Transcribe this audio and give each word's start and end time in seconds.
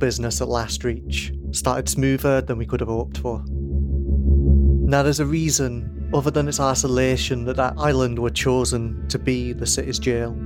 business 0.00 0.40
at 0.40 0.48
Last 0.48 0.82
Reach 0.82 1.32
started 1.52 1.88
smoother 1.88 2.40
than 2.40 2.58
we 2.58 2.66
could 2.66 2.80
have 2.80 2.88
hoped 2.88 3.18
for. 3.18 3.44
Now, 3.46 5.04
there's 5.04 5.20
a 5.20 5.26
reason, 5.26 6.10
other 6.12 6.32
than 6.32 6.48
its 6.48 6.58
isolation, 6.58 7.44
that 7.44 7.56
that 7.56 7.74
island 7.76 8.18
were 8.18 8.30
chosen 8.30 9.06
to 9.08 9.18
be 9.18 9.52
the 9.52 9.66
city's 9.66 10.00
jail. 10.00 10.36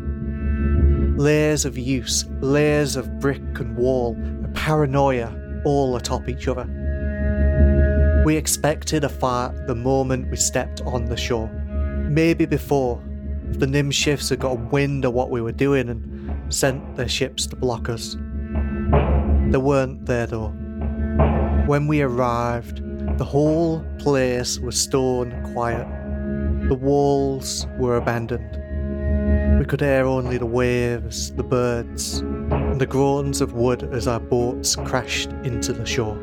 Layers 1.17 1.65
of 1.65 1.79
use, 1.79 2.27
layers 2.41 2.97
of 2.97 3.21
brick 3.21 3.61
and 3.61 3.75
wall, 3.77 4.15
and 4.17 4.55
paranoia 4.55 5.35
all 5.65 5.97
atop 5.97 6.29
each 6.29 6.49
other. 6.49 6.67
We 8.27 8.37
expected 8.37 9.05
a 9.05 9.09
fight 9.09 9.55
the 9.67 9.75
moment 9.75 10.31
we 10.31 10.37
stepped 10.37 10.83
on 10.83 11.07
the 11.07 11.17
shore. 11.17 11.49
Maybe 12.11 12.45
before, 12.45 13.03
if 13.51 13.61
the 13.61 13.67
Nim 13.67 13.91
shifts 13.91 14.29
had 14.29 14.41
got 14.41 14.73
wind 14.73 15.05
of 15.05 15.15
what 15.15 15.31
we 15.31 15.41
were 15.41 15.53
doing 15.53 15.89
and 15.89 16.53
sent 16.53 16.97
their 16.97 17.09
ships 17.09 17.47
to 17.47 17.57
block 17.57 17.89
us. 17.89 18.17
They 19.55 19.59
weren't 19.59 20.07
there 20.07 20.27
though. 20.27 20.49
When 21.67 21.87
we 21.87 22.03
arrived, 22.03 22.83
the 23.19 23.25
whole 23.25 23.85
place 24.01 24.59
was 24.59 24.77
stone 24.77 25.31
quiet. 25.53 25.87
The 26.69 26.75
walls 26.75 27.65
were 27.79 27.97
abandoned. 27.97 28.51
We 29.61 29.65
could 29.65 29.81
hear 29.81 30.07
only 30.07 30.39
the 30.39 30.47
waves, 30.47 31.31
the 31.35 31.45
birds, 31.45 32.19
and 32.19 32.81
the 32.81 32.87
groans 32.87 33.41
of 33.41 33.53
wood 33.53 33.85
as 33.95 34.09
our 34.09 34.19
boats 34.19 34.75
crashed 34.75 35.31
into 35.45 35.73
the 35.73 35.87
shore. 35.87 36.19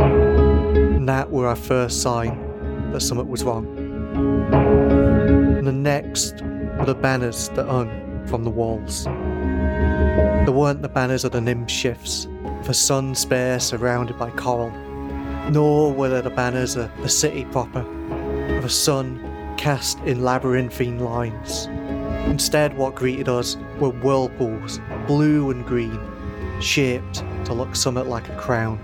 And 0.00 1.08
that 1.08 1.30
were 1.30 1.46
our 1.46 1.54
first 1.54 2.02
sign 2.02 2.90
that 2.90 3.00
something 3.00 3.28
was 3.28 3.44
wrong. 3.44 3.64
And 5.56 5.68
the 5.68 5.72
next 5.72 6.42
were 6.42 6.86
the 6.86 6.96
banners 6.96 7.48
that 7.50 7.68
hung 7.68 8.26
from 8.26 8.42
the 8.42 8.50
walls. 8.50 9.04
They 9.04 10.52
weren't 10.52 10.82
the 10.82 10.88
banners 10.88 11.24
of 11.24 11.30
the 11.30 11.40
Nim 11.40 11.68
shifts, 11.68 12.26
for 12.64 12.72
sun 12.72 13.14
spare 13.14 13.58
surrounded 13.60 14.18
by 14.18 14.30
coral, 14.30 14.70
nor 15.50 15.92
were 15.92 16.08
they 16.08 16.20
the 16.20 16.30
banners 16.30 16.76
of 16.76 16.90
the 17.02 17.08
city 17.08 17.44
proper, 17.46 17.80
of 18.56 18.64
a 18.64 18.68
sun 18.68 19.20
cast 19.56 19.98
in 20.00 20.22
labyrinthine 20.22 20.98
lines. 20.98 21.66
Instead, 22.26 22.76
what 22.76 22.94
greeted 22.94 23.28
us 23.28 23.56
were 23.78 23.90
whirlpools, 23.90 24.80
blue 25.06 25.50
and 25.50 25.66
green, 25.66 25.98
shaped 26.60 27.24
to 27.44 27.54
look 27.54 27.74
somewhat 27.74 28.06
like 28.06 28.28
a 28.28 28.36
crown. 28.36 28.78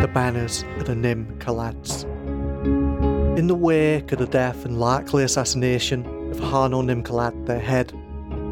The 0.00 0.08
banners 0.08 0.64
of 0.78 0.86
the 0.86 0.94
Nim 0.94 1.36
Kalads. 1.38 2.04
In 3.38 3.46
the 3.46 3.54
wake 3.54 4.12
of 4.12 4.18
the 4.18 4.26
death 4.26 4.64
and 4.64 4.80
likely 4.80 5.22
assassination 5.22 6.04
of 6.30 6.38
Harno 6.38 6.84
Nim 6.84 7.02
Kalad, 7.02 7.46
their 7.46 7.60
head, 7.60 7.92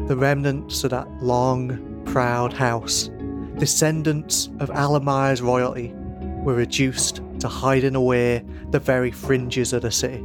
the 0.07 0.15
remnants 0.15 0.83
of 0.83 0.91
that 0.91 1.07
long, 1.21 2.03
proud 2.05 2.53
house, 2.53 3.09
descendants 3.59 4.47
of 4.59 4.69
Alamir's 4.69 5.41
royalty, 5.41 5.93
were 6.43 6.55
reduced 6.55 7.21
to 7.39 7.47
hiding 7.47 7.95
away 7.95 8.43
the 8.71 8.79
very 8.79 9.11
fringes 9.11 9.73
of 9.73 9.81
the 9.81 9.91
city. 9.91 10.23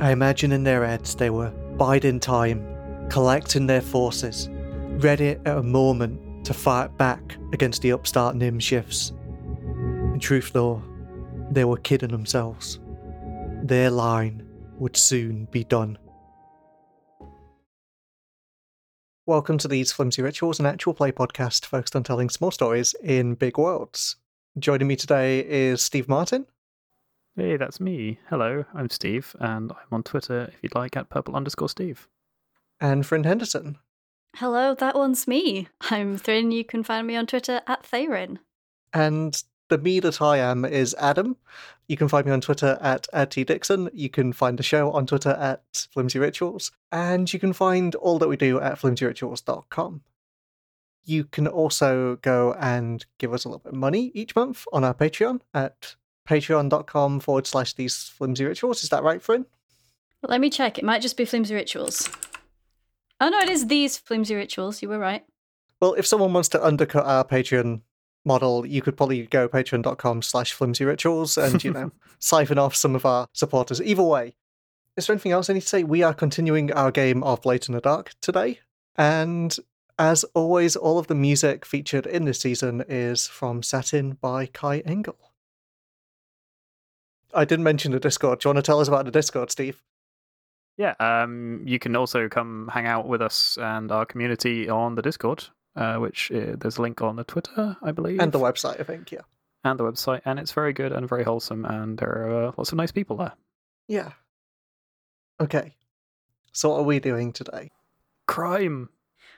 I 0.00 0.10
imagine 0.10 0.50
in 0.50 0.64
their 0.64 0.84
heads 0.84 1.14
they 1.14 1.30
were 1.30 1.50
biding 1.76 2.20
time, 2.20 2.66
collecting 3.10 3.66
their 3.66 3.82
forces, 3.82 4.48
ready 4.50 5.36
at 5.44 5.58
a 5.58 5.62
moment 5.62 6.46
to 6.46 6.54
fight 6.54 6.96
back 6.96 7.36
against 7.52 7.82
the 7.82 7.92
upstart 7.92 8.34
Nim 8.34 8.58
shifts. 8.58 9.12
In 10.12 10.18
truth, 10.18 10.52
though, 10.52 10.82
they 11.50 11.64
were 11.64 11.76
kidding 11.76 12.10
themselves. 12.10 12.80
Their 13.62 13.90
line 13.90 14.46
would 14.78 14.96
soon 14.96 15.44
be 15.50 15.64
done. 15.64 15.98
Welcome 19.24 19.56
to 19.58 19.68
these 19.68 19.92
Flimsy 19.92 20.20
Rituals, 20.20 20.58
an 20.58 20.66
actual 20.66 20.94
play 20.94 21.12
podcast 21.12 21.64
focused 21.64 21.94
on 21.94 22.02
telling 22.02 22.28
small 22.28 22.50
stories 22.50 22.92
in 23.04 23.36
big 23.36 23.56
worlds. 23.56 24.16
Joining 24.58 24.88
me 24.88 24.96
today 24.96 25.46
is 25.48 25.80
Steve 25.80 26.08
Martin. 26.08 26.44
Hey, 27.36 27.56
that's 27.56 27.78
me. 27.78 28.18
Hello, 28.28 28.64
I'm 28.74 28.90
Steve, 28.90 29.36
and 29.38 29.70
I'm 29.70 29.86
on 29.92 30.02
Twitter 30.02 30.50
if 30.52 30.58
you'd 30.60 30.74
like 30.74 30.96
at 30.96 31.08
purple 31.08 31.36
underscore 31.36 31.68
Steve. 31.68 32.08
And 32.80 33.06
Thrin 33.06 33.22
Henderson. 33.22 33.78
Hello, 34.34 34.74
that 34.74 34.96
one's 34.96 35.28
me. 35.28 35.68
I'm 35.82 36.18
Thrin. 36.18 36.50
You 36.50 36.64
can 36.64 36.82
find 36.82 37.06
me 37.06 37.14
on 37.14 37.26
Twitter 37.28 37.60
at 37.68 37.84
Thayrin. 37.84 38.38
And 38.92 39.40
the 39.68 39.78
me 39.78 40.00
that 40.00 40.20
I 40.20 40.38
am 40.38 40.64
is 40.64 40.96
Adam. 40.98 41.36
You 41.92 41.98
can 41.98 42.08
find 42.08 42.24
me 42.24 42.32
on 42.32 42.40
Twitter 42.40 42.78
at, 42.80 43.06
at 43.12 43.32
T 43.32 43.44
Dixon. 43.44 43.90
You 43.92 44.08
can 44.08 44.32
find 44.32 44.58
the 44.58 44.62
show 44.62 44.90
on 44.92 45.06
Twitter 45.06 45.32
at 45.32 45.86
Flimsy 45.92 46.18
Rituals. 46.18 46.72
And 46.90 47.30
you 47.30 47.38
can 47.38 47.52
find 47.52 47.94
all 47.96 48.18
that 48.18 48.28
we 48.28 48.38
do 48.38 48.58
at 48.58 48.80
flimsyrituals.com. 48.80 50.00
You 51.04 51.24
can 51.24 51.46
also 51.46 52.16
go 52.22 52.54
and 52.54 53.04
give 53.18 53.34
us 53.34 53.44
a 53.44 53.50
little 53.50 53.58
bit 53.58 53.74
of 53.74 53.78
money 53.78 54.10
each 54.14 54.34
month 54.34 54.64
on 54.72 54.84
our 54.84 54.94
Patreon 54.94 55.40
at 55.52 55.96
patreon.com 56.26 57.20
forward 57.20 57.46
slash 57.46 57.74
these 57.74 58.04
flimsy 58.04 58.46
rituals. 58.46 58.82
Is 58.82 58.88
that 58.88 59.02
right, 59.02 59.22
Thrin? 59.22 59.44
Let 60.26 60.40
me 60.40 60.48
check. 60.48 60.78
It 60.78 60.84
might 60.84 61.02
just 61.02 61.18
be 61.18 61.26
Flimsy 61.26 61.54
Rituals. 61.54 62.08
Oh 63.20 63.28
no, 63.28 63.38
it 63.40 63.50
is 63.50 63.66
these 63.66 63.98
Flimsy 63.98 64.34
Rituals. 64.34 64.80
You 64.80 64.88
were 64.88 64.98
right. 64.98 65.26
Well, 65.78 65.92
if 65.92 66.06
someone 66.06 66.32
wants 66.32 66.48
to 66.50 66.64
undercut 66.64 67.04
our 67.04 67.22
Patreon 67.22 67.82
model, 68.24 68.66
you 68.66 68.82
could 68.82 68.96
probably 68.96 69.26
go 69.26 69.48
patreon.com 69.48 70.22
slash 70.22 70.52
flimsy 70.52 70.84
rituals 70.84 71.36
and, 71.38 71.62
you 71.62 71.72
know, 71.72 71.92
siphon 72.18 72.58
off 72.58 72.74
some 72.74 72.94
of 72.94 73.04
our 73.04 73.26
supporters. 73.32 73.80
Either 73.80 74.02
way, 74.02 74.34
is 74.96 75.06
there 75.06 75.14
anything 75.14 75.32
else 75.32 75.48
I 75.48 75.54
need 75.54 75.62
to 75.62 75.68
say? 75.68 75.84
We 75.84 76.02
are 76.02 76.14
continuing 76.14 76.72
our 76.72 76.90
game 76.90 77.22
of 77.22 77.42
Blades 77.42 77.68
in 77.68 77.74
the 77.74 77.80
Dark 77.80 78.12
today. 78.20 78.60
And 78.96 79.56
as 79.98 80.24
always, 80.34 80.76
all 80.76 80.98
of 80.98 81.06
the 81.06 81.14
music 81.14 81.64
featured 81.64 82.06
in 82.06 82.24
this 82.24 82.40
season 82.40 82.84
is 82.88 83.26
from 83.26 83.62
Satin 83.62 84.12
by 84.20 84.46
Kai 84.46 84.78
Engel. 84.80 85.16
I 87.34 87.44
didn't 87.44 87.64
mention 87.64 87.92
the 87.92 88.00
Discord. 88.00 88.40
Do 88.40 88.48
you 88.48 88.54
want 88.54 88.64
to 88.64 88.68
tell 88.68 88.80
us 88.80 88.88
about 88.88 89.06
the 89.06 89.10
Discord, 89.10 89.50
Steve? 89.50 89.82
Yeah, 90.76 90.94
um, 91.00 91.62
you 91.66 91.78
can 91.78 91.96
also 91.96 92.28
come 92.28 92.70
hang 92.72 92.86
out 92.86 93.06
with 93.06 93.22
us 93.22 93.58
and 93.60 93.92
our 93.92 94.06
community 94.06 94.68
on 94.68 94.94
the 94.94 95.02
Discord, 95.02 95.44
uh, 95.76 95.96
which 95.96 96.30
uh, 96.32 96.56
there's 96.58 96.78
a 96.78 96.82
link 96.82 97.00
on 97.02 97.16
the 97.16 97.24
Twitter, 97.24 97.76
I 97.82 97.92
believe, 97.92 98.20
And 98.20 98.32
the 98.32 98.38
website, 98.38 98.80
I 98.80 98.84
think, 98.84 99.12
yeah. 99.12 99.20
and 99.64 99.78
the 99.78 99.84
website, 99.84 100.20
and 100.24 100.38
it's 100.38 100.52
very 100.52 100.72
good 100.72 100.92
and 100.92 101.08
very 101.08 101.24
wholesome, 101.24 101.64
and 101.64 101.98
there 101.98 102.08
are 102.08 102.44
uh, 102.48 102.52
lots 102.56 102.72
of 102.72 102.76
nice 102.78 102.92
people 102.92 103.16
there. 103.16 103.32
Yeah. 103.88 104.12
Okay. 105.40 105.74
So 106.52 106.70
what 106.70 106.80
are 106.80 106.84
we 106.84 107.00
doing 107.00 107.32
today? 107.32 107.70
Crime, 108.26 108.90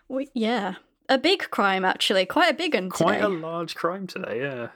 We, 0.09 0.29
yeah. 0.35 0.75
A 1.09 1.19
big 1.19 1.51
crime, 1.51 1.85
actually. 1.85 2.27
Quite 2.27 2.51
a 2.51 2.55
big 2.55 2.75
one 2.75 2.85
today. 2.91 3.05
quite 3.05 3.23
a 3.23 3.29
large 3.29 3.75
crime 3.75 4.07
today. 4.07 4.41
Yeah, 4.41 4.69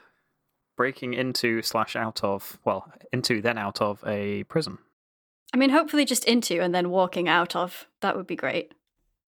breaking 0.76 1.14
into 1.14 1.62
slash 1.62 1.96
out 1.96 2.22
of 2.22 2.58
well, 2.64 2.92
into 3.12 3.40
then 3.40 3.56
out 3.58 3.80
of 3.80 4.02
a 4.06 4.44
prison. 4.44 4.78
I 5.54 5.56
mean, 5.56 5.70
hopefully 5.70 6.04
just 6.04 6.24
into 6.24 6.60
and 6.60 6.74
then 6.74 6.90
walking 6.90 7.28
out 7.28 7.56
of. 7.56 7.86
That 8.02 8.14
would 8.16 8.26
be 8.26 8.36
great. 8.36 8.72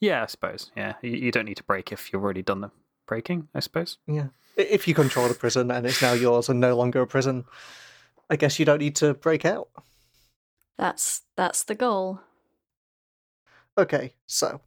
Yeah, 0.00 0.22
I 0.22 0.27
suppose. 0.27 0.71
Yeah, 0.77 0.94
you, 1.03 1.11
you 1.11 1.31
don't 1.31 1.44
need 1.44 1.59
to 1.59 1.65
break 1.65 1.93
if 1.93 2.12
you've 2.12 2.22
already 2.22 2.43
done 2.43 2.62
the 2.62 2.71
breaking. 3.06 3.49
I 3.55 3.61
suppose. 3.61 3.99
Yeah. 4.06 4.28
If 4.56 4.88
you 4.88 4.94
control 4.94 5.28
the 5.28 5.34
prison 5.34 5.71
and 5.71 5.87
it's 5.87 6.03
now 6.03 6.12
yours 6.12 6.49
and 6.49 6.61
no 6.61 6.77
longer 6.77 7.03
a 7.03 7.06
prison, 7.06 7.44
I 8.28 8.37
guess 8.37 8.59
you 8.59 8.65
don't 8.65 8.78
need 8.78 8.97
to 8.97 9.15
break 9.15 9.44
out. 9.44 9.69
That's 10.78 11.22
that's 11.37 11.62
the 11.65 11.75
goal. 11.75 12.21
Okay, 13.78 14.15
so 14.27 14.61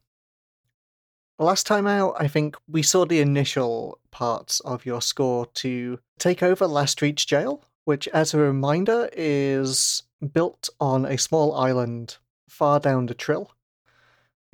last 1.38 1.66
time 1.66 1.86
out, 1.86 2.14
I 2.18 2.28
think 2.28 2.56
we 2.68 2.82
saw 2.82 3.04
the 3.04 3.20
initial 3.20 3.98
parts 4.10 4.60
of 4.60 4.86
your 4.86 5.02
score 5.02 5.46
to 5.54 5.98
take 6.18 6.42
over 6.42 6.66
Last 6.66 7.02
Reach 7.02 7.26
Jail, 7.26 7.64
which, 7.84 8.08
as 8.08 8.32
a 8.32 8.38
reminder, 8.38 9.08
is 9.12 10.02
built 10.32 10.68
on 10.80 11.04
a 11.04 11.18
small 11.18 11.54
island 11.54 12.16
far 12.48 12.80
down 12.80 13.06
the 13.06 13.14
Trill. 13.14 13.50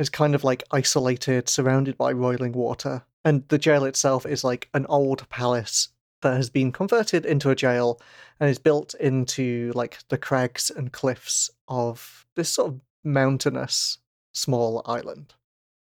It's 0.01 0.09
kind 0.09 0.35
of 0.35 0.45
like 0.45 0.65
isolated, 0.71 1.47
surrounded 1.51 1.99
by 1.99 2.13
roiling 2.13 2.53
water, 2.53 3.05
and 3.23 3.47
the 3.49 3.59
jail 3.59 3.85
itself 3.85 4.25
is 4.25 4.43
like 4.43 4.71
an 4.73 4.87
old 4.87 5.29
palace 5.29 5.91
that 6.23 6.37
has 6.37 6.49
been 6.49 6.73
converted 6.73 7.27
into 7.27 7.51
a 7.51 7.55
jail 7.55 8.01
and 8.41 8.49
is 8.49 8.59
built 8.59 8.95
into 8.95 9.73
like 9.75 9.99
the 10.09 10.17
crags 10.17 10.71
and 10.71 10.91
cliffs 10.91 11.51
of 11.69 12.25
this 12.35 12.49
sort 12.49 12.69
of 12.69 12.81
mountainous 13.05 13.99
small 14.33 14.81
island. 14.87 15.35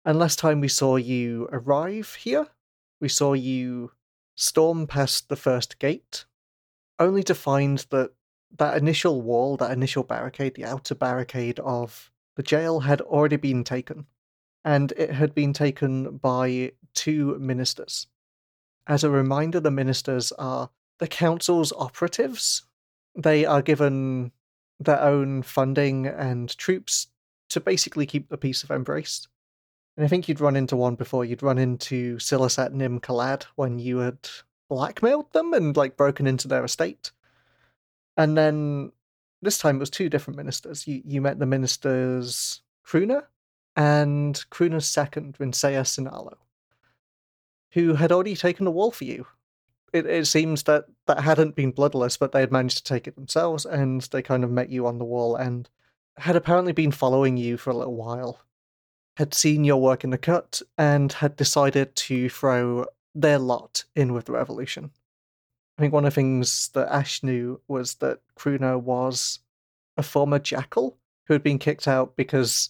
And 0.06 0.19
last 0.19 0.38
time 0.38 0.62
we 0.62 0.68
saw 0.68 0.98
you 0.98 1.50
arrive 1.51 2.13
here, 2.13 2.50
we 3.01 3.10
saw 3.10 3.34
you 3.34 3.92
storm 4.36 4.86
past 4.86 5.30
the 5.30 5.36
first 5.36 5.80
gate, 5.80 6.25
only 7.00 7.24
to 7.24 7.34
find 7.34 7.80
that 7.90 8.12
that 8.56 8.78
initial 8.78 9.24
wall, 9.24 9.58
that 9.58 9.72
initial 9.72 10.04
barricade, 10.04 10.54
the 10.54 10.66
outer 10.66 10.94
barricade 10.94 11.60
of 11.62 12.12
the 12.36 12.44
jail 12.44 12.82
had 12.82 13.02
already 13.02 13.38
been 13.38 13.64
taken. 13.64 14.06
And 14.64 14.92
it 14.94 15.12
had 15.12 15.36
been 15.36 15.54
taken 15.54 16.18
by 16.18 16.72
two 16.94 17.38
ministers. 17.40 18.08
As 18.88 19.04
a 19.04 19.10
reminder, 19.10 19.60
the 19.60 19.72
ministers 19.72 20.32
are 20.34 20.70
the 21.00 21.08
council's 21.08 21.72
operatives. 21.74 22.64
They 23.16 23.46
are 23.46 23.62
given 23.62 24.32
their 24.80 25.02
own 25.02 25.44
funding 25.44 26.08
and 26.08 26.56
troops 26.58 27.08
to 27.50 27.60
basically 27.60 28.06
keep 28.06 28.30
the 28.30 28.38
peace 28.38 28.64
of 28.64 28.72
Embrace. 28.72 29.28
And 29.98 30.06
I 30.06 30.10
think 30.10 30.28
you'd 30.28 30.42
run 30.42 30.56
into 30.56 30.76
one 30.76 30.96
before. 30.96 31.24
You'd 31.24 31.44
run 31.44 31.58
into 31.58 32.18
Silaset 32.18 32.74
Nim 32.74 33.00
Kalad 33.00 33.44
when 33.56 33.80
you 33.80 34.00
had 34.00 34.18
blackmailed 34.70 35.32
them 35.32 35.54
and 35.54 35.78
like 35.78 35.96
broken 35.96 36.28
into 36.28 36.48
their 36.48 36.66
estate. 36.66 37.12
And 38.18 38.38
then 38.38 38.92
this 39.46 39.58
time 39.58 39.78
it 39.78 39.80
was 39.80 39.90
two 39.90 40.10
different 40.10 40.38
ministers. 40.38 40.88
You 40.88 41.02
you 41.06 41.22
met 41.22 41.40
the 41.40 41.46
ministers 41.46 42.62
Kruna 42.86 43.24
and 43.76 44.36
Kruna's 44.50 44.88
second, 44.88 45.38
Rinsea 45.40 45.82
Sinalo, 45.82 46.36
who 47.72 47.96
had 47.96 48.12
already 48.12 48.36
taken 48.36 48.66
the 48.66 48.72
wall 48.72 48.92
for 48.92 49.04
you. 49.04 49.28
It, 49.94 50.06
it 50.06 50.28
seems 50.28 50.64
that 50.64 50.86
that 51.08 51.22
hadn't 51.22 51.56
been 51.56 51.72
bloodless, 51.72 52.18
but 52.18 52.32
they 52.32 52.42
had 52.42 52.52
managed 52.52 52.78
to 52.78 52.84
take 52.84 53.08
it 53.08 53.16
themselves, 53.16 53.66
and 53.66 54.02
they 54.02 54.22
kind 54.22 54.44
of 54.44 54.52
met 54.52 54.70
you 54.70 54.88
on 54.88 54.98
the 54.98 55.06
wall 55.06 55.36
and 55.36 55.70
had 56.18 56.36
apparently 56.36 56.74
been 56.74 56.92
following 56.92 57.38
you 57.38 57.58
for 57.58 57.70
a 57.70 57.76
little 57.76 57.96
while. 57.96 58.42
Had 59.18 59.34
seen 59.34 59.64
your 59.64 59.82
work 59.82 60.04
in 60.04 60.10
the 60.10 60.18
cut 60.18 60.62
and 60.78 61.12
had 61.14 61.38
decided 61.38 61.96
to 61.96 62.30
throw 62.30 62.86
their 63.14 63.40
lot 63.40 63.86
in 63.96 64.14
with 64.14 64.26
the 64.26 64.34
revolution. 64.34 64.92
I 65.77 65.81
think 65.81 65.94
one 65.94 66.06
of 66.06 66.12
the 66.12 66.16
things 66.16 66.69
that 66.74 66.94
Ash 66.94 67.22
knew 67.22 67.60
was 67.68 67.95
that 67.95 68.19
Kruna 68.38 68.81
was 68.81 69.39
a 69.98 70.04
former 70.04 70.39
jackal 70.39 70.98
who 71.25 71.33
had 71.33 71.44
been 71.44 71.60
kicked 71.60 71.88
out 71.88 72.16
because 72.16 72.69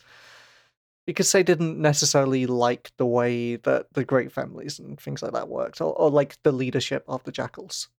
because 1.05 1.31
they 1.31 1.43
didn't 1.43 1.79
necessarily 1.79 2.47
like 2.47 2.91
the 2.97 3.05
way 3.05 3.57
that 3.57 3.93
the 3.93 4.03
great 4.03 4.31
families 4.31 4.79
and 4.79 4.99
things 4.99 5.21
like 5.21 5.33
that 5.33 5.49
worked, 5.49 5.79
or, 5.79 5.93
or 5.93 6.09
like 6.09 6.41
the 6.41 6.51
leadership 6.51 7.03
of 7.07 7.23
the 7.25 7.31
jackals. 7.31 7.89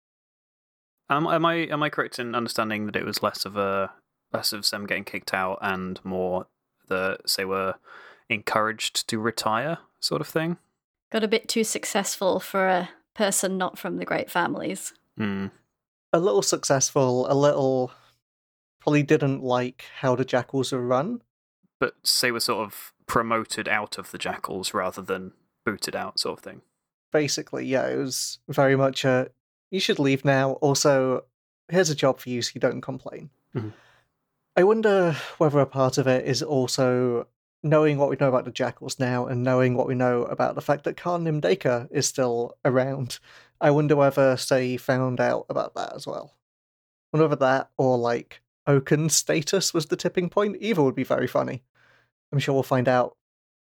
Um, 1.09 1.27
am 1.29 1.47
I 1.47 1.55
am 1.55 1.83
I 1.83 1.89
correct 1.89 2.19
in 2.19 2.35
understanding 2.35 2.87
that 2.87 2.97
it 2.97 3.05
was 3.05 3.23
less 3.23 3.45
of 3.45 3.57
a 3.57 3.93
less 4.33 4.53
of 4.53 4.69
them 4.69 4.87
getting 4.87 5.05
kicked 5.05 5.33
out 5.33 5.59
and 5.63 6.01
more 6.05 6.49
that 6.89 7.21
they 7.37 7.45
were 7.45 7.75
encouraged 8.29 9.09
to 9.09 9.19
retire, 9.21 9.79
sort 10.01 10.21
of 10.21 10.27
thing? 10.27 10.59
Got 11.13 11.23
a 11.23 11.29
bit 11.29 11.49
too 11.49 11.63
successful 11.63 12.41
for 12.41 12.67
a 12.67 12.89
person 13.17 13.59
not 13.59 13.79
from 13.79 13.97
the 13.97 14.05
great 14.05 14.31
families. 14.31 14.93
Hmm. 15.17 15.47
A 16.13 16.21
little 16.21 16.43
successful, 16.43 17.31
a 17.31 17.35
little 17.35 17.91
probably 18.81 19.03
didn't 19.03 19.43
like 19.43 19.87
how 20.01 20.15
the 20.15 20.25
jackals 20.25 20.73
were 20.73 20.81
run. 20.87 21.23
But 21.81 21.95
they 22.23 22.31
were 22.31 22.41
sort 22.41 22.65
of 22.65 22.93
promoted 23.07 23.69
out 23.69 23.99
of 23.99 24.11
the 24.11 24.19
jackals 24.19 24.73
rather 24.73 25.03
than 25.03 25.33
booted 25.65 25.97
out, 25.97 26.21
sort 26.21 26.39
of 26.39 26.45
thing. 26.45 26.63
Basically, 27.13 27.67
yeah, 27.67 27.87
it 27.89 27.97
was 27.97 28.39
very 28.49 28.77
much 28.77 29.05
a 29.05 29.31
you 29.71 29.81
should 29.81 29.99
leave 29.99 30.25
now. 30.25 30.53
Also, 30.53 31.25
here's 31.69 31.91
a 31.91 31.95
job 31.95 32.21
for 32.21 32.31
you 32.31 32.41
so 32.43 32.53
you 32.55 32.61
don't 32.61 32.81
complain. 32.81 33.31
Mhm. 33.55 33.73
I 34.57 34.63
wonder 34.65 35.17
whether 35.39 35.59
a 35.59 35.67
part 35.67 35.99
of 35.99 36.07
it 36.07 36.25
is 36.25 36.43
also 36.43 37.27
knowing 37.63 37.99
what 37.99 38.09
we 38.09 38.17
know 38.21 38.29
about 38.29 38.45
the 38.45 38.51
jackals 38.51 38.99
now 38.99 39.27
and 39.27 39.43
knowing 39.43 39.75
what 39.75 39.87
we 39.87 39.95
know 39.95 40.23
about 40.25 40.55
the 40.55 40.61
fact 40.61 40.85
that 40.85 40.97
Khan 40.97 41.25
Nimdeka 41.25 41.89
is 41.91 42.07
still 42.07 42.57
around. 42.65 43.19
I 43.61 43.71
wonder 43.71 43.97
whether 43.97 44.37
say 44.37 44.77
found 44.77 45.21
out 45.21 45.47
about 45.49 45.75
that 45.75 45.95
as 45.95 46.07
well. 46.07 46.35
I 47.13 47.17
wonder 47.17 47.29
whether 47.29 47.41
that 47.41 47.71
or 47.77 47.99
like 47.99 48.43
Oaken's 48.67 49.15
status 49.15 49.73
was 49.73 49.87
the 49.87 49.97
tipping 49.97 50.29
point. 50.29 50.57
Either 50.61 50.83
would 50.83 50.95
be 50.95 51.05
very 51.05 51.27
funny. 51.27 51.63
I'm 52.33 52.39
sure 52.39 52.55
we'll 52.55 52.63
find 52.63 52.89
out. 52.89 53.17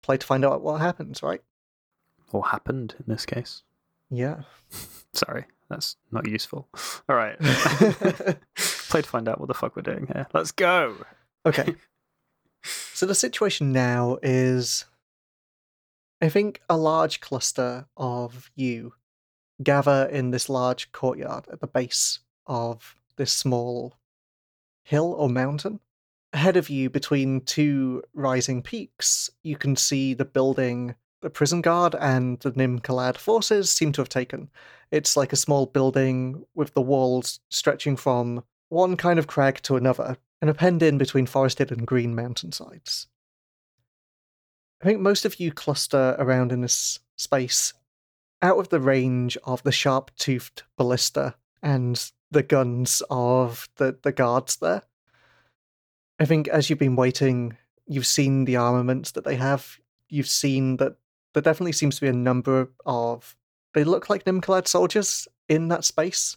Play 0.02 0.16
to 0.16 0.26
find 0.26 0.44
out 0.44 0.62
what 0.62 0.80
happens, 0.80 1.22
right? 1.22 1.42
Or 2.32 2.46
happened 2.46 2.94
in 2.98 3.12
this 3.12 3.26
case. 3.26 3.62
Yeah. 4.10 4.42
Sorry, 5.12 5.44
that's 5.68 5.96
not 6.12 6.28
useful. 6.28 6.68
All 7.08 7.16
right. 7.16 7.38
Play 8.56 9.02
to 9.02 9.08
find 9.08 9.28
out 9.28 9.40
what 9.40 9.48
the 9.48 9.54
fuck 9.54 9.74
we're 9.74 9.82
doing 9.82 10.06
here. 10.06 10.26
Let's 10.32 10.52
go. 10.52 10.94
Okay. 11.46 11.74
So 12.94 13.06
the 13.06 13.14
situation 13.14 13.72
now 13.72 14.18
is 14.22 14.84
I 16.20 16.28
think 16.28 16.60
a 16.68 16.76
large 16.76 17.20
cluster 17.20 17.86
of 17.96 18.50
you 18.56 18.94
gather 19.62 20.08
in 20.10 20.30
this 20.30 20.48
large 20.48 20.92
courtyard 20.92 21.46
at 21.52 21.60
the 21.60 21.66
base 21.66 22.20
of 22.46 22.96
this 23.16 23.32
small 23.32 23.94
hill 24.82 25.12
or 25.12 25.28
mountain. 25.28 25.80
Ahead 26.32 26.56
of 26.56 26.68
you, 26.68 26.90
between 26.90 27.40
two 27.40 28.02
rising 28.14 28.62
peaks, 28.62 29.30
you 29.42 29.56
can 29.56 29.76
see 29.76 30.14
the 30.14 30.24
building 30.24 30.94
the 31.20 31.30
prison 31.30 31.60
guard 31.60 31.96
and 31.98 32.38
the 32.40 32.52
Nim 32.52 32.78
Kalad 32.78 33.16
forces 33.16 33.70
seem 33.70 33.92
to 33.92 34.00
have 34.00 34.08
taken. 34.08 34.50
It's 34.90 35.16
like 35.16 35.32
a 35.32 35.36
small 35.36 35.66
building 35.66 36.44
with 36.54 36.74
the 36.74 36.80
walls 36.80 37.40
stretching 37.48 37.96
from 37.96 38.44
one 38.68 38.96
kind 38.96 39.18
of 39.18 39.26
crag 39.26 39.60
to 39.62 39.76
another, 39.76 40.16
and 40.40 40.48
are 40.48 40.54
penned 40.54 40.82
in 40.82 40.98
between 40.98 41.26
forested 41.26 41.72
and 41.72 41.86
green 41.86 42.14
mountainsides. 42.14 43.06
I 44.80 44.84
think 44.84 45.00
most 45.00 45.24
of 45.24 45.40
you 45.40 45.52
cluster 45.52 46.14
around 46.18 46.52
in 46.52 46.60
this 46.60 47.00
space 47.16 47.72
out 48.40 48.58
of 48.58 48.68
the 48.68 48.80
range 48.80 49.36
of 49.44 49.62
the 49.64 49.72
sharp 49.72 50.12
toothed 50.16 50.62
ballista 50.76 51.34
and 51.62 52.12
the 52.30 52.42
guns 52.42 53.02
of 53.10 53.68
the, 53.76 53.98
the 54.02 54.12
guards 54.12 54.56
there. 54.56 54.82
I 56.20 56.24
think 56.24 56.48
as 56.48 56.68
you've 56.68 56.78
been 56.78 56.96
waiting, 56.96 57.56
you've 57.86 58.06
seen 58.06 58.44
the 58.44 58.56
armaments 58.56 59.12
that 59.12 59.24
they 59.24 59.36
have. 59.36 59.78
You've 60.08 60.28
seen 60.28 60.76
that 60.76 60.96
there 61.34 61.42
definitely 61.42 61.72
seems 61.72 61.96
to 61.96 62.00
be 62.02 62.08
a 62.08 62.12
number 62.12 62.70
of. 62.86 63.36
They 63.74 63.84
look 63.84 64.08
like 64.08 64.24
Nimkalad 64.24 64.66
soldiers 64.66 65.28
in 65.48 65.68
that 65.68 65.84
space. 65.84 66.36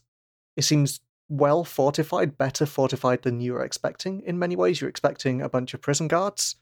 It 0.56 0.64
seems 0.64 1.00
well 1.32 1.64
fortified, 1.64 2.38
better 2.38 2.66
fortified 2.66 3.22
than 3.22 3.40
you 3.40 3.54
were 3.54 3.64
expecting 3.64 4.22
in 4.26 4.38
many 4.38 4.56
ways. 4.56 4.82
You're 4.82 4.90
expecting 4.90 5.42
a 5.42 5.50
bunch 5.50 5.74
of 5.74 5.82
prison 5.82 6.10
guards. 6.10 6.58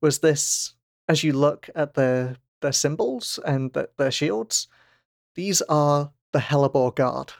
Was 0.00 0.18
this, 0.18 0.74
as 1.08 1.22
you 1.22 1.32
look 1.32 1.70
at 1.76 1.94
their, 1.94 2.36
their 2.60 2.72
symbols 2.72 3.38
and 3.46 3.72
the, 3.72 3.88
their 3.96 4.10
shields, 4.10 4.66
these 5.36 5.62
are 5.62 6.10
the 6.32 6.40
Hellebore 6.40 6.94
Guard, 6.96 7.32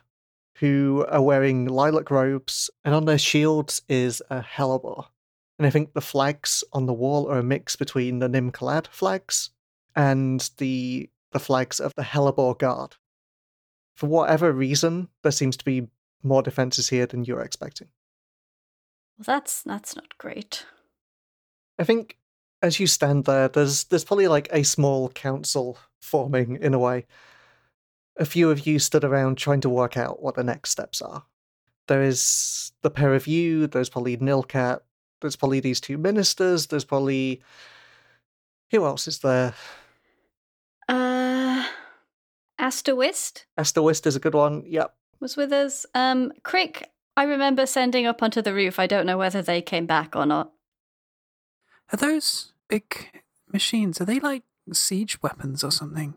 who 0.58 1.04
are 1.08 1.20
wearing 1.20 1.66
lilac 1.66 2.10
robes, 2.10 2.70
and 2.84 2.94
on 2.94 3.06
their 3.06 3.18
shields 3.18 3.82
is 3.88 4.22
a 4.30 4.40
Hellebore. 4.40 5.06
And 5.58 5.66
I 5.66 5.70
think 5.70 5.92
the 5.92 6.00
flags 6.00 6.62
on 6.72 6.86
the 6.86 6.92
wall 6.92 7.28
are 7.28 7.38
a 7.38 7.42
mix 7.42 7.74
between 7.74 8.20
the 8.20 8.28
Nimkalad 8.28 8.86
flags 8.86 9.50
and 9.94 10.48
the 10.58 11.10
the 11.32 11.40
flags 11.40 11.80
of 11.80 11.94
the 11.96 12.02
Hellebore 12.02 12.58
Guard. 12.58 12.96
For 13.96 14.06
whatever 14.06 14.52
reason, 14.52 15.08
there 15.22 15.32
seems 15.32 15.56
to 15.56 15.64
be 15.64 15.88
more 16.22 16.42
defenses 16.42 16.88
here 16.88 17.06
than 17.06 17.24
you're 17.24 17.40
expecting. 17.40 17.88
Well, 19.18 19.24
that's 19.24 19.62
that's 19.62 19.94
not 19.96 20.16
great. 20.18 20.66
I 21.78 21.84
think 21.84 22.16
as 22.62 22.78
you 22.78 22.86
stand 22.86 23.24
there, 23.24 23.48
there's 23.48 23.84
there's 23.84 24.04
probably 24.04 24.28
like 24.28 24.48
a 24.52 24.62
small 24.62 25.08
council 25.10 25.78
forming 26.00 26.58
in 26.60 26.74
a 26.74 26.78
way. 26.78 27.06
A 28.18 28.24
few 28.24 28.50
of 28.50 28.66
you 28.66 28.78
stood 28.78 29.04
around 29.04 29.36
trying 29.36 29.60
to 29.62 29.68
work 29.68 29.96
out 29.96 30.22
what 30.22 30.34
the 30.34 30.44
next 30.44 30.70
steps 30.70 31.00
are. 31.00 31.24
There 31.88 32.02
is 32.02 32.72
the 32.82 32.90
pair 32.90 33.14
of 33.14 33.26
you, 33.26 33.66
there's 33.66 33.88
probably 33.88 34.16
Nilcat, 34.16 34.80
there's 35.20 35.36
probably 35.36 35.60
these 35.60 35.80
two 35.80 35.98
ministers, 35.98 36.66
there's 36.66 36.84
probably 36.84 37.42
who 38.70 38.84
else 38.84 39.08
is 39.08 39.18
there? 39.20 39.54
Uh, 40.88 41.66
Asterwist 42.60 43.44
Asterwist 43.58 44.06
is 44.06 44.16
a 44.16 44.20
good 44.20 44.34
one. 44.34 44.62
Yep. 44.66 44.94
Was 45.22 45.36
with 45.36 45.52
us. 45.52 45.86
Um, 45.94 46.32
Crick, 46.42 46.90
I 47.16 47.22
remember 47.22 47.64
sending 47.64 48.04
up 48.04 48.22
onto 48.22 48.42
the 48.42 48.52
roof. 48.52 48.78
I 48.78 48.86
don't 48.86 49.06
know 49.06 49.16
whether 49.16 49.40
they 49.40 49.62
came 49.62 49.86
back 49.86 50.14
or 50.14 50.26
not. 50.26 50.52
Are 51.92 51.96
those 51.96 52.52
big 52.68 53.22
machines? 53.50 54.00
Are 54.00 54.04
they 54.04 54.20
like 54.20 54.42
siege 54.72 55.22
weapons 55.22 55.64
or 55.64 55.70
something? 55.70 56.14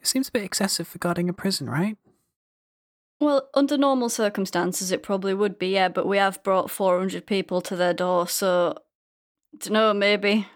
It 0.00 0.06
seems 0.06 0.28
a 0.28 0.32
bit 0.32 0.44
excessive 0.44 0.86
for 0.86 0.98
guarding 0.98 1.28
a 1.28 1.32
prison, 1.32 1.68
right? 1.68 1.96
Well, 3.20 3.48
under 3.54 3.76
normal 3.78 4.08
circumstances, 4.08 4.92
it 4.92 5.02
probably 5.02 5.34
would 5.34 5.58
be, 5.58 5.68
yeah, 5.68 5.88
but 5.88 6.06
we 6.06 6.18
have 6.18 6.42
brought 6.42 6.70
400 6.70 7.26
people 7.26 7.60
to 7.62 7.76
their 7.76 7.94
door, 7.94 8.28
so. 8.28 8.76
don't 9.58 9.72
know, 9.72 9.94
maybe. 9.94 10.46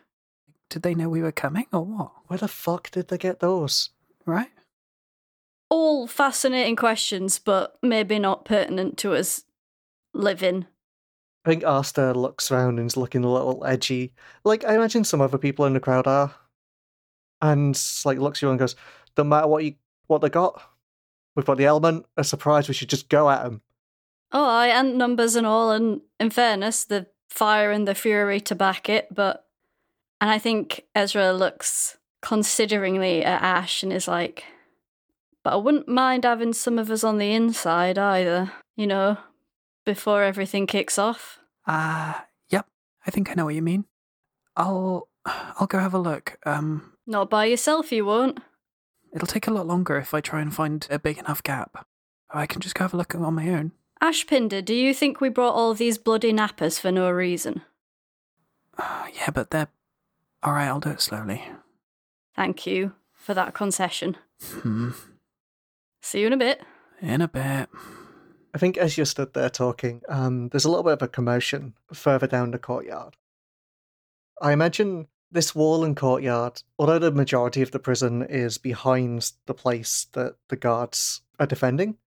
Did 0.69 0.83
they 0.83 0.95
know 0.95 1.09
we 1.09 1.23
were 1.23 1.33
coming 1.33 1.67
or 1.73 1.85
what? 1.85 2.13
Where 2.27 2.39
the 2.39 2.49
fuck 2.49 2.91
did 2.91 3.09
they 3.09 3.17
get 3.17 3.41
those? 3.41 3.91
Right? 4.27 4.51
All 5.71 6.07
fascinating 6.07 6.77
questions, 6.77 7.39
but 7.39 7.79
maybe 7.83 8.19
not 8.19 8.45
pertinent 8.45 8.97
to 8.99 9.15
us 9.15 9.45
living. 10.15 10.67
I 11.45 11.51
think 11.51 11.65
Asta 11.65 12.13
looks 12.13 12.51
around 12.51 12.79
and 12.79 12.87
is 12.87 12.97
looking 12.97 13.25
a 13.25 13.33
little 13.33 13.65
edgy. 13.65 14.13
Like 14.45 14.65
I 14.65 14.75
imagine 14.75 15.05
some 15.05 15.21
other 15.21 15.39
people 15.39 15.65
in 15.65 15.75
the 15.75 15.81
crowd 15.81 16.07
are. 16.07 16.35
And 17.41 17.81
like 18.05 18.19
looks 18.19 18.39
at 18.39 18.43
you 18.43 18.51
and 18.51 18.59
goes, 18.59 18.77
Don't 19.15 19.29
matter 19.29 19.47
what 19.47 19.65
you 19.65 19.75
what 20.09 20.21
they 20.21 20.29
got. 20.29 20.61
We've 21.37 21.47
got 21.47 21.57
the 21.57 21.67
element, 21.67 22.07
a 22.17 22.25
surprise, 22.25 22.67
we 22.67 22.75
should 22.75 22.89
just 22.89 23.09
go 23.09 23.31
at 23.31 23.45
them. 23.45 23.63
Oh, 24.33 24.45
I 24.45 24.69
and 24.69 24.99
numbers 24.99 25.37
and 25.37 25.47
all, 25.47 25.71
and 25.71 26.01
in 26.19 26.31
fairness, 26.31 26.85
the 26.85 27.07
fire 27.31 27.71
and 27.71 27.87
the 27.87 27.95
fury 27.95 28.41
to 28.41 28.55
back 28.55 28.89
it, 28.89 29.15
but. 29.15 29.45
And 30.21 30.29
I 30.29 30.41
think 30.41 30.85
Ezra 30.97 31.33
looks 31.33 31.97
consideringly 32.23 33.25
at 33.25 33.41
Ash 33.41 33.85
and 33.85 33.93
is 33.93 34.09
like, 34.09 34.45
but 35.45 35.53
I 35.53 35.57
wouldn't 35.57 35.89
mind 35.89 36.25
having 36.25 36.53
some 36.53 36.79
of 36.79 36.91
us 36.91 37.05
on 37.05 37.19
the 37.19 37.33
inside 37.33 37.99
either, 37.99 38.53
you 38.77 38.87
know, 38.87 39.19
before 39.85 40.23
everything 40.23 40.67
kicks 40.67 40.99
off. 40.99 41.39
Uh, 41.67 42.15
yep. 42.51 42.67
I 43.07 43.11
think 43.11 43.31
I 43.31 43.35
know 43.35 43.45
what 43.47 43.55
you 43.55 43.63
mean. 43.63 43.85
I'll 44.57 45.09
I'll 45.25 45.67
go 45.67 45.79
have 45.79 45.95
a 45.95 45.99
look. 45.99 46.39
Um, 46.45 46.93
Not 47.07 47.31
by 47.31 47.45
yourself, 47.47 47.93
you 47.93 48.05
won't. 48.05 48.41
it'll 49.15 49.27
take 49.27 49.47
a 49.47 49.51
lot 49.53 49.67
longer 49.67 49.97
if 49.99 50.13
I 50.15 50.21
try 50.21 50.41
and 50.41 50.55
find 50.55 50.87
a 50.91 50.99
big 50.99 51.19
enough 51.19 51.43
gap. 51.43 51.87
I 52.31 52.47
can 52.47 52.61
just 52.61 52.75
go 52.75 52.85
have 52.85 52.95
a 52.95 52.97
look 52.97 53.15
on 53.15 53.35
my 53.35 53.49
own. 53.51 53.73
Ashpinder, 54.03 54.65
do 54.65 54.75
you 54.75 54.93
think 54.95 55.21
we 55.21 55.29
brought 55.29 55.55
all 55.55 55.75
these 55.75 55.99
bloody 55.99 56.33
nappers 56.33 56.79
for 56.81 56.93
no 56.93 57.11
reason? 57.11 57.63
Uh, 58.77 59.07
yeah, 59.15 59.31
but 59.31 59.51
they're. 59.51 59.69
Alright, 60.47 60.69
I'll 60.69 60.79
do 60.81 60.91
it 60.91 61.01
slowly. 61.01 61.43
Thank 62.37 62.65
you 62.67 62.93
for 63.13 63.35
that 63.35 63.55
concession. 63.55 64.17
Hmm. 64.41 64.91
See 66.01 66.21
you 66.21 66.27
in 66.27 66.33
a 66.33 66.39
bit. 66.39 66.61
In 67.01 67.21
a 67.21 67.29
bit. 67.29 67.69
I 68.55 68.59
think 68.59 68.77
as 68.77 68.97
you 68.97 69.05
stood 69.05 69.35
there 69.35 69.51
talking, 69.51 70.03
um, 70.09 70.49
there's 70.49 70.65
a 70.65 70.71
little 70.71 70.85
bit 70.85 70.95
of 70.95 71.03
a 71.03 71.09
commotion 71.09 71.75
further 71.93 72.27
down 72.27 72.51
the 72.51 72.59
courtyard. 72.59 73.17
I 74.41 74.53
imagine 74.53 75.09
this 75.31 75.55
wall 75.55 75.85
and 75.85 75.97
courtyard, 75.97 76.63
although 76.79 76.99
the 76.99 77.13
majority 77.13 77.61
of 77.63 77.71
the 77.71 77.79
prison 77.79 78.23
is 78.23 78.59
behind 78.59 79.33
the 79.47 79.55
place 79.55 80.07
that 80.13 80.37
the 80.49 80.57
guards 80.57 81.21
are 81.39 81.47
defending, 81.47 81.99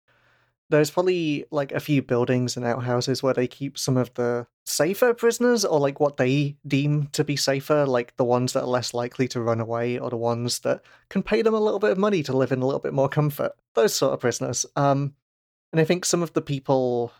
there's 0.70 0.90
probably 0.90 1.44
like 1.50 1.72
a 1.72 1.80
few 1.80 2.00
buildings 2.00 2.56
and 2.56 2.64
outhouses 2.64 3.22
where 3.22 3.34
they 3.34 3.46
keep 3.46 3.76
some 3.78 3.96
of 3.96 4.14
the 4.14 4.46
safer 4.80 5.12
prisoners, 5.12 5.62
or 5.62 5.78
like 5.78 6.00
what 6.00 6.16
they 6.16 6.56
deem 6.66 7.08
to 7.08 7.22
be 7.22 7.36
safer, 7.36 7.84
like 7.84 8.16
the 8.16 8.24
ones 8.24 8.54
that 8.54 8.62
are 8.62 8.66
less 8.66 8.94
likely 8.94 9.28
to 9.28 9.42
run 9.42 9.60
away, 9.60 9.98
or 9.98 10.08
the 10.08 10.16
ones 10.16 10.60
that 10.60 10.80
can 11.10 11.22
pay 11.22 11.42
them 11.42 11.52
a 11.52 11.60
little 11.60 11.78
bit 11.78 11.90
of 11.90 11.98
money 11.98 12.22
to 12.22 12.34
live 12.34 12.50
in 12.50 12.62
a 12.62 12.64
little 12.64 12.80
bit 12.80 12.94
more 12.94 13.08
comfort. 13.08 13.52
Those 13.74 13.92
sort 13.92 14.14
of 14.14 14.20
prisoners. 14.20 14.64
Um, 14.76 15.12
and 15.70 15.82
I 15.82 15.84
think 15.84 16.06
some 16.06 16.22
of 16.22 16.32
the 16.32 16.40
people 16.40 17.12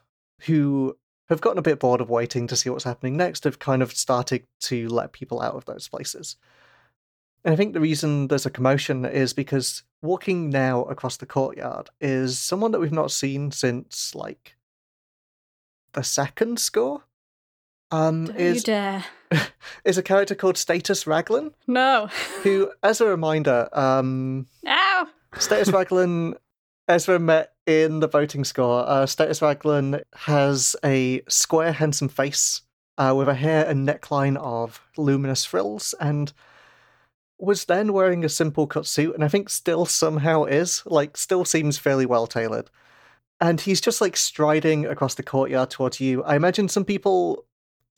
who 0.47 0.97
have 1.29 1.43
gotten 1.43 1.59
a 1.59 1.63
bit 1.63 1.79
bored 1.79 2.01
of 2.01 2.09
waiting 2.09 2.47
to 2.47 2.57
see 2.57 2.71
what's 2.71 2.85
happening 2.85 3.15
next 3.15 3.45
have 3.45 3.59
kind 3.59 3.83
of 3.83 3.93
started 3.93 4.47
to 4.61 4.89
let 4.89 5.13
people 5.13 5.43
out 5.43 5.55
of 5.55 5.67
those 5.67 5.87
places. 5.87 6.37
And 7.45 7.53
I 7.53 7.57
think 7.59 7.75
the 7.75 7.81
reason 7.81 8.29
there's 8.29 8.47
a 8.47 8.51
commotion 8.51 9.05
is 9.05 9.35
because 9.35 9.83
walking 10.01 10.49
now 10.49 10.85
across 10.85 11.19
the 11.19 11.27
courtyard 11.27 11.91
is 12.01 12.39
someone 12.39 12.73
that 12.73 12.81
we've 12.81 12.91
not 12.91 13.13
seen 13.13 13.51
since 13.51 14.15
like 14.15 14.57
the 15.93 16.03
second 16.03 16.59
score. 16.59 17.03
Um, 17.91 18.27
Don't 18.27 18.39
you 18.39 18.47
is 18.47 18.65
dare. 18.65 19.05
is 19.85 19.99
a 19.99 20.03
character 20.03 20.35
called 20.35 20.57
Status 20.57 21.07
Raglan, 21.07 21.53
No. 21.67 22.09
who, 22.43 22.71
as 22.83 23.01
a 23.01 23.07
reminder, 23.07 23.69
um! 23.73 24.47
Status 25.39 25.69
Raglan, 25.73 26.35
Ezra 26.89 27.19
met 27.19 27.53
in 27.67 28.01
the 28.01 28.09
voting 28.09 28.45
score. 28.45 28.89
Uh, 28.89 29.07
Status 29.07 29.41
Raglan 29.43 30.01
has 30.15 30.75
a 30.85 31.23
square, 31.29 31.73
handsome 31.73 32.09
face 32.09 32.63
uh, 32.99 33.15
with 33.17 33.29
a 33.29 33.35
hair 33.35 33.67
and 33.67 33.89
neckline 33.89 34.37
of 34.37 34.81
luminous 34.97 35.45
frills, 35.45 35.95
and 36.01 36.33
was 37.39 37.65
then 37.67 37.93
wearing 37.93 38.25
a 38.25 38.29
simple 38.29 38.67
cut 38.67 38.87
suit, 38.87 39.15
and 39.15 39.25
I 39.25 39.29
think 39.29 39.49
still 39.49 39.87
somehow 39.87 40.45
is 40.45 40.83
like 40.85 41.17
still 41.17 41.45
seems 41.45 41.79
fairly 41.79 42.07
well 42.07 42.27
tailored. 42.27 42.71
And 43.41 43.61
he's 43.61 43.81
just 43.81 44.03
like 44.03 44.19
striding 44.19 44.85
across 44.85 45.15
the 45.15 45.23
courtyard 45.23 45.71
towards 45.71 45.99
you. 46.01 46.23
I 46.25 46.37
imagine 46.37 46.69
some 46.69 46.85
people. 46.85 47.45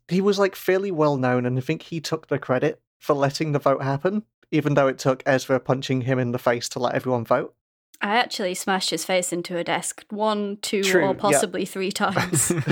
He 0.09 0.21
was 0.21 0.39
like 0.39 0.55
fairly 0.55 0.91
well 0.91 1.17
known, 1.17 1.47
and 1.47 1.57
I 1.57 1.61
think 1.61 1.83
he 1.83 2.01
took 2.01 2.29
the 2.29 2.39
credit 2.39 2.81
for 2.99 3.15
letting 3.15 3.53
the 3.53 3.59
vote 3.59 3.83
happen, 3.83 4.25
even 4.51 4.75
though 4.75 4.89
it 4.89 4.99
took 4.99 5.23
Ezra 5.27 5.59
punching 5.61 6.03
him 6.03 6.19
in 6.19 6.33
the 6.33 6.39
face 6.39 6.69
to 6.71 6.79
let 6.79 6.95
everyone 6.95 7.25
vote. 7.25 7.55
I 8.01 8.17
actually 8.17 8.55
smashed 8.55 8.91
his 8.91 9.05
face 9.05 9.33
into 9.33 9.57
a 9.57 9.65
desk 9.65 10.05
one, 10.11 10.59
two, 10.61 10.83
True, 10.83 11.03
or 11.05 11.15
yeah. 11.15 11.21
possibly 11.21 11.65
three 11.65 11.93
times. 11.93 12.53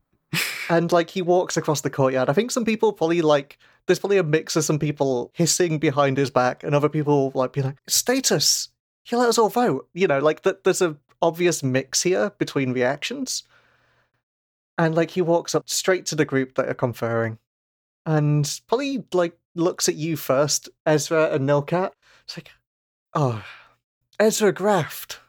and 0.68 0.90
like 0.90 1.10
he 1.10 1.22
walks 1.22 1.56
across 1.56 1.82
the 1.82 1.90
courtyard. 1.90 2.28
I 2.28 2.32
think 2.32 2.50
some 2.50 2.64
people 2.64 2.92
probably 2.92 3.22
like 3.22 3.58
there's 3.86 3.98
probably 3.98 4.18
a 4.18 4.24
mix 4.24 4.56
of 4.56 4.64
some 4.64 4.78
people 4.78 5.30
hissing 5.34 5.78
behind 5.78 6.16
his 6.16 6.30
back 6.30 6.62
and 6.62 6.74
other 6.74 6.88
people 6.88 7.32
like 7.34 7.52
be 7.52 7.62
like, 7.62 7.76
status, 7.88 8.68
he 9.04 9.16
let 9.16 9.28
us 9.28 9.38
all 9.38 9.48
vote. 9.48 9.88
You 9.94 10.06
know, 10.06 10.18
like 10.18 10.42
that 10.42 10.64
there's 10.64 10.82
a 10.82 10.96
obvious 11.20 11.62
mix 11.62 12.02
here 12.02 12.30
between 12.38 12.72
reactions. 12.72 13.44
And 14.78 14.94
like 14.94 15.10
he 15.10 15.22
walks 15.22 15.54
up 15.54 15.68
straight 15.68 16.06
to 16.06 16.16
the 16.16 16.24
group 16.24 16.54
that 16.54 16.68
are 16.68 16.74
conferring 16.74 17.38
and 18.06 18.60
probably 18.66 19.04
like 19.12 19.38
looks 19.54 19.88
at 19.88 19.94
you 19.94 20.16
first, 20.16 20.68
Ezra 20.86 21.32
and 21.32 21.48
Nilcat. 21.48 21.92
It's 22.24 22.36
like, 22.36 22.50
oh, 23.14 23.44
Ezra 24.18 24.52
Graft. 24.52 25.20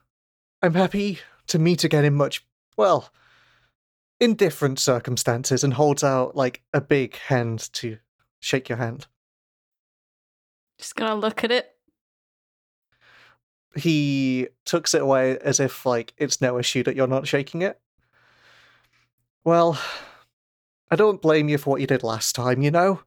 I'm 0.61 0.73
happy 0.73 1.19
to 1.47 1.59
meet 1.59 1.83
again 1.83 2.05
in 2.05 2.15
much, 2.15 2.45
well, 2.77 3.09
in 4.19 4.35
different 4.35 4.79
circumstances 4.79 5.63
and 5.63 5.73
holds 5.73 6.03
out 6.03 6.35
like 6.35 6.61
a 6.73 6.81
big 6.81 7.17
hand 7.17 7.69
to 7.73 7.97
shake 8.39 8.69
your 8.69 8.77
hand. 8.77 9.07
Just 10.77 10.95
gonna 10.95 11.15
look 11.15 11.43
at 11.43 11.51
it. 11.51 11.69
He 13.75 14.47
tucks 14.65 14.93
it 14.93 15.01
away 15.01 15.37
as 15.39 15.59
if 15.59 15.85
like 15.85 16.13
it's 16.17 16.41
no 16.41 16.57
issue 16.57 16.83
that 16.83 16.95
you're 16.95 17.07
not 17.07 17.27
shaking 17.27 17.61
it. 17.61 17.79
Well, 19.43 19.79
I 20.89 20.95
don't 20.95 21.21
blame 21.21 21.49
you 21.49 21.57
for 21.57 21.71
what 21.71 21.81
you 21.81 21.87
did 21.87 22.03
last 22.03 22.35
time, 22.35 22.61
you 22.61 22.71
know? 22.71 23.01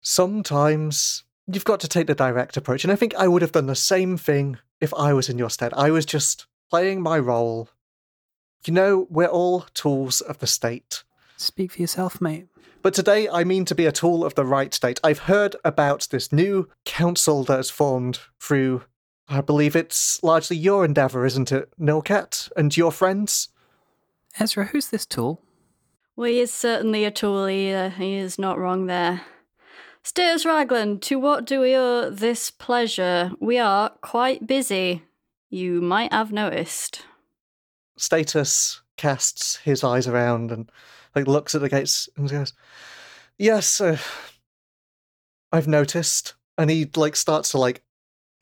Sometimes 0.00 1.24
you've 1.46 1.64
got 1.64 1.80
to 1.80 1.88
take 1.88 2.06
the 2.06 2.14
direct 2.14 2.56
approach, 2.56 2.84
and 2.84 2.92
I 2.92 2.96
think 2.96 3.14
I 3.14 3.28
would 3.28 3.42
have 3.42 3.52
done 3.52 3.66
the 3.66 3.74
same 3.74 4.16
thing 4.16 4.58
if 4.80 4.94
I 4.94 5.12
was 5.12 5.28
in 5.28 5.38
your 5.38 5.50
stead. 5.50 5.74
I 5.74 5.90
was 5.90 6.06
just 6.06 6.46
playing 6.70 7.02
my 7.02 7.18
role. 7.18 7.68
You 8.64 8.72
know, 8.72 9.06
we're 9.10 9.26
all 9.26 9.66
tools 9.74 10.20
of 10.20 10.38
the 10.38 10.46
state. 10.46 11.04
Speak 11.36 11.72
for 11.72 11.80
yourself, 11.80 12.20
mate. 12.20 12.46
But 12.80 12.94
today 12.94 13.28
I 13.28 13.44
mean 13.44 13.64
to 13.66 13.74
be 13.74 13.86
a 13.86 13.92
tool 13.92 14.24
of 14.24 14.34
the 14.34 14.44
right 14.44 14.72
state. 14.72 14.98
I've 15.04 15.20
heard 15.20 15.56
about 15.64 16.08
this 16.10 16.32
new 16.32 16.68
council 16.84 17.44
that 17.44 17.56
has 17.56 17.70
formed 17.70 18.18
through, 18.40 18.82
I 19.28 19.40
believe 19.40 19.76
it's 19.76 20.22
largely 20.22 20.56
your 20.56 20.84
endeavour, 20.84 21.26
isn't 21.26 21.52
it, 21.52 21.70
Nilcat, 21.78 22.50
and 22.56 22.76
your 22.76 22.90
friends? 22.90 23.50
Ezra, 24.38 24.66
who's 24.66 24.88
this 24.88 25.06
tool? 25.06 25.42
Well, 26.16 26.28
he 26.28 26.40
is 26.40 26.52
certainly 26.52 27.04
a 27.04 27.10
tool. 27.10 27.46
He, 27.46 27.72
uh, 27.72 27.90
he 27.90 28.14
is 28.14 28.38
not 28.38 28.58
wrong 28.58 28.86
there. 28.86 29.22
Status 30.02 30.44
Raglan, 30.44 30.98
to 31.00 31.18
what 31.18 31.44
do 31.44 31.60
we 31.60 31.76
owe 31.76 32.10
this 32.10 32.50
pleasure? 32.50 33.30
We 33.40 33.58
are 33.58 33.90
quite 34.00 34.46
busy. 34.46 35.04
You 35.48 35.80
might 35.80 36.12
have 36.12 36.32
noticed. 36.32 37.04
Status 37.96 38.80
casts 38.96 39.56
his 39.56 39.84
eyes 39.84 40.08
around 40.08 40.50
and 40.50 40.70
like 41.14 41.26
looks 41.26 41.54
at 41.54 41.60
the 41.60 41.68
gates 41.68 42.08
and 42.16 42.28
goes, 42.28 42.52
"Yes, 43.38 43.80
uh, 43.80 43.98
I've 45.52 45.68
noticed." 45.68 46.34
And 46.58 46.70
he 46.70 46.90
like 46.96 47.16
starts 47.16 47.50
to 47.50 47.58
like 47.58 47.82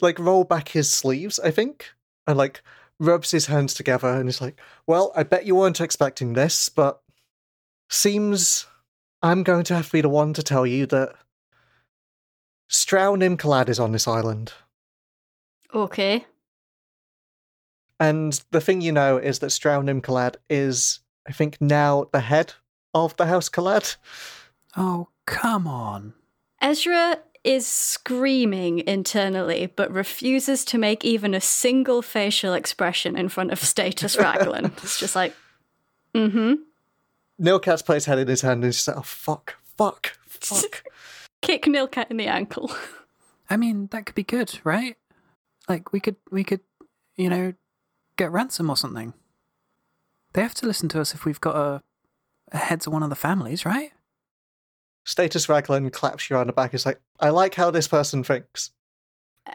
like 0.00 0.18
roll 0.18 0.44
back 0.44 0.68
his 0.68 0.90
sleeves, 0.90 1.38
I 1.40 1.50
think, 1.50 1.90
and 2.26 2.38
like 2.38 2.62
rubs 3.00 3.33
his 3.33 3.47
hands 3.47 3.75
together 3.75 4.09
and 4.09 4.28
he's 4.28 4.40
like, 4.40 4.61
"Well, 4.87 5.11
I 5.16 5.25
bet 5.25 5.47
you 5.47 5.57
weren't 5.57 5.80
expecting 5.80 6.35
this, 6.35 6.69
but 6.69 7.02
seems 7.88 8.66
I'm 9.23 9.42
going 9.42 9.64
to 9.64 9.75
have 9.75 9.87
to 9.87 9.92
be 9.92 10.00
the 10.02 10.09
one 10.09 10.33
to 10.35 10.42
tell 10.42 10.66
you 10.66 10.87
that 10.87 11.16
Strau 12.69 13.16
Nimkalad 13.16 13.69
is 13.69 13.80
on 13.80 13.90
this 13.90 14.07
island." 14.07 14.52
Okay. 15.75 16.26
And 17.99 18.40
the 18.50 18.61
thing 18.61 18.80
you 18.80 18.92
know 18.92 19.19
is 19.19 19.40
that 19.40 19.50
Strau 19.50 19.83
Nimkalad 19.83 20.37
is, 20.49 21.00
I 21.26 21.33
think, 21.33 21.61
now 21.61 22.07
the 22.12 22.21
head 22.21 22.54
of 22.95 23.16
the 23.16 23.26
House 23.26 23.49
Kalad. 23.49 23.97
Oh, 24.76 25.09
come 25.26 25.66
on. 25.66 26.14
Ezra 26.61 27.19
is 27.42 27.66
screaming 27.66 28.87
internally, 28.87 29.66
but 29.75 29.90
refuses 29.90 30.64
to 30.66 30.78
make 30.78 31.04
even 31.04 31.35
a 31.35 31.40
single 31.40 32.02
facial 32.02 32.52
expression 32.52 33.16
in 33.16 33.28
front 33.28 33.50
of 33.50 33.59
Status 33.59 34.16
Raglan. 34.18 34.66
it's 34.82 34.99
just 34.99 35.16
like, 35.16 35.35
mm 36.14 36.30
hmm. 36.30 36.54
Nilcat's 37.42 37.80
put 37.80 37.94
his 37.94 38.04
head 38.04 38.18
in 38.18 38.28
his 38.28 38.42
hand 38.42 38.59
and 38.59 38.64
he's 38.64 38.76
just 38.76 38.88
like, 38.88 38.99
oh, 38.99 39.02
fuck, 39.02 39.56
fuck, 39.76 40.18
fuck. 40.26 40.85
Kick 41.40 41.64
Nilcat 41.64 42.11
in 42.11 42.18
the 42.18 42.26
ankle. 42.26 42.70
I 43.49 43.56
mean, 43.56 43.88
that 43.92 44.04
could 44.04 44.14
be 44.14 44.23
good, 44.23 44.61
right? 44.62 44.97
Like 45.66 45.92
we 45.92 46.00
could 46.00 46.16
we 46.30 46.44
could, 46.44 46.61
you 47.16 47.30
know, 47.30 47.54
get 48.16 48.30
ransom 48.30 48.68
or 48.68 48.76
something. 48.76 49.14
They 50.35 50.42
have 50.42 50.54
to 50.54 50.66
listen 50.66 50.90
to 50.90 51.00
us 51.00 51.14
if 51.14 51.25
we've 51.25 51.40
got 51.40 51.56
a, 51.56 51.82
a 52.52 52.59
heads 52.59 52.87
of 52.87 52.92
one 52.92 53.02
of 53.02 53.09
the 53.09 53.16
families, 53.16 53.64
right? 53.64 53.92
Status 55.04 55.49
Raglan 55.49 55.90
claps 55.90 56.28
you 56.28 56.37
on 56.37 56.47
the 56.47 56.52
back. 56.52 56.73
He's 56.73 56.87
like, 56.87 57.00
I 57.19 57.30
like 57.30 57.54
how 57.54 57.71
this 57.71 57.88
person 57.88 58.23
thinks. 58.23 58.71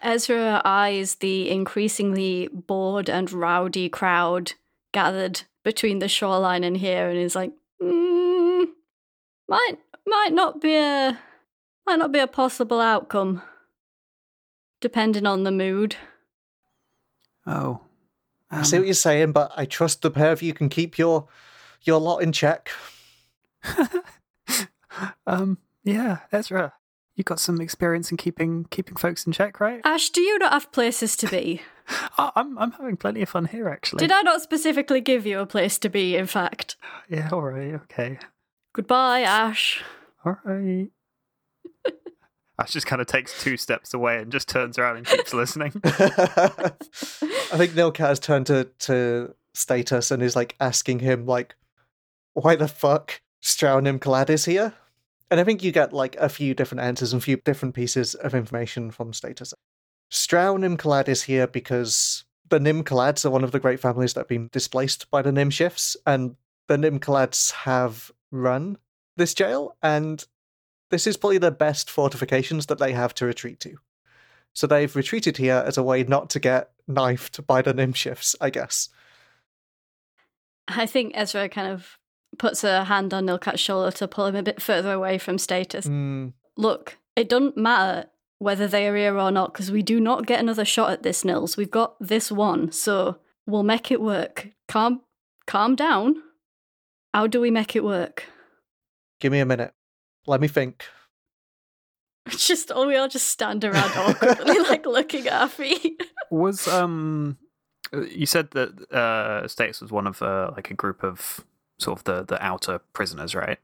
Ezra 0.02 0.62
eyes 0.66 1.16
the 1.16 1.50
increasingly 1.50 2.50
bored 2.52 3.10
and 3.10 3.32
rowdy 3.32 3.88
crowd 3.88 4.54
gathered 4.92 5.44
between 5.64 6.00
the 6.00 6.08
shoreline 6.08 6.64
and 6.64 6.78
here 6.78 7.10
and 7.10 7.18
is 7.18 7.36
like, 7.36 7.52
mm, 7.82 8.66
might 9.48 9.76
might 10.06 10.34
not 10.34 10.62
be 10.62 10.76
a 10.76 11.20
might 11.86 12.00
not 12.00 12.12
be 12.12 12.20
a 12.20 12.28
possible 12.28 12.82
outcome. 12.82 13.42
Depending 14.82 15.26
on 15.26 15.44
the 15.44 15.52
mood. 15.52 15.96
Oh. 17.48 17.82
I 18.52 18.62
see 18.62 18.78
what 18.78 18.88
you're 18.88 18.94
saying, 18.94 19.32
but 19.32 19.52
I 19.56 19.66
trust 19.66 20.02
the 20.02 20.12
pair 20.12 20.32
of 20.32 20.42
you 20.42 20.54
can 20.54 20.70
keep 20.70 20.98
your 20.98 21.28
your 21.82 22.00
lot 22.00 22.20
in 22.20 22.32
check. 22.32 22.70
um, 25.28 25.58
Yeah, 25.84 26.20
Ezra, 26.32 26.74
you 27.16 27.24
got 27.24 27.40
some 27.40 27.62
experience 27.62 28.12
in 28.12 28.18
keeping 28.18 28.66
keeping 28.72 28.96
folks 28.96 29.26
in 29.26 29.32
check, 29.34 29.60
right? 29.60 29.82
Ash, 29.84 30.10
do 30.10 30.22
you 30.22 30.38
not 30.40 30.52
have 30.54 30.72
places 30.72 31.16
to 31.18 31.28
be? 31.28 31.62
I- 32.18 32.32
I'm 32.36 32.58
I'm 32.58 32.72
having 32.72 32.98
plenty 32.98 33.22
of 33.22 33.30
fun 33.30 33.46
here, 33.46 33.70
actually. 33.70 34.00
Did 34.00 34.12
I 34.12 34.22
not 34.22 34.42
specifically 34.42 35.02
give 35.02 35.26
you 35.26 35.40
a 35.40 35.46
place 35.46 35.78
to 35.80 35.90
be, 35.90 36.16
in 36.16 36.28
fact? 36.28 36.76
Yeah, 37.10 37.30
all 37.32 37.42
right, 37.42 37.74
okay, 37.84 38.20
Goodbye, 38.74 39.22
Ash. 39.22 39.84
all 40.26 40.38
right. 40.44 40.90
Ash 42.60 42.72
just 42.72 42.88
kind 42.88 43.02
of 43.02 43.08
takes 43.08 43.42
two 43.44 43.58
steps 43.58 43.94
away 43.94 44.18
and 44.18 44.32
just 44.32 44.48
turns 44.50 44.78
around 44.80 44.98
and 44.98 45.06
keeps 45.06 45.34
listening. 45.34 45.74
I 45.86 46.72
think 47.58 47.74
Nilcat 47.74 47.98
has 48.00 48.20
turned 48.20 48.46
to, 48.48 48.70
to 48.80 49.34
Status 49.54 50.10
and 50.12 50.24
is 50.24 50.36
like 50.36 50.56
asking 50.60 51.00
him 51.00 51.26
like, 51.26 51.56
why 52.34 52.56
the 52.56 52.68
fuck 52.70 53.22
Strau 53.44 53.82
Nim 53.82 54.00
Kalad 54.00 54.30
is 54.30 54.46
here? 54.46 54.74
And 55.32 55.40
I 55.40 55.44
think 55.44 55.64
you 55.64 55.72
get 55.72 55.94
like 55.94 56.16
a 56.18 56.30
few 56.30 56.54
different 56.54 56.82
answers 56.82 57.14
and 57.14 57.22
a 57.22 57.26
few 57.26 57.38
different 57.38 57.76
pieces 57.76 58.16
of 58.16 58.36
information 58.36 58.92
from 58.92 59.14
Status. 59.14 59.54
Strau 60.12 60.60
Nim 60.60 60.78
Kalad 60.78 61.08
is 61.08 61.24
here 61.24 61.48
because 61.48 62.26
the 62.50 62.60
Nim 62.60 62.84
Kalads 62.84 63.26
are 63.26 63.32
one 63.32 63.44
of 63.44 63.52
the 63.52 63.60
great 63.60 63.80
families 63.80 64.14
that 64.14 64.22
have 64.22 64.28
been 64.28 64.50
displaced 64.52 65.10
by 65.10 65.22
the 65.22 65.32
Nim 65.32 65.50
shifts, 65.50 65.98
and 66.06 66.36
the 66.68 66.78
Nim 66.78 67.00
Kalads 67.00 67.52
have 67.52 68.12
run 68.32 68.78
this 69.18 69.34
jail, 69.34 69.76
and 69.82 70.26
this 70.92 71.08
is 71.08 71.18
probably 71.18 71.40
the 71.40 71.52
best 71.52 71.90
fortifications 71.90 72.68
that 72.68 72.78
they 72.78 72.92
have 72.92 73.14
to 73.16 73.26
retreat 73.26 73.60
to. 73.62 73.78
So 74.54 74.68
they've 74.68 74.96
retreated 74.96 75.38
here 75.38 75.64
as 75.66 75.78
a 75.78 75.84
way 75.84 76.04
not 76.04 76.30
to 76.32 76.40
get 76.40 76.70
knifed 76.88 77.46
by 77.48 77.62
the 77.62 77.74
Nim 77.74 77.94
shifts, 77.94 78.36
I 78.40 78.52
guess. 78.52 78.90
I 80.68 80.86
think 80.86 81.14
Ezra 81.16 81.50
kind 81.50 81.72
of 81.72 81.98
puts 82.38 82.64
a 82.64 82.86
hand 82.86 83.14
on 83.14 83.26
Nilcat's 83.26 83.60
shoulder 83.60 83.92
to 83.98 84.08
pull 84.08 84.26
him 84.26 84.36
a 84.36 84.44
bit 84.44 84.62
further 84.62 84.94
away 84.94 85.18
from 85.18 85.38
status. 85.38 85.88
Mm, 85.88 86.34
Look, 86.58 86.98
it 87.16 87.28
doesn't 87.30 87.58
matter 87.58 88.10
whether 88.40 88.68
they 88.68 88.88
are 88.88 88.96
here 88.96 89.18
or 89.18 89.32
not 89.32 89.54
because 89.54 89.72
we 89.72 89.82
do 89.82 90.00
not 90.00 90.26
get 90.26 90.40
another 90.40 90.66
shot 90.66 90.92
at 90.92 91.04
this, 91.04 91.24
Nils. 91.26 91.58
We've 91.58 91.72
got 91.72 91.96
this 92.00 92.32
one, 92.32 92.72
so 92.72 93.18
we'll 93.46 93.64
make 93.64 93.92
it 93.92 94.02
work. 94.02 94.50
Calm, 94.68 95.02
calm 95.48 95.76
down. 95.76 96.16
How 97.14 97.28
do 97.28 97.40
we 97.40 97.52
make 97.52 97.76
it 97.76 97.84
work? 97.84 98.26
give 99.20 99.32
me 99.32 99.40
a 99.40 99.46
minute. 99.46 99.74
Let 100.28 100.42
me 100.42 100.48
think. 100.48 100.86
It's 102.26 102.48
just, 102.52 102.72
oh, 102.74 102.88
we 102.88 102.96
all 102.96 103.08
just 103.08 103.28
stand 103.28 103.64
around 103.64 103.92
awkwardly, 103.96 104.60
like 104.70 104.86
looking 104.86 105.28
at 105.28 105.34
our 105.34 105.50
feet. 105.50 106.02
Was 106.32 106.68
um, 106.68 107.38
you 108.10 108.26
said 108.26 108.52
that 108.52 108.92
uh, 108.92 109.48
Status 109.48 109.80
was 109.80 109.92
one 109.92 110.08
of 110.08 110.22
uh, 110.22 110.52
like 110.56 110.72
a 110.72 110.74
group 110.74 111.04
of 111.04 111.46
sort 111.80 112.00
of 112.00 112.04
the 112.06 112.24
the 112.24 112.44
outer 112.44 112.80
prisoners, 112.94 113.36
right? 113.36 113.58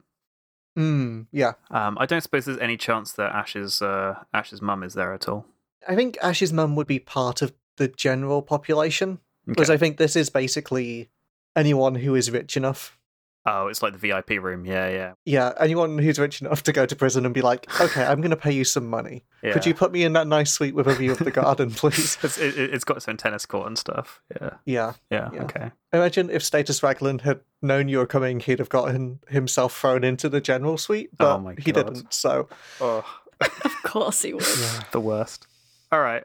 Mm, 0.78 1.26
yeah. 1.32 1.52
Um, 1.70 1.98
I 2.00 2.06
don't 2.06 2.22
suppose 2.22 2.46
there's 2.46 2.58
any 2.58 2.76
chance 2.76 3.12
that 3.12 3.32
Ash's 3.34 3.82
uh, 3.82 4.14
Ash's 4.32 4.62
mum 4.62 4.82
is 4.82 4.94
there 4.94 5.12
at 5.12 5.28
all. 5.28 5.46
I 5.86 5.94
think 5.96 6.16
Ash's 6.22 6.52
mum 6.52 6.76
would 6.76 6.86
be 6.86 6.98
part 6.98 7.42
of 7.42 7.52
the 7.76 7.88
general 7.88 8.42
population 8.42 9.18
because 9.46 9.68
Okay. 9.68 9.74
I 9.74 9.78
think 9.78 9.96
this 9.96 10.16
is 10.16 10.30
basically 10.30 11.10
anyone 11.56 11.96
who 11.96 12.14
is 12.14 12.30
rich 12.30 12.56
enough. 12.56 12.96
Oh, 13.44 13.66
it's 13.66 13.82
like 13.82 13.92
the 13.92 13.98
VIP 13.98 14.40
room. 14.40 14.64
Yeah, 14.64 14.88
yeah. 14.88 15.12
Yeah, 15.24 15.52
anyone 15.58 15.98
who's 15.98 16.18
rich 16.18 16.40
enough 16.40 16.62
to 16.62 16.72
go 16.72 16.86
to 16.86 16.94
prison 16.94 17.24
and 17.24 17.34
be 17.34 17.42
like, 17.42 17.66
okay, 17.80 18.04
I'm 18.04 18.20
going 18.20 18.30
to 18.30 18.36
pay 18.36 18.52
you 18.52 18.62
some 18.64 18.88
money. 18.88 19.24
yeah. 19.42 19.52
Could 19.52 19.66
you 19.66 19.74
put 19.74 19.90
me 19.90 20.04
in 20.04 20.12
that 20.12 20.28
nice 20.28 20.52
suite 20.52 20.76
with 20.76 20.86
a 20.86 20.94
view 20.94 21.10
of 21.10 21.18
the 21.18 21.32
garden, 21.32 21.70
please? 21.72 22.18
It's, 22.22 22.38
it, 22.38 22.56
it's 22.56 22.84
got 22.84 22.98
its 22.98 23.08
own 23.08 23.16
tennis 23.16 23.44
court 23.44 23.66
and 23.66 23.76
stuff. 23.76 24.22
Yeah, 24.40 24.50
Yeah. 24.64 24.92
yeah. 25.10 25.30
Yeah. 25.32 25.42
Okay. 25.42 25.70
Imagine 25.92 26.30
if 26.30 26.44
Status 26.44 26.82
Raglan 26.84 27.18
had 27.20 27.40
known 27.60 27.88
you 27.88 27.98
were 27.98 28.06
coming, 28.06 28.38
he'd 28.38 28.60
have 28.60 28.68
gotten 28.68 29.18
himself 29.28 29.76
thrown 29.76 30.04
into 30.04 30.28
the 30.28 30.40
general 30.40 30.78
suite, 30.78 31.10
but 31.18 31.34
Oh 31.34 31.38
my 31.40 31.54
he 31.58 31.72
didn't. 31.72 32.12
So, 32.12 32.48
Oh, 32.80 33.04
of 33.40 33.82
course 33.82 34.22
he 34.22 34.34
would. 34.34 34.44
the 34.92 35.00
worst. 35.00 35.48
All 35.90 36.00
right. 36.00 36.24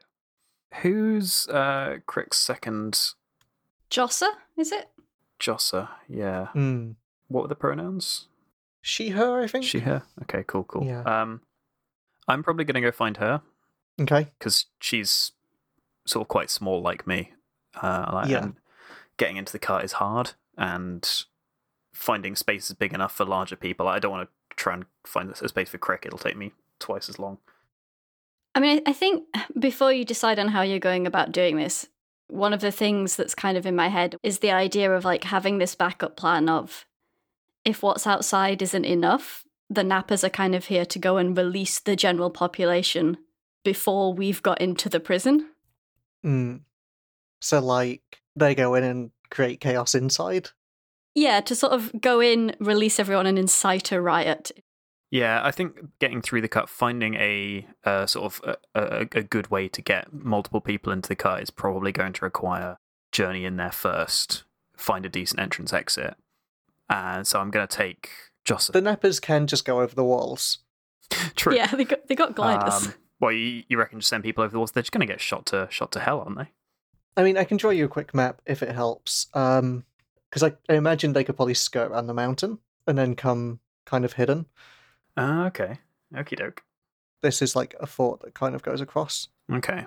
Who's 0.82 1.48
uh 1.48 1.98
Crick's 2.06 2.38
second 2.38 3.00
Josser, 3.90 4.30
is 4.56 4.72
it? 4.72 4.90
Josser? 5.40 5.90
Yeah. 6.08 6.50
mm. 6.54 6.96
What 7.28 7.44
were 7.44 7.48
the 7.48 7.56
pronouns? 7.56 8.28
she, 8.82 9.10
her, 9.10 9.42
I 9.42 9.48
think. 9.48 9.66
She, 9.66 9.80
her. 9.80 10.04
Okay, 10.24 10.44
cool, 10.48 10.64
cool. 10.64 10.86
Yeah. 10.86 11.02
Um, 11.02 11.42
I'm 12.28 12.42
probably 12.44 12.64
gonna 12.64 12.80
go 12.82 12.92
find 12.92 13.18
her 13.18 13.42
Okay. 14.00 14.28
because 14.40 14.66
she's 14.80 15.32
sort 16.06 16.22
of 16.24 16.28
quite 16.30 16.50
small 16.50 16.82
like 16.82 17.06
me. 17.06 17.34
Uh, 17.82 18.10
like, 18.14 18.30
Yeah. 18.30 18.44
and 18.44 18.56
getting 19.18 19.36
into 19.38 19.52
the 19.52 19.60
car 19.60 19.84
is 19.84 19.94
hard, 19.94 20.32
and 20.58 21.26
finding 21.94 22.36
space 22.36 22.70
is 22.70 22.76
big 22.76 22.94
enough 22.94 23.12
for 23.14 23.26
larger 23.26 23.56
people. 23.58 23.88
I 23.88 24.00
don't 24.00 24.12
want 24.12 24.30
to 24.30 24.56
try 24.56 24.74
and 24.76 24.86
find 25.06 25.30
a 25.32 25.48
space 25.50 25.70
for 25.70 25.78
Crick. 25.80 26.04
It'll 26.06 26.18
take 26.20 26.38
me 26.38 26.54
twice 26.80 27.10
as 27.10 27.20
long. 27.20 27.40
I 28.56 28.60
mean, 28.60 28.82
I 28.88 28.94
think 28.94 29.26
before 29.60 29.92
you 29.92 30.06
decide 30.06 30.40
on 30.40 30.48
how 30.50 30.62
you're 30.62 30.80
going 30.80 31.06
about 31.06 31.32
doing 31.32 31.58
this, 31.58 31.88
one 32.28 32.54
of 32.54 32.62
the 32.62 32.72
things 32.72 33.16
that's 33.16 33.36
kind 33.36 33.58
of 33.58 33.66
in 33.66 33.76
my 33.76 33.88
head 33.90 34.16
is 34.24 34.40
the 34.40 34.52
idea 34.52 34.92
of 34.94 35.04
like 35.06 35.26
having 35.26 35.58
this 35.58 35.76
backup 35.76 36.16
plan 36.18 36.50
of 36.50 36.86
if 37.68 37.84
what's 37.84 38.08
outside 38.08 38.62
isn't 38.62 38.86
enough, 38.86 39.44
the 39.70 39.84
nappers 39.84 40.24
are 40.24 40.30
kind 40.30 40.56
of 40.56 40.66
here 40.66 40.86
to 40.86 41.00
go 41.00 41.18
and 41.18 41.38
release 41.38 41.80
the 41.80 41.96
general 41.96 42.30
population 42.30 43.18
before 43.64 44.14
we've 44.14 44.42
got 44.42 44.62
into 44.62 44.88
the 44.88 45.00
prison. 45.00 45.50
Mm. 46.26 46.62
So, 47.42 47.60
like, 47.60 48.22
they 48.36 48.56
go 48.56 48.76
in 48.76 48.84
and 48.84 49.12
create 49.30 49.60
chaos 49.60 49.94
inside. 49.94 50.50
Yeah, 51.14 51.42
to 51.42 51.56
sort 51.56 51.74
of 51.74 51.92
go 52.00 52.22
in, 52.22 52.56
release 52.60 53.00
everyone, 53.00 53.26
and 53.26 53.38
incite 53.38 53.92
a 53.92 54.02
riot. 54.02 54.52
Yeah, 55.10 55.42
I 55.44 55.52
think 55.52 55.78
getting 56.00 56.22
through 56.22 56.42
the 56.42 56.48
cut, 56.48 56.70
finding 56.70 57.16
a 57.16 57.66
uh, 57.84 58.06
sort 58.06 58.26
of 58.26 58.58
a, 58.76 58.80
a, 58.80 59.00
a 59.20 59.24
good 59.24 59.50
way 59.50 59.68
to 59.70 59.82
get 59.82 60.14
multiple 60.14 60.62
people 60.62 60.92
into 60.92 61.10
the 61.10 61.16
cut 61.16 61.42
is 61.42 61.50
probably 61.50 61.92
going 61.92 62.14
to 62.14 62.26
require 62.26 62.78
journey 63.12 63.46
in 63.46 63.58
there 63.58 63.72
first, 63.72 64.44
find 64.76 65.06
a 65.06 65.10
decent 65.10 65.40
entrance 65.40 65.74
exit, 65.74 66.16
and 66.90 67.26
so 67.28 67.40
I'm 67.40 67.52
going 67.52 67.68
to 67.68 67.76
take 67.76 68.10
Jocelyn. 68.46 68.84
The 68.84 68.90
nappers 68.90 69.22
can 69.22 69.48
just 69.48 69.66
go 69.66 69.82
over 69.82 69.96
the 69.96 70.04
walls. 70.04 70.60
True. 71.36 71.56
Yeah, 71.56 71.68
they 71.68 71.86
got 71.86 72.08
they 72.08 72.16
got 72.16 72.36
gliders. 72.36 72.88
Um, 72.88 72.94
well, 73.20 73.32
you, 73.32 73.64
you 73.68 73.78
reckon 73.78 74.00
just 74.00 74.10
send 74.10 74.24
people 74.24 74.44
over 74.44 74.52
the 74.52 74.58
walls? 74.58 74.72
They're 74.72 74.84
just 74.84 74.92
going 74.92 75.06
to 75.06 75.12
get 75.12 75.22
shot 75.22 75.46
to 75.48 75.68
shot 75.70 75.92
to 75.94 76.00
hell, 76.00 76.22
aren't 76.22 76.38
they? 76.38 76.52
I 77.16 77.24
mean, 77.24 77.38
I 77.38 77.46
can 77.46 77.58
draw 77.58 77.72
you 77.72 77.86
a 77.86 77.90
quick 77.90 78.14
map 78.14 78.42
if 78.46 78.62
it 78.62 78.74
helps. 78.76 79.28
Um, 79.34 79.86
because 80.30 80.44
I, 80.44 80.54
I 80.72 80.76
imagine 80.76 81.14
they 81.14 81.24
could 81.24 81.36
probably 81.36 81.54
skirt 81.54 81.92
around 81.92 82.08
the 82.08 82.14
mountain 82.14 82.60
and 82.86 82.98
then 82.98 83.16
come 83.16 83.60
kind 83.86 84.06
of 84.06 84.14
hidden. 84.14 84.46
Uh, 85.16 85.46
okay. 85.48 85.80
Okie 86.14 86.38
doke. 86.38 86.64
This 87.22 87.42
is 87.42 87.56
like 87.56 87.76
a 87.80 87.88
fort 87.88 88.22
that 88.22 88.34
kind 88.34 88.54
of 88.54 88.62
goes 88.62 88.82
across. 88.82 89.30
Okay. 89.52 89.86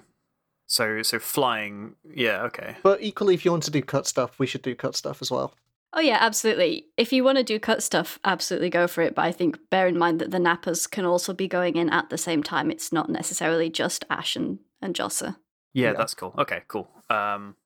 So 0.66 1.02
so 1.02 1.18
flying. 1.18 1.94
Yeah. 2.14 2.42
Okay. 2.44 2.76
But 2.82 3.02
equally, 3.02 3.34
if 3.34 3.44
you 3.44 3.50
want 3.50 3.64
to 3.64 3.70
do 3.70 3.82
cut 3.82 4.06
stuff, 4.06 4.38
we 4.38 4.46
should 4.46 4.62
do 4.62 4.74
cut 4.74 4.96
stuff 4.96 5.22
as 5.22 5.30
well. 5.30 5.54
Oh 5.92 6.00
yeah, 6.00 6.18
absolutely. 6.20 6.86
If 6.96 7.12
you 7.12 7.24
want 7.24 7.38
to 7.38 7.44
do 7.44 7.58
cut 7.58 7.82
stuff, 7.82 8.18
absolutely 8.24 8.70
go 8.70 8.86
for 8.86 9.02
it. 9.02 9.14
But 9.14 9.24
I 9.24 9.32
think 9.32 9.58
bear 9.70 9.88
in 9.88 9.98
mind 9.98 10.20
that 10.20 10.30
the 10.30 10.38
nappers 10.38 10.88
can 10.88 11.04
also 11.04 11.32
be 11.32 11.48
going 11.48 11.76
in 11.76 11.90
at 11.90 12.10
the 12.10 12.18
same 12.18 12.42
time. 12.42 12.70
It's 12.70 12.92
not 12.92 13.08
necessarily 13.10 13.70
just 13.70 14.04
Ash 14.08 14.36
and, 14.36 14.60
and 14.80 14.94
Josser. 14.94 15.36
Yeah, 15.74 15.88
Yeah. 15.92 15.92
that's 15.98 16.14
cool. 16.14 16.34
Okay, 16.38 16.62
cool. 16.68 16.88
Um, 17.08 17.56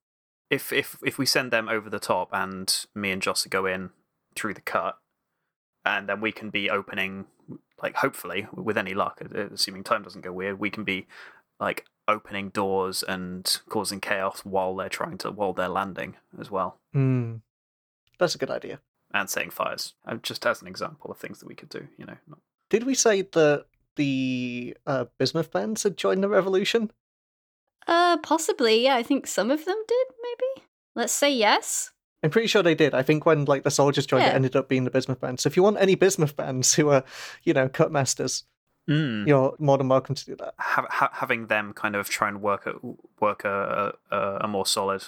if 0.50 0.72
if 0.72 0.96
if 1.04 1.18
we 1.18 1.26
send 1.26 1.50
them 1.50 1.68
over 1.68 1.90
the 1.90 1.98
top 1.98 2.30
and 2.32 2.86
me 2.94 3.10
and 3.10 3.20
Jossa 3.20 3.50
go 3.50 3.66
in 3.66 3.90
through 4.36 4.54
the 4.54 4.60
cut, 4.62 4.98
and 5.84 6.08
then 6.08 6.20
we 6.22 6.32
can 6.32 6.48
be 6.48 6.70
opening, 6.70 7.26
like 7.82 7.96
hopefully 7.96 8.46
with 8.54 8.78
any 8.78 8.94
luck, 8.94 9.20
uh, 9.22 9.48
assuming 9.52 9.84
time 9.84 10.02
doesn't 10.02 10.22
go 10.22 10.32
weird, 10.32 10.58
we 10.58 10.70
can 10.70 10.84
be 10.84 11.06
like 11.60 11.84
opening 12.08 12.48
doors 12.50 13.02
and 13.02 13.60
causing 13.68 14.00
chaos 14.00 14.44
while 14.44 14.74
they're 14.76 14.88
trying 14.88 15.18
to 15.18 15.30
while 15.30 15.52
they're 15.52 15.68
landing 15.68 16.16
as 16.40 16.50
well, 16.50 16.78
Hmm. 16.92 17.36
That's 18.18 18.34
a 18.34 18.38
good 18.38 18.50
idea. 18.50 18.80
and 19.12 19.30
setting 19.30 19.50
fires. 19.50 19.94
Just 20.22 20.44
as 20.44 20.60
an 20.60 20.66
example 20.68 21.10
of 21.10 21.18
things 21.18 21.38
that 21.38 21.46
we 21.46 21.54
could 21.54 21.68
do, 21.68 21.86
you 21.96 22.04
know. 22.04 22.16
not- 22.26 22.40
Did 22.68 22.82
we 22.84 22.94
say 22.94 23.22
that 23.22 23.66
the 23.96 24.76
uh, 24.86 25.04
bismuth 25.18 25.52
bands 25.52 25.84
had 25.84 25.96
joined 25.96 26.22
the 26.22 26.28
revolution? 26.28 26.90
Uh, 27.86 28.16
possibly. 28.18 28.82
Yeah, 28.84 28.96
I 28.96 29.02
think 29.04 29.26
some 29.26 29.50
of 29.52 29.64
them 29.64 29.76
did. 29.86 30.06
Maybe. 30.22 30.66
Let's 30.96 31.12
say 31.12 31.32
yes. 31.32 31.92
I'm 32.22 32.30
pretty 32.30 32.48
sure 32.48 32.62
they 32.62 32.74
did. 32.74 32.94
I 32.94 33.02
think 33.02 33.26
when 33.26 33.44
like 33.44 33.62
the 33.64 33.70
soldiers 33.70 34.06
joined, 34.06 34.22
Yeah. 34.24 34.30
it 34.30 34.34
ended 34.36 34.56
up 34.56 34.68
being 34.68 34.84
the 34.84 34.90
bismuth 34.90 35.20
bands. 35.20 35.42
So 35.42 35.46
if 35.48 35.56
you 35.56 35.62
want 35.62 35.76
any 35.78 35.94
bismuth 35.94 36.34
bands 36.34 36.74
who 36.74 36.88
are, 36.88 37.04
you 37.44 37.52
know, 37.52 37.68
cut 37.68 37.92
masters, 37.92 38.44
Mm. 38.88 39.26
you're 39.26 39.54
more 39.58 39.78
than 39.78 39.88
welcome 39.88 40.14
to 40.14 40.24
do 40.26 40.36
that. 40.36 40.54
ha- 40.58 40.86
ha- 40.90 41.10
having 41.14 41.46
them 41.46 41.72
kind 41.72 41.96
of 41.96 42.08
try 42.10 42.28
and 42.28 42.42
work 42.42 42.66
a 42.66 42.74
work 43.18 43.44
a 43.46 43.94
a, 44.10 44.38
a 44.42 44.48
more 44.48 44.66
solid 44.66 45.02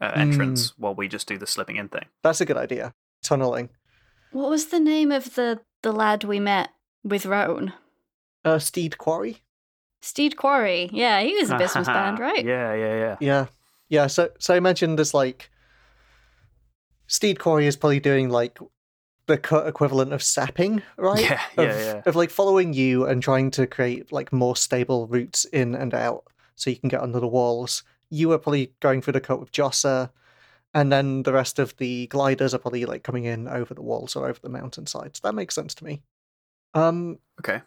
uh, 0.00 0.12
entrance 0.14 0.72
while 0.78 0.94
we 0.94 1.08
just 1.08 1.28
do 1.28 1.38
the 1.38 1.46
slipping 1.46 1.76
in 1.76 1.88
thing. 1.88 2.06
That's 2.22 2.40
a 2.40 2.46
good 2.46 2.56
idea. 2.56 2.94
Tunneling. 3.22 3.70
What 4.32 4.50
was 4.50 4.66
the 4.66 4.80
name 4.80 5.12
of 5.12 5.34
the 5.34 5.60
the 5.82 5.92
lad 5.92 6.24
we 6.24 6.40
met 6.40 6.70
with 7.02 7.26
Roan? 7.26 7.72
Uh, 8.44 8.58
Steed 8.58 8.98
Quarry. 8.98 9.42
Steed 10.02 10.36
Quarry. 10.36 10.88
Yeah, 10.92 11.20
he 11.20 11.34
was 11.34 11.50
a 11.50 11.58
business 11.58 11.86
band, 11.86 12.18
right? 12.18 12.44
Yeah, 12.44 12.74
yeah, 12.74 12.94
yeah. 12.96 13.16
Yeah, 13.20 13.46
yeah. 13.88 14.06
So, 14.06 14.30
so 14.38 14.54
I 14.54 14.56
imagine 14.56 14.96
there's 14.96 15.14
like 15.14 15.50
Steed 17.06 17.38
Quarry 17.38 17.66
is 17.66 17.76
probably 17.76 18.00
doing 18.00 18.30
like 18.30 18.58
the 19.26 19.36
cut 19.36 19.66
equivalent 19.66 20.12
of 20.12 20.22
sapping, 20.22 20.82
right? 20.96 21.20
Yeah, 21.20 21.40
of, 21.56 21.68
yeah, 21.68 21.78
yeah. 21.78 22.02
Of 22.06 22.16
like 22.16 22.30
following 22.30 22.72
you 22.72 23.06
and 23.06 23.22
trying 23.22 23.50
to 23.52 23.66
create 23.66 24.10
like 24.10 24.32
more 24.32 24.56
stable 24.56 25.06
routes 25.06 25.44
in 25.46 25.74
and 25.74 25.92
out 25.92 26.24
so 26.56 26.70
you 26.70 26.76
can 26.76 26.88
get 26.88 27.00
under 27.00 27.20
the 27.20 27.28
walls. 27.28 27.82
You 28.10 28.32
are 28.32 28.38
probably 28.38 28.72
going 28.80 29.02
through 29.02 29.12
the 29.14 29.20
cut 29.20 29.40
with 29.40 29.52
Jossa, 29.52 30.10
and 30.74 30.92
then 30.92 31.22
the 31.22 31.32
rest 31.32 31.58
of 31.58 31.76
the 31.78 32.06
gliders 32.08 32.54
are 32.54 32.58
probably 32.58 32.84
like 32.84 33.02
coming 33.02 33.24
in 33.24 33.48
over 33.48 33.74
the 33.74 33.82
walls 33.82 34.16
or 34.16 34.28
over 34.28 34.38
the 34.40 34.48
mountainsides. 34.48 35.20
That 35.20 35.34
makes 35.34 35.54
sense 35.54 35.74
to 35.76 35.84
me. 35.84 36.02
Um, 36.74 37.18
Okay. 37.40 37.62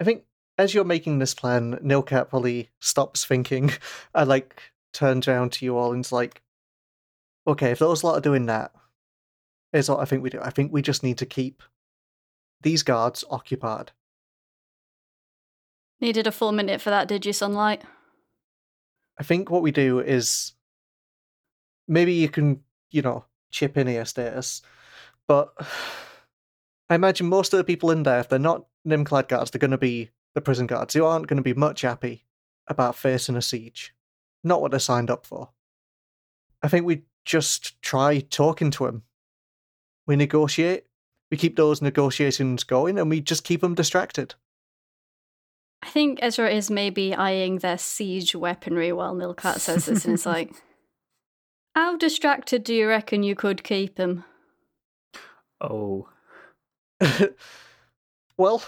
I 0.00 0.04
think 0.04 0.24
as 0.56 0.74
you're 0.74 0.84
making 0.84 1.18
this 1.18 1.34
plan, 1.34 1.78
Nilcat 1.82 2.28
probably 2.28 2.70
stops 2.80 3.24
thinking 3.24 3.72
and 4.14 4.28
like 4.28 4.62
turns 4.92 5.28
around 5.28 5.52
to 5.52 5.64
you 5.64 5.76
all 5.76 5.92
and's 5.92 6.12
like, 6.12 6.42
okay, 7.46 7.70
if 7.70 7.78
those 7.78 8.04
lot 8.04 8.16
are 8.16 8.20
doing 8.20 8.46
that, 8.46 8.72
here's 9.72 9.88
what 9.88 10.00
I 10.00 10.04
think 10.04 10.22
we 10.22 10.30
do. 10.30 10.40
I 10.40 10.50
think 10.50 10.72
we 10.72 10.82
just 10.82 11.02
need 11.02 11.18
to 11.18 11.26
keep 11.26 11.62
these 12.62 12.82
guards 12.82 13.24
occupied. 13.30 13.92
Needed 16.00 16.26
a 16.26 16.32
full 16.32 16.52
minute 16.52 16.80
for 16.80 16.90
that, 16.90 17.08
did 17.08 17.26
you, 17.26 17.32
Sunlight? 17.32 17.82
I 19.20 19.22
think 19.22 19.50
what 19.50 19.60
we 19.60 19.70
do 19.70 20.00
is 20.00 20.54
maybe 21.86 22.14
you 22.14 22.30
can, 22.30 22.62
you 22.90 23.02
know, 23.02 23.26
chip 23.50 23.76
in 23.76 23.86
here 23.86 24.06
status, 24.06 24.62
but 25.28 25.52
I 26.88 26.94
imagine 26.94 27.28
most 27.28 27.52
of 27.52 27.58
the 27.58 27.64
people 27.64 27.90
in 27.90 28.02
there, 28.02 28.20
if 28.20 28.30
they're 28.30 28.38
not 28.38 28.64
Nimkalad 28.88 29.28
guards, 29.28 29.50
they're 29.50 29.58
going 29.58 29.72
to 29.72 29.78
be 29.78 30.08
the 30.34 30.40
prison 30.40 30.66
guards 30.66 30.94
who 30.94 31.04
aren't 31.04 31.26
going 31.26 31.36
to 31.36 31.42
be 31.42 31.52
much 31.52 31.82
happy 31.82 32.24
about 32.66 32.96
facing 32.96 33.36
a 33.36 33.42
siege. 33.42 33.94
Not 34.42 34.62
what 34.62 34.70
they're 34.70 34.80
signed 34.80 35.10
up 35.10 35.26
for. 35.26 35.50
I 36.62 36.68
think 36.68 36.86
we 36.86 37.02
just 37.26 37.80
try 37.82 38.20
talking 38.20 38.70
to 38.70 38.86
them. 38.86 39.02
We 40.06 40.16
negotiate, 40.16 40.86
we 41.30 41.36
keep 41.36 41.56
those 41.56 41.82
negotiations 41.82 42.64
going, 42.64 42.98
and 42.98 43.10
we 43.10 43.20
just 43.20 43.44
keep 43.44 43.60
them 43.60 43.74
distracted. 43.74 44.34
I 45.82 45.88
think 45.88 46.18
Ezra 46.22 46.50
is 46.50 46.70
maybe 46.70 47.14
eyeing 47.14 47.58
their 47.58 47.78
siege 47.78 48.34
weaponry 48.34 48.92
while 48.92 49.14
Nilcat 49.14 49.58
says 49.60 49.86
this, 49.86 50.04
and 50.04 50.14
it's 50.14 50.26
like, 50.36 50.52
how 51.74 51.96
distracted 51.96 52.64
do 52.64 52.74
you 52.74 52.88
reckon 52.88 53.22
you 53.22 53.34
could 53.34 53.64
keep 53.64 53.98
him? 53.98 54.24
Oh. 55.60 56.08
well, 58.36 58.62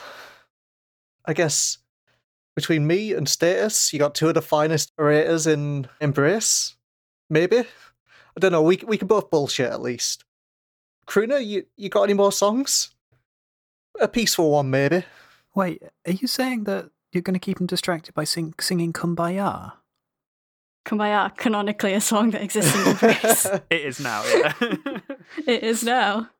I 1.26 1.34
guess 1.34 1.78
between 2.56 2.86
me 2.86 3.12
and 3.12 3.28
Status, 3.28 3.92
you 3.92 3.98
got 3.98 4.14
two 4.14 4.28
of 4.28 4.34
the 4.34 4.42
finest 4.42 4.92
orators 4.98 5.46
in 5.46 5.88
Embrace. 6.00 6.76
Maybe 7.28 7.64
I 8.36 8.40
don't 8.40 8.52
know. 8.52 8.62
We 8.62 8.80
we 8.86 8.98
can 8.98 9.08
both 9.08 9.30
bullshit 9.30 9.70
at 9.70 9.82
least. 9.82 10.24
Kruna, 11.06 11.44
you 11.44 11.66
you 11.76 11.88
got 11.88 12.04
any 12.04 12.14
more 12.14 12.32
songs? 12.32 12.94
A 14.00 14.08
peaceful 14.08 14.50
one, 14.50 14.70
maybe. 14.70 15.04
Wait, 15.54 15.82
are 16.06 16.12
you 16.12 16.26
saying 16.26 16.64
that 16.64 16.90
you're 17.12 17.22
going 17.22 17.34
to 17.34 17.40
keep 17.40 17.60
him 17.60 17.66
distracted 17.66 18.14
by 18.14 18.24
sing- 18.24 18.54
singing 18.60 18.92
Kumbaya? 18.92 19.72
Kumbaya, 20.84 21.36
canonically 21.36 21.94
a 21.94 22.00
song 22.00 22.30
that 22.32 22.42
exists 22.42 22.74
in 22.74 22.88
Embrace. 22.90 23.46
It 23.70 23.80
is 23.82 24.00
now, 24.00 24.24
yeah. 24.24 24.52
it 25.46 25.62
is 25.62 25.84
now. 25.84 26.30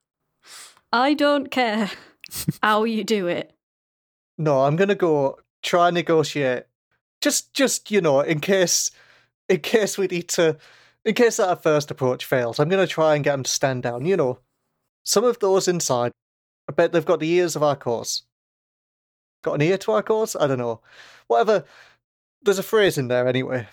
I 0.93 1.15
don't 1.15 1.51
care 1.51 1.91
how 2.63 2.85
you 2.85 3.05
do 3.05 3.29
it. 3.29 3.53
no, 4.39 4.63
I'm 4.65 4.77
gonna 4.77 4.95
go 4.97 5.39
try 5.63 5.89
and 5.89 5.95
negotiate. 5.95 6.65
Just 7.21 7.55
just 7.55 7.91
you 7.91 8.01
know, 8.01 8.21
in 8.21 8.41
case 8.41 8.91
in 9.49 9.61
case 9.61 9.97
we 9.97 10.07
need 10.09 10.29
to, 10.31 10.57
in 11.05 11.15
case 11.15 11.37
that 11.37 11.63
first 11.63 11.91
approach 11.91 12.25
fails, 12.25 12.59
I'm 12.59 12.69
gonna 12.69 12.87
try 12.87 13.15
and 13.15 13.23
get 13.23 13.33
them 13.33 13.45
to 13.45 13.51
stand 13.51 13.85
down. 13.85 14.05
You 14.05 14.17
know, 14.17 14.39
some 15.05 15.25
of 15.25 15.39
those 15.39 15.69
inside, 15.69 16.11
I 16.69 16.73
bet 16.73 16.93
they've 16.93 17.05
got 17.07 17.21
the 17.21 17.31
ears 17.31 17.55
of 17.55 17.63
our 17.63 17.77
cause. 17.77 18.25
Got 19.43 19.55
an 19.55 19.63
ear 19.63 19.79
to 19.79 19.93
our 19.93 20.03
cause? 20.03 20.37
I 20.37 20.47
don't 20.47 20.59
know. 20.59 20.81
Whatever. 21.27 21.65
There's 22.43 22.59
a 22.59 22.63
phrase 22.63 22.99
in 22.99 23.09
there 23.09 23.29
anyway. 23.29 23.69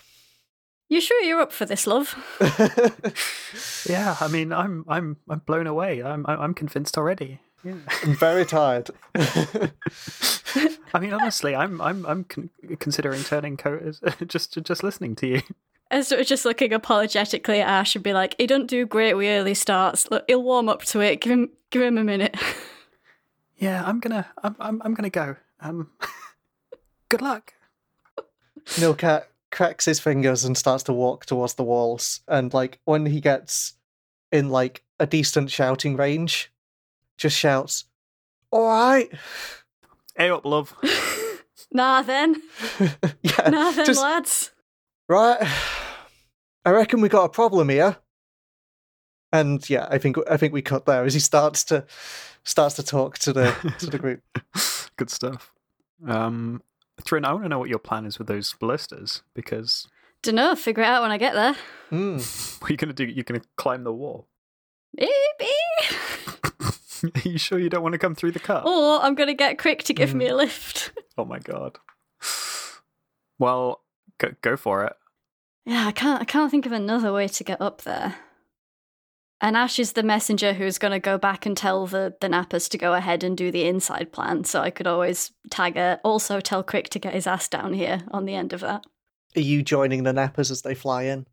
You 0.88 1.00
sure 1.00 1.22
you're 1.22 1.40
up 1.40 1.52
for 1.52 1.66
this, 1.66 1.86
love? 1.86 2.16
yeah, 3.88 4.16
I 4.20 4.26
mean, 4.26 4.52
I'm 4.52 4.84
I'm 4.88 5.16
I'm 5.28 5.38
blown 5.38 5.68
away. 5.68 6.02
I'm 6.02 6.26
I'm 6.26 6.40
I'm 6.40 6.54
convinced 6.54 6.98
already. 6.98 7.38
Yeah. 7.62 7.74
I'm 8.02 8.16
very 8.16 8.44
tired. 8.44 8.90
I 9.14 10.98
mean, 10.98 11.12
honestly, 11.12 11.54
I'm 11.54 11.80
I'm 11.80 12.04
I'm 12.06 12.24
con- 12.24 12.50
considering 12.80 13.22
turning 13.22 13.56
coat 13.56 14.00
just 14.26 14.58
just 14.62 14.82
listening 14.82 15.14
to 15.16 15.26
you. 15.28 15.42
Ezra 15.92 16.18
of 16.18 16.26
just 16.26 16.44
looking 16.44 16.72
apologetically 16.72 17.60
at 17.60 17.68
Ash 17.68 17.94
and 17.94 18.02
be 18.02 18.12
like, 18.12 18.34
he 18.38 18.46
don't 18.46 18.66
do 18.66 18.86
great 18.86 19.14
with 19.14 19.26
early 19.26 19.54
starts. 19.54 20.10
Look, 20.10 20.24
he'll 20.28 20.42
warm 20.42 20.68
up 20.68 20.82
to 20.86 21.00
it. 21.00 21.20
Give 21.20 21.32
him 21.32 21.50
give 21.70 21.82
him 21.82 21.98
a 21.98 22.04
minute. 22.04 22.36
Yeah, 23.58 23.84
I'm 23.84 24.00
gonna 24.00 24.26
I'm 24.42 24.56
I'm, 24.58 24.82
I'm 24.84 24.94
gonna 24.94 25.10
go. 25.10 25.36
Um, 25.60 25.90
good 27.08 27.22
luck. 27.22 27.54
Nilcat 28.66 29.24
cracks 29.50 29.84
his 29.84 30.00
fingers 30.00 30.44
and 30.44 30.56
starts 30.56 30.84
to 30.84 30.92
walk 30.92 31.26
towards 31.26 31.54
the 31.54 31.64
walls. 31.64 32.20
And 32.28 32.52
like 32.54 32.78
when 32.84 33.06
he 33.06 33.20
gets 33.20 33.74
in 34.32 34.50
like 34.50 34.84
a 34.98 35.06
decent 35.06 35.50
shouting 35.50 35.96
range, 35.96 36.52
just 37.18 37.36
shouts, 37.36 37.84
Alright. 38.52 39.12
Hey 40.16 40.28
up, 40.30 40.44
love. 40.44 40.74
nah 41.72 42.02
then. 42.02 42.42
yeah. 43.22 43.48
Nah 43.48 43.70
then, 43.70 43.86
just, 43.86 44.02
lads. 44.02 44.50
right. 45.08 45.38
I 46.64 46.70
reckon 46.70 47.00
we 47.00 47.08
got 47.08 47.24
a 47.24 47.28
problem 47.28 47.68
here. 47.68 47.96
And 49.32 49.68
yeah, 49.70 49.86
I 49.90 49.98
think 49.98 50.16
I 50.28 50.36
think 50.36 50.52
we 50.52 50.62
cut 50.62 50.86
there 50.86 51.04
as 51.04 51.14
he 51.14 51.20
starts 51.20 51.62
to 51.64 51.84
starts 52.44 52.74
to 52.76 52.82
talk 52.82 53.18
to 53.18 53.32
the 53.32 53.74
to 53.78 53.86
the 53.86 53.98
group. 53.98 54.22
Good 54.96 55.10
stuff. 55.10 55.52
Um, 56.06 56.62
Thrin, 57.04 57.24
I 57.24 57.32
want 57.32 57.44
to 57.44 57.48
know 57.48 57.58
what 57.58 57.68
your 57.68 57.78
plan 57.78 58.06
is 58.06 58.18
with 58.18 58.26
those 58.28 58.54
ballistas 58.58 59.22
because 59.34 59.86
Dunno, 60.22 60.54
figure 60.54 60.82
it 60.82 60.86
out 60.86 61.02
when 61.02 61.10
I 61.12 61.18
get 61.18 61.34
there. 61.34 61.56
Hmm. 61.90 62.16
what 62.60 62.70
are 62.70 62.72
you 62.72 62.76
gonna 62.76 62.92
do? 62.92 63.04
You're 63.04 63.24
gonna 63.24 63.42
climb 63.56 63.84
the 63.84 63.92
wall. 63.92 64.26
Maybe. 64.94 65.10
are 67.24 67.28
you 67.28 67.38
sure 67.38 67.58
you 67.58 67.70
don't 67.70 67.82
want 67.82 67.92
to 67.92 67.98
come 67.98 68.14
through 68.16 68.32
the 68.32 68.40
cut? 68.40 68.66
Or 68.66 69.00
I'm 69.00 69.14
gonna 69.14 69.34
get 69.34 69.58
Crick 69.58 69.84
to 69.84 69.94
give 69.94 70.12
me 70.14 70.26
Mm. 70.26 70.30
a 70.32 70.34
lift. 70.34 70.92
Oh 71.16 71.24
my 71.24 71.38
god. 71.38 71.78
Well, 73.38 73.82
go 74.18 74.32
go 74.42 74.56
for 74.56 74.84
it. 74.84 74.94
Yeah, 75.64 75.86
I 75.86 75.92
can't 75.92 76.20
I 76.20 76.24
can't 76.24 76.50
think 76.50 76.66
of 76.66 76.72
another 76.72 77.12
way 77.12 77.28
to 77.28 77.44
get 77.44 77.60
up 77.60 77.82
there. 77.82 78.16
And 79.42 79.56
Ash 79.56 79.78
is 79.78 79.92
the 79.92 80.02
messenger 80.02 80.52
who's 80.52 80.76
going 80.78 80.92
to 80.92 80.98
go 81.00 81.16
back 81.16 81.46
and 81.46 81.56
tell 81.56 81.86
the, 81.86 82.14
the 82.20 82.28
Nappers 82.28 82.68
to 82.70 82.78
go 82.78 82.92
ahead 82.94 83.24
and 83.24 83.36
do 83.36 83.50
the 83.50 83.64
inside 83.66 84.12
plan, 84.12 84.44
so 84.44 84.60
I 84.60 84.70
could 84.70 84.86
always 84.86 85.30
tag 85.50 85.76
her. 85.76 85.98
Also, 86.04 86.40
tell 86.40 86.62
Crick 86.62 86.90
to 86.90 86.98
get 86.98 87.14
his 87.14 87.26
ass 87.26 87.48
down 87.48 87.72
here 87.72 88.00
on 88.10 88.26
the 88.26 88.34
end 88.34 88.52
of 88.52 88.60
that. 88.60 88.84
Are 89.36 89.40
you 89.40 89.62
joining 89.62 90.02
the 90.02 90.12
nappers 90.12 90.50
as 90.50 90.60
they 90.62 90.74
fly 90.74 91.04
in? 91.04 91.26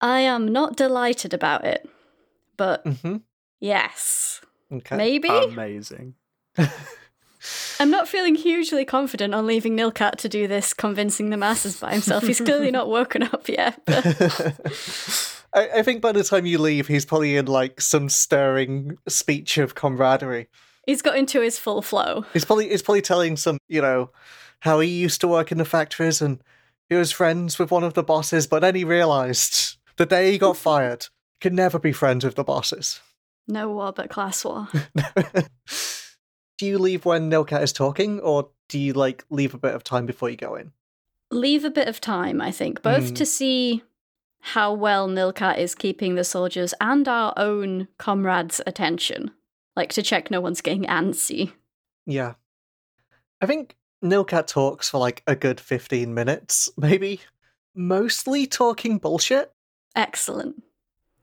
I 0.00 0.20
am 0.20 0.48
not 0.52 0.76
delighted 0.76 1.34
about 1.34 1.64
it, 1.64 1.86
but 2.56 2.84
Mm-hmm. 2.84 3.16
yes. 3.60 4.40
Okay. 4.72 4.96
Maybe? 4.96 5.28
Amazing. 5.28 6.14
I'm 7.80 7.90
not 7.90 8.08
feeling 8.08 8.34
hugely 8.34 8.84
confident 8.84 9.34
on 9.34 9.46
leaving 9.46 9.76
Nilcat 9.76 10.16
to 10.16 10.28
do 10.28 10.46
this 10.48 10.74
convincing 10.74 11.30
the 11.30 11.36
masses 11.36 11.78
by 11.78 11.92
himself. 11.92 12.24
He's 12.24 12.40
clearly 12.40 12.70
not 12.70 12.88
woken 12.88 13.22
up 13.22 13.48
yet. 13.48 13.80
But 13.86 14.04
I, 15.54 15.68
I 15.76 15.82
think 15.82 16.02
by 16.02 16.12
the 16.12 16.24
time 16.24 16.46
you 16.46 16.58
leave, 16.58 16.88
he's 16.88 17.04
probably 17.06 17.36
in 17.36 17.46
like 17.46 17.80
some 17.80 18.08
stirring 18.08 18.98
speech 19.08 19.58
of 19.58 19.74
camaraderie. 19.74 20.48
he's 20.86 21.02
got 21.02 21.16
into 21.16 21.40
his 21.40 21.58
full 21.58 21.82
flow. 21.82 22.24
He's 22.32 22.44
probably 22.44 22.68
he's 22.68 22.82
probably 22.82 23.02
telling 23.02 23.36
some, 23.36 23.58
you 23.68 23.80
know, 23.82 24.10
how 24.60 24.80
he 24.80 24.88
used 24.88 25.20
to 25.22 25.28
work 25.28 25.52
in 25.52 25.58
the 25.58 25.64
factories 25.64 26.20
and 26.22 26.42
he 26.88 26.94
was 26.96 27.12
friends 27.12 27.58
with 27.58 27.70
one 27.70 27.84
of 27.84 27.94
the 27.94 28.02
bosses, 28.02 28.46
but 28.46 28.60
then 28.60 28.74
he 28.74 28.84
realized 28.84 29.76
the 29.96 30.06
day 30.06 30.32
he 30.32 30.38
got 30.38 30.56
fired, 30.56 31.04
he 31.04 31.42
could 31.42 31.52
never 31.54 31.78
be 31.78 31.92
friends 31.92 32.24
with 32.24 32.34
the 32.34 32.44
bosses. 32.44 33.00
No 33.46 33.70
war 33.70 33.92
but 33.92 34.10
class 34.10 34.44
war. 34.44 34.68
do 36.58 36.66
you 36.66 36.78
leave 36.78 37.04
when 37.04 37.30
Nilcat 37.30 37.62
is 37.62 37.72
talking, 37.72 38.20
or 38.20 38.48
do 38.68 38.78
you 38.78 38.92
like 38.92 39.24
leave 39.30 39.54
a 39.54 39.58
bit 39.58 39.74
of 39.74 39.84
time 39.84 40.06
before 40.06 40.30
you 40.30 40.36
go 40.36 40.54
in? 40.54 40.72
leave 41.30 41.62
a 41.62 41.70
bit 41.70 41.86
of 41.88 42.00
time, 42.00 42.40
I 42.40 42.50
think, 42.50 42.80
both 42.80 43.12
Mm. 43.12 43.16
to 43.16 43.26
see 43.26 43.82
how 44.40 44.72
well 44.72 45.08
Nilcat 45.08 45.58
is 45.58 45.74
keeping 45.74 46.14
the 46.14 46.24
soldiers 46.24 46.74
and 46.80 47.06
our 47.08 47.32
own 47.36 47.88
comrades' 47.98 48.60
attention. 48.66 49.30
Like 49.76 49.92
to 49.94 50.02
check 50.02 50.30
no 50.30 50.40
one's 50.40 50.60
getting 50.60 50.84
antsy. 50.84 51.52
Yeah. 52.06 52.34
I 53.40 53.46
think 53.46 53.76
Nilcat 54.02 54.46
talks 54.46 54.88
for 54.88 54.98
like 54.98 55.22
a 55.26 55.36
good 55.36 55.60
15 55.60 56.12
minutes, 56.14 56.68
maybe. 56.76 57.20
Mostly 57.74 58.46
talking 58.46 58.98
bullshit. 58.98 59.52
Excellent. 59.94 60.62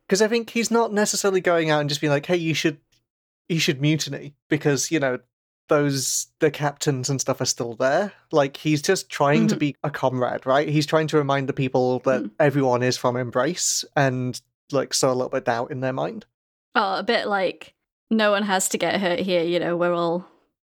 Because 0.07 0.21
I 0.21 0.27
think 0.27 0.51
he's 0.51 0.71
not 0.71 0.93
necessarily 0.93 1.41
going 1.41 1.69
out 1.69 1.81
and 1.81 1.89
just 1.89 2.01
being 2.01 2.11
like, 2.11 2.25
hey, 2.25 2.37
you 2.37 2.53
should 2.53 2.77
you 3.49 3.59
should 3.59 3.81
mutiny 3.81 4.35
because, 4.49 4.91
you 4.91 4.99
know, 4.99 5.19
those 5.67 6.27
the 6.39 6.51
captains 6.51 7.09
and 7.09 7.19
stuff 7.19 7.41
are 7.41 7.45
still 7.45 7.75
there. 7.75 8.13
Like 8.31 8.57
he's 8.57 8.81
just 8.81 9.09
trying 9.09 9.47
to 9.47 9.55
Mhm. 9.55 9.59
be 9.59 9.75
a 9.83 9.89
comrade, 9.89 10.45
right? 10.45 10.67
He's 10.69 10.85
trying 10.85 11.07
to 11.07 11.17
remind 11.17 11.49
the 11.49 11.53
people 11.53 11.99
that 11.99 12.23
Mm. 12.23 12.31
everyone 12.39 12.83
is 12.83 12.97
from 12.97 13.15
Embrace 13.17 13.83
and 13.95 14.39
like 14.71 14.93
sow 14.93 15.09
a 15.11 15.13
little 15.13 15.29
bit 15.29 15.45
doubt 15.45 15.71
in 15.71 15.79
their 15.81 15.93
mind. 15.93 16.25
Oh, 16.75 16.99
a 16.99 17.03
bit 17.03 17.27
like 17.27 17.73
no 18.11 18.31
one 18.31 18.43
has 18.43 18.69
to 18.69 18.77
get 18.77 19.01
hurt 19.01 19.19
here. 19.19 19.43
You 19.43 19.59
know, 19.59 19.75
we're 19.75 19.93
all 19.93 20.25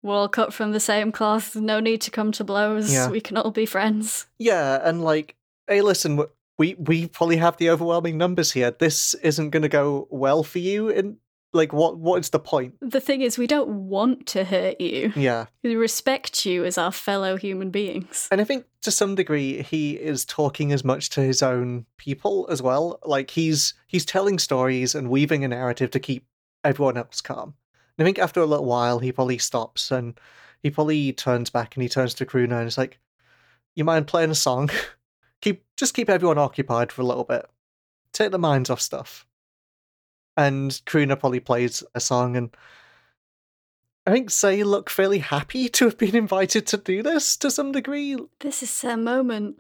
we're 0.02 0.14
all 0.14 0.28
cut 0.28 0.54
from 0.54 0.70
the 0.72 0.78
same 0.80 1.10
cloth. 1.10 1.56
No 1.56 1.80
need 1.80 2.00
to 2.02 2.10
come 2.12 2.30
to 2.32 2.44
blows. 2.44 2.92
Yeah. 2.92 3.08
We 3.10 3.20
can 3.20 3.36
all 3.36 3.50
be 3.50 3.66
friends. 3.66 4.26
Yeah, 4.38 4.78
and 4.84 5.02
like, 5.02 5.34
hey, 5.66 5.80
listen, 5.82 6.22
we 6.58 6.74
we 6.78 7.08
probably 7.08 7.38
have 7.38 7.56
the 7.56 7.70
overwhelming 7.70 8.16
numbers 8.16 8.52
here. 8.52 8.70
This 8.70 9.14
isn't 9.14 9.50
going 9.50 9.62
to 9.64 9.68
go 9.68 10.06
well 10.10 10.44
for 10.44 10.60
you. 10.60 10.90
And 10.90 11.16
like, 11.56 11.72
what 11.72 11.98
what 11.98 12.20
is 12.20 12.30
the 12.30 12.38
point? 12.38 12.74
The 12.80 13.00
thing 13.00 13.22
is, 13.22 13.36
we 13.38 13.46
don't 13.46 13.88
want 13.88 14.26
to 14.28 14.44
hurt 14.44 14.80
you. 14.80 15.12
Yeah, 15.16 15.46
We 15.64 15.74
respect 15.76 16.46
you 16.46 16.64
as 16.64 16.78
our 16.78 16.92
fellow 16.92 17.36
human 17.36 17.70
beings. 17.70 18.28
and 18.30 18.40
I 18.40 18.44
think 18.44 18.66
to 18.82 18.90
some 18.90 19.14
degree 19.16 19.62
he 19.62 19.92
is 19.94 20.24
talking 20.24 20.72
as 20.72 20.84
much 20.84 21.10
to 21.10 21.20
his 21.20 21.42
own 21.42 21.86
people 21.96 22.46
as 22.50 22.62
well. 22.62 23.00
Like 23.04 23.30
he's 23.30 23.74
he's 23.86 24.04
telling 24.04 24.38
stories 24.38 24.94
and 24.94 25.10
weaving 25.10 25.44
a 25.44 25.48
narrative 25.48 25.90
to 25.92 26.00
keep 26.00 26.26
everyone 26.62 26.96
else 26.96 27.20
calm. 27.20 27.54
And 27.98 28.04
I 28.04 28.06
think 28.06 28.18
after 28.18 28.40
a 28.40 28.46
little 28.46 28.66
while 28.66 28.98
he 28.98 29.10
probably 29.10 29.38
stops 29.38 29.90
and 29.90 30.20
he 30.62 30.70
probably 30.70 31.12
turns 31.12 31.50
back 31.50 31.74
and 31.74 31.82
he 31.82 31.88
turns 31.88 32.14
to 32.14 32.26
Kruna 32.26 32.58
and 32.58 32.68
is 32.68 32.78
like, 32.78 32.98
"You 33.74 33.84
mind 33.84 34.06
playing 34.06 34.30
a 34.30 34.34
song? 34.34 34.70
keep 35.40 35.64
just 35.76 35.94
keep 35.94 36.08
everyone 36.10 36.38
occupied 36.38 36.92
for 36.92 37.02
a 37.02 37.06
little 37.06 37.24
bit. 37.24 37.46
Take 38.12 38.30
their 38.30 38.38
minds 38.38 38.70
off 38.70 38.80
stuff." 38.80 39.26
And 40.36 40.70
Kruna 40.86 41.18
probably 41.18 41.40
plays 41.40 41.82
a 41.94 42.00
song 42.00 42.36
and. 42.36 42.50
I 44.08 44.12
think 44.12 44.30
Say 44.30 44.62
look 44.62 44.88
fairly 44.88 45.18
happy 45.18 45.68
to 45.68 45.86
have 45.86 45.98
been 45.98 46.14
invited 46.14 46.64
to 46.68 46.76
do 46.76 47.02
this 47.02 47.36
to 47.38 47.50
some 47.50 47.72
degree. 47.72 48.16
This 48.38 48.62
is 48.62 48.80
their 48.80 48.96
moment. 48.96 49.58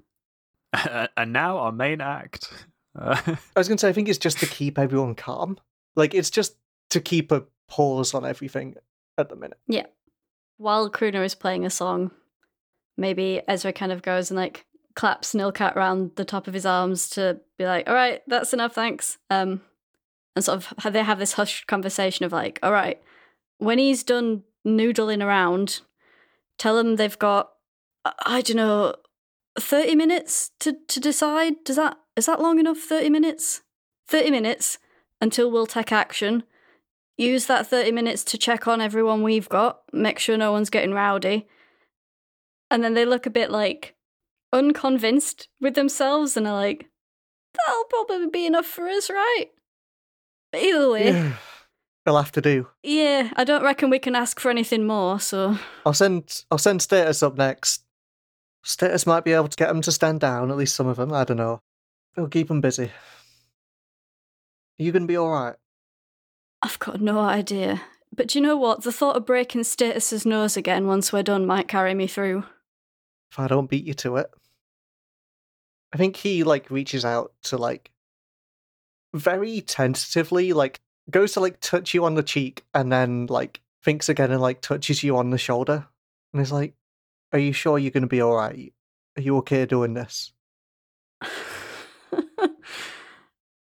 and 1.16 1.32
now 1.32 1.58
our 1.58 1.72
main 1.72 2.00
act. 2.00 2.52
I 2.96 3.36
was 3.56 3.66
going 3.66 3.76
to 3.76 3.80
say, 3.80 3.88
I 3.88 3.92
think 3.92 4.08
it's 4.08 4.18
just 4.18 4.38
to 4.38 4.46
keep 4.46 4.78
everyone 4.78 5.16
calm. 5.16 5.58
Like, 5.96 6.14
it's 6.14 6.30
just 6.30 6.56
to 6.90 7.00
keep 7.00 7.32
a 7.32 7.44
pause 7.68 8.14
on 8.14 8.24
everything 8.24 8.76
at 9.18 9.28
the 9.28 9.36
minute. 9.36 9.58
Yeah. 9.66 9.86
While 10.58 10.90
Kruna 10.90 11.24
is 11.24 11.34
playing 11.34 11.66
a 11.66 11.70
song, 11.70 12.10
maybe 12.96 13.42
Ezra 13.48 13.72
kind 13.72 13.92
of 13.92 14.02
goes 14.02 14.30
and 14.30 14.38
like 14.38 14.66
claps 14.94 15.34
Nilcat 15.34 15.74
round 15.76 16.12
the 16.16 16.24
top 16.24 16.46
of 16.48 16.54
his 16.54 16.64
arms 16.64 17.10
to 17.10 17.40
be 17.58 17.66
like, 17.66 17.88
"All 17.88 17.94
right, 17.94 18.22
that's 18.26 18.54
enough, 18.54 18.74
thanks." 18.74 19.18
Um, 19.28 19.60
and 20.36 20.44
sort 20.44 20.58
of 20.84 20.92
they 20.92 21.02
have 21.02 21.18
this 21.18 21.32
hushed 21.32 21.66
conversation 21.66 22.24
of 22.24 22.30
like, 22.32 22.60
"All 22.62 22.70
right, 22.72 23.02
when 23.58 23.78
he's 23.78 24.04
done 24.04 24.44
noodling 24.64 25.24
around, 25.24 25.80
tell 26.58 26.78
him 26.78 26.94
they've 26.96 27.18
got, 27.18 27.52
I- 28.04 28.12
I 28.26 28.42
don't 28.42 28.56
know, 28.58 28.94
thirty 29.58 29.96
minutes 29.96 30.50
to 30.60 30.74
to 30.74 31.00
decide. 31.00 31.64
Does 31.64 31.76
that 31.76 31.98
is 32.16 32.26
that 32.26 32.40
long 32.40 32.60
enough? 32.60 32.78
Thirty 32.78 33.10
minutes, 33.10 33.62
thirty 34.06 34.30
minutes 34.30 34.78
until 35.20 35.50
we'll 35.50 35.66
take 35.66 35.90
action." 35.90 36.44
use 37.18 37.46
that 37.46 37.66
30 37.66 37.92
minutes 37.92 38.22
to 38.22 38.36
check 38.36 38.68
on 38.68 38.78
everyone 38.78 39.22
we've 39.22 39.48
got, 39.48 39.80
make 39.90 40.18
sure 40.18 40.36
no 40.36 40.52
one's 40.52 40.68
getting 40.68 40.92
rowdy. 40.92 41.48
And 42.70 42.84
then 42.84 42.92
they 42.92 43.06
look 43.06 43.24
a 43.24 43.30
bit 43.30 43.50
like 43.50 43.94
unconvinced 44.52 45.48
with 45.58 45.74
themselves 45.74 46.36
and 46.36 46.46
are 46.46 46.52
like, 46.52 46.90
that'll 47.54 47.84
probably 47.84 48.28
be 48.28 48.44
enough 48.44 48.66
for 48.66 48.86
us, 48.86 49.08
right? 49.08 49.46
Either 50.56 50.90
way, 50.90 51.04
yeah. 51.06 51.12
Yeah. 51.12 51.32
They'll 52.04 52.16
have 52.16 52.32
to 52.32 52.40
do. 52.40 52.68
Yeah, 52.84 53.30
I 53.34 53.42
don't 53.42 53.64
reckon 53.64 53.90
we 53.90 53.98
can 53.98 54.14
ask 54.14 54.38
for 54.38 54.50
anything 54.50 54.86
more, 54.86 55.18
so 55.18 55.58
I'll 55.84 55.92
send. 55.92 56.44
I'll 56.50 56.58
send 56.58 56.82
Status 56.82 57.22
up 57.22 57.36
next. 57.36 57.82
Status 58.62 59.06
might 59.06 59.24
be 59.24 59.32
able 59.32 59.48
to 59.48 59.56
get 59.56 59.68
them 59.68 59.82
to 59.82 59.92
stand 59.92 60.20
down. 60.20 60.50
At 60.50 60.56
least 60.56 60.76
some 60.76 60.86
of 60.86 60.96
them. 60.96 61.12
I 61.12 61.24
don't 61.24 61.36
know. 61.36 61.60
It'll 62.16 62.28
keep 62.28 62.48
them 62.48 62.60
busy. 62.60 62.84
Are 64.78 64.82
you 64.82 64.92
gonna 64.92 65.06
be 65.06 65.16
all 65.16 65.30
right? 65.30 65.56
I've 66.62 66.78
got 66.78 67.00
no 67.00 67.18
idea. 67.18 67.82
But 68.14 68.28
do 68.28 68.38
you 68.38 68.42
know 68.42 68.56
what? 68.56 68.82
The 68.82 68.92
thought 68.92 69.16
of 69.16 69.26
breaking 69.26 69.64
Status's 69.64 70.24
nose 70.24 70.56
again 70.56 70.86
once 70.86 71.12
we're 71.12 71.22
done 71.22 71.44
might 71.46 71.68
carry 71.68 71.94
me 71.94 72.06
through. 72.06 72.44
If 73.30 73.38
I 73.38 73.48
don't 73.48 73.68
beat 73.68 73.84
you 73.84 73.94
to 73.94 74.16
it. 74.16 74.30
I 75.92 75.96
think 75.96 76.16
he 76.16 76.44
like 76.44 76.70
reaches 76.70 77.04
out 77.04 77.32
to 77.44 77.56
like 77.56 77.90
very 79.18 79.60
tentatively, 79.60 80.52
like 80.52 80.80
goes 81.10 81.32
to 81.32 81.40
like 81.40 81.60
touch 81.60 81.94
you 81.94 82.04
on 82.04 82.14
the 82.14 82.22
cheek 82.22 82.64
and 82.74 82.92
then 82.92 83.26
like 83.26 83.60
thinks 83.82 84.08
again 84.08 84.30
and 84.30 84.40
like 84.40 84.60
touches 84.60 85.02
you 85.02 85.16
on 85.16 85.30
the 85.30 85.38
shoulder. 85.38 85.86
And 86.32 86.42
is 86.42 86.52
like, 86.52 86.74
Are 87.32 87.38
you 87.38 87.52
sure 87.52 87.78
you're 87.78 87.90
gonna 87.90 88.06
be 88.06 88.22
alright? 88.22 88.72
Are 89.16 89.22
you 89.22 89.36
okay 89.38 89.66
doing 89.66 89.94
this? 89.94 90.32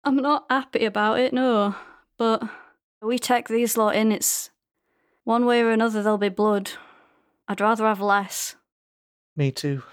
I'm 0.04 0.18
not 0.18 0.46
happy 0.50 0.86
about 0.86 1.20
it, 1.20 1.34
no. 1.34 1.76
But 2.18 2.44
we 3.02 3.20
take 3.20 3.48
these 3.48 3.78
lot 3.78 3.96
in, 3.96 4.12
it's 4.12 4.50
one 5.24 5.46
way 5.46 5.62
or 5.62 5.72
another 5.72 6.02
there'll 6.02 6.18
be 6.18 6.30
blood. 6.30 6.72
I'd 7.48 7.62
rather 7.62 7.86
have 7.86 8.02
less. 8.02 8.56
Me 9.36 9.52
too. 9.52 9.84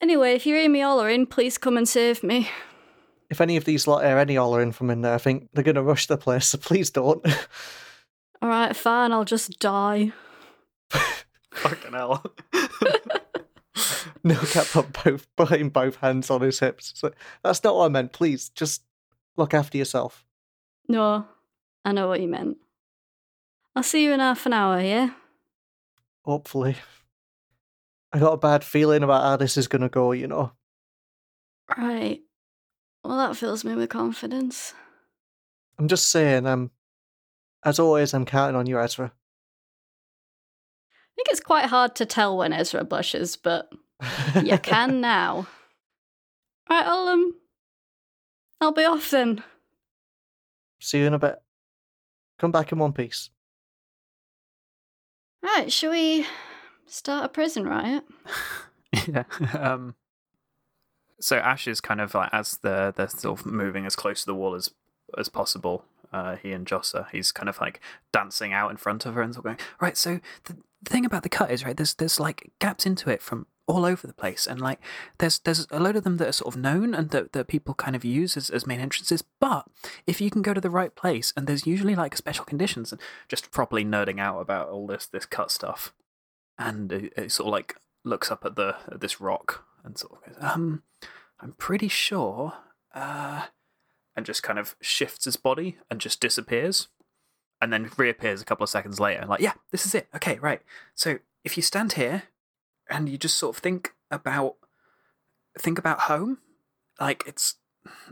Anyway, 0.00 0.34
if 0.34 0.44
you 0.44 0.54
hear 0.54 0.68
me 0.68 0.82
in, 0.82 1.26
please 1.26 1.56
come 1.56 1.76
and 1.76 1.88
save 1.88 2.22
me. 2.22 2.50
If 3.30 3.40
any 3.40 3.56
of 3.56 3.64
these 3.64 3.86
lot 3.86 4.04
hear 4.04 4.18
any 4.18 4.36
hollering 4.36 4.72
from 4.72 4.90
in 4.90 5.02
there, 5.02 5.14
I 5.14 5.18
think 5.18 5.48
they're 5.52 5.64
gonna 5.64 5.82
rush 5.82 6.06
the 6.06 6.16
place, 6.16 6.46
so 6.46 6.58
please 6.58 6.90
don't. 6.90 7.24
Alright, 8.42 8.76
fine, 8.76 9.12
I'll 9.12 9.24
just 9.24 9.58
die. 9.58 10.12
fucking 11.52 11.92
hell. 11.92 12.24
no 14.22 14.36
cap 14.36 14.66
put 14.66 15.04
both 15.04 15.26
putting 15.36 15.70
both 15.70 15.96
hands 15.96 16.30
on 16.30 16.42
his 16.42 16.60
hips. 16.60 16.92
So 16.94 17.12
that's 17.42 17.64
not 17.64 17.76
what 17.76 17.86
I 17.86 17.88
meant. 17.88 18.12
Please, 18.12 18.50
just 18.50 18.82
look 19.36 19.54
after 19.54 19.78
yourself. 19.78 20.24
No, 20.88 21.26
I 21.84 21.92
know 21.92 22.08
what 22.08 22.20
you 22.20 22.28
meant. 22.28 22.58
I'll 23.74 23.82
see 23.82 24.04
you 24.04 24.12
in 24.12 24.20
half 24.20 24.46
an 24.46 24.52
hour, 24.52 24.80
yeah? 24.80 25.10
Hopefully. 26.24 26.76
I 28.12 28.18
got 28.18 28.32
a 28.32 28.38
bad 28.38 28.64
feeling 28.64 29.02
about 29.02 29.22
how 29.22 29.36
this 29.36 29.56
is 29.56 29.68
gonna 29.68 29.88
go, 29.88 30.12
you 30.12 30.26
know. 30.26 30.52
Right. 31.76 32.20
Well, 33.06 33.18
that 33.18 33.36
fills 33.36 33.64
me 33.64 33.76
with 33.76 33.88
confidence. 33.88 34.74
I'm 35.78 35.86
just 35.86 36.10
saying, 36.10 36.46
um 36.46 36.72
as 37.64 37.78
always 37.78 38.12
I'm 38.12 38.24
counting 38.24 38.56
on 38.56 38.66
you, 38.66 38.80
Ezra. 38.80 39.12
I 40.90 41.12
think 41.14 41.28
it's 41.28 41.40
quite 41.40 41.66
hard 41.66 41.94
to 41.96 42.06
tell 42.06 42.36
when 42.36 42.52
Ezra 42.52 42.84
blushes, 42.84 43.36
but 43.36 43.70
you 44.42 44.58
can 44.58 45.00
now. 45.00 45.46
Right, 46.68 46.84
I'll 46.84 47.08
um 47.08 47.34
I'll 48.60 48.72
be 48.72 48.84
off 48.84 49.10
then. 49.10 49.44
See 50.80 50.98
you 50.98 51.06
in 51.06 51.14
a 51.14 51.18
bit. 51.18 51.40
Come 52.38 52.50
back 52.50 52.72
in 52.72 52.78
one 52.78 52.92
piece. 52.92 53.30
Right, 55.42 55.72
shall 55.72 55.92
we 55.92 56.26
start 56.86 57.24
a 57.24 57.28
prison 57.28 57.66
riot? 57.66 58.04
yeah. 59.06 59.24
Um, 59.54 59.94
so 61.20 61.36
Ash 61.38 61.66
is 61.66 61.80
kind 61.80 62.00
of 62.00 62.14
like 62.14 62.30
as 62.32 62.58
they're 62.58 62.92
they're 62.92 63.08
sort 63.08 63.40
of 63.40 63.46
moving 63.46 63.86
as 63.86 63.96
close 63.96 64.20
to 64.20 64.26
the 64.26 64.34
wall 64.34 64.54
as 64.54 64.70
as 65.16 65.28
possible. 65.28 65.84
Uh, 66.12 66.36
he 66.36 66.52
and 66.52 66.66
Jossa, 66.66 67.10
he's 67.10 67.32
kind 67.32 67.48
of 67.48 67.60
like 67.60 67.80
dancing 68.12 68.52
out 68.52 68.70
in 68.70 68.76
front 68.76 69.04
of 69.06 69.14
her 69.14 69.22
and 69.22 69.34
sort 69.34 69.44
of 69.44 69.56
going, 69.56 69.68
Right, 69.80 69.96
so 69.96 70.20
the, 70.44 70.56
the 70.82 70.90
thing 70.90 71.04
about 71.04 71.24
the 71.24 71.28
cut 71.28 71.50
is 71.50 71.64
right. 71.64 71.76
There's 71.76 71.94
there's 71.94 72.20
like 72.20 72.52
gaps 72.60 72.86
into 72.86 73.10
it 73.10 73.20
from 73.20 73.46
all 73.66 73.84
over 73.84 74.06
the 74.06 74.14
place, 74.14 74.46
and 74.46 74.60
like 74.60 74.78
there's 75.18 75.40
there's 75.40 75.66
a 75.70 75.80
load 75.80 75.96
of 75.96 76.04
them 76.04 76.18
that 76.18 76.28
are 76.28 76.32
sort 76.32 76.54
of 76.54 76.60
known 76.60 76.94
and 76.94 77.10
that, 77.10 77.32
that 77.32 77.48
people 77.48 77.74
kind 77.74 77.96
of 77.96 78.04
use 78.04 78.36
as, 78.36 78.50
as 78.50 78.66
main 78.66 78.80
entrances. 78.80 79.22
But 79.40 79.66
if 80.06 80.20
you 80.20 80.30
can 80.30 80.42
go 80.42 80.54
to 80.54 80.60
the 80.60 80.70
right 80.70 80.94
place, 80.94 81.32
and 81.36 81.46
there's 81.46 81.66
usually 81.66 81.94
like 81.96 82.16
special 82.16 82.44
conditions, 82.44 82.92
and 82.92 83.00
just 83.28 83.50
properly 83.50 83.84
nerding 83.84 84.20
out 84.20 84.40
about 84.40 84.68
all 84.68 84.86
this 84.86 85.06
this 85.06 85.26
cut 85.26 85.50
stuff, 85.50 85.92
and 86.58 86.92
it, 86.92 87.12
it 87.16 87.32
sort 87.32 87.48
of 87.48 87.52
like 87.52 87.76
looks 88.04 88.30
up 88.30 88.44
at 88.44 88.54
the 88.54 88.76
at 88.90 89.00
this 89.00 89.20
rock 89.20 89.64
and 89.86 89.96
sort 89.96 90.12
of 90.12 90.26
goes, 90.26 90.36
um, 90.42 90.82
I'm 91.40 91.52
pretty 91.52 91.88
sure, 91.88 92.54
uh, 92.94 93.46
and 94.14 94.26
just 94.26 94.42
kind 94.42 94.58
of 94.58 94.76
shifts 94.80 95.24
his 95.24 95.36
body 95.36 95.78
and 95.90 96.00
just 96.00 96.20
disappears, 96.20 96.88
and 97.60 97.72
then 97.72 97.90
reappears 97.96 98.42
a 98.42 98.44
couple 98.44 98.64
of 98.64 98.70
seconds 98.70 99.00
later, 99.00 99.24
like, 99.26 99.40
yeah, 99.40 99.54
this 99.70 99.86
is 99.86 99.94
it. 99.94 100.08
Okay, 100.14 100.38
right. 100.40 100.60
So 100.94 101.18
if 101.44 101.56
you 101.56 101.62
stand 101.62 101.94
here 101.94 102.24
and 102.90 103.08
you 103.08 103.16
just 103.16 103.38
sort 103.38 103.56
of 103.56 103.62
think 103.62 103.94
about 104.10 104.56
think 105.58 105.78
about 105.78 106.00
home, 106.00 106.38
like 107.00 107.22
it's 107.26 107.54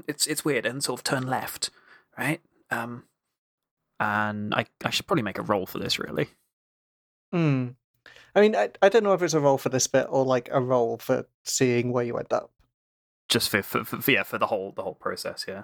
it's 0.08 0.26
it's 0.26 0.44
weird, 0.44 0.64
and 0.66 0.82
sort 0.82 1.00
of 1.00 1.04
turn 1.04 1.26
left, 1.26 1.70
right? 2.16 2.40
Um, 2.70 3.04
and 4.00 4.54
I 4.54 4.66
I 4.84 4.90
should 4.90 5.06
probably 5.06 5.22
make 5.22 5.38
a 5.38 5.42
roll 5.42 5.66
for 5.66 5.78
this 5.78 5.98
really. 5.98 6.28
Hmm. 7.32 7.70
I 8.34 8.40
mean, 8.40 8.56
I, 8.56 8.70
I 8.82 8.88
don't 8.88 9.04
know 9.04 9.12
if 9.12 9.22
it's 9.22 9.34
a 9.34 9.40
roll 9.40 9.58
for 9.58 9.68
this 9.68 9.86
bit 9.86 10.06
or 10.08 10.24
like 10.24 10.48
a 10.50 10.60
roll 10.60 10.98
for 10.98 11.26
seeing 11.44 11.92
where 11.92 12.04
you 12.04 12.16
end 12.16 12.32
up. 12.32 12.50
Just 13.28 13.48
for, 13.48 13.62
for, 13.62 13.84
for 13.84 14.10
yeah 14.10 14.22
for 14.22 14.38
the 14.38 14.46
whole 14.46 14.72
the 14.72 14.82
whole 14.82 14.94
process, 14.94 15.46
yeah. 15.48 15.62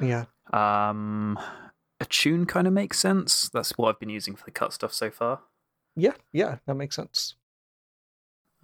Yeah. 0.00 0.24
Um, 0.52 1.38
Attune 2.00 2.46
kind 2.46 2.66
of 2.66 2.72
makes 2.72 2.98
sense. 2.98 3.48
That's 3.50 3.76
what 3.76 3.88
I've 3.88 4.00
been 4.00 4.08
using 4.08 4.34
for 4.34 4.44
the 4.44 4.50
cut 4.50 4.72
stuff 4.72 4.92
so 4.92 5.10
far. 5.10 5.40
Yeah, 5.94 6.14
yeah, 6.32 6.58
that 6.66 6.74
makes 6.74 6.96
sense. 6.96 7.34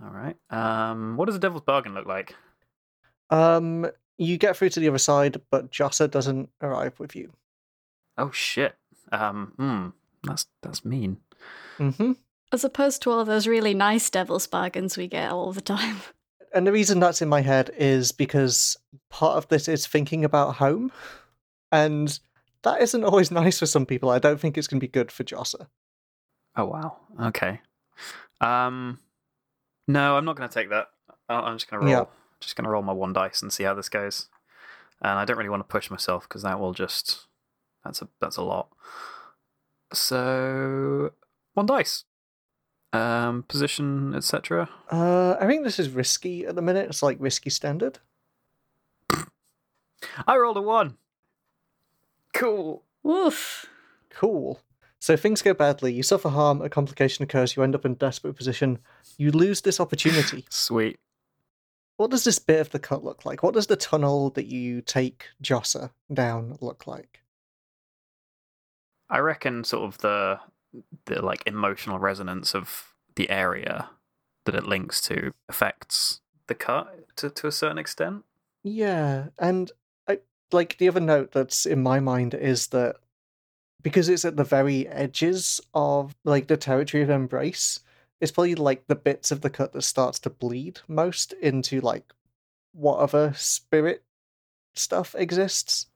All 0.02 0.10
right. 0.10 0.36
Um, 0.50 1.16
what 1.16 1.26
does 1.26 1.36
a 1.36 1.40
devil's 1.40 1.62
bargain 1.62 1.94
look 1.94 2.06
like? 2.06 2.34
Um, 3.30 3.86
you 4.16 4.38
get 4.38 4.56
through 4.56 4.70
to 4.70 4.80
the 4.80 4.88
other 4.88 4.98
side, 4.98 5.40
but 5.50 5.70
Jossa 5.70 6.10
doesn't 6.10 6.48
arrive 6.62 6.98
with 6.98 7.14
you. 7.14 7.32
Oh 8.16 8.30
shit. 8.32 8.74
Um, 9.12 9.52
hmm, 9.56 9.88
that's 10.28 10.46
that's 10.62 10.84
mean. 10.84 11.18
hmm 11.76 12.12
As 12.52 12.64
opposed 12.64 13.02
to 13.02 13.10
all 13.10 13.24
those 13.24 13.46
really 13.46 13.74
nice 13.74 14.08
devil's 14.10 14.46
bargains 14.46 14.96
we 14.96 15.06
get 15.06 15.30
all 15.30 15.52
the 15.52 15.60
time. 15.60 15.98
And 16.54 16.66
the 16.66 16.72
reason 16.72 16.98
that's 16.98 17.20
in 17.20 17.28
my 17.28 17.42
head 17.42 17.70
is 17.76 18.10
because 18.10 18.74
part 19.10 19.36
of 19.36 19.46
this 19.48 19.68
is 19.68 19.86
thinking 19.86 20.24
about 20.24 20.54
home. 20.56 20.90
And 21.70 22.18
that 22.62 22.80
isn't 22.80 23.04
always 23.04 23.30
nice 23.42 23.58
for 23.58 23.66
some 23.66 23.84
people. 23.84 24.08
I 24.08 24.18
don't 24.18 24.40
think 24.40 24.56
it's 24.56 24.66
going 24.66 24.80
to 24.80 24.84
be 24.84 24.90
good 24.90 25.12
for 25.12 25.24
Josser. 25.24 25.66
Oh 26.56 26.64
wow. 26.64 26.96
Okay. 27.22 27.60
Um, 28.40 28.98
no, 29.86 30.16
I'm 30.16 30.24
not 30.24 30.36
going 30.36 30.48
to 30.48 30.54
take 30.54 30.70
that. 30.70 30.86
I- 31.28 31.34
I'm 31.34 31.56
just 31.58 31.70
going 31.70 31.82
to 31.82 31.86
roll. 31.86 31.94
Yeah. 31.94 32.04
Just 32.40 32.56
going 32.56 32.64
to 32.64 32.70
roll 32.70 32.80
my 32.82 32.94
one 32.94 33.12
dice 33.12 33.42
and 33.42 33.52
see 33.52 33.64
how 33.64 33.74
this 33.74 33.90
goes. 33.90 34.30
And 35.02 35.18
I 35.18 35.26
don't 35.26 35.36
really 35.36 35.50
want 35.50 35.60
to 35.60 35.70
push 35.70 35.90
myself 35.90 36.26
because 36.26 36.44
that 36.44 36.58
will 36.58 36.72
just 36.72 37.26
that's 37.84 38.00
a 38.00 38.08
that's 38.22 38.38
a 38.38 38.42
lot. 38.42 38.70
So 39.92 41.12
one 41.52 41.66
dice. 41.66 42.04
Um, 42.92 43.42
position, 43.42 44.14
etc. 44.14 44.68
Uh, 44.90 45.36
I 45.38 45.46
think 45.46 45.64
this 45.64 45.78
is 45.78 45.90
risky 45.90 46.46
at 46.46 46.54
the 46.54 46.62
minute. 46.62 46.88
It's 46.88 47.02
like 47.02 47.18
risky 47.20 47.50
standard. 47.50 47.98
I 50.26 50.36
rolled 50.36 50.56
a 50.56 50.62
one. 50.62 50.96
Cool. 52.32 52.84
Woof. 53.02 53.66
Cool. 54.10 54.60
So 55.00 55.16
things 55.16 55.42
go 55.42 55.54
badly. 55.54 55.92
You 55.92 56.02
suffer 56.02 56.28
harm, 56.28 56.60
a 56.60 56.68
complication 56.68 57.22
occurs, 57.22 57.56
you 57.56 57.62
end 57.62 57.74
up 57.74 57.84
in 57.84 57.92
a 57.92 57.96
desperate 57.96 58.36
position. 58.36 58.78
You 59.16 59.30
lose 59.30 59.60
this 59.60 59.80
opportunity. 59.80 60.44
Sweet. 60.50 60.98
What 61.96 62.10
does 62.10 62.24
this 62.24 62.38
bit 62.38 62.60
of 62.60 62.70
the 62.70 62.78
cut 62.78 63.04
look 63.04 63.24
like? 63.24 63.42
What 63.42 63.54
does 63.54 63.66
the 63.66 63.76
tunnel 63.76 64.30
that 64.30 64.46
you 64.46 64.80
take 64.80 65.26
Josser 65.42 65.90
down 66.12 66.56
look 66.60 66.86
like? 66.86 67.22
I 69.10 69.18
reckon 69.18 69.64
sort 69.64 69.84
of 69.88 69.98
the 69.98 70.38
the 71.06 71.22
like 71.22 71.42
emotional 71.46 71.98
resonance 71.98 72.54
of 72.54 72.94
the 73.14 73.30
area 73.30 73.90
that 74.44 74.54
it 74.54 74.66
links 74.66 75.00
to 75.02 75.32
affects 75.48 76.20
the 76.46 76.54
cut 76.54 77.16
to, 77.16 77.30
to 77.30 77.46
a 77.46 77.52
certain 77.52 77.78
extent. 77.78 78.24
Yeah, 78.64 79.28
and 79.38 79.70
I 80.08 80.18
like 80.52 80.78
the 80.78 80.88
other 80.88 81.00
note 81.00 81.32
that's 81.32 81.66
in 81.66 81.82
my 81.82 82.00
mind 82.00 82.34
is 82.34 82.68
that 82.68 82.96
because 83.82 84.08
it's 84.08 84.24
at 84.24 84.36
the 84.36 84.44
very 84.44 84.88
edges 84.88 85.60
of 85.74 86.16
like 86.24 86.48
the 86.48 86.56
territory 86.56 87.02
of 87.02 87.10
embrace, 87.10 87.80
it's 88.20 88.32
probably 88.32 88.54
like 88.54 88.86
the 88.86 88.96
bits 88.96 89.30
of 89.30 89.40
the 89.40 89.50
cut 89.50 89.72
that 89.72 89.82
starts 89.82 90.18
to 90.20 90.30
bleed 90.30 90.80
most 90.88 91.32
into 91.34 91.80
like 91.80 92.12
what 92.72 92.98
other 92.98 93.32
spirit 93.36 94.02
stuff 94.74 95.14
exists. 95.16 95.86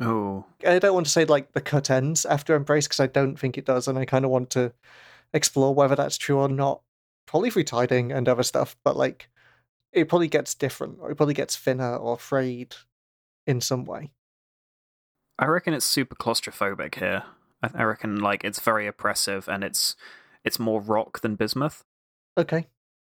Oh, 0.00 0.46
I 0.66 0.78
don't 0.78 0.94
want 0.94 1.06
to 1.06 1.12
say 1.12 1.24
like 1.24 1.52
the 1.52 1.60
cut 1.60 1.90
ends 1.90 2.24
after 2.24 2.54
Embrace 2.54 2.86
because 2.88 3.00
I 3.00 3.06
don't 3.06 3.38
think 3.38 3.58
it 3.58 3.66
does, 3.66 3.88
and 3.88 3.98
I 3.98 4.04
kind 4.04 4.24
of 4.24 4.30
want 4.30 4.50
to 4.50 4.72
explore 5.34 5.74
whether 5.74 5.94
that's 5.96 6.16
true 6.16 6.38
or 6.38 6.48
not. 6.48 6.80
Probably 7.26 7.50
through 7.50 7.64
tiding 7.64 8.10
and 8.12 8.28
other 8.28 8.42
stuff, 8.42 8.76
but 8.84 8.96
like 8.96 9.28
it 9.92 10.08
probably 10.08 10.28
gets 10.28 10.54
different, 10.54 10.98
or 11.00 11.10
it 11.10 11.16
probably 11.16 11.34
gets 11.34 11.56
thinner 11.56 11.94
or 11.96 12.18
frayed 12.18 12.74
in 13.46 13.60
some 13.60 13.84
way. 13.84 14.12
I 15.38 15.46
reckon 15.46 15.74
it's 15.74 15.84
super 15.86 16.14
claustrophobic 16.14 16.96
here. 16.96 17.24
I, 17.62 17.70
I 17.74 17.82
reckon 17.84 18.20
like 18.20 18.44
it's 18.44 18.60
very 18.60 18.86
oppressive 18.86 19.48
and 19.48 19.62
it's 19.64 19.94
it's 20.44 20.58
more 20.58 20.80
rock 20.80 21.20
than 21.20 21.36
bismuth 21.36 21.84
Okay, 22.36 22.66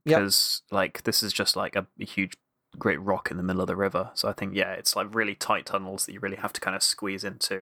Yep. 0.05 0.19
because 0.19 0.63
like 0.71 1.03
this 1.03 1.23
is 1.23 1.33
just 1.33 1.57
like 1.57 1.77
a 1.77 1.87
huge 1.99 2.35
great 2.77 3.01
rock 3.01 3.31
in 3.31 3.37
the 3.37 3.43
middle 3.43 3.63
of 3.63 3.69
the 3.69 3.77
river. 3.77 4.11
So 4.15 4.29
I 4.29 4.33
think 4.33 4.55
yeah, 4.55 4.73
it's 4.73 4.97
like 4.97 5.15
really 5.15 5.35
tight 5.35 5.67
tunnels 5.67 6.07
that 6.07 6.13
you 6.13 6.21
really 6.21 6.37
have 6.37 6.53
to 6.55 6.61
kind 6.61 6.77
of 6.77 6.83
squeeze 6.83 7.25
into. 7.25 7.61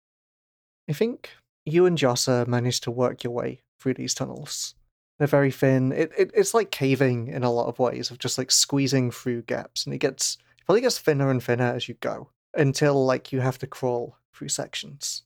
I 0.88 0.92
think 0.92 1.30
you 1.64 1.86
and 1.86 1.96
Josser 1.96 2.46
managed 2.46 2.82
to 2.84 2.90
work 2.90 3.24
your 3.24 3.32
way 3.32 3.62
through 3.78 3.94
these 3.94 4.14
tunnels. 4.14 4.74
They're 5.18 5.28
very 5.28 5.50
thin. 5.50 5.92
It, 5.92 6.12
it 6.16 6.30
it's 6.34 6.54
like 6.54 6.70
caving 6.70 7.28
in 7.28 7.44
a 7.44 7.52
lot 7.52 7.68
of 7.68 7.78
ways 7.78 8.10
of 8.10 8.18
just 8.18 8.38
like 8.38 8.50
squeezing 8.50 9.10
through 9.10 9.42
gaps, 9.42 9.84
and 9.84 9.94
it 9.94 9.98
gets 9.98 10.38
it 10.58 10.64
probably 10.64 10.80
gets 10.80 10.98
thinner 10.98 11.30
and 11.30 11.42
thinner 11.42 11.72
as 11.74 11.88
you 11.88 11.94
go 12.00 12.30
until 12.54 13.04
like 13.04 13.32
you 13.32 13.40
have 13.40 13.58
to 13.58 13.66
crawl 13.66 14.16
through 14.34 14.48
sections. 14.48 15.22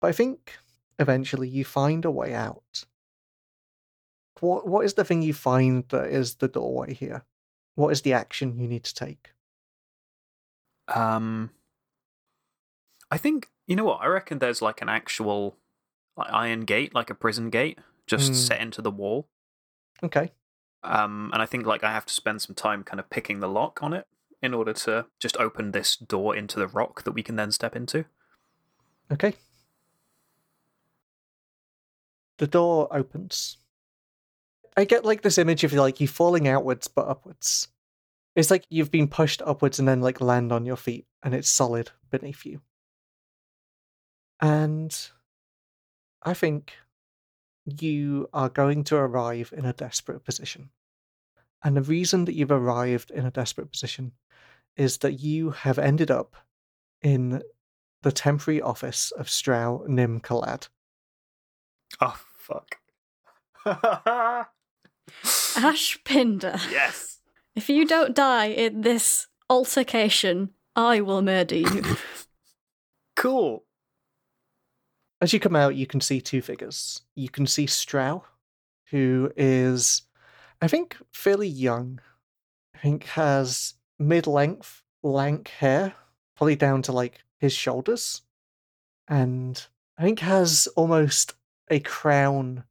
But 0.00 0.08
I 0.08 0.12
think 0.12 0.56
eventually 0.98 1.48
you 1.48 1.64
find 1.64 2.04
a 2.04 2.10
way 2.10 2.34
out. 2.34 2.84
What 4.40 4.66
what 4.66 4.84
is 4.84 4.94
the 4.94 5.04
thing 5.04 5.22
you 5.22 5.34
find 5.34 5.84
that 5.90 6.08
is 6.08 6.36
the 6.36 6.48
doorway 6.48 6.94
here? 6.94 7.24
What 7.80 7.92
is 7.92 8.02
the 8.02 8.12
action 8.12 8.58
you 8.60 8.68
need 8.68 8.84
to 8.84 8.94
take? 8.94 9.30
Um, 10.86 11.48
I 13.10 13.16
think 13.16 13.48
you 13.66 13.74
know 13.74 13.84
what 13.84 14.02
I 14.02 14.06
reckon. 14.06 14.38
There's 14.38 14.60
like 14.60 14.82
an 14.82 14.90
actual 14.90 15.56
like 16.14 16.30
iron 16.30 16.66
gate, 16.66 16.94
like 16.94 17.08
a 17.08 17.14
prison 17.14 17.48
gate, 17.48 17.78
just 18.06 18.28
Hmm. 18.28 18.34
set 18.34 18.60
into 18.60 18.82
the 18.82 18.90
wall. 18.90 19.28
Okay. 20.02 20.30
Um, 20.82 21.30
and 21.32 21.40
I 21.40 21.46
think 21.46 21.64
like 21.64 21.82
I 21.82 21.90
have 21.92 22.04
to 22.04 22.12
spend 22.12 22.42
some 22.42 22.54
time 22.54 22.84
kind 22.84 23.00
of 23.00 23.08
picking 23.08 23.40
the 23.40 23.48
lock 23.48 23.82
on 23.82 23.94
it 23.94 24.06
in 24.42 24.52
order 24.52 24.74
to 24.74 25.06
just 25.18 25.38
open 25.38 25.70
this 25.70 25.96
door 25.96 26.36
into 26.36 26.58
the 26.58 26.68
rock 26.68 27.04
that 27.04 27.12
we 27.12 27.22
can 27.22 27.36
then 27.36 27.50
step 27.50 27.74
into. 27.74 28.04
Okay. 29.10 29.32
The 32.36 32.46
door 32.46 32.94
opens. 32.94 33.56
I 34.80 34.84
get 34.84 35.04
like 35.04 35.20
this 35.20 35.36
image 35.36 35.62
of 35.62 35.74
like 35.74 36.00
you 36.00 36.08
falling 36.08 36.48
outwards 36.48 36.88
but 36.88 37.06
upwards. 37.06 37.68
It's 38.34 38.50
like 38.50 38.64
you've 38.70 38.90
been 38.90 39.08
pushed 39.08 39.42
upwards 39.42 39.78
and 39.78 39.86
then 39.86 40.00
like 40.00 40.22
land 40.22 40.52
on 40.52 40.64
your 40.64 40.76
feet 40.76 41.06
and 41.22 41.34
it's 41.34 41.50
solid 41.50 41.90
beneath 42.10 42.46
you. 42.46 42.62
And 44.40 44.96
I 46.22 46.32
think 46.32 46.72
you 47.66 48.30
are 48.32 48.48
going 48.48 48.84
to 48.84 48.96
arrive 48.96 49.52
in 49.54 49.66
a 49.66 49.74
desperate 49.74 50.24
position. 50.24 50.70
And 51.62 51.76
the 51.76 51.82
reason 51.82 52.24
that 52.24 52.34
you've 52.34 52.50
arrived 52.50 53.10
in 53.10 53.26
a 53.26 53.30
desperate 53.30 53.70
position 53.70 54.12
is 54.76 54.98
that 54.98 55.20
you 55.20 55.50
have 55.50 55.78
ended 55.78 56.10
up 56.10 56.36
in 57.02 57.42
the 58.00 58.12
temporary 58.12 58.62
office 58.62 59.10
of 59.10 59.26
Strau 59.26 59.86
Nim 59.86 60.20
Kalad. 60.20 60.68
Oh 62.00 62.18
fuck! 62.38 62.76
Ashpinder. 65.56 66.60
yes. 66.70 67.18
If 67.54 67.68
you 67.68 67.86
don't 67.86 68.14
die 68.14 68.46
in 68.46 68.82
this 68.82 69.26
altercation, 69.48 70.50
I 70.76 71.00
will 71.00 71.22
murder 71.22 71.56
you. 71.56 71.96
Cool. 73.16 73.64
As 75.20 75.34
you 75.34 75.40
come 75.40 75.54
out, 75.54 75.74
you 75.74 75.86
can 75.86 76.00
see 76.00 76.22
two 76.22 76.40
figures. 76.40 77.02
You 77.14 77.28
can 77.28 77.46
see 77.46 77.66
Strau, 77.66 78.22
who 78.90 79.30
is, 79.36 80.02
I 80.62 80.68
think, 80.68 80.96
fairly 81.12 81.46
young. 81.46 82.00
I 82.74 82.78
think 82.78 83.04
has 83.08 83.74
mid 83.98 84.26
length, 84.26 84.82
lank 85.02 85.48
hair, 85.48 85.92
probably 86.34 86.56
down 86.56 86.80
to 86.82 86.92
like 86.92 87.22
his 87.38 87.52
shoulders. 87.52 88.22
And 89.06 89.62
I 89.98 90.02
think 90.02 90.20
has 90.20 90.66
almost 90.76 91.34
a 91.68 91.80
crown 91.80 92.64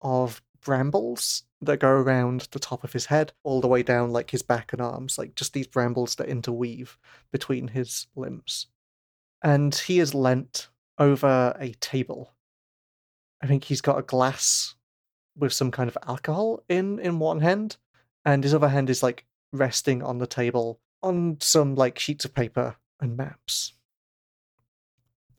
of 0.00 0.40
brambles 0.64 1.42
that 1.62 1.78
go 1.78 1.88
around 1.88 2.48
the 2.50 2.58
top 2.58 2.84
of 2.84 2.92
his 2.92 3.06
head, 3.06 3.32
all 3.44 3.60
the 3.60 3.68
way 3.68 3.82
down 3.82 4.10
like 4.12 4.30
his 4.30 4.42
back 4.42 4.72
and 4.72 4.82
arms, 4.82 5.16
like 5.16 5.34
just 5.34 5.52
these 5.52 5.66
brambles 5.66 6.16
that 6.16 6.28
interweave 6.28 6.98
between 7.30 7.68
his 7.68 8.08
limbs. 8.16 8.66
And 9.42 9.74
he 9.74 10.00
is 10.00 10.14
leant 10.14 10.68
over 10.98 11.56
a 11.58 11.70
table. 11.74 12.32
I 13.42 13.46
think 13.46 13.64
he's 13.64 13.80
got 13.80 13.98
a 13.98 14.02
glass 14.02 14.74
with 15.36 15.52
some 15.52 15.70
kind 15.70 15.88
of 15.88 15.96
alcohol 16.06 16.62
in 16.68 16.98
in 16.98 17.18
one 17.18 17.40
hand, 17.40 17.76
and 18.24 18.44
his 18.44 18.54
other 18.54 18.68
hand 18.68 18.90
is 18.90 19.02
like 19.02 19.24
resting 19.52 20.02
on 20.02 20.18
the 20.18 20.26
table 20.26 20.80
on 21.02 21.38
some 21.40 21.74
like 21.74 21.98
sheets 21.98 22.24
of 22.24 22.34
paper 22.34 22.76
and 23.00 23.16
maps. 23.16 23.74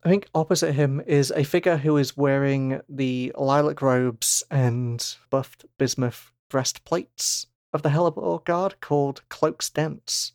I 0.06 0.10
think 0.10 0.28
opposite 0.36 0.74
him 0.74 1.02
is 1.08 1.32
a 1.32 1.44
figure 1.44 1.78
who 1.78 1.96
is 1.98 2.18
wearing 2.18 2.82
the 2.90 3.32
lilac 3.38 3.82
robes 3.82 4.44
and 4.52 5.16
buffed 5.30 5.66
bismuth 5.78 6.32
breastplates 6.50 7.48
of 7.72 7.84
the 7.84 7.90
Hellebore 7.90 8.44
Guard 8.44 8.82
called 8.82 9.22
Cloak's 9.30 9.70
Dance. 9.70 10.34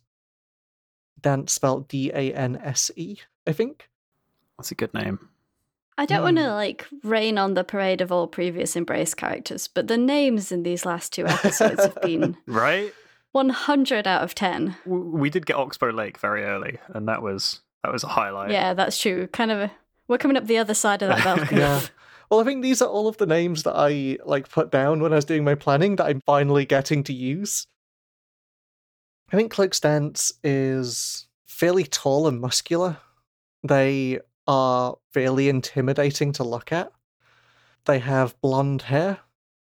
Dance 1.21 1.53
spelled 1.53 1.87
D 1.87 2.09
A 2.13 2.33
N 2.33 2.59
S 2.63 2.89
E, 2.95 3.17
I 3.45 3.51
think. 3.51 3.89
That's 4.57 4.71
a 4.71 4.75
good 4.75 4.93
name. 4.93 5.29
I 5.97 6.05
don't 6.05 6.23
want 6.23 6.37
Hmm. 6.37 6.45
to 6.45 6.53
like 6.53 6.87
rain 7.03 7.37
on 7.37 7.53
the 7.53 7.63
parade 7.65 7.99
of 8.01 8.11
all 8.11 8.25
previous 8.27 8.75
Embrace 8.75 9.13
characters, 9.13 9.67
but 9.67 9.87
the 9.87 9.97
names 9.97 10.51
in 10.51 10.63
these 10.63 10.85
last 10.85 11.11
two 11.13 11.27
episodes 11.27 11.83
have 11.83 12.01
been 12.01 12.37
Right? 12.47 12.93
100 13.33 14.07
out 14.07 14.23
of 14.23 14.33
10. 14.33 14.75
We 14.85 15.29
did 15.29 15.45
get 15.45 15.57
Oxbow 15.57 15.89
Lake 15.91 16.17
very 16.17 16.43
early, 16.45 16.79
and 16.87 17.07
that 17.07 17.21
was 17.21 17.59
that 17.83 17.91
was 17.91 18.03
a 18.03 18.07
highlight. 18.07 18.51
Yeah, 18.51 18.73
that's 18.73 18.99
true. 18.99 19.27
Kind 19.27 19.51
of 19.51 19.59
a, 19.59 19.71
we're 20.07 20.17
coming 20.17 20.37
up 20.37 20.47
the 20.47 20.57
other 20.57 20.73
side 20.73 21.01
of 21.01 21.09
that 21.09 21.23
bell 21.23 21.37
curve. 21.45 21.51
Yeah. 21.51 21.81
Well, 22.29 22.39
I 22.39 22.43
think 22.43 22.61
these 22.61 22.81
are 22.81 22.89
all 22.89 23.07
of 23.07 23.17
the 23.17 23.25
names 23.25 23.63
that 23.63 23.73
I 23.75 24.17
like 24.23 24.49
put 24.49 24.71
down 24.71 25.01
when 25.01 25.11
I 25.13 25.15
was 25.15 25.25
doing 25.25 25.43
my 25.43 25.55
planning 25.55 25.95
that 25.95 26.05
I'm 26.05 26.21
finally 26.21 26.65
getting 26.65 27.03
to 27.03 27.13
use. 27.13 27.65
I 29.31 29.35
think 29.35 29.51
Cloak's 29.51 29.79
Dance 29.79 30.31
is 30.43 31.27
fairly 31.47 31.83
tall 31.83 32.27
and 32.27 32.39
muscular. 32.39 32.97
They 33.63 34.19
are 34.47 34.97
fairly 35.11 35.49
intimidating 35.49 36.31
to 36.33 36.43
look 36.43 36.71
at. 36.71 36.91
They 37.85 37.99
have 37.99 38.39
blonde 38.41 38.83
hair 38.83 39.19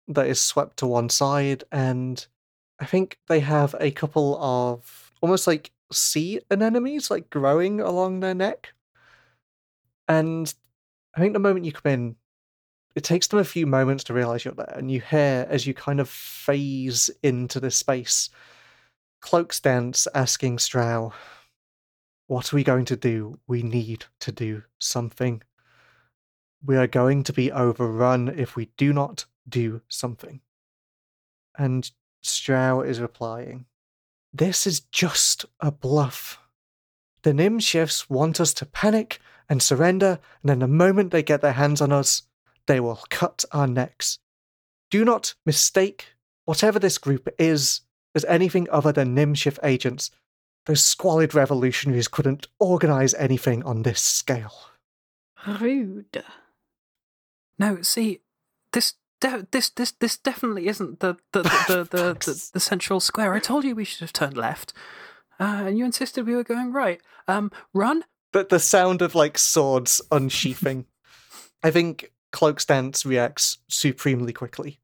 that 0.07 0.27
is 0.27 0.41
swept 0.41 0.77
to 0.77 0.87
one 0.87 1.09
side, 1.09 1.63
and 1.71 2.25
I 2.79 2.85
think 2.85 3.17
they 3.27 3.39
have 3.41 3.75
a 3.79 3.91
couple 3.91 4.37
of 4.41 5.11
almost 5.21 5.47
like 5.47 5.71
sea 5.91 6.39
anemones 6.49 7.11
like 7.11 7.29
growing 7.29 7.79
along 7.79 8.19
their 8.19 8.33
neck. 8.33 8.73
And 10.07 10.53
I 11.15 11.19
think 11.19 11.33
the 11.33 11.39
moment 11.39 11.65
you 11.65 11.71
come 11.71 11.91
in, 11.91 12.15
it 12.95 13.03
takes 13.03 13.27
them 13.27 13.39
a 13.39 13.45
few 13.45 13.65
moments 13.65 14.03
to 14.05 14.13
realize 14.13 14.43
you're 14.43 14.53
there, 14.53 14.73
and 14.75 14.91
you 14.91 14.99
hear 14.99 15.47
as 15.49 15.65
you 15.65 15.73
kind 15.73 15.99
of 15.99 16.09
phase 16.09 17.09
into 17.23 17.59
this 17.59 17.77
space, 17.77 18.29
Cloak's 19.21 19.59
dance 19.59 20.07
asking 20.13 20.57
Strau, 20.57 21.13
What 22.27 22.51
are 22.51 22.55
we 22.55 22.63
going 22.63 22.85
to 22.85 22.95
do? 22.95 23.39
We 23.47 23.63
need 23.63 24.05
to 24.21 24.31
do 24.31 24.63
something. 24.79 25.41
We 26.63 26.75
are 26.75 26.87
going 26.87 27.23
to 27.23 27.33
be 27.33 27.51
overrun 27.51 28.27
if 28.29 28.55
we 28.55 28.69
do 28.77 28.93
not 28.93 29.25
do 29.47 29.81
something. 29.87 30.41
And 31.57 31.89
Strau 32.23 32.81
is 32.81 32.99
replying, 32.99 33.65
This 34.34 34.65
is 34.65 34.82
just 34.91 35.45
a 35.59 35.71
bluff. 35.71 36.39
The 37.23 37.34
Nim 37.34 37.59
shifts 37.59 38.09
want 38.09 38.39
us 38.39 38.53
to 38.55 38.65
panic 38.65 39.19
and 39.49 39.61
surrender, 39.61 40.19
and 40.41 40.49
then 40.49 40.59
the 40.59 40.67
moment 40.67 41.11
they 41.11 41.23
get 41.23 41.41
their 41.41 41.51
hands 41.53 41.82
on 41.82 41.91
us, 41.91 42.23
they 42.67 42.79
will 42.79 43.03
cut 43.09 43.43
our 43.51 43.67
necks. 43.67 44.19
Do 44.89 45.03
not 45.03 45.36
mistake 45.45 46.15
whatever 46.45 46.79
this 46.79 46.97
group 46.97 47.27
is 47.38 47.82
as 48.15 48.25
anything 48.25 48.67
other 48.71 48.91
than 48.91 49.15
Nimshift 49.15 49.59
agents. 49.63 50.11
Those 50.65 50.84
squalid 50.84 51.34
revolutionaries 51.34 52.07
couldn't 52.07 52.47
organize 52.59 53.13
anything 53.15 53.63
on 53.63 53.82
this 53.82 54.01
scale. 54.01 54.53
Rude. 55.47 56.23
No, 57.57 57.82
see, 57.82 58.21
this 58.71 58.93
de- 59.22 59.47
this 59.51 59.69
this 59.69 59.91
this 59.91 60.17
definitely 60.17 60.67
isn't 60.67 60.99
the 60.99 61.15
the 61.32 61.43
the 61.43 61.49
the, 61.67 61.84
the, 61.91 62.13
the, 62.13 62.49
the 62.53 62.59
central 62.59 62.99
square. 62.99 63.34
I 63.34 63.39
told 63.39 63.63
you 63.63 63.74
we 63.74 63.86
should 63.86 64.01
have 64.01 64.11
turned 64.11 64.36
left, 64.36 64.74
uh, 65.39 65.63
and 65.65 65.78
you 65.78 65.86
insisted 65.86 66.28
we 66.28 66.36
were 66.36 66.43
going 66.43 66.74
right. 66.74 67.01
Um, 67.28 67.51
run. 67.74 68.03
But 68.34 68.49
the 68.49 68.59
sound 68.59 69.01
of 69.01 69.15
like 69.15 69.38
swords 69.38 70.01
unsheathing. 70.11 70.86
I 71.63 71.72
think 71.72 72.11
Cloak 72.32 72.59
Stance 72.59 73.05
reacts 73.05 73.59
supremely 73.69 74.34
quickly. 74.34 74.80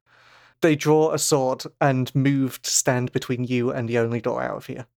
They 0.61 0.75
draw 0.75 1.11
a 1.11 1.19
sword 1.19 1.63
and 1.79 2.13
move 2.15 2.61
to 2.63 2.69
stand 2.69 3.11
between 3.11 3.43
you 3.43 3.71
and 3.71 3.87
the 3.87 3.99
only 3.99 4.21
door 4.21 4.41
out 4.41 4.57
of 4.57 4.65
here. 4.65 4.87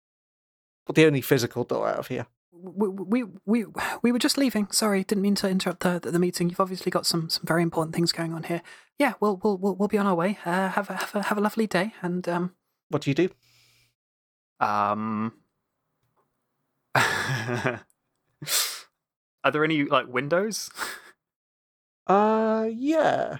Well, 0.87 0.95
the 0.95 1.07
only 1.07 1.21
physical 1.21 1.65
door 1.65 1.89
out 1.89 1.99
of 1.99 2.09
here. 2.09 2.27
We, 2.53 2.89
we 2.89 3.25
we 3.47 3.65
we 4.03 4.13
were 4.13 4.19
just 4.19 4.37
leaving. 4.37 4.69
Sorry, 4.71 5.05
didn't 5.05 5.23
mean 5.23 5.35
to 5.37 5.49
interrupt 5.49 5.81
the, 5.81 5.99
the, 6.01 6.11
the 6.11 6.19
meeting. 6.19 6.51
You've 6.51 6.61
obviously 6.61 6.91
got 6.91 7.07
some, 7.07 7.31
some 7.31 7.45
very 7.47 7.63
important 7.63 7.95
things 7.95 8.13
going 8.13 8.35
on 8.35 8.43
here. 8.43 8.63
Yeah, 9.01 9.15
we'll 9.19 9.41
we'll 9.43 9.57
we'll, 9.57 9.75
we'll 9.77 9.89
be 9.89 9.97
on 9.97 10.07
our 10.07 10.15
way. 10.15 10.39
Uh, 10.45 10.69
have 10.69 10.91
a 10.91 10.95
have 10.95 11.15
a 11.15 11.23
have 11.23 11.39
a 11.39 11.41
lovely 11.41 11.67
day, 11.67 11.95
and 12.03 12.29
um. 12.29 12.55
What 12.91 13.01
do 13.01 13.11
you 13.11 13.15
do? 13.15 13.31
Um. 14.61 15.33
Are 16.95 17.81
there 19.51 19.65
any 19.65 19.85
like 19.85 20.07
windows? 20.07 20.69
Uh, 22.07 22.69
yeah. 22.71 23.39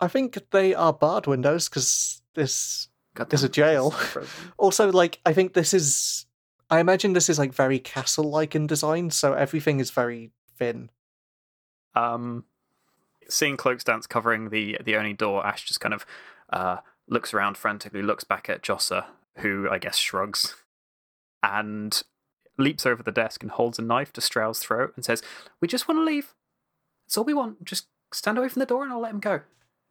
I 0.00 0.08
think 0.08 0.36
they 0.50 0.74
are 0.74 0.92
barred 0.92 1.28
windows 1.28 1.68
because 1.68 2.20
this 2.34 2.88
God 3.14 3.30
There's 3.30 3.44
a 3.44 3.48
jail. 3.48 3.94
also 4.58 4.90
like 4.90 5.20
I 5.24 5.32
think 5.32 5.52
this 5.54 5.72
is. 5.72 6.26
I 6.70 6.80
imagine 6.80 7.12
this 7.12 7.30
is 7.30 7.38
like 7.38 7.54
very 7.54 7.78
castle-like 7.78 8.56
in 8.56 8.66
design, 8.66 9.10
so 9.10 9.32
everything 9.32 9.78
is 9.78 9.92
very 9.92 10.32
thin. 10.58 10.90
Um, 11.94 12.44
seeing 13.28 13.56
Cloak's 13.56 13.84
dance 13.84 14.06
covering 14.06 14.50
the 14.50 14.78
the 14.84 14.96
only 14.96 15.12
door, 15.12 15.46
Ash 15.46 15.64
just 15.64 15.80
kind 15.80 15.94
of 15.94 16.06
uh, 16.50 16.78
looks 17.08 17.32
around 17.34 17.56
frantically, 17.56 18.02
looks 18.02 18.24
back 18.24 18.48
at 18.48 18.62
Jossa, 18.62 19.06
who 19.38 19.68
I 19.70 19.78
guess 19.78 19.96
shrugs, 19.96 20.56
and 21.42 22.02
leaps 22.56 22.86
over 22.86 23.02
the 23.02 23.12
desk 23.12 23.42
and 23.42 23.52
holds 23.52 23.78
a 23.78 23.82
knife 23.82 24.12
to 24.14 24.20
Strau's 24.20 24.58
throat 24.58 24.92
and 24.96 25.04
says, 25.04 25.22
"We 25.60 25.68
just 25.68 25.88
want 25.88 25.98
to 25.98 26.04
leave. 26.04 26.34
That's 27.06 27.16
all 27.18 27.24
we 27.24 27.34
want. 27.34 27.64
Just 27.64 27.86
stand 28.12 28.38
away 28.38 28.48
from 28.48 28.60
the 28.60 28.66
door, 28.66 28.82
and 28.82 28.92
I'll 28.92 29.00
let 29.00 29.12
him 29.12 29.20
go." 29.20 29.40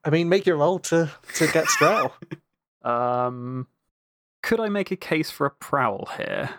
I 0.04 0.10
mean, 0.10 0.30
make 0.30 0.46
your 0.46 0.58
roll 0.58 0.80
to 0.80 1.12
to 1.36 1.48
get 1.48 1.66
Strau. 1.66 2.12
Um, 2.84 3.68
could 4.42 4.62
I 4.62 4.70
make 4.70 4.92
a 4.92 4.96
case 4.96 5.30
for 5.30 5.46
a 5.46 5.52
prowl 5.52 6.08
here? 6.16 6.52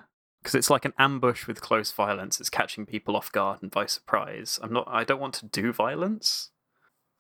Because 0.42 0.54
it's 0.54 0.68
like 0.68 0.84
an 0.84 0.92
ambush 0.98 1.46
with 1.46 1.62
close 1.62 1.90
violence. 1.90 2.38
It's 2.38 2.50
catching 2.50 2.84
people 2.84 3.16
off 3.16 3.32
guard 3.32 3.62
and 3.62 3.70
by 3.70 3.86
surprise. 3.86 4.58
I'm 4.62 4.72
not. 4.72 4.86
I 4.88 5.04
don't 5.04 5.20
want 5.20 5.34
to 5.34 5.46
do 5.46 5.72
violence. 5.72 6.50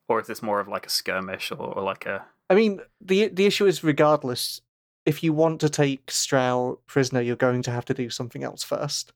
Or 0.08 0.20
is 0.20 0.26
this 0.26 0.42
more 0.42 0.58
of 0.60 0.68
like 0.68 0.86
a 0.86 0.90
skirmish 0.90 1.52
or, 1.52 1.56
or 1.74 1.82
like 1.82 2.06
a? 2.06 2.24
I 2.50 2.54
mean, 2.54 2.80
the 3.00 3.28
the 3.28 3.46
issue 3.46 3.66
is 3.66 3.84
regardless, 3.84 4.60
if 5.04 5.22
you 5.22 5.32
want 5.32 5.60
to 5.60 5.68
take 5.68 6.06
Strau 6.10 6.78
prisoner, 6.86 7.20
you're 7.20 7.36
going 7.36 7.62
to 7.62 7.70
have 7.70 7.84
to 7.86 7.94
do 7.94 8.08
something 8.10 8.42
else 8.42 8.62
first. 8.62 9.12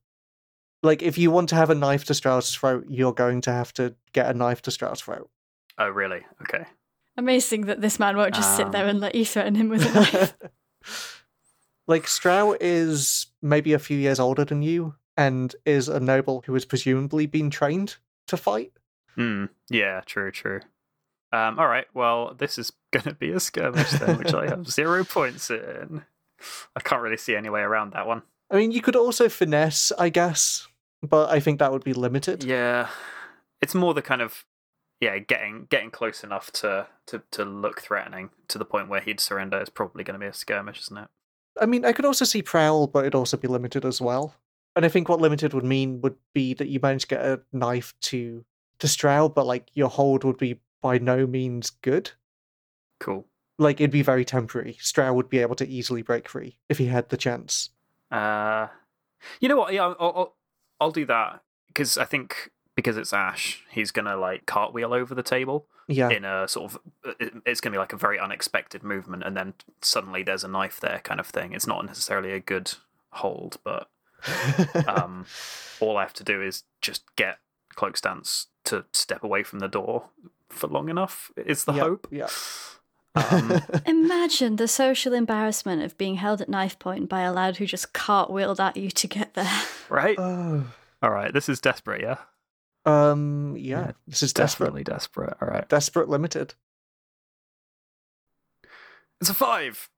Like, 0.83 1.01
if 1.03 1.17
you 1.17 1.31
want 1.31 1.49
to 1.51 1.55
have 1.55 1.71
a 1.71 1.75
knife 1.77 2.05
to 2.07 2.13
Strau's 2.15 2.53
throat, 2.55 2.87
you're 2.89 3.13
going 3.13 3.41
to 3.43 3.53
have 3.53 3.73
to 3.75 3.95
get 4.13 4.29
a 4.29 4.35
knife 4.35 4.63
to 4.63 4.71
Strau's 4.73 5.01
throat. 5.01 5.31
Oh, 5.79 5.89
really? 5.89 6.23
Okay. 6.43 6.67
Amazing 7.17 7.67
that 7.67 7.81
this 7.81 8.01
man 8.01 8.17
won't 8.17 8.35
just 8.35 8.57
sit 8.57 8.67
Um. 8.67 8.73
there 8.73 8.87
and 8.89 8.99
let 9.01 9.15
you 9.15 9.25
threaten 9.25 9.55
him 9.55 9.69
with 9.69 9.87
a 9.87 9.95
knife. 9.95 10.35
like, 11.87 12.05
Strau 12.07 12.57
is 12.61 13.27
maybe 13.41 13.73
a 13.73 13.79
few 13.79 13.97
years 13.97 14.19
older 14.19 14.45
than 14.45 14.63
you 14.63 14.97
and 15.17 15.55
is 15.65 15.89
a 15.89 16.01
noble 16.01 16.43
who 16.47 16.55
has 16.55 16.65
presumably 16.65 17.27
been 17.27 17.49
trained 17.51 17.97
to 18.27 18.37
fight. 18.37 18.73
Hmm. 19.15 19.47
Yeah. 19.71 20.01
True. 20.05 20.31
True. 20.33 20.61
Um. 21.33 21.59
All 21.59 21.69
right. 21.69 21.87
Well, 21.95 22.35
this 22.35 22.59
is 22.59 22.73
going 22.91 23.05
to 23.05 23.15
be 23.15 23.31
a 23.31 23.41
skirmish 23.41 23.91
then, 23.93 24.19
which 24.19 24.35
I 24.35 24.49
have 24.49 24.69
zero 24.71 25.05
points 25.05 25.51
in. 25.51 26.03
I 26.77 26.81
can't 26.81 27.03
really 27.03 27.17
see 27.17 27.37
any 27.37 27.49
way 27.49 27.61
around 27.61 27.93
that 27.93 28.07
one. 28.07 28.23
I 28.51 28.57
mean, 28.57 28.73
you 28.73 28.83
could 28.83 28.97
also 28.97 29.29
finesse, 29.29 29.93
I 29.99 30.09
guess, 30.11 30.69
but 31.03 31.31
I 31.31 31.41
think 31.41 31.59
that 31.59 31.73
would 31.73 31.85
be 31.85 31.95
limited. 31.95 32.45
Yeah, 32.45 32.89
it's 33.63 33.75
more 33.75 33.95
the 33.95 34.03
kind 34.03 34.21
of 34.21 34.45
yeah 35.01 35.19
getting 35.19 35.67
getting 35.71 35.91
close 35.91 36.23
enough 36.23 36.53
to 36.53 36.87
to 37.07 37.23
to 37.31 37.45
look 37.45 37.81
threatening 37.81 38.31
to 38.49 38.59
the 38.59 38.65
point 38.65 38.89
where 38.89 39.01
he'd 39.01 39.21
surrender 39.21 39.61
is 39.61 39.71
probably 39.71 40.05
going 40.05 40.15
to 40.15 40.25
be 40.25 40.29
a 40.29 40.35
skirmish, 40.35 40.81
isn't 40.81 40.99
it? 40.99 41.09
I 41.61 41.67
mean, 41.67 41.85
I 41.85 41.93
could 41.93 42.05
also 42.05 42.25
see 42.25 42.43
Prowl, 42.43 42.87
but 42.87 43.01
it'd 43.01 43.15
also 43.15 43.37
be 43.37 43.49
limited 43.49 43.85
as 43.85 44.01
well. 44.01 44.35
And 44.75 44.85
I 44.85 44.89
think 44.89 45.09
what 45.09 45.21
limited 45.21 45.53
would 45.53 45.65
mean 45.65 46.01
would 46.01 46.17
be 46.35 46.55
that 46.55 46.69
you 46.69 46.81
manage 46.83 47.03
to 47.03 47.09
get 47.09 47.25
a 47.25 47.41
knife 47.53 47.95
to 48.03 48.45
to 48.79 48.89
Stroud, 48.89 49.35
but 49.35 49.47
like 49.47 49.69
your 49.75 49.89
hold 49.89 50.25
would 50.25 50.39
be 50.39 50.61
by 50.83 50.99
no 50.99 51.27
means 51.27 51.71
good. 51.71 52.11
Cool. 53.01 53.27
Like 53.59 53.81
it'd 53.81 53.91
be 53.91 54.03
very 54.03 54.25
temporary. 54.25 54.77
Stroud 54.81 55.17
would 55.17 55.31
be 55.31 55.39
able 55.39 55.55
to 55.57 55.69
easily 55.69 56.03
break 56.03 56.29
free 56.29 56.59
if 56.69 56.79
he 56.79 56.87
had 56.87 57.09
the 57.09 57.17
chance. 57.17 57.71
Uh, 58.11 58.67
you 59.41 59.49
know 59.49 59.57
what? 59.57 59.73
Yeah, 59.73 59.85
I'll 59.87 59.97
I'll, 59.99 60.37
I'll 60.81 60.91
do 60.91 61.07
that 61.07 61.43
because 61.69 61.97
I 61.97 62.05
think 62.05 62.51
because 62.75 62.97
it's 62.97 63.13
Ash, 63.13 63.63
he's 63.71 63.91
gonna 63.91 64.17
like 64.17 64.47
cartwheel 64.47 64.93
over 64.93 65.15
the 65.15 65.23
table 65.23 65.67
Yeah. 65.89 66.09
in 66.11 66.25
a 66.25 66.49
sort 66.49 66.73
of 66.75 66.79
it's 67.47 67.61
gonna 67.61 67.75
be 67.75 67.79
like 67.79 67.93
a 67.93 67.97
very 67.99 68.19
unexpected 68.19 68.83
movement, 68.83 69.23
and 69.25 69.37
then 69.37 69.55
suddenly 69.81 70.23
there's 70.23 70.45
a 70.45 70.49
knife 70.49 70.81
there, 70.81 71.01
kind 71.05 71.21
of 71.21 71.27
thing. 71.27 71.53
It's 71.53 71.67
not 71.67 71.85
necessarily 71.87 72.33
a 72.33 72.41
good 72.41 72.73
hold, 73.11 73.59
but 73.63 73.89
um, 74.87 75.27
all 75.81 75.97
I 75.99 76.03
have 76.03 76.15
to 76.15 76.25
do 76.25 76.43
is 76.43 76.65
just 76.81 77.05
get 77.17 77.39
Cloak 77.75 77.97
Stance 77.97 78.47
to 78.65 78.85
step 78.93 79.23
away 79.23 79.43
from 79.43 79.59
the 79.59 79.69
door 79.69 80.09
for 80.53 80.69
long 80.69 80.89
enough. 80.89 81.31
Is 81.37 81.65
the 81.65 81.73
Yeah, 81.73 81.81
hope? 81.83 82.09
yeah. 82.11 82.29
Um, 83.15 83.61
Imagine 83.87 84.57
the 84.57 84.69
social 84.69 85.13
embarrassment 85.13 85.83
of 85.83 85.99
being 85.99 86.15
held 86.15 86.41
at 86.41 86.49
knife 86.49 86.79
point 86.79 87.09
by 87.09 87.21
a 87.23 87.33
lad 87.33 87.59
who 87.59 87.67
just 87.67 87.93
cartwheeled 87.93 88.59
at 88.61 88.77
you 88.77 88.91
to 88.91 89.07
get 89.07 89.35
there. 89.35 89.63
right. 89.91 90.19
oh. 90.19 90.65
All 91.03 91.11
right. 91.11 91.33
This 91.33 91.49
is 91.49 91.61
desperate. 91.61 92.01
Yeah. 92.01 92.17
Um 92.85 93.55
yeah. 93.59 93.93
This 94.07 94.23
is 94.23 94.33
desperate. 94.33 94.85
Desperate. 94.85 95.37
All 95.43 95.49
right. 95.49 95.69
Desperate 95.69 96.09
limited. 96.09 96.55
It's 99.21 99.31
a 99.31 99.35
five. 99.35 99.89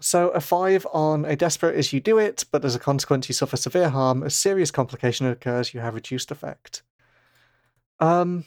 So 0.00 0.28
a 0.28 0.40
five 0.40 0.86
on 0.92 1.24
a 1.24 1.34
desperate 1.34 1.76
is 1.76 1.92
you 1.92 2.00
do 2.00 2.18
it, 2.18 2.44
but 2.52 2.64
as 2.64 2.74
a 2.76 2.78
consequence 2.78 3.28
you 3.28 3.34
suffer 3.34 3.56
severe 3.56 3.88
harm. 3.90 4.22
A 4.22 4.30
serious 4.30 4.70
complication 4.70 5.26
occurs, 5.26 5.74
you 5.74 5.80
have 5.80 5.94
reduced 5.94 6.30
effect. 6.30 6.82
Um. 7.98 8.44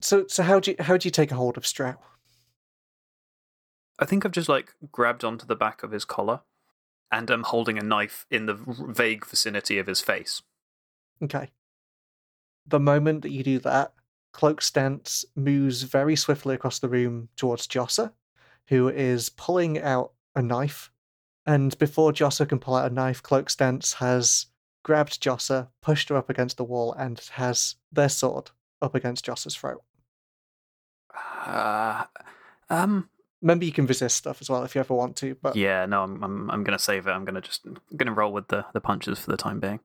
So 0.00 0.26
so 0.26 0.42
how 0.42 0.60
do 0.60 0.72
you 0.72 0.76
how 0.80 0.96
do 0.96 1.06
you 1.06 1.10
take 1.10 1.30
a 1.30 1.36
hold 1.36 1.56
of 1.56 1.64
Strau? 1.64 1.96
I 3.98 4.04
think 4.04 4.24
I've 4.24 4.32
just 4.32 4.48
like 4.48 4.74
grabbed 4.92 5.24
onto 5.24 5.46
the 5.46 5.56
back 5.56 5.82
of 5.82 5.92
his 5.92 6.04
collar, 6.04 6.40
and 7.10 7.30
I'm 7.30 7.44
holding 7.44 7.78
a 7.78 7.82
knife 7.82 8.26
in 8.30 8.46
the 8.46 8.54
vague 8.54 9.24
vicinity 9.26 9.78
of 9.78 9.86
his 9.86 10.00
face. 10.00 10.42
Okay. 11.22 11.50
The 12.66 12.80
moment 12.80 13.22
that 13.22 13.30
you 13.30 13.42
do 13.42 13.58
that, 13.60 13.94
Cloak 14.32 14.60
Stance 14.60 15.24
moves 15.34 15.84
very 15.84 16.16
swiftly 16.16 16.54
across 16.54 16.78
the 16.78 16.88
room 16.88 17.28
towards 17.36 17.66
Jossa, 17.66 18.12
who 18.68 18.88
is 18.88 19.28
pulling 19.30 19.80
out 19.80 20.12
a 20.34 20.42
knife. 20.42 20.90
And 21.46 21.78
before 21.78 22.12
Jossa 22.12 22.46
can 22.46 22.58
pull 22.58 22.74
out 22.74 22.90
a 22.90 22.94
knife, 22.94 23.22
Cloak 23.22 23.48
Stance 23.48 23.94
has 23.94 24.46
grabbed 24.82 25.22
Jossa, 25.22 25.68
pushed 25.80 26.10
her 26.10 26.16
up 26.16 26.28
against 26.28 26.56
the 26.58 26.64
wall, 26.64 26.92
and 26.92 27.18
has 27.34 27.76
their 27.90 28.08
sword 28.08 28.50
up 28.82 28.94
against 28.94 29.24
Jossa's 29.24 29.56
throat. 29.56 29.82
Uh, 31.46 32.04
um, 32.68 33.08
Remember, 33.42 33.64
you 33.64 33.72
can 33.72 33.86
resist 33.86 34.16
stuff 34.16 34.40
as 34.40 34.48
well 34.48 34.64
if 34.64 34.74
you 34.74 34.80
ever 34.80 34.94
want 34.94 35.14
to, 35.16 35.36
but 35.40 35.54
Yeah, 35.56 35.86
no, 35.86 36.02
I'm 36.02 36.22
I'm, 36.24 36.50
I'm 36.50 36.64
gonna 36.64 36.78
save 36.78 37.06
it. 37.06 37.10
I'm 37.10 37.24
gonna 37.24 37.40
just 37.40 37.64
I'm 37.64 37.76
gonna 37.96 38.12
roll 38.12 38.32
with 38.32 38.48
the, 38.48 38.64
the 38.72 38.80
punches 38.80 39.18
for 39.18 39.30
the 39.30 39.36
time 39.36 39.60
being. 39.60 39.80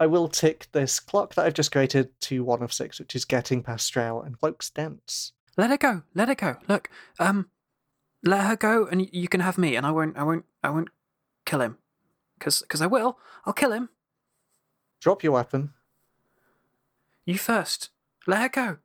I 0.00 0.06
will 0.06 0.26
tick 0.26 0.66
this 0.72 0.98
clock 0.98 1.34
that 1.34 1.44
I've 1.46 1.54
just 1.54 1.70
created 1.70 2.08
to 2.22 2.42
one 2.42 2.62
of 2.62 2.72
six, 2.72 2.98
which 2.98 3.14
is 3.14 3.24
getting 3.24 3.62
past 3.62 3.94
and 3.94 4.36
Cloak's 4.38 4.70
dance. 4.70 5.32
let 5.56 5.70
her 5.70 5.76
go. 5.76 6.02
Let 6.14 6.28
her 6.28 6.34
go. 6.34 6.56
Look, 6.66 6.88
um, 7.20 7.50
let 8.24 8.46
her 8.46 8.56
go, 8.56 8.86
and 8.86 9.08
you 9.14 9.28
can 9.28 9.40
have 9.40 9.58
me, 9.58 9.76
and 9.76 9.86
I 9.86 9.90
won't. 9.90 10.16
I 10.16 10.24
won't. 10.24 10.46
I 10.64 10.70
won't 10.70 10.88
kill 11.44 11.60
him, 11.60 11.78
because 12.38 12.62
because 12.62 12.80
I 12.80 12.86
will. 12.86 13.18
I'll 13.44 13.52
kill 13.52 13.72
him. 13.72 13.90
Drop 14.98 15.22
your 15.22 15.34
weapon. 15.34 15.70
You 17.26 17.38
first. 17.38 17.90
Let 18.26 18.40
her 18.40 18.48
go. 18.48 18.78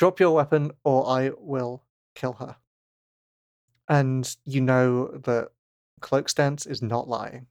Drop 0.00 0.18
your 0.18 0.34
weapon, 0.34 0.70
or 0.82 1.06
I 1.06 1.32
will 1.36 1.82
kill 2.14 2.32
her. 2.32 2.56
And 3.86 4.34
you 4.46 4.62
know 4.62 5.08
that 5.08 5.50
Cloak 6.00 6.30
Stance 6.30 6.64
is 6.64 6.80
not 6.80 7.06
lying. 7.06 7.48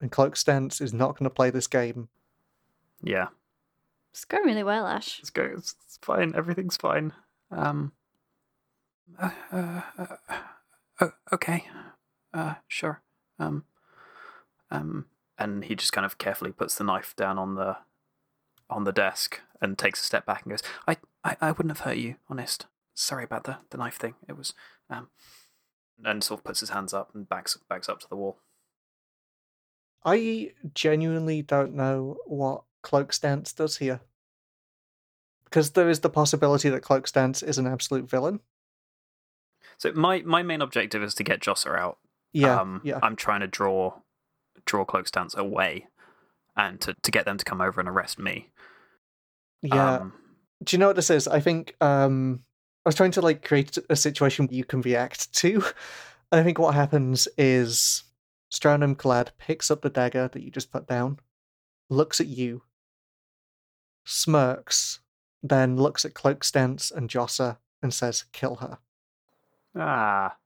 And 0.00 0.08
Cloak 0.08 0.36
Stance 0.36 0.80
is 0.80 0.92
not 0.92 1.18
going 1.18 1.28
to 1.28 1.34
play 1.34 1.50
this 1.50 1.66
game. 1.66 2.08
Yeah, 3.02 3.30
It's 4.12 4.24
going 4.24 4.44
really 4.44 4.62
well, 4.62 4.86
Ash. 4.86 5.18
it's 5.18 5.30
going, 5.30 5.54
It's, 5.54 5.74
it's 5.84 5.98
fine. 6.00 6.34
Everything's 6.36 6.76
fine. 6.76 7.14
Um. 7.50 7.90
Uh, 9.20 9.30
uh, 9.50 9.80
uh, 9.98 10.06
oh, 11.00 11.12
okay. 11.32 11.64
Uh, 12.32 12.54
sure. 12.68 13.02
Um. 13.40 13.64
Um, 14.70 15.06
and 15.36 15.64
he 15.64 15.74
just 15.74 15.92
kind 15.92 16.06
of 16.06 16.16
carefully 16.16 16.52
puts 16.52 16.76
the 16.76 16.84
knife 16.84 17.16
down 17.16 17.38
on 17.38 17.56
the 17.56 17.78
on 18.70 18.84
the 18.84 18.92
desk 18.92 19.40
and 19.60 19.76
takes 19.76 20.00
a 20.00 20.04
step 20.04 20.24
back 20.24 20.44
and 20.44 20.52
goes, 20.52 20.62
I, 20.86 20.98
I, 21.24 21.36
I 21.40 21.52
wouldn't 21.52 21.76
have 21.76 21.86
hurt 21.86 21.98
you. 21.98 22.16
Honest. 22.28 22.66
Sorry 22.94 23.24
about 23.24 23.44
the 23.44 23.58
the 23.70 23.78
knife 23.78 23.96
thing. 23.96 24.14
It 24.28 24.36
was. 24.36 24.54
Um. 24.90 25.08
and 26.04 26.22
sort 26.22 26.40
of 26.40 26.44
puts 26.44 26.60
his 26.60 26.70
hands 26.70 26.92
up 26.92 27.14
and 27.14 27.28
backs 27.28 27.58
backs 27.68 27.88
up 27.88 28.00
to 28.00 28.08
the 28.08 28.16
wall. 28.16 28.38
I 30.04 30.52
genuinely 30.74 31.42
don't 31.42 31.74
know 31.74 32.16
what 32.26 32.64
Cloak's 32.82 33.18
dance 33.18 33.52
does 33.52 33.78
here. 33.78 34.00
Because 35.44 35.72
there 35.72 35.88
is 35.88 36.00
the 36.00 36.10
possibility 36.10 36.68
that 36.70 36.82
Cloak's 36.82 37.12
dance 37.12 37.42
is 37.42 37.58
an 37.58 37.66
absolute 37.66 38.08
villain. 38.08 38.40
So 39.78 39.92
my 39.92 40.22
my 40.22 40.42
main 40.42 40.60
objective 40.62 41.02
is 41.02 41.14
to 41.16 41.24
get 41.24 41.40
Josser 41.40 41.76
out. 41.76 41.98
Yeah, 42.32 42.60
um, 42.60 42.80
yeah. 42.84 42.98
I'm 43.02 43.16
trying 43.16 43.40
to 43.40 43.46
draw 43.46 43.94
draw 44.64 44.84
Cloak 44.84 45.06
Stance 45.08 45.36
away, 45.36 45.86
and 46.56 46.80
to, 46.80 46.94
to 47.02 47.10
get 47.10 47.24
them 47.24 47.36
to 47.36 47.44
come 47.44 47.60
over 47.60 47.80
and 47.80 47.88
arrest 47.88 48.18
me. 48.18 48.50
Yeah. 49.60 49.96
Um, 49.96 50.12
Do 50.62 50.76
you 50.76 50.78
know 50.78 50.88
what 50.88 50.96
this 50.96 51.10
is? 51.10 51.26
I 51.28 51.40
think 51.40 51.74
um 51.80 52.42
I 52.84 52.88
was 52.88 52.94
trying 52.94 53.12
to 53.12 53.20
like 53.20 53.44
create 53.44 53.78
a 53.88 53.96
situation 53.96 54.48
you 54.50 54.64
can 54.64 54.80
react 54.82 55.32
to. 55.34 55.62
And 56.30 56.40
I 56.40 56.44
think 56.44 56.58
what 56.58 56.74
happens 56.74 57.28
is 57.36 58.04
Strau 58.50 58.78
Nim 58.78 58.96
Kalad 58.96 59.28
picks 59.38 59.70
up 59.70 59.82
the 59.82 59.90
dagger 59.90 60.28
that 60.28 60.42
you 60.42 60.50
just 60.50 60.72
put 60.72 60.86
down, 60.86 61.18
looks 61.90 62.20
at 62.22 62.26
you, 62.26 62.62
smirks, 64.04 65.00
then 65.42 65.76
looks 65.76 66.04
at 66.04 66.14
Cloak 66.14 66.42
Stance 66.42 66.90
and 66.90 67.10
Jossa 67.10 67.58
and 67.82 67.92
says, 67.92 68.24
kill 68.32 68.56
her. 68.56 68.78
ah, 69.76 70.36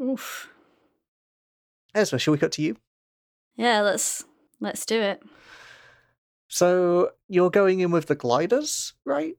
Oof. 0.00 0.48
Ezra, 1.94 2.18
shall 2.18 2.32
we 2.32 2.38
cut 2.38 2.52
to 2.52 2.62
you? 2.62 2.76
Yeah, 3.56 3.80
let's 3.80 4.24
let's 4.60 4.86
do 4.86 5.00
it. 5.00 5.22
So 6.50 7.12
you're 7.28 7.50
going 7.50 7.78
in 7.78 7.92
with 7.92 8.06
the 8.06 8.16
gliders, 8.16 8.92
right? 9.04 9.36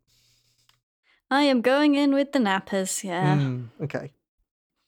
I 1.30 1.44
am 1.44 1.62
going 1.62 1.96
in 1.96 2.14
with 2.14 2.32
the 2.32 2.40
nappers, 2.40 3.04
yeah. 3.04 3.38
Hmm, 3.38 3.66
okay. 3.84 4.14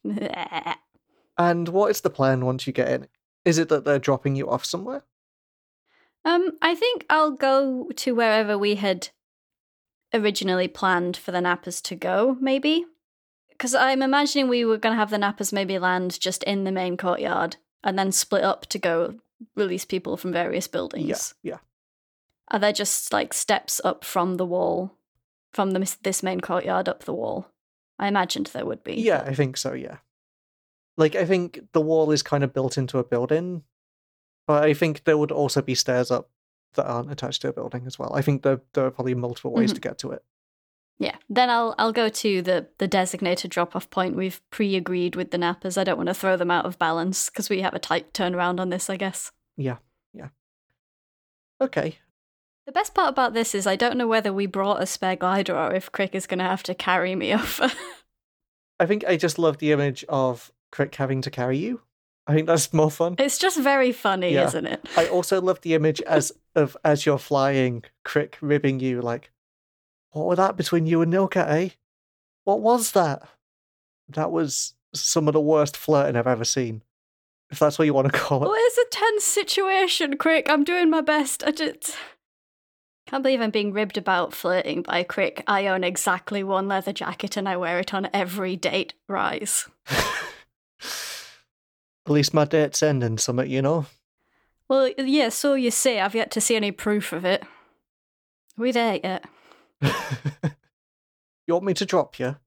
And 1.36 1.67
what 1.69 1.89
is 1.89 2.01
the 2.01 2.11
plan 2.11 2.45
once 2.45 2.67
you 2.67 2.74
get 2.74 2.89
in? 2.89 3.07
Is 3.43 3.57
it 3.57 3.67
that 3.69 3.86
they're 3.86 3.97
dropping 3.97 4.36
you 4.36 4.49
off 4.49 4.63
somewhere? 4.63 5.03
um, 6.26 6.51
I 6.61 6.76
think 6.76 7.05
I'll 7.09 7.32
go 7.32 7.89
to 7.95 8.15
wherever 8.15 8.55
we 8.55 8.76
had 8.76 9.09
originally 10.13 10.67
planned 10.67 11.17
for 11.17 11.32
the 11.32 11.39
nappers 11.39 11.82
to 11.84 11.95
go, 11.95 12.38
maybe. 12.39 12.86
Because 13.49 13.74
I'm 13.74 14.01
imagining 14.03 14.47
we 14.47 14.63
were 14.63 14.78
going 14.78 14.93
to 14.93 14.99
have 14.99 15.09
the 15.09 15.17
nappers 15.17 15.51
maybe 15.51 15.80
land 15.80 16.19
just 16.19 16.43
in 16.43 16.63
the 16.65 16.71
main 16.71 16.97
courtyard 16.97 17.57
and 17.84 17.97
then 17.97 18.11
split 18.11 18.43
up 18.43 18.67
to 18.67 18.78
go 18.78 19.15
release 19.55 19.86
people 19.86 20.17
from 20.17 20.32
various 20.32 20.67
buildings. 20.67 21.34
Yeah, 21.41 21.53
yeah. 21.53 21.57
Are 22.52 22.60
there 22.60 22.74
just 22.74 23.12
like 23.14 23.34
steps 23.34 23.82
up 23.84 24.04
from 24.04 24.36
the 24.36 24.46
wall, 24.46 24.98
from 25.54 25.72
the, 25.72 25.96
this 26.04 26.22
main 26.24 26.39
courtyard 26.41 26.88
up 26.89 27.04
the 27.04 27.14
wall? 27.14 27.48
I 28.00 28.08
imagined 28.08 28.48
there 28.48 28.66
would 28.66 28.84
be. 28.84 28.96
Yeah, 28.96 29.24
I 29.26 29.34
think 29.34 29.58
so, 29.58 29.74
yeah. 29.74 29.98
Like, 30.98 31.16
I 31.16 31.26
think 31.26 31.60
the 31.74 31.82
wall 31.82 32.12
is 32.12 32.22
kind 32.22 32.44
of 32.44 32.54
built 32.54 32.78
into 32.78 33.00
a 33.00 33.04
building, 33.04 33.64
but 34.46 34.64
I 34.64 34.74
think 34.74 35.04
there 35.06 35.18
would 35.18 35.32
also 35.32 35.62
be 35.62 35.74
stairs 35.76 36.12
up 36.12 36.30
that 36.76 36.86
aren't 36.86 37.12
attached 37.12 37.41
to 37.44 37.50
a 37.50 37.54
building 37.54 37.84
as 37.88 37.98
well. 37.98 38.12
I 38.14 38.22
think 38.22 38.44
there, 38.44 38.62
there 38.74 38.86
are 38.86 38.91
probably 38.91 39.16
multiple 39.16 39.52
ways 39.54 39.72
Mhm. 39.72 39.76
to 39.76 39.82
get 39.82 39.98
to 40.00 40.12
it. 40.12 40.24
Yeah. 41.00 41.16
Then 41.30 41.50
I'll 41.50 41.74
I'll 41.80 41.91
go 41.91 42.08
to 42.08 42.41
the 42.44 42.68
the 42.78 42.88
designated 42.88 43.50
drop 43.52 43.76
off 43.76 43.89
point. 43.89 44.16
We've 44.16 44.41
pre 44.52 44.76
agreed 44.76 45.16
with 45.16 45.32
the 45.32 45.38
nappers. 45.38 45.78
I 45.78 45.84
don't 45.84 45.98
want 45.98 46.08
to 46.08 46.14
throw 46.14 46.38
them 46.38 46.52
out 46.52 46.66
of 46.66 46.78
balance 46.80 47.30
because 47.30 47.50
we 47.50 47.62
have 47.62 47.74
a 47.74 47.80
tight 47.80 48.14
turnaround 48.14 48.60
on 48.60 48.70
this. 48.70 48.89
I 48.89 48.98
guess. 48.98 49.32
Yeah, 49.58 49.78
yeah. 50.14 50.30
Okay. 51.60 51.98
The 52.66 52.72
best 52.72 52.93
part 52.93 53.09
about 53.09 53.34
this 53.34 53.53
is 53.53 53.68
I 53.68 53.76
don't 53.76 53.97
know 53.97 54.07
whether 54.07 54.32
we 54.32 54.45
brought 54.45 54.82
a 54.82 54.86
spare 54.86 55.16
glider 55.16 55.57
or 55.57 55.74
if 55.74 55.91
Crick 55.91 56.16
is 56.16 56.28
going 56.28 56.39
to 56.39 56.45
have 56.45 56.64
to 56.64 56.74
carry 56.76 57.16
me 57.16 57.34
over. 57.34 57.72
I 58.80 58.86
think 58.86 59.03
I 59.05 59.18
just 59.18 59.38
love 59.38 59.57
the 59.57 59.72
image 59.72 60.03
of 60.09 60.51
Crick 60.72 60.95
having 60.95 61.22
to 61.22 61.32
carry 61.32 61.57
you. 61.57 61.82
I 62.26 62.34
think 62.34 62.47
that's 62.47 62.72
more 62.74 62.89
fun. 62.89 63.16
it's 63.20 63.38
just 63.38 63.59
very 63.59 63.91
funny, 63.91 64.34
Yeah. 64.34 64.45
isn't 64.45 64.66
it? 64.66 64.86
I 64.95 65.07
also 65.07 65.41
love 65.41 65.59
the 65.61 65.74
image 65.74 66.01
as 66.07 66.32
of 66.55 66.78
as 66.86 67.05
you're 67.05 67.18
flying, 67.18 67.84
Crick 68.05 68.38
ribbing 68.39 68.80
you 68.80 69.01
like, 69.01 69.30
what 70.11 70.28
was 70.28 70.38
that 70.38 70.55
between 70.55 70.86
you 70.86 71.01
and 71.01 71.11
Nilcat, 71.11 71.49
eh? 71.49 71.70
What 72.45 72.61
was 72.61 72.91
that? 72.93 73.24
That 74.07 74.32
was 74.32 74.74
some 74.93 75.28
of 75.28 75.34
the 75.34 75.41
worst 75.41 75.76
flirting 75.76 76.16
I've 76.16 76.28
ever 76.28 76.45
seen. 76.45 76.82
If 77.49 77.59
that's 77.59 77.78
what 77.78 77.86
you 77.86 77.93
want 77.93 78.11
to 78.11 78.18
call 78.20 78.43
it. 78.43 78.47
Well, 78.47 78.55
it's 78.55 78.78
a 78.78 78.86
tense 78.89 79.24
situation, 79.26 80.16
Crick. 80.18 80.49
I'm 80.49 80.64
doing 80.64 80.89
my 80.89 81.01
best. 81.01 81.43
I 81.45 81.51
just 81.51 81.95
can't 83.14 83.22
believe 83.22 83.41
I'm 83.41 83.51
being 83.51 83.74
ribbed 83.74 83.99
about 83.99 84.34
flirting 84.34 84.82
by 84.82 84.97
a 84.97 85.03
Crick. 85.03 85.43
I 85.45 85.68
own 85.68 85.84
exactly 85.84 86.43
one 86.43 86.68
leather 86.68 86.91
jacket 86.91 87.38
and 87.38 87.47
I 87.47 87.57
wear 87.57 87.78
it 87.78 87.93
on 87.93 88.09
every 88.11 88.55
date. 88.55 88.95
Rise. 89.07 89.68
At 89.91 90.88
least 92.07 92.34
my 92.34 92.45
date's 92.45 92.82
ending 92.82 93.20
something, 93.20 93.47
you 93.47 93.61
know? 93.61 93.86
Well, 94.68 94.89
yeah, 94.97 95.30
so 95.30 95.53
you 95.53 95.70
say. 95.70 95.99
I've 95.99 96.16
yet 96.16 96.32
to 96.32 96.41
see 96.41 96.55
any 96.55 96.72
proof 96.72 97.14
of 97.14 97.24
it. 97.24 97.43
Are 97.43 97.47
we 98.57 98.72
there 98.72 98.99
yet? 99.03 99.26
you 99.84 101.53
want 101.53 101.66
me 101.66 101.76
to 101.76 101.86
drop 101.86 102.18
you? 102.18 102.38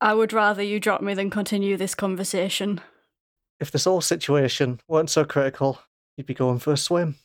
I 0.00 0.14
would 0.14 0.32
rather 0.32 0.62
you 0.62 0.80
drop 0.80 1.02
me 1.02 1.12
than 1.12 1.28
continue 1.28 1.76
this 1.76 1.94
conversation. 1.94 2.80
If 3.60 3.70
this 3.70 3.84
whole 3.84 4.00
situation 4.00 4.80
weren't 4.88 5.10
so 5.10 5.26
critical, 5.26 5.80
you'd 6.16 6.24
be 6.24 6.32
going 6.32 6.60
for 6.60 6.72
a 6.72 6.78
swim. 6.78 7.16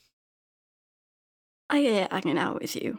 I 1.70 1.82
hate 1.82 2.12
hanging 2.12 2.36
out 2.36 2.60
with 2.60 2.74
you. 2.74 2.98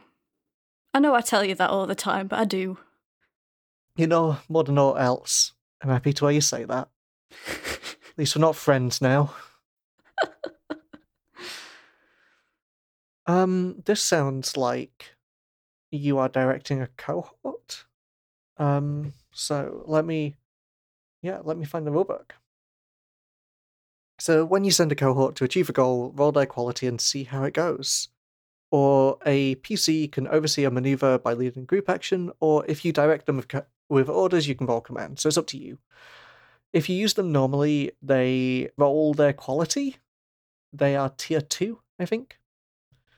I 0.93 0.99
know 0.99 1.13
I 1.13 1.19
tell 1.19 1.43
you 1.43 1.55
that 1.55 1.69
all 1.69 1.85
the 1.85 1.93
time, 1.93 2.27
but 2.27 2.39
I 2.39 2.45
do. 2.45 2.77
You 3.97 4.07
know, 4.07 4.37
more 4.47 4.63
than 4.63 4.77
all 4.77 4.97
else, 4.97 5.51
I'm 5.83 5.89
happy 5.89 6.13
to 6.13 6.25
hear 6.25 6.35
you 6.35 6.41
say 6.41 6.63
that. 6.63 6.87
At 7.47 8.17
least 8.17 8.35
we're 8.35 8.41
not 8.41 8.55
friends 8.55 9.01
now. 9.01 9.35
um, 13.27 13.81
this 13.85 14.01
sounds 14.01 14.55
like 14.55 15.15
you 15.91 16.17
are 16.17 16.29
directing 16.29 16.81
a 16.81 16.87
cohort. 16.87 17.83
Um, 18.55 19.13
so 19.33 19.83
let 19.85 20.05
me, 20.05 20.37
yeah, 21.21 21.39
let 21.43 21.57
me 21.57 21.65
find 21.65 21.85
the 21.85 21.91
rulebook. 21.91 22.31
So 24.17 24.45
when 24.45 24.63
you 24.63 24.71
send 24.71 24.93
a 24.93 24.95
cohort 24.95 25.35
to 25.35 25.43
achieve 25.43 25.67
a 25.67 25.73
goal, 25.73 26.13
roll 26.15 26.31
their 26.31 26.45
quality 26.45 26.87
and 26.87 27.01
see 27.01 27.25
how 27.25 27.43
it 27.43 27.53
goes. 27.53 28.07
Or 28.71 29.17
a 29.25 29.55
PC 29.55 30.11
can 30.11 30.27
oversee 30.27 30.63
a 30.63 30.71
maneuver 30.71 31.19
by 31.19 31.33
leading 31.33 31.65
group 31.65 31.89
action, 31.89 32.31
or 32.39 32.65
if 32.67 32.85
you 32.85 32.93
direct 32.93 33.25
them 33.25 33.35
with, 33.35 33.49
co- 33.49 33.65
with 33.89 34.09
orders, 34.09 34.47
you 34.47 34.55
can 34.55 34.67
roll 34.67 34.81
command. 34.81 35.19
So 35.19 35.27
it's 35.27 35.37
up 35.37 35.47
to 35.47 35.57
you. 35.57 35.77
If 36.71 36.87
you 36.87 36.95
use 36.95 37.15
them 37.15 37.33
normally, 37.33 37.91
they 38.01 38.69
roll 38.77 39.13
their 39.13 39.33
quality. 39.33 39.97
They 40.71 40.95
are 40.95 41.09
tier 41.09 41.41
two, 41.41 41.81
I 41.99 42.05
think. 42.05 42.37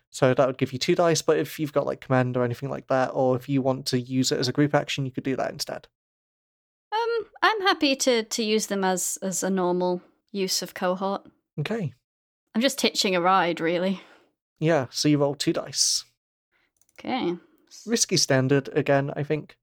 So 0.10 0.34
that 0.34 0.46
would 0.46 0.58
give 0.58 0.74
you 0.74 0.80
two 0.80 0.96
dice, 0.96 1.22
but 1.22 1.38
if 1.38 1.60
you've 1.60 1.74
got 1.74 1.88
like 1.88 2.02
command 2.02 2.38
or 2.38 2.44
anything 2.44 2.70
like 2.70 2.88
that, 2.88 3.12
or 3.14 3.36
if 3.36 3.50
you 3.50 3.62
want 3.62 3.88
to 3.88 4.00
use 4.00 4.32
it 4.32 4.40
as 4.40 4.48
a 4.48 4.52
group 4.54 4.76
action, 4.76 5.06
you 5.06 5.12
could 5.12 5.24
do 5.24 5.36
that 5.36 5.52
instead. 5.52 5.88
Um, 6.92 7.26
I'm 7.42 7.62
happy 7.62 7.96
to 7.96 8.24
to 8.24 8.44
use 8.44 8.68
them 8.68 8.84
as 8.84 9.18
as 9.24 9.42
a 9.42 9.50
normal 9.50 10.04
use 10.32 10.62
of 10.62 10.76
cohort. 10.76 11.26
Okay. 11.60 11.94
I'm 12.54 12.62
just 12.62 12.82
hitching 12.82 13.16
a 13.16 13.22
ride, 13.22 13.60
really. 13.60 14.02
Yeah, 14.60 14.88
so 14.90 15.08
you 15.08 15.18
roll 15.18 15.36
two 15.36 15.54
dice. 15.54 16.06
Okay. 17.00 17.36
Risky 17.86 18.18
standard 18.18 18.70
again, 18.74 19.12
I 19.16 19.24
think. 19.24 19.58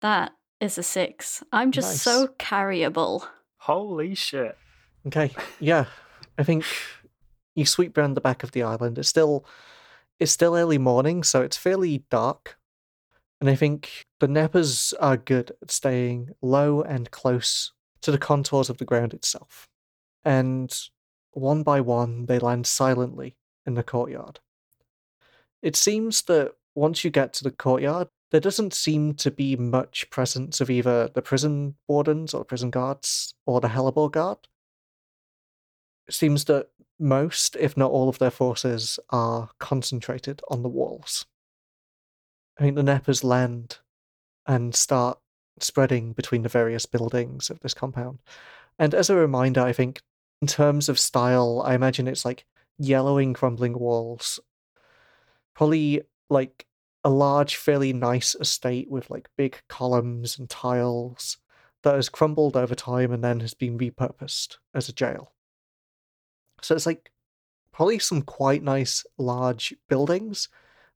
That 0.00 0.32
is 0.60 0.78
a 0.78 0.82
six. 0.82 1.42
I'm 1.52 1.72
just 1.72 1.88
Nice. 1.90 2.02
so 2.02 2.28
carryable. 2.38 3.26
Holy 3.58 4.14
shit. 4.14 4.56
Okay, 5.06 5.30
yeah. 5.60 5.86
I 6.38 6.44
think 6.44 6.64
you 7.54 7.66
sweep 7.66 7.96
round 7.96 8.16
the 8.16 8.20
back 8.20 8.42
of 8.42 8.52
the 8.52 8.62
island. 8.62 8.98
It's 8.98 9.08
still 9.08 9.44
it's 10.20 10.32
still 10.32 10.56
early 10.56 10.78
morning, 10.78 11.22
so 11.24 11.42
it's 11.42 11.56
fairly 11.56 12.04
dark. 12.10 12.56
And 13.40 13.50
I 13.50 13.56
think 13.56 14.06
the 14.20 14.28
Neppers 14.28 14.94
are 15.00 15.16
good 15.16 15.52
at 15.60 15.70
staying 15.70 16.30
low 16.40 16.82
and 16.82 17.10
close 17.10 17.72
to 18.02 18.10
the 18.10 18.18
contours 18.18 18.70
of 18.70 18.78
the 18.78 18.84
ground 18.84 19.12
itself. 19.12 19.68
And 20.24 20.72
one 21.32 21.62
by 21.62 21.80
one 21.80 22.26
they 22.26 22.38
land 22.38 22.66
silently 22.66 23.36
in 23.66 23.74
the 23.74 23.82
courtyard. 23.82 24.40
It 25.62 25.76
seems 25.76 26.22
that 26.22 26.52
once 26.74 27.04
you 27.04 27.10
get 27.10 27.32
to 27.34 27.44
the 27.44 27.50
courtyard, 27.50 28.08
there 28.30 28.40
doesn't 28.40 28.74
seem 28.74 29.14
to 29.14 29.30
be 29.30 29.56
much 29.56 30.10
presence 30.10 30.60
of 30.60 30.70
either 30.70 31.08
the 31.08 31.22
prison 31.22 31.76
wardens 31.88 32.34
or 32.34 32.40
the 32.40 32.44
prison 32.44 32.70
guards 32.70 33.34
or 33.46 33.60
the 33.60 33.68
Hellebore 33.68 34.10
guard 34.10 34.38
it 36.06 36.14
seems 36.14 36.44
that 36.44 36.68
most, 36.98 37.56
if 37.56 37.76
not 37.76 37.90
all, 37.90 38.08
of 38.08 38.18
their 38.18 38.30
forces 38.30 38.98
are 39.10 39.50
concentrated 39.58 40.40
on 40.48 40.62
the 40.62 40.68
walls. 40.68 41.26
I 42.58 42.62
think 42.62 42.76
the 42.76 42.82
Neppers 42.82 43.24
land 43.24 43.78
and 44.46 44.74
start 44.74 45.18
spreading 45.58 46.12
between 46.12 46.42
the 46.42 46.48
various 46.48 46.86
buildings 46.86 47.50
of 47.50 47.60
this 47.60 47.74
compound. 47.74 48.18
And 48.78 48.94
as 48.94 49.10
a 49.10 49.16
reminder, 49.16 49.62
I 49.62 49.72
think 49.72 50.02
in 50.40 50.46
terms 50.46 50.88
of 50.88 50.98
style, 50.98 51.62
I 51.64 51.74
imagine 51.74 52.06
it's 52.06 52.24
like 52.24 52.44
yellowing, 52.78 53.34
crumbling 53.34 53.78
walls. 53.78 54.40
Probably 55.54 56.02
like 56.28 56.66
a 57.04 57.10
large, 57.10 57.56
fairly 57.56 57.92
nice 57.92 58.34
estate 58.34 58.90
with 58.90 59.10
like 59.10 59.28
big 59.36 59.60
columns 59.68 60.38
and 60.38 60.48
tiles 60.48 61.38
that 61.82 61.94
has 61.94 62.08
crumbled 62.08 62.56
over 62.56 62.74
time 62.74 63.12
and 63.12 63.22
then 63.22 63.40
has 63.40 63.54
been 63.54 63.78
repurposed 63.78 64.56
as 64.74 64.88
a 64.88 64.92
jail. 64.92 65.32
So 66.62 66.74
it's 66.74 66.86
like 66.86 67.12
probably 67.72 67.98
some 67.98 68.22
quite 68.22 68.62
nice 68.62 69.04
large 69.18 69.74
buildings 69.88 70.48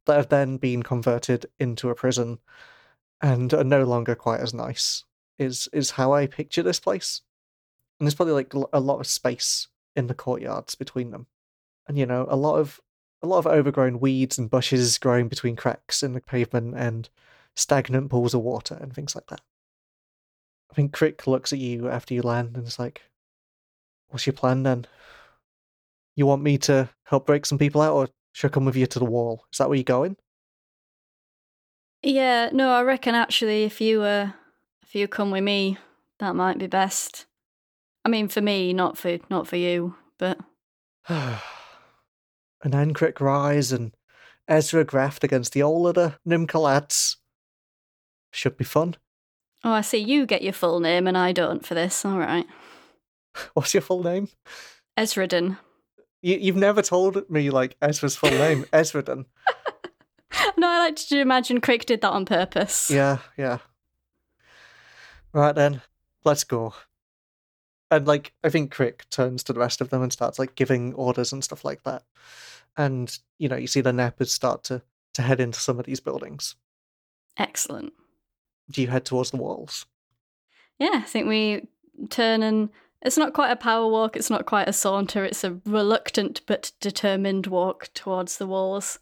that 0.07 0.17
have 0.17 0.31
then 0.31 0.57
been 0.57 0.83
converted 0.83 1.45
into 1.59 1.91
a 1.91 1.95
prison 1.95 2.39
and 3.21 3.53
are 3.53 3.65
no 3.65 3.85
longer 3.85 4.15
quite 4.15 4.41
as 4.41 4.55
nice. 4.55 5.05
Is 5.39 5.69
is 5.73 5.93
how 5.93 6.13
I 6.13 6.27
picture 6.27 6.63
this 6.63 6.81
place. 6.81 7.21
And 7.99 8.07
there's 8.07 8.15
probably 8.15 8.35
like 8.35 8.55
a 8.55 8.81
lot 8.81 9.01
of 9.01 9.07
space 9.07 9.69
in 9.95 10.07
the 10.07 10.15
courtyards 10.15 10.75
between 10.75 11.11
them. 11.11 11.27
And 11.89 11.99
you 11.99 12.07
know, 12.07 12.27
a 12.29 12.37
lot 12.37 12.59
of 12.59 12.81
a 13.23 13.27
lot 13.27 13.39
of 13.39 13.47
overgrown 13.47 13.99
weeds 13.99 14.39
and 14.39 14.51
bushes 14.51 14.99
growing 14.99 15.29
between 15.29 15.57
cracks 15.57 16.03
in 16.03 16.13
the 16.13 16.21
pavement 16.21 16.75
and 16.77 17.09
stagnant 17.57 18.11
pools 18.11 18.35
of 18.35 18.43
water 18.43 18.79
and 18.81 18.95
things 18.95 19.15
like 19.15 19.27
that. 19.27 19.41
I 20.71 20.75
think 20.75 20.93
Crick 20.93 21.27
looks 21.27 21.53
at 21.53 21.59
you 21.59 21.89
after 21.89 22.15
you 22.15 22.23
land 22.23 22.57
and 22.57 22.67
is 22.67 22.79
like, 22.79 23.03
What's 24.09 24.27
your 24.27 24.35
plan 24.35 24.63
then? 24.63 24.87
You 26.15 26.27
want 26.27 26.43
me 26.43 26.59
to 26.59 26.89
help 27.05 27.27
break 27.27 27.47
some 27.47 27.59
people 27.59 27.81
out, 27.81 27.95
or 27.95 28.09
should 28.33 28.51
I 28.51 28.55
come 28.55 28.65
with 28.65 28.77
you 28.77 28.87
to 28.87 28.99
the 28.99 29.05
wall? 29.05 29.45
Is 29.53 29.59
that 29.59 29.69
where 29.69 29.77
you're 29.77 29.85
going? 29.85 30.17
Yeah, 32.03 32.51
no, 32.53 32.71
I 32.71 32.83
reckon 32.83 33.15
actually 33.15 33.65
if 33.65 33.81
you 33.81 34.03
uh 34.03 34.31
if 34.83 34.95
you 34.95 35.09
come 35.09 35.31
with 35.31 35.43
me, 35.45 35.79
that 36.21 36.37
might 36.37 36.59
be 36.59 36.67
best. 36.67 37.27
I 38.05 38.09
mean 38.09 38.29
for 38.29 38.41
me, 38.41 38.73
not 38.73 38.97
for 38.97 39.19
not 39.29 39.47
for 39.47 39.57
you, 39.57 39.97
but 40.19 40.39
and 42.63 42.73
then 42.73 42.93
rise 43.21 43.73
and 43.73 43.95
Ezra 44.47 44.85
graft 44.85 45.25
against 45.25 45.53
the 45.53 45.63
old 45.63 45.87
of 45.89 45.95
the 45.95 46.15
lads. 46.59 47.19
Should 48.33 48.57
be 48.57 48.65
fun. 48.65 48.97
oh 49.65 49.73
I 49.73 49.81
see 49.81 49.99
you 49.99 50.27
get 50.27 50.43
your 50.43 50.53
full 50.53 50.81
name 50.81 51.07
and 51.07 51.17
I 51.17 51.33
don't 51.33 51.65
for 51.65 51.75
this. 51.75 52.05
All 52.05 52.19
right. 52.19 52.47
What's 53.55 53.75
your 53.75 53.81
full 53.81 54.03
name? 54.03 54.29
Ezraden. 54.97 55.59
You, 56.23 56.37
you've 56.37 56.57
never 56.57 56.83
told 56.83 57.31
me 57.31 57.51
like 57.51 57.77
Ezra's 57.81 58.17
full 58.17 58.31
name, 58.31 58.65
Ezraden. 58.73 59.27
no, 60.57 60.69
I 60.69 60.79
like 60.81 60.97
to 60.97 61.21
imagine 61.21 61.61
Crick 61.61 61.87
did 61.87 62.01
that 62.01 62.11
on 62.11 62.25
purpose. 62.25 62.91
Yeah, 62.91 63.19
yeah. 63.37 63.59
Right 65.33 65.55
then, 65.55 65.83
let's 66.25 66.45
go. 66.45 66.75
And 67.91 68.07
like, 68.07 68.33
I 68.45 68.51
think 68.51 68.71
Crick 68.71 69.09
turns 69.11 69.43
to 69.45 69.53
the 69.53 69.61
rest 69.61 69.81
of 69.81 69.91
them 69.91 70.03
and 70.03 70.13
starts 70.13 70.39
like 70.39 70.55
giving 70.55 70.95
orders 70.95 71.33
and 71.33 71.43
stuff 71.43 71.65
like 71.65 71.85
that. 71.85 72.03
And 72.77 73.17
you 73.39 73.49
know, 73.49 73.57
you 73.57 73.67
see 73.67 73.81
the 73.81 73.93
Neppers 73.93 74.29
start 74.29 74.65
to 74.65 74.83
to 75.15 75.23
head 75.23 75.41
into 75.41 75.59
some 75.59 75.81
of 75.81 75.87
these 75.87 76.01
buildings. 76.01 76.55
Excellent. 77.37 77.93
Do 78.71 78.83
you 78.83 78.89
head 78.89 79.05
towards 79.05 79.31
the 79.31 79.37
walls? 79.37 79.87
Yeah, 80.79 80.91
I 80.95 81.01
think 81.01 81.27
we 81.27 81.67
turn 82.11 82.43
and 82.43 82.69
it's 83.03 83.17
not 83.17 83.33
quite 83.33 83.51
a 83.51 83.57
power 83.57 83.89
walk, 83.89 84.17
it's 84.17 84.31
not 84.31 84.47
quite 84.47 84.69
a 84.69 84.73
saunter, 84.73 85.25
it's 85.25 85.45
a 85.45 85.61
reluctant 85.65 86.43
but 86.47 86.73
determined 86.81 87.47
walk 87.47 87.91
towards 87.95 88.39
the 88.39 88.47
walls. 88.47 88.99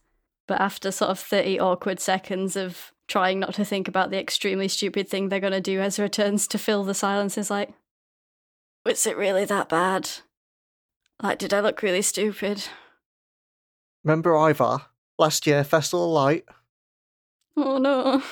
But 0.47 0.61
after 0.61 0.91
sort 0.93 1.11
of 1.11 1.18
30 1.18 1.59
awkward 1.59 1.99
seconds 1.99 2.57
of 2.57 2.93
trying 3.09 3.41
not 3.41 3.55
to 3.55 3.64
think 3.64 3.89
about 3.89 4.11
the 4.11 4.18
extremely 4.18 4.68
stupid 4.68 5.09
thing 5.09 5.28
they're 5.28 5.41
going 5.41 5.53
to 5.53 5.61
do, 5.61 5.80
Ezra 5.80 6.09
turns 6.09 6.47
to 6.49 6.59
fill 6.59 6.84
the 6.84 6.95
silence 6.95 7.37
is 7.37 7.51
like, 7.51 7.74
Was 8.87 9.05
it 9.05 9.16
really 9.16 9.45
that 9.47 9.68
bad? 9.68 10.09
Like, 11.20 11.39
did 11.41 11.53
I 11.53 11.59
look 11.59 11.82
really 11.82 12.03
stupid? 12.03 12.68
Remember 14.05 14.37
Ivar 14.37 14.82
last 15.18 15.45
year, 15.45 15.64
Festival 15.64 16.05
of 16.05 16.12
Light? 16.12 16.45
Oh 17.57 17.78
no. 17.78 18.22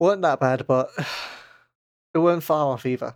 weren't 0.00 0.22
that 0.22 0.40
bad, 0.40 0.66
but 0.66 0.90
it 2.14 2.18
weren't 2.18 2.42
far 2.42 2.72
off 2.72 2.86
either. 2.86 3.14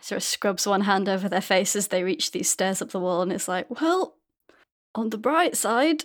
Ezra 0.00 0.20
scrubs 0.20 0.64
one 0.64 0.82
hand 0.82 1.08
over 1.08 1.28
their 1.28 1.40
face 1.40 1.74
as 1.74 1.88
they 1.88 2.04
reach 2.04 2.30
these 2.30 2.48
stairs 2.48 2.80
up 2.80 2.90
the 2.90 3.00
wall 3.00 3.22
and 3.22 3.32
it's 3.32 3.48
like, 3.48 3.66
Well, 3.80 4.14
on 4.94 5.10
the 5.10 5.18
bright 5.18 5.56
side, 5.56 6.04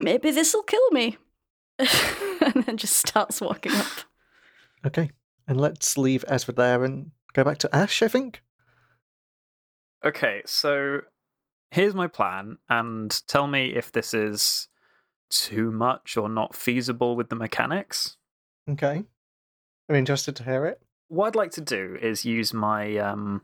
maybe 0.00 0.32
this'll 0.32 0.64
kill 0.64 0.90
me. 0.90 1.16
and 1.78 2.64
then 2.64 2.76
just 2.76 2.96
starts 2.96 3.40
walking 3.40 3.70
up. 3.70 3.86
Okay, 4.84 5.12
and 5.46 5.60
let's 5.60 5.96
leave 5.96 6.24
Ezra 6.26 6.54
there 6.54 6.82
and 6.82 7.12
go 7.34 7.44
back 7.44 7.58
to 7.58 7.72
Ash. 7.72 8.02
I 8.02 8.08
think. 8.08 8.42
Okay, 10.04 10.42
so 10.46 11.00
here's 11.70 11.94
my 11.94 12.06
plan, 12.06 12.58
and 12.68 13.22
tell 13.26 13.46
me 13.46 13.74
if 13.74 13.92
this 13.92 14.14
is 14.14 14.68
too 15.28 15.70
much 15.70 16.16
or 16.16 16.28
not 16.28 16.56
feasible 16.56 17.16
with 17.16 17.28
the 17.28 17.36
mechanics. 17.36 18.16
Okay, 18.68 19.04
I'm 19.88 19.96
interested 19.96 20.36
to 20.36 20.44
hear 20.44 20.66
it. 20.66 20.80
What 21.08 21.28
I'd 21.28 21.36
like 21.36 21.50
to 21.52 21.60
do 21.60 21.98
is 22.00 22.24
use 22.24 22.54
my 22.54 22.96
um, 22.96 23.42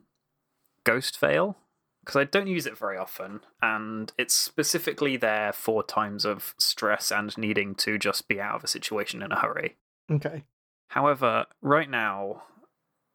ghost 0.84 1.18
veil 1.18 1.57
because 2.00 2.16
I 2.16 2.24
don't 2.24 2.46
use 2.46 2.66
it 2.66 2.78
very 2.78 2.96
often, 2.96 3.40
and 3.61 4.12
it's 4.16 4.34
specifically 4.34 5.16
there 5.16 5.52
for 5.52 5.82
times 5.82 6.24
of 6.24 6.54
stress 6.59 7.11
and 7.11 7.36
needing 7.36 7.74
to 7.76 7.98
just 7.98 8.28
be 8.28 8.40
out 8.40 8.54
of 8.54 8.64
a 8.64 8.68
situation 8.68 9.22
in 9.22 9.32
a 9.32 9.40
hurry. 9.40 9.76
Okay. 10.11 10.44
However, 10.88 11.46
right 11.61 11.90
now, 11.90 12.44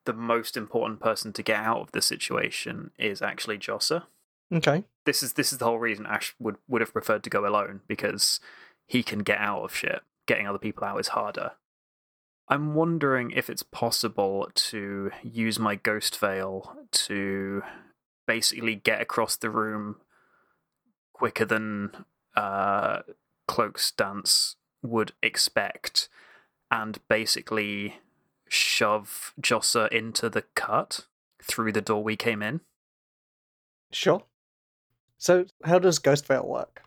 the 0.06 0.14
most 0.14 0.58
important 0.58 1.00
person 1.00 1.34
to 1.34 1.44
get 1.44 1.60
out 1.60 1.82
of 1.82 1.92
the 1.92 2.02
situation 2.02 2.92
is 2.98 3.22
actually 3.22 3.58
Jossa. 3.58 4.04
Okay. 4.54 4.84
This 5.06 5.24
is 5.24 5.34
this 5.34 5.52
is 5.52 5.60
the 5.60 5.66
whole 5.66 5.80
reason 5.80 6.06
Ash 6.06 6.36
would 6.40 6.58
would 6.68 6.82
have 6.82 6.94
preferred 6.94 7.24
to 7.24 7.30
go 7.30 7.48
alone 7.48 7.82
because 7.88 8.40
he 8.86 9.04
can 9.04 9.20
get 9.20 9.40
out 9.40 9.64
of 9.64 9.76
shit. 9.76 10.02
Getting 10.28 10.48
other 10.48 10.58
people 10.58 10.84
out 10.84 11.00
is 11.00 11.10
harder. 11.10 11.52
I'm 12.48 12.74
wondering 12.74 13.32
if 13.32 13.50
it's 13.50 13.64
possible 13.64 14.50
to 14.54 15.12
use 15.24 15.58
my 15.58 15.76
ghost 15.76 16.20
veil 16.20 16.76
to 16.92 17.62
basically 18.28 18.76
get 18.76 19.02
across 19.02 19.38
the 19.38 19.50
room 19.50 19.98
quicker 21.14 21.46
than 21.46 22.06
uh, 22.36 23.02
Cloak's 23.48 23.92
dance 23.92 24.58
would 24.84 25.14
expect, 25.24 26.10
and 26.70 27.00
basically 27.08 28.00
shove 28.52 29.34
Jossa 29.40 29.88
into 29.90 30.30
the 30.30 30.44
cut 30.56 31.06
through 31.42 31.72
the 31.72 31.82
door 31.82 32.04
we 32.04 32.18
came 32.18 32.44
in. 32.44 32.60
Sure. 33.92 34.24
So, 35.18 35.46
how 35.64 35.80
does 35.80 36.00
Ghost 36.00 36.26
Veil 36.28 36.46
work? 36.46 36.82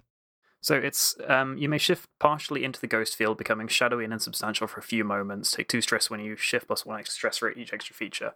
So 0.60 0.74
it's 0.74 1.14
um, 1.28 1.58
you 1.58 1.68
may 1.68 1.76
shift 1.76 2.08
partially 2.18 2.64
into 2.64 2.80
the 2.80 2.86
ghost 2.86 3.16
field, 3.16 3.36
becoming 3.36 3.68
shadowy 3.68 4.04
and 4.04 4.14
insubstantial 4.14 4.66
for 4.66 4.80
a 4.80 4.82
few 4.82 5.04
moments. 5.04 5.50
Take 5.50 5.68
two 5.68 5.82
stress 5.82 6.08
when 6.08 6.20
you 6.20 6.36
shift, 6.36 6.68
plus 6.68 6.86
one 6.86 6.98
extra 6.98 7.14
stress 7.14 7.36
for 7.38 7.52
each 7.52 7.74
extra 7.74 7.94
feature. 7.94 8.32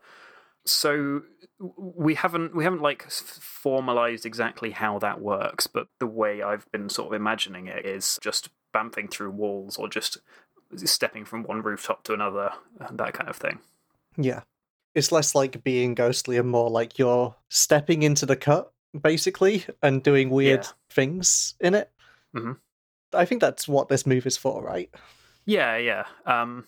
So 0.67 1.23
we 1.59 2.17
haven't 2.17 2.55
we 2.55 2.65
haven't 2.65 2.83
like 2.83 3.11
formalized 3.11 4.27
exactly 4.27 4.73
how 4.73 4.99
that 4.99 5.23
works, 5.23 5.67
but 5.67 5.89
the 6.01 6.07
way 6.07 6.43
I've 6.43 6.71
been 6.71 6.91
sort 6.91 7.09
of 7.09 7.15
imagining 7.15 7.67
it 7.67 7.87
is 7.87 8.19
just 8.23 8.51
bamfing 8.75 9.11
through 9.11 9.31
walls 9.31 9.79
or 9.79 9.89
just 9.89 10.19
stepping 10.77 11.25
from 11.25 11.43
one 11.45 11.63
rooftop 11.63 12.03
to 12.05 12.13
another, 12.13 12.51
and 12.81 12.99
that 12.99 13.15
kind 13.15 13.29
of 13.29 13.37
thing. 13.37 13.59
Yeah. 14.17 14.43
It's 14.95 15.13
less 15.13 15.35
like 15.35 15.63
being 15.63 15.95
ghostly 15.95 16.37
and 16.39 16.49
more 16.51 16.71
like 16.71 16.99
you're 16.99 17.35
stepping 17.49 18.03
into 18.03 18.27
the 18.27 18.37
cut 18.37 18.73
basically, 19.01 19.67
and 19.83 20.03
doing 20.03 20.31
weird 20.31 20.65
Yeah. 20.65 20.71
things 20.91 21.55
in 21.61 21.75
it. 21.75 21.93
Mhm. 22.35 22.59
I 23.13 23.25
think 23.27 23.41
that's 23.41 23.69
what 23.69 23.89
this 23.89 24.07
move 24.07 24.27
is 24.27 24.37
for, 24.37 24.63
right? 24.63 24.93
Yeah, 25.45 25.77
yeah. 25.77 26.07
Um, 26.27 26.67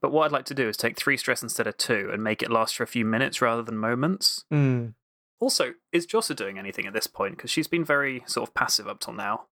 but 0.00 0.10
what 0.12 0.24
I'd 0.24 0.32
like 0.32 0.44
to 0.46 0.54
do 0.54 0.68
is 0.68 0.76
take 0.76 0.96
three 0.96 1.16
stress 1.16 1.42
instead 1.42 1.66
of 1.66 1.76
two 1.76 2.10
and 2.12 2.22
make 2.22 2.42
it 2.42 2.50
last 2.50 2.76
for 2.76 2.82
a 2.84 2.86
few 2.88 3.04
minutes 3.04 3.42
rather 3.42 3.62
than 3.62 3.76
moments. 3.76 4.44
Mm. 4.52 4.94
Also, 5.40 5.74
is 5.90 6.06
Jossa 6.06 6.34
doing 6.34 6.58
anything 6.58 6.86
at 6.86 6.92
this 6.92 7.06
point? 7.08 7.36
Because 7.36 7.50
she's 7.50 7.68
been 7.68 7.84
very 7.84 8.22
sort 8.26 8.48
of 8.48 8.54
passive 8.54 8.86
up 8.88 9.00
till 9.00 9.12
now. 9.12 9.46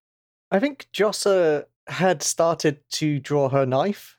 I 0.49 0.59
think 0.59 0.87
Jossa 0.93 1.65
had 1.87 2.21
started 2.23 2.79
to 2.91 3.19
draw 3.19 3.49
her 3.49 3.65
knife. 3.65 4.17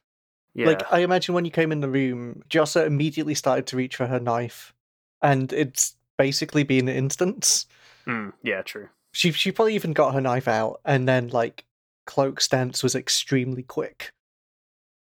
Yeah. 0.55 0.67
Like, 0.67 0.93
I 0.93 1.01
imagine 1.01 1.35
when 1.35 1.45
you 1.45 1.51
came 1.51 1.73
in 1.73 1.81
the 1.81 1.89
room, 1.89 2.43
Jossa 2.51 2.87
immediately 2.87 3.35
started 3.35 3.67
to 3.69 3.77
reach 3.77 3.97
for 3.97 4.07
her 4.07 4.21
knife, 4.21 4.75
and 5.23 5.53
it's 5.53 5.97
basically 6.19 6.63
been 6.63 6.89
instants. 6.89 7.67
Mm, 8.07 8.33
yeah, 8.43 8.63
true. 8.63 8.89
She 9.13 9.33
she 9.33 9.53
probably 9.53 9.75
even 9.75 9.93
got 9.93 10.15
her 10.15 10.21
knife 10.21 10.49
out, 10.49 10.81
and 10.85 11.09
then 11.09 11.29
like 11.29 11.65
Cloak 12.07 12.41
stance 12.41 12.83
was 12.83 12.95
extremely 12.95 13.63
quick. 13.63 14.13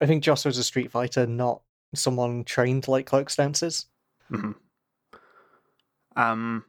I 0.00 0.06
think 0.06 0.24
Jossa 0.24 0.46
was 0.46 0.58
a 0.58 0.64
street 0.64 0.90
fighter, 0.90 1.26
not 1.26 1.62
someone 1.94 2.44
trained 2.44 2.88
like 2.88 3.06
Cloak 3.06 3.30
stances. 3.30 3.86
hmm 4.28 4.52
Um, 6.16 6.64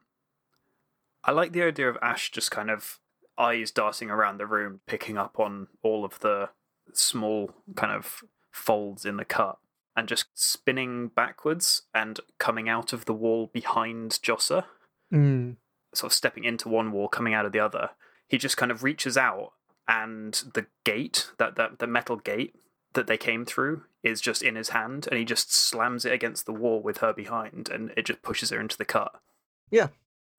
I 1.23 1.31
like 1.31 1.51
the 1.51 1.63
idea 1.63 1.89
of 1.89 1.97
Ash 2.01 2.31
just 2.31 2.51
kind 2.51 2.69
of 2.69 2.99
eyes 3.37 3.71
darting 3.71 4.09
around 4.09 4.37
the 4.37 4.45
room, 4.45 4.81
picking 4.87 5.17
up 5.17 5.39
on 5.39 5.67
all 5.81 6.05
of 6.05 6.19
the 6.19 6.49
small 6.93 7.51
kind 7.75 7.91
of 7.93 8.23
folds 8.51 9.05
in 9.05 9.17
the 9.17 9.25
cut, 9.25 9.57
and 9.95 10.07
just 10.07 10.25
spinning 10.33 11.07
backwards 11.07 11.83
and 11.93 12.19
coming 12.39 12.67
out 12.69 12.93
of 12.93 13.05
the 13.05 13.13
wall 13.13 13.49
behind 13.53 14.11
Jossa, 14.23 14.65
Mm. 15.11 15.57
sort 15.93 16.11
of 16.11 16.15
stepping 16.15 16.43
into 16.43 16.67
one 16.69 16.91
wall, 16.91 17.07
coming 17.07 17.33
out 17.33 17.45
of 17.45 17.51
the 17.51 17.59
other. 17.59 17.91
He 18.27 18.37
just 18.37 18.57
kind 18.57 18.71
of 18.71 18.83
reaches 18.83 19.15
out, 19.17 19.53
and 19.87 20.33
the 20.53 20.65
gate, 20.83 21.31
that, 21.37 21.55
that 21.55 21.79
the 21.79 21.87
metal 21.87 22.15
gate 22.15 22.55
that 22.93 23.07
they 23.07 23.17
came 23.17 23.45
through, 23.45 23.83
is 24.03 24.19
just 24.21 24.41
in 24.41 24.55
his 24.55 24.69
hand, 24.69 25.07
and 25.09 25.17
he 25.19 25.25
just 25.25 25.53
slams 25.53 26.05
it 26.05 26.11
against 26.11 26.45
the 26.45 26.53
wall 26.53 26.81
with 26.81 26.97
her 26.97 27.13
behind, 27.13 27.69
and 27.69 27.91
it 27.95 28.05
just 28.05 28.21
pushes 28.21 28.49
her 28.49 28.59
into 28.59 28.77
the 28.77 28.85
cut. 28.85 29.19
Yeah. 29.71 29.87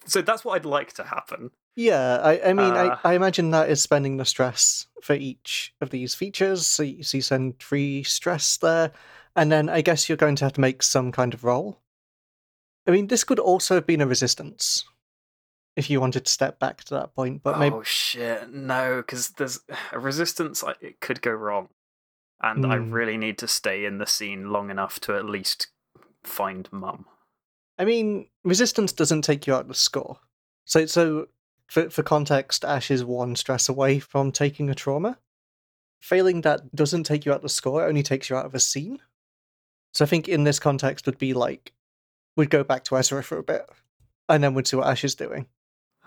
So 0.07 0.22
that's 0.22 0.45
what 0.45 0.55
I'd 0.55 0.64
like 0.66 0.92
to 0.95 1.05
happen. 1.05 1.51
Yeah, 1.77 2.20
I, 2.22 2.41
I 2.51 2.53
mean, 2.53 2.77
Uh, 2.77 2.97
I, 3.05 3.11
I 3.11 3.14
imagine 3.14 3.51
that 3.51 3.68
is 3.68 3.83
spending 3.83 4.16
the 4.16 4.25
stress 4.25 4.87
for 5.03 5.14
each 5.14 5.75
of 5.81 5.91
these 5.91 6.14
features. 6.14 6.66
So 6.66 6.83
you, 6.85 7.03
so 7.03 7.18
you 7.18 7.22
send 7.22 7.59
three 7.59 8.03
stress 8.05 8.57
there, 8.57 8.93
and 9.35 9.51
then 9.51 9.68
I 9.68 9.81
guess 9.81 10.09
you're 10.09 10.16
going 10.16 10.37
to 10.37 10.45
have 10.45 10.53
to 10.55 10.61
make 10.61 10.83
some 10.83 11.11
kind 11.11 11.35
of 11.35 11.43
roll. 11.45 11.81
I 12.87 12.91
mean, 12.91 13.09
this 13.09 13.25
could 13.25 13.39
also 13.39 13.75
have 13.75 13.87
been 13.87 14.01
a 14.03 14.07
resistance 14.07 14.85
if 15.75 15.91
you 15.91 16.01
wanted 16.01 16.25
to 16.27 16.31
step 16.33 16.61
back 16.61 16.85
to 16.85 16.95
that 16.95 17.14
point, 17.14 17.43
but 17.43 17.59
maybe 17.59 17.75
oh 17.75 17.83
shit, 17.83 18.53
no, 18.53 18.99
because 18.99 19.31
there's 19.31 19.61
a 19.93 19.99
resistance. 19.99 20.62
It 20.81 21.01
could 21.01 21.22
go 21.22 21.33
wrong, 21.33 21.70
and 22.41 22.64
I 22.64 22.77
Hmm. 22.77 22.93
really 22.93 23.16
need 23.16 23.39
to 23.39 23.49
stay 23.49 23.85
in 23.85 23.99
the 23.99 24.07
scene 24.07 24.51
long 24.51 24.70
enough 24.70 25.01
to 25.01 25.16
at 25.16 25.25
least 25.25 25.68
find 26.22 26.68
Mum. 26.72 27.07
I 27.79 27.85
mean, 27.85 28.29
resistance 28.45 28.93
doesn't 28.93 29.22
take 29.22 29.47
you 29.49 29.55
out 29.55 29.62
of 29.62 29.68
the 29.68 29.75
score. 29.75 30.20
So, 30.64 30.87
so 30.87 31.27
for 31.66 31.90
for 31.90 32.02
context, 32.02 32.64
Ash 32.64 32.90
is 32.90 33.04
one 33.04 33.36
stress 33.36 33.68
away 33.68 33.98
from 33.98 34.32
taking 34.32 34.70
a 34.70 34.74
trauma. 34.74 35.18
Failing 36.00 36.42
that 36.42 36.74
doesn't 36.74 37.04
take 37.04 37.24
you 37.24 37.32
out 37.32 37.36
of 37.36 37.42
the 37.42 37.48
score; 37.48 37.84
it 37.84 37.88
only 37.88 38.02
takes 38.02 38.28
you 38.28 38.36
out 38.36 38.46
of 38.46 38.54
a 38.54 38.60
scene. 38.60 39.00
So, 39.92 40.04
I 40.04 40.08
think 40.08 40.28
in 40.28 40.44
this 40.44 40.58
context 40.58 41.06
would 41.06 41.18
be 41.18 41.34
like 41.34 41.72
we'd 42.36 42.50
go 42.50 42.64
back 42.64 42.84
to 42.84 42.96
Ezra 42.96 43.22
for 43.22 43.38
a 43.38 43.42
bit, 43.42 43.66
and 44.28 44.42
then 44.42 44.54
we'd 44.54 44.66
see 44.66 44.76
what 44.76 44.88
Ash 44.88 45.04
is 45.04 45.14
doing. 45.14 45.46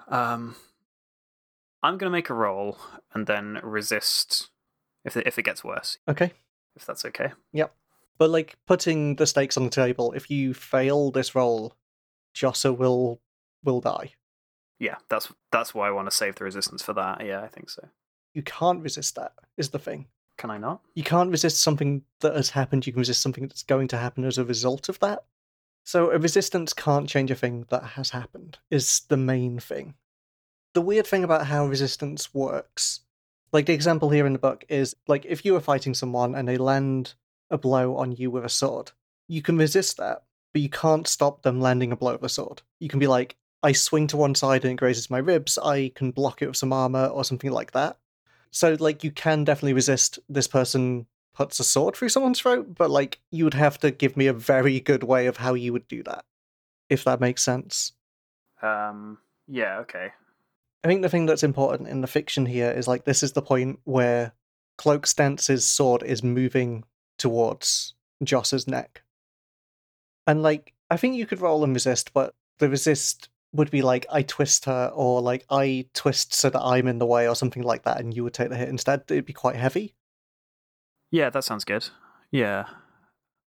Um, 0.08 0.56
I'm 1.82 1.98
gonna 1.98 2.12
make 2.12 2.30
a 2.30 2.34
roll 2.34 2.78
and 3.14 3.28
then 3.28 3.60
resist 3.64 4.50
if 5.06 5.18
it, 5.18 5.26
if 5.26 5.40
it 5.40 5.44
gets 5.44 5.64
worse. 5.64 5.98
Okay, 6.08 6.34
If 6.76 6.86
that's 6.86 7.06
okay. 7.06 7.32
Yep. 7.54 7.74
But 8.18 8.30
like 8.30 8.58
putting 8.66 9.16
the 9.16 9.28
stakes 9.28 9.58
on 9.58 9.64
the 9.64 9.70
table, 9.70 10.12
if 10.14 10.30
you 10.30 10.54
fail 10.54 11.12
this 11.12 11.36
roll, 11.36 11.76
Jossa 12.36 12.76
will 12.76 13.22
will 13.64 13.82
die. 13.82 14.14
Yeah, 14.80 14.96
that's 15.10 15.32
that's 15.52 15.74
why 15.74 15.88
I 15.88 15.92
want 15.92 16.08
to 16.08 16.16
save 16.16 16.36
the 16.36 16.44
resistance 16.44 16.82
for 16.82 16.94
that. 16.94 17.26
Yeah, 17.26 17.42
I 17.42 17.48
think 17.48 17.70
so. 17.70 17.88
You 18.34 18.44
can't 18.44 18.84
resist 18.84 19.16
that. 19.16 19.34
Is 19.58 19.70
the 19.70 19.80
thing. 19.80 20.08
Can 20.38 20.52
I 20.52 20.60
not? 20.60 20.82
you 20.94 21.04
can't 21.04 21.32
resist 21.32 21.62
something 21.62 22.04
that 22.20 22.36
has 22.36 22.52
happened, 22.52 22.86
you 22.86 22.94
can 22.94 23.00
resist 23.00 23.22
something 23.22 23.48
that's 23.48 23.64
going 23.64 23.88
to 23.88 23.98
happen 23.98 24.24
as 24.24 24.38
a 24.38 24.46
result 24.46 24.88
of 24.88 25.00
that. 25.00 25.24
So 25.84 26.12
a 26.12 26.20
resistance 26.20 26.74
can't 26.74 27.10
change 27.10 27.32
a 27.32 27.36
thing 27.36 27.66
that 27.70 27.84
has 27.84 28.12
happened, 28.12 28.60
is 28.70 29.02
the 29.08 29.18
main 29.18 29.60
thing. 29.60 29.96
The 30.74 30.82
weird 30.82 31.08
thing 31.08 31.24
about 31.24 31.48
how 31.48 31.66
resistance 31.66 32.36
works, 32.36 33.00
like 33.52 33.66
the 33.66 33.74
example 33.74 34.12
here 34.12 34.28
in 34.28 34.34
the 34.34 34.40
book, 34.40 34.64
is 34.70 34.96
like 35.08 35.26
if 35.26 35.44
you 35.44 35.54
were 35.54 35.60
fighting 35.60 35.96
someone 35.96 36.36
and 36.36 36.48
they 36.48 36.58
land 36.58 37.16
a 37.50 37.58
blow 37.58 37.96
on 37.96 38.12
you 38.12 38.30
with 38.30 38.46
a 38.46 38.50
sword, 38.50 38.92
you 39.28 39.42
can 39.42 39.58
resist 39.58 39.98
that, 39.98 40.24
but 40.54 40.62
you 40.62 40.70
can't 40.70 41.08
stop 41.08 41.42
them 41.42 41.62
landing 41.62 41.92
a 41.92 41.96
blow 41.96 42.14
with 42.14 42.24
a 42.24 42.30
sword. 42.30 42.62
You 42.80 42.90
can 42.90 43.00
be 43.00 43.08
like, 43.08 43.38
I 43.64 43.72
swing 43.72 44.08
to 44.08 44.18
one 44.18 44.36
side 44.36 44.64
and 44.64 44.74
it 44.74 44.78
grazes 44.78 45.10
my 45.10 45.18
ribs, 45.18 45.58
I 45.58 45.92
can 45.96 46.12
block 46.12 46.42
it 46.42 46.48
with 46.48 46.58
some 46.58 46.74
armor 46.74 47.08
or 47.08 47.24
something 47.24 47.52
like 47.52 47.72
that. 47.72 47.98
So 48.52 48.76
like 48.80 49.04
you 49.04 49.12
can 49.12 49.44
definitely 49.44 49.74
resist 49.74 50.20
this 50.30 50.48
person 50.48 51.06
puts 51.34 51.60
a 51.60 51.64
sword 51.64 51.96
through 51.96 52.10
someone's 52.10 52.40
throat, 52.40 52.74
but 52.76 52.90
like 52.90 53.20
you 53.32 53.44
would 53.44 53.54
have 53.54 53.78
to 53.80 53.92
give 53.92 54.18
me 54.18 54.28
a 54.28 54.34
very 54.34 54.80
good 54.80 55.04
way 55.04 55.28
of 55.28 55.38
how 55.38 55.54
you 55.54 55.72
would 55.72 55.88
do 55.88 56.02
that. 56.04 56.26
If 56.90 57.04
that 57.04 57.20
makes 57.20 57.44
sense. 57.44 57.94
Um. 58.62 59.20
Yeah. 59.48 59.80
Okay. 59.80 60.12
I 60.84 60.88
think 60.88 61.02
the 61.02 61.10
thing 61.10 61.26
that's 61.26 61.44
important 61.44 61.90
in 61.90 62.02
the 62.02 62.08
fiction 62.08 62.46
here 62.46 62.72
is 62.72 62.88
like 62.88 63.06
this 63.06 63.22
is 63.22 63.34
the 63.34 63.42
point 63.42 63.80
where 63.84 64.34
Cloak 64.78 65.06
Stance's 65.06 65.68
sword 65.68 66.02
is 66.04 66.24
moving 66.24 66.86
towards 67.18 67.94
Joss's 68.24 68.68
neck. 68.68 69.04
And 70.26 70.42
like 70.42 70.74
I 70.90 70.98
think 70.98 71.16
you 71.16 71.26
could 71.26 71.42
roll 71.42 71.64
and 71.64 71.74
resist, 71.74 72.14
but 72.14 72.34
the 72.58 72.70
resist 72.70 73.30
would 73.58 73.70
be 73.70 73.82
like 73.82 74.06
I 74.10 74.22
twist 74.22 74.66
her 74.66 74.92
or 74.96 75.22
like 75.22 75.46
I 75.50 75.88
twist 75.94 76.34
so 76.34 76.50
that 76.50 76.62
I'm 76.62 76.88
in 76.88 77.00
the 77.00 77.06
way 77.06 77.28
or 77.28 77.36
something 77.36 77.64
like 77.64 77.84
that 77.84 78.00
and 78.00 78.16
you 78.16 78.24
would 78.24 78.34
take 78.34 78.50
the 78.50 78.56
hit 78.56 78.70
instead. 78.70 79.04
It'd 79.10 79.26
be 79.26 79.34
quite 79.34 79.56
heavy. 79.58 79.96
Yeah, 81.12 81.30
that 81.30 81.44
sounds 81.44 81.66
good. 81.66 81.90
Yeah. 82.32 82.66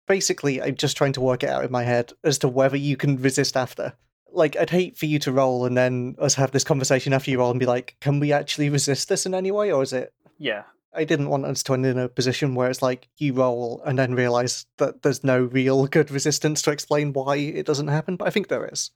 basically 0.07 0.62
I'm 0.62 0.76
just 0.76 0.96
trying 0.96 1.12
to 1.14 1.20
work 1.20 1.42
it 1.42 1.50
out 1.50 1.64
in 1.64 1.70
my 1.72 1.82
head 1.82 2.12
as 2.24 2.38
to 2.38 2.48
whether 2.48 2.76
you 2.76 2.96
can 2.96 3.20
resist 3.20 3.57
after. 3.57 3.94
Like 4.30 4.57
I'd 4.57 4.70
hate 4.70 4.96
for 4.96 5.07
you 5.07 5.18
to 5.20 5.32
roll 5.32 5.64
and 5.64 5.76
then 5.76 6.16
us 6.18 6.34
have 6.34 6.52
this 6.52 6.64
conversation 6.64 7.12
after 7.12 7.30
you 7.30 7.38
roll 7.38 7.50
and 7.50 7.61
be 7.61 7.66
like, 7.66 7.96
can 8.00 8.20
we 8.20 8.32
actually 8.32 8.68
resist 8.70 9.09
this 9.09 9.26
in 9.26 9.34
any 9.34 9.50
way, 9.50 9.72
or 9.72 9.82
is 9.82 9.92
it? 9.92 10.12
Yeah. 10.38 10.64
I 10.94 11.04
didn't 11.04 11.28
want 11.28 11.44
us 11.44 11.62
to 11.64 11.74
end 11.74 11.86
in 11.86 11.98
a 11.98 12.09
position 12.09 12.54
where 12.54 12.70
it's 12.70 12.82
like 12.82 13.09
you 13.18 13.34
roll 13.34 13.82
and 13.84 13.98
then 13.98 14.14
realize 14.14 14.66
that 14.78 15.02
there's 15.02 15.24
no 15.24 15.40
real 15.40 15.86
good 15.86 16.11
resistance 16.11 16.62
to 16.62 16.70
explain 16.70 17.12
why 17.12 17.36
it 17.36 17.66
doesn't 17.66 17.88
happen, 17.88 18.16
but 18.16 18.28
I 18.28 18.30
think 18.30 18.48
there 18.48 18.66
is. 18.66 18.90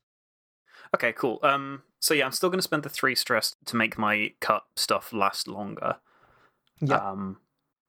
Okay. 0.94 1.12
Cool. 1.12 1.38
Um. 1.42 1.82
So 2.00 2.14
yeah, 2.14 2.24
I'm 2.24 2.32
still 2.32 2.48
going 2.48 2.58
to 2.58 2.62
spend 2.62 2.82
the 2.82 2.88
three 2.88 3.14
stress 3.14 3.56
to 3.66 3.76
make 3.76 3.98
my 3.98 4.32
cut 4.40 4.64
stuff 4.76 5.12
last 5.12 5.48
longer. 5.48 5.96
Yeah. 6.80 6.96
Um. 6.96 7.38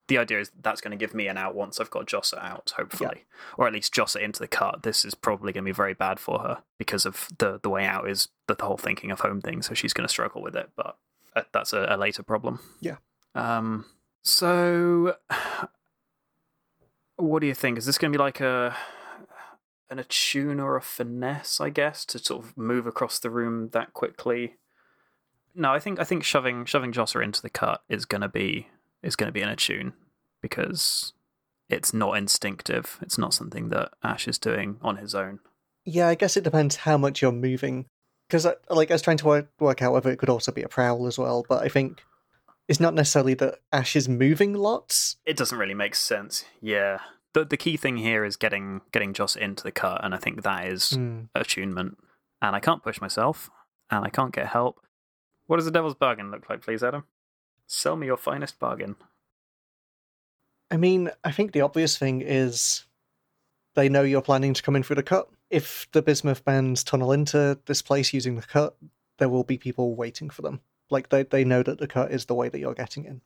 The 0.08 0.18
idea 0.18 0.41
is 0.41 0.52
that's 0.62 0.82
going 0.82 0.91
to 0.91 0.97
give 0.97 1.14
me 1.14 1.28
an 1.28 1.38
out 1.38 1.56
once 1.56 1.80
I've 1.80 1.89
got 1.89 2.06
Jossa 2.06 2.38
out, 2.43 2.74
hopefully, 2.76 3.24
or 3.58 3.66
at 3.66 3.72
least 3.72 3.93
Jossa 3.93 4.20
into 4.20 4.41
the 4.41 4.47
cut. 4.47 4.84
This 4.84 5.06
is 5.06 5.16
probably 5.16 5.54
going 5.54 5.64
to 5.64 5.70
be 5.70 5.74
very 5.74 5.93
bad 5.93 6.20
for 6.20 6.39
her 6.39 6.64
because 6.78 7.06
of 7.06 7.30
the 7.38 7.62
the 7.64 7.70
way 7.70 7.86
out 7.86 8.10
is 8.10 8.28
the, 8.47 8.56
the 8.56 8.66
whole 8.66 8.78
thinking 8.78 9.12
of 9.12 9.22
home 9.22 9.39
thing. 9.39 9.62
So 9.62 9.74
she's 9.74 9.93
going 9.93 10.06
to 10.06 10.12
struggle 10.12 10.41
with 10.41 10.56
it, 10.56 10.70
but 10.76 10.97
uh, 11.36 11.43
that's 11.54 11.72
a, 11.72 11.86
a 11.89 11.97
later 11.97 12.24
problem. 12.24 12.60
Yeah. 12.82 12.97
Um. 13.36 13.86
So, 14.24 15.16
what 17.16 17.39
do 17.39 17.47
you 17.47 17.56
think? 17.56 17.78
Is 17.78 17.86
this 17.86 17.97
going 17.97 18.12
to 18.12 18.18
be 18.18 18.22
like 18.22 18.41
a 18.41 18.76
an 19.92 20.00
attune 20.00 20.60
or 20.60 20.76
a 20.76 20.82
finesse? 20.82 21.62
I 21.62 21.70
guess 21.70 22.06
to 22.06 22.20
sort 22.20 22.44
of 22.44 22.58
move 22.58 22.88
across 22.88 23.20
the 23.20 23.30
room 23.30 23.70
that 23.74 23.94
quickly. 23.94 24.56
No, 25.54 25.72
I 25.72 25.80
think 25.80 26.00
I 26.00 26.04
think 26.04 26.24
shoving 26.24 26.66
shoving 26.66 26.92
Jossa 26.92 27.24
into 27.24 27.42
the 27.42 27.50
cut 27.50 27.84
is 27.89 28.06
going 28.06 28.22
to 28.22 28.30
be 28.30 28.70
is 29.04 29.16
to 29.16 29.32
be 29.32 29.42
an 29.42 29.50
attune 29.50 29.94
because 30.42 31.14
it's 31.70 31.94
not 31.94 32.18
instinctive. 32.18 33.00
It's 33.02 33.18
not 33.18 33.34
something 33.34 33.70
that 33.70 33.92
Ash 34.04 34.28
is 34.28 34.38
doing 34.38 34.78
on 34.82 34.98
his 34.98 35.16
own. 35.16 35.39
Yeah, 35.86 36.08
I 36.08 36.16
guess 36.16 36.38
it 36.38 36.44
depends 36.44 36.78
how 36.78 36.98
much 36.98 37.22
you're 37.22 37.32
moving. 37.32 37.86
Because, 38.28 38.46
like, 38.70 38.92
I 38.92 38.94
was 38.94 39.02
trying 39.02 39.18
to 39.18 39.26
work, 39.26 39.50
work 39.60 39.82
out 39.82 39.92
whether 39.94 40.10
it 40.10 40.18
could 40.18 40.30
also 40.30 40.52
be 40.52 40.62
a 40.62 40.70
prowl 40.70 41.06
as 41.08 41.18
well, 41.18 41.46
but 41.50 41.64
I 41.64 41.68
think 41.68 42.02
it's 42.68 42.80
not 42.80 42.94
necessarily 42.94 43.34
that 43.36 43.60
Ash 43.74 43.96
is 43.96 44.08
moving 44.08 44.54
lots. 44.54 45.18
It 45.26 45.36
doesn't 45.36 45.58
really 45.58 45.74
make 45.74 45.96
sense. 45.96 46.46
Yeah. 46.62 47.00
The 47.34 47.46
the 47.46 47.58
key 47.58 47.78
thing 47.78 47.98
here 47.98 48.26
is 48.26 48.36
getting 48.36 48.82
getting 48.92 49.14
Joss 49.14 49.36
into 49.36 49.64
the 49.64 49.72
cut, 49.72 50.04
and 50.04 50.14
I 50.14 50.18
think 50.18 50.44
that 50.44 50.68
is 50.68 50.92
Hmm. 50.92 51.22
attunement. 51.34 51.98
And 52.42 52.56
I 52.56 52.60
can't 52.60 52.84
push 52.84 53.00
myself, 53.00 53.50
and 53.90 54.04
I 54.04 54.10
can't 54.10 54.34
get 54.34 54.48
help. 54.48 54.80
What 55.48 55.58
does 55.58 55.66
the 55.66 55.72
devil's 55.72 55.96
bargain 55.96 56.32
look 56.32 56.50
like, 56.50 56.62
please, 56.62 56.84
Adam? 56.84 57.06
Sell 57.68 57.96
me 57.96 58.08
your 58.08 58.18
finest 58.18 58.60
bargain. 58.60 58.96
I 60.70 60.78
mean, 60.78 61.12
I 61.24 61.32
think 61.32 61.52
the 61.52 61.62
obvious 61.62 61.98
thing 61.98 62.22
is 62.22 62.86
they 63.76 63.90
know 63.90 64.04
you're 64.04 64.22
planning 64.22 64.54
to 64.54 64.62
come 64.64 64.76
in 64.76 64.84
through 64.84 64.96
the 64.98 65.04
cut. 65.04 65.30
If 65.50 65.88
the 65.92 66.02
bismuth 66.02 66.44
bands 66.46 66.84
tunnel 66.84 67.12
into 67.12 67.60
this 67.66 67.82
place 67.82 68.14
using 68.14 68.36
the 68.36 68.42
cut, 68.42 68.76
there 69.18 69.30
will 69.30 69.44
be 69.44 69.58
people 69.58 69.96
waiting 69.96 70.30
for 70.30 70.42
them. 70.42 70.62
Like 70.90 71.10
they, 71.10 71.24
they 71.24 71.44
know 71.44 71.62
that 71.64 71.78
the 71.78 71.88
cut 71.88 72.12
is 72.12 72.26
the 72.26 72.34
way 72.36 72.50
that 72.50 72.60
you're 72.60 72.74
getting 72.74 73.06
in. 73.06 73.22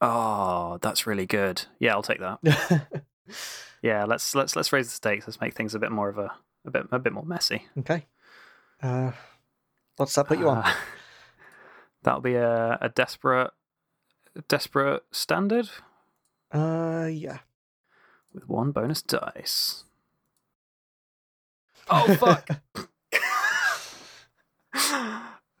Oh, 0.00 0.78
that's 0.80 1.06
really 1.06 1.26
good. 1.26 1.62
Yeah, 1.78 1.92
I'll 1.92 2.02
take 2.02 2.20
that. 2.20 2.86
Yeah, 3.82 4.04
let's 4.04 4.34
let's 4.34 4.56
let's 4.56 4.74
raise 4.74 4.88
the 4.88 4.92
stakes. 4.92 5.26
Let's 5.26 5.40
make 5.40 5.54
things 5.54 5.74
a 5.74 5.78
bit 5.78 5.90
more 5.90 6.10
of 6.10 6.18
a 6.18 6.32
a 6.66 6.70
bit 6.70 6.86
a 6.92 6.98
bit 6.98 7.14
more 7.14 7.24
messy. 7.24 7.62
okay. 7.78 8.04
Uh, 8.82 9.12
what's 9.96 10.14
that 10.16 10.26
put 10.26 10.38
you 10.38 10.50
on? 10.50 10.58
Uh, 10.58 10.72
that'll 12.02 12.20
be 12.20 12.34
a, 12.34 12.76
a 12.80 12.90
desperate 12.90 13.52
desperate 14.48 15.02
standard 15.12 15.70
Uh, 16.52 17.08
yeah. 17.10 17.38
with 18.34 18.46
one 18.50 18.70
bonus 18.72 19.00
dice. 19.00 19.84
Oh 21.88 22.14
fuck! 22.16 22.48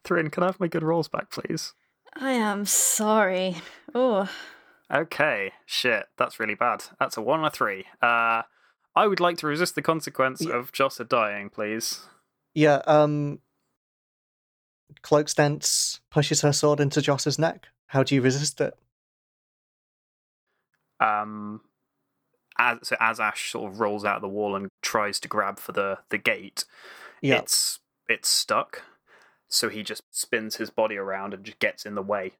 Thrin, 0.04 0.28
can 0.30 0.42
I 0.42 0.46
have 0.46 0.60
my 0.60 0.68
good 0.68 0.82
rolls 0.82 1.08
back, 1.08 1.30
please? 1.30 1.72
I 2.20 2.32
am 2.32 2.66
sorry. 2.66 3.56
Oh, 3.94 4.28
Okay, 4.92 5.52
shit, 5.66 6.06
that's 6.18 6.40
really 6.40 6.56
bad. 6.56 6.82
That's 6.98 7.16
a 7.16 7.22
one 7.22 7.40
or 7.40 7.50
three. 7.50 7.84
Uh, 8.02 8.42
I 8.96 9.06
would 9.06 9.20
like 9.20 9.36
to 9.38 9.46
resist 9.46 9.76
the 9.76 9.82
consequence 9.82 10.40
Yeah. 10.42 10.54
of 10.56 10.72
Jossa 10.72 11.08
dying, 11.08 11.48
please. 11.48 12.00
Yeah, 12.54 12.82
um 12.86 13.38
Cloak 15.02 15.28
Stance 15.28 16.00
pushes 16.10 16.40
her 16.40 16.52
sword 16.52 16.80
into 16.80 17.00
Joss's 17.00 17.38
neck. 17.38 17.68
How 17.86 18.02
do 18.02 18.14
you 18.16 18.20
resist 18.22 18.60
it? 18.60 18.74
um 20.98 21.62
as 22.58 22.78
so 22.82 22.96
as 23.00 23.18
Ash 23.20 23.52
sort 23.52 23.72
of 23.72 23.80
rolls 23.80 24.04
out 24.04 24.16
of 24.16 24.22
the 24.22 24.28
wall 24.28 24.54
and 24.54 24.68
tries 24.82 25.18
to 25.20 25.28
grab 25.28 25.58
for 25.60 25.72
the 25.72 25.98
the 26.10 26.18
gate, 26.18 26.64
Yeah. 27.22 27.36
it's 27.38 27.78
it's 28.08 28.28
stuck. 28.28 28.82
So 29.50 29.68
he 29.68 29.82
just 29.82 30.02
spins 30.10 30.56
his 30.56 30.70
body 30.70 30.96
around 30.96 31.34
and 31.34 31.44
just 31.44 31.58
gets 31.58 31.84
in 31.84 31.94
the 31.94 32.02
way. 32.02 32.32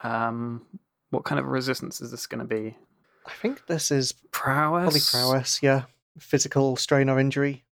Um 0.00 0.66
what 1.10 1.24
kind 1.24 1.38
of 1.38 1.46
resistance 1.46 2.00
is 2.00 2.10
this 2.10 2.26
gonna 2.26 2.44
be? 2.44 2.76
I 3.26 3.32
think 3.32 3.66
this 3.66 3.90
is 3.90 4.12
Prowess? 4.30 4.82
probably 4.84 5.00
prowess, 5.10 5.62
yeah. 5.62 5.84
Physical 6.18 6.76
strain 6.76 7.08
or 7.08 7.18
injury. 7.18 7.64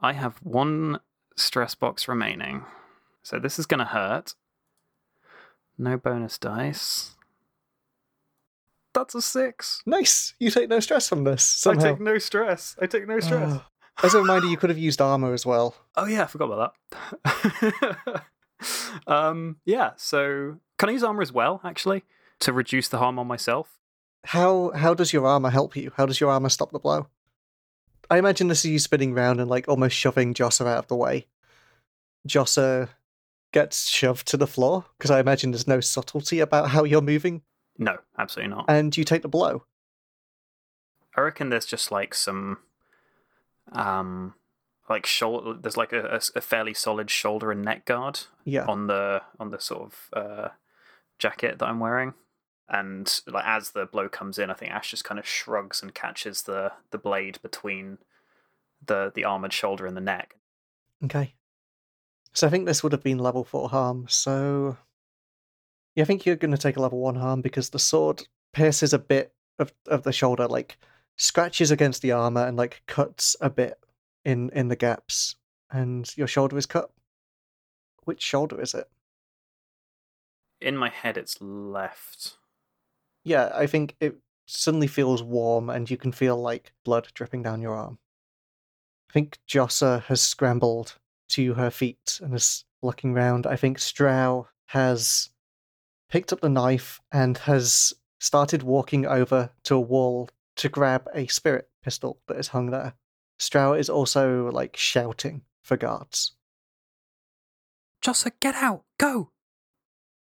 I 0.00 0.12
have 0.12 0.36
one 0.42 1.00
stress 1.36 1.74
box 1.74 2.08
remaining. 2.08 2.64
So 3.22 3.38
this 3.38 3.58
is 3.58 3.66
gonna 3.66 3.84
hurt. 3.86 4.34
No 5.78 5.96
bonus 5.96 6.38
dice. 6.38 7.16
That's 8.94 9.14
a 9.14 9.20
six. 9.20 9.82
Nice. 9.84 10.34
You 10.38 10.50
take 10.50 10.70
no 10.70 10.80
stress 10.80 11.08
from 11.08 11.24
this. 11.24 11.66
I 11.66 11.74
take 11.74 12.00
no 12.00 12.18
stress. 12.18 12.76
I 12.80 12.86
take 12.86 13.06
no 13.06 13.20
stress. 13.20 13.52
Oh. 13.52 13.64
As 14.02 14.14
a 14.14 14.18
reminder, 14.20 14.46
you 14.46 14.56
could 14.56 14.70
have 14.70 14.78
used 14.78 15.00
armor 15.00 15.32
as 15.32 15.46
well. 15.46 15.74
Oh 15.96 16.04
yeah, 16.06 16.24
I 16.24 16.26
forgot 16.26 16.50
about 16.52 16.74
that. 17.24 18.22
um, 19.06 19.56
yeah. 19.64 19.92
So 19.96 20.58
can 20.78 20.88
I 20.88 20.92
use 20.92 21.02
armor 21.02 21.22
as 21.22 21.32
well, 21.32 21.60
actually, 21.64 22.04
to 22.40 22.52
reduce 22.52 22.88
the 22.88 22.98
harm 22.98 23.18
on 23.18 23.26
myself? 23.26 23.78
How 24.24 24.72
how 24.74 24.92
does 24.94 25.12
your 25.12 25.26
armor 25.26 25.50
help 25.50 25.76
you? 25.76 25.92
How 25.96 26.06
does 26.06 26.20
your 26.20 26.30
armor 26.30 26.48
stop 26.48 26.72
the 26.72 26.78
blow? 26.78 27.08
I 28.10 28.18
imagine 28.18 28.48
this 28.48 28.64
is 28.64 28.70
you 28.70 28.78
spinning 28.78 29.14
round 29.14 29.40
and 29.40 29.50
like 29.50 29.68
almost 29.68 29.96
shoving 29.96 30.34
Jossa 30.34 30.66
out 30.66 30.78
of 30.78 30.86
the 30.88 30.96
way. 30.96 31.26
Jossa 32.28 32.88
gets 33.52 33.88
shoved 33.88 34.28
to 34.28 34.36
the 34.36 34.46
floor 34.46 34.84
because 34.98 35.10
I 35.10 35.20
imagine 35.20 35.50
there's 35.50 35.66
no 35.66 35.80
subtlety 35.80 36.40
about 36.40 36.70
how 36.70 36.84
you're 36.84 37.00
moving, 37.00 37.42
No, 37.78 37.98
absolutely 38.18 38.54
not. 38.54 38.66
and 38.68 38.96
you 38.96 39.04
take 39.04 39.22
the 39.22 39.28
blow. 39.28 39.64
I 41.16 41.20
reckon 41.22 41.48
there's 41.48 41.64
just 41.66 41.90
like 41.90 42.14
some, 42.14 42.58
um, 43.72 44.34
like 44.88 45.06
shoulder. 45.06 45.58
There's 45.60 45.76
like 45.76 45.92
a, 45.92 46.20
a, 46.34 46.40
fairly 46.40 46.74
solid 46.74 47.10
shoulder 47.10 47.50
and 47.50 47.62
neck 47.62 47.84
guard 47.84 48.20
Yeah, 48.44 48.64
on 48.66 48.86
the 48.86 49.22
on 49.38 49.50
the 49.50 49.60
sort 49.60 49.82
of 49.82 50.08
uh, 50.12 50.48
jacket 51.18 51.58
that 51.58 51.66
I'm 51.66 51.80
wearing. 51.80 52.14
And 52.68 53.20
like 53.26 53.44
as 53.46 53.70
the 53.70 53.86
blow 53.86 54.08
comes 54.08 54.38
in, 54.38 54.50
I 54.50 54.54
think 54.54 54.72
Ash 54.72 54.90
just 54.90 55.04
kind 55.04 55.18
of 55.18 55.26
shrugs 55.26 55.82
and 55.82 55.94
catches 55.94 56.42
the 56.42 56.72
the 56.90 56.98
blade 56.98 57.38
between 57.42 57.98
the 58.84 59.12
the 59.14 59.24
armored 59.24 59.52
shoulder 59.52 59.86
and 59.86 59.96
the 59.96 60.00
neck. 60.00 60.36
okay. 61.04 61.34
So 62.32 62.46
I 62.46 62.50
think 62.50 62.66
this 62.66 62.82
would 62.82 62.92
have 62.92 63.02
been 63.02 63.18
level 63.18 63.44
four 63.44 63.70
harm. 63.70 64.06
So 64.08 64.76
yeah, 65.94 66.02
I 66.02 66.06
think 66.06 66.26
you're 66.26 66.36
going 66.36 66.50
to 66.50 66.58
take 66.58 66.76
a 66.76 66.82
level 66.82 66.98
one 66.98 67.14
harm 67.14 67.40
because 67.40 67.70
the 67.70 67.78
sword 67.78 68.26
pierces 68.52 68.92
a 68.92 68.98
bit 68.98 69.32
of 69.58 69.72
of 69.86 70.02
the 70.02 70.12
shoulder, 70.12 70.46
like 70.46 70.76
scratches 71.16 71.70
against 71.70 72.02
the 72.02 72.12
armor 72.12 72.46
and 72.46 72.56
like 72.56 72.82
cuts 72.86 73.36
a 73.40 73.50
bit 73.50 73.78
in 74.24 74.50
in 74.50 74.68
the 74.68 74.76
gaps, 74.76 75.36
and 75.70 76.16
your 76.16 76.26
shoulder 76.26 76.56
is 76.58 76.66
cut. 76.66 76.90
Which 78.04 78.22
shoulder 78.22 78.60
is 78.60 78.74
it? 78.74 78.88
In 80.60 80.76
my 80.76 80.88
head, 80.88 81.16
it's 81.16 81.40
left. 81.40 82.36
Yeah, 83.24 83.50
I 83.54 83.66
think 83.66 83.96
it 84.00 84.16
suddenly 84.46 84.86
feels 84.86 85.22
warm, 85.22 85.68
and 85.70 85.90
you 85.90 85.96
can 85.96 86.12
feel 86.12 86.36
like 86.36 86.72
blood 86.84 87.08
dripping 87.14 87.42
down 87.42 87.60
your 87.60 87.74
arm. 87.74 87.98
I 89.10 89.12
think 89.12 89.38
Jossa 89.48 90.02
has 90.04 90.20
scrambled 90.20 90.96
to 91.30 91.54
her 91.54 91.70
feet 91.70 92.20
and 92.22 92.34
is 92.34 92.64
looking 92.82 93.12
round. 93.12 93.46
I 93.46 93.56
think 93.56 93.78
Strau 93.78 94.46
has 94.66 95.30
picked 96.08 96.32
up 96.32 96.40
the 96.40 96.48
knife 96.48 97.00
and 97.12 97.38
has 97.38 97.92
started 98.20 98.62
walking 98.62 99.06
over 99.06 99.50
to 99.64 99.74
a 99.74 99.80
wall 99.80 100.28
to 100.56 100.68
grab 100.68 101.08
a 101.14 101.26
spirit 101.26 101.68
pistol 101.82 102.18
that 102.26 102.36
is 102.38 102.48
hung 102.48 102.70
there. 102.70 102.94
Strau 103.38 103.74
is 103.74 103.90
also 103.90 104.50
like 104.50 104.76
shouting 104.76 105.42
for 105.62 105.76
guards. 105.76 106.32
Jossa, 108.02 108.30
get 108.40 108.54
out! 108.56 108.84
Go! 108.98 109.30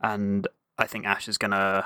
and 0.04 0.48
I 0.78 0.88
think 0.88 1.06
Ash 1.06 1.28
is 1.28 1.38
gonna 1.38 1.86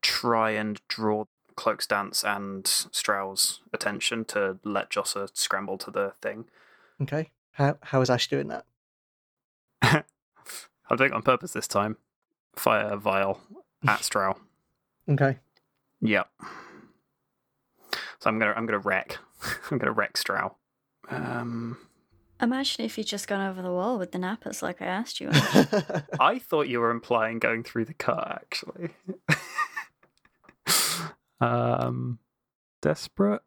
try 0.00 0.50
and 0.50 0.80
draw 0.88 1.24
Cloak's 1.56 1.86
dance 1.86 2.24
and 2.24 2.64
Strau's 2.64 3.60
attention 3.72 4.24
to 4.26 4.58
let 4.64 4.90
Jossa 4.90 5.28
scramble 5.34 5.76
to 5.78 5.90
the 5.90 6.14
thing. 6.22 6.46
Okay, 7.02 7.30
how 7.52 7.76
how 7.82 8.00
is 8.00 8.08
Ash 8.10 8.28
doing 8.28 8.48
that? 8.48 8.64
I'll 9.82 10.96
do 10.96 11.04
it 11.04 11.12
on 11.12 11.22
purpose 11.22 11.52
this 11.52 11.68
time. 11.68 11.96
Fire 12.56 12.88
a 12.92 12.96
vial 12.96 13.40
at 13.86 14.00
Strau. 14.02 14.36
Okay, 15.08 15.38
Yep. 16.00 16.28
So 18.22 18.30
I'm 18.30 18.38
gonna 18.38 18.52
I'm 18.56 18.66
gonna 18.66 18.78
wreck. 18.78 19.18
I'm 19.70 19.78
gonna 19.78 19.90
wreck 19.90 20.16
Strau. 20.16 20.54
Um, 21.10 21.76
imagine 22.40 22.84
if 22.84 22.96
you'd 22.96 23.08
just 23.08 23.26
gone 23.26 23.44
over 23.44 23.60
the 23.60 23.72
wall 23.72 23.98
with 23.98 24.12
the 24.12 24.18
nappers 24.18 24.62
like 24.62 24.80
I 24.80 24.86
asked 24.86 25.20
you. 25.20 25.28
I 26.20 26.38
thought 26.38 26.68
you 26.68 26.78
were 26.78 26.92
implying 26.92 27.40
going 27.40 27.64
through 27.64 27.86
the 27.86 27.94
cut, 27.94 28.28
actually. 28.30 28.90
um, 31.40 32.20
desperate. 32.80 33.42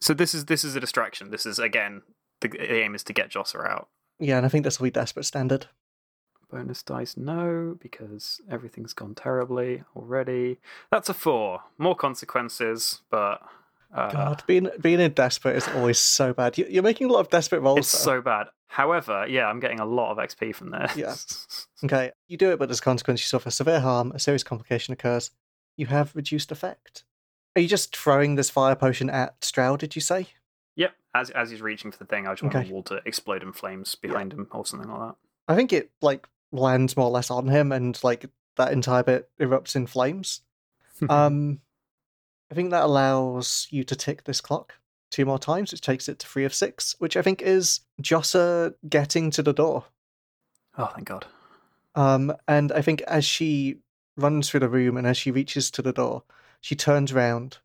So 0.00 0.14
this 0.14 0.34
is 0.34 0.46
this 0.46 0.64
is 0.64 0.74
a 0.74 0.80
distraction. 0.80 1.30
This 1.30 1.44
is 1.44 1.58
again 1.58 2.00
the, 2.40 2.48
the 2.48 2.72
aim 2.72 2.94
is 2.94 3.04
to 3.04 3.12
get 3.12 3.28
Josser 3.28 3.66
out. 3.68 3.88
yeah, 4.18 4.38
and 4.38 4.46
I 4.46 4.48
think 4.48 4.64
this 4.64 4.80
will 4.80 4.86
be 4.86 4.90
desperate 4.90 5.24
standard. 5.24 5.66
Bonus 6.50 6.82
dice, 6.82 7.18
no, 7.18 7.76
because 7.78 8.40
everything's 8.50 8.94
gone 8.94 9.14
terribly 9.14 9.82
already. 9.94 10.60
That's 10.90 11.10
a 11.10 11.14
four. 11.14 11.60
More 11.76 11.96
consequences, 11.96 13.02
but 13.10 13.42
uh, 13.94 14.10
God, 14.10 14.42
being 14.46 14.68
being 14.80 15.00
in 15.00 15.12
desperate 15.12 15.56
is 15.56 15.68
always 15.68 15.98
so 15.98 16.32
bad. 16.34 16.58
You, 16.58 16.66
you're 16.68 16.82
making 16.82 17.08
a 17.08 17.12
lot 17.12 17.20
of 17.20 17.30
desperate 17.30 17.60
rolls. 17.60 17.78
it's 17.78 17.92
though. 18.04 18.16
so 18.16 18.20
bad. 18.22 18.48
However, 18.66 19.24
yeah, 19.28 19.46
I'm 19.46 19.60
getting 19.60 19.78
a 19.78 19.84
lot 19.86 20.10
of 20.10 20.18
XP 20.18 20.54
from 20.54 20.70
this. 20.70 20.96
Yeah. 20.96 21.14
Okay, 21.84 22.12
you 22.28 22.38
do 22.38 22.50
it, 22.50 22.58
but 22.58 22.70
as 22.70 22.78
a 22.78 22.82
consequence, 22.82 23.20
you 23.20 23.26
suffer 23.26 23.50
severe 23.50 23.80
harm. 23.80 24.10
A 24.14 24.18
serious 24.18 24.42
complication 24.42 24.94
occurs. 24.94 25.30
You 25.76 25.84
have 25.86 26.16
reduced 26.16 26.50
effect. 26.50 27.04
Are 27.54 27.60
you 27.60 27.68
just 27.68 27.94
throwing 27.94 28.36
this 28.36 28.48
fire 28.48 28.74
potion 28.74 29.10
at 29.10 29.44
Stroud? 29.44 29.80
Did 29.80 29.94
you 29.94 30.00
say? 30.00 30.28
Yep. 30.76 30.92
As 31.14 31.28
as 31.30 31.50
he's 31.50 31.60
reaching 31.60 31.92
for 31.92 31.98
the 31.98 32.06
thing, 32.06 32.26
I 32.26 32.32
just 32.32 32.42
want 32.42 32.54
Okay. 32.54 32.66
the 32.68 32.72
wall 32.72 32.82
to 32.84 33.02
explode 33.04 33.42
in 33.42 33.52
flames 33.52 33.94
behind 33.96 34.32
him 34.32 34.48
or 34.50 34.64
something 34.64 34.88
like 34.88 34.98
that. 35.10 35.14
I 35.46 35.54
think 35.56 35.74
it 35.74 35.90
like 36.00 36.26
lands 36.52 36.96
more 36.96 37.06
or 37.06 37.10
less 37.12 37.30
on 37.30 37.48
him, 37.48 37.70
and 37.70 38.02
like 38.02 38.24
that 38.56 38.72
entire 38.72 39.02
bit 39.02 39.28
erupts 39.38 39.76
in 39.76 39.86
flames. 39.86 40.40
um, 41.10 41.60
I 42.50 42.54
think 42.54 42.70
that 42.70 42.84
allows 42.84 43.66
you 43.70 43.84
to 43.84 43.96
tick 43.96 44.24
this 44.24 44.40
clock 44.40 44.74
two 45.10 45.24
more 45.24 45.38
times, 45.38 45.72
which 45.72 45.80
takes 45.80 46.08
it 46.08 46.18
to 46.18 46.26
three 46.26 46.44
of 46.44 46.54
six, 46.54 46.94
which 46.98 47.16
I 47.16 47.22
think 47.22 47.40
is 47.40 47.80
Jossa 48.02 48.74
getting 48.88 49.30
to 49.32 49.42
the 49.42 49.52
door. 49.52 49.84
oh, 50.76 50.90
thank 50.94 51.08
God. 51.08 51.26
Um, 51.94 52.34
and 52.48 52.72
I 52.72 52.82
think 52.82 53.02
as 53.02 53.24
she 53.24 53.78
runs 54.16 54.48
through 54.48 54.60
the 54.60 54.68
room 54.68 54.96
and 54.96 55.06
as 55.06 55.16
she 55.16 55.30
reaches 55.30 55.70
to 55.72 55.82
the 55.82 55.92
door, 55.92 56.24
she 56.60 56.74
turns 56.74 57.12
round 57.12 57.58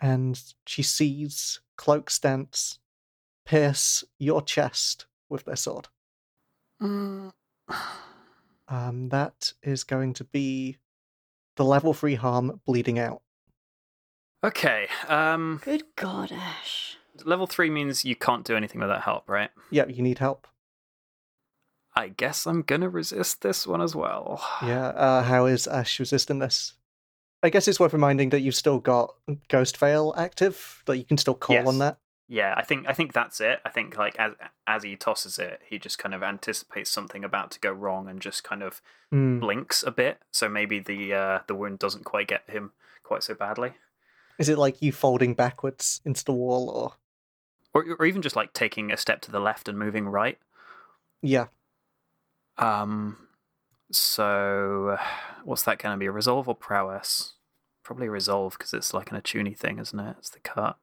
and 0.00 0.42
she 0.66 0.82
sees 0.82 1.60
Cloak 1.76 2.10
Stance 2.10 2.78
pierce 3.44 4.04
your 4.18 4.42
chest 4.42 5.06
with 5.28 5.44
their 5.44 5.56
sword. 5.56 5.88
Mm. 6.82 7.32
Um, 8.72 9.08
that 9.08 9.52
is 9.64 9.82
going 9.82 10.14
to 10.14 10.22
be 10.22 10.76
the 11.56 11.64
level 11.64 11.92
three 11.92 12.14
harm 12.14 12.60
bleeding 12.64 13.00
out. 13.00 13.20
Okay. 14.42 14.88
Um, 15.08 15.60
Good 15.64 15.84
God, 15.96 16.32
Ash. 16.32 16.96
level 17.24 17.46
three 17.46 17.68
means 17.70 18.04
you 18.04 18.16
can't 18.16 18.44
do 18.44 18.56
anything 18.56 18.80
without 18.80 19.02
help, 19.02 19.28
right? 19.28 19.50
Yeah, 19.70 19.86
you 19.86 20.02
need 20.02 20.18
help. 20.18 20.46
I 21.94 22.08
guess 22.08 22.46
I'm 22.46 22.62
gonna 22.62 22.88
resist 22.88 23.42
this 23.42 23.66
one 23.66 23.82
as 23.82 23.94
well. 23.94 24.42
Yeah. 24.62 24.88
Uh, 24.88 25.22
how 25.22 25.46
is 25.46 25.66
Ash 25.66 25.98
resisting 26.00 26.38
this? 26.38 26.74
I 27.42 27.50
guess 27.50 27.66
it's 27.68 27.80
worth 27.80 27.92
reminding 27.92 28.30
that 28.30 28.40
you've 28.40 28.54
still 28.54 28.78
got 28.78 29.14
Ghost 29.48 29.76
Veil 29.76 30.14
active, 30.16 30.82
that 30.86 30.96
you 30.98 31.04
can 31.04 31.16
still 31.18 31.34
call 31.34 31.56
Yes. 31.56 31.66
on 31.66 31.78
that. 31.78 31.98
Yeah, 32.28 32.54
I 32.56 32.62
think 32.62 32.86
I 32.88 32.92
think 32.92 33.12
that's 33.12 33.40
it. 33.40 33.60
I 33.64 33.70
think 33.70 33.98
like 33.98 34.14
as 34.16 34.32
as 34.66 34.84
he 34.84 34.94
tosses 34.94 35.38
it, 35.38 35.60
he 35.66 35.78
just 35.78 35.98
kind 35.98 36.14
of 36.14 36.22
anticipates 36.22 36.88
something 36.90 37.24
about 37.24 37.50
to 37.52 37.60
go 37.60 37.72
wrong 37.72 38.08
and 38.08 38.20
just 38.22 38.44
kind 38.44 38.62
of 38.62 38.80
Hmm. 39.10 39.40
blinks 39.40 39.82
a 39.82 39.90
bit. 39.90 40.22
So 40.30 40.48
maybe 40.48 40.78
the 40.78 41.12
uh, 41.12 41.38
the 41.48 41.56
wound 41.56 41.80
doesn't 41.80 42.04
quite 42.04 42.28
get 42.28 42.48
him 42.48 42.72
quite 43.02 43.24
so 43.24 43.34
badly, 43.34 43.72
Is 44.38 44.48
it 44.48 44.58
like 44.58 44.80
you 44.80 44.92
folding 44.92 45.34
backwards 45.34 46.00
into 46.04 46.24
the 46.24 46.32
wall, 46.32 46.68
or 46.70 46.92
or 47.74 47.96
or 47.98 48.06
even 48.06 48.22
just 48.22 48.36
like 48.36 48.52
taking 48.52 48.90
a 48.90 48.96
step 48.96 49.20
to 49.22 49.30
the 49.30 49.40
left 49.40 49.68
and 49.68 49.78
moving 49.78 50.08
right. 50.08 50.38
yeah? 51.22 51.46
Um, 52.58 53.16
so 53.90 54.98
what's 55.44 55.62
that 55.64 55.78
going 55.78 55.94
to 55.94 55.98
be? 55.98 56.08
Resolve 56.08 56.48
or 56.48 56.54
prowess? 56.54 57.34
Probably 57.82 58.08
resolve 58.08 58.56
because 58.56 58.72
it's 58.72 58.94
like 58.94 59.10
an 59.10 59.16
attune 59.16 59.52
thing, 59.54 59.78
isn't 59.78 59.98
it? 59.98 60.16
It's 60.18 60.30
the 60.30 60.40
cut. 60.40 60.76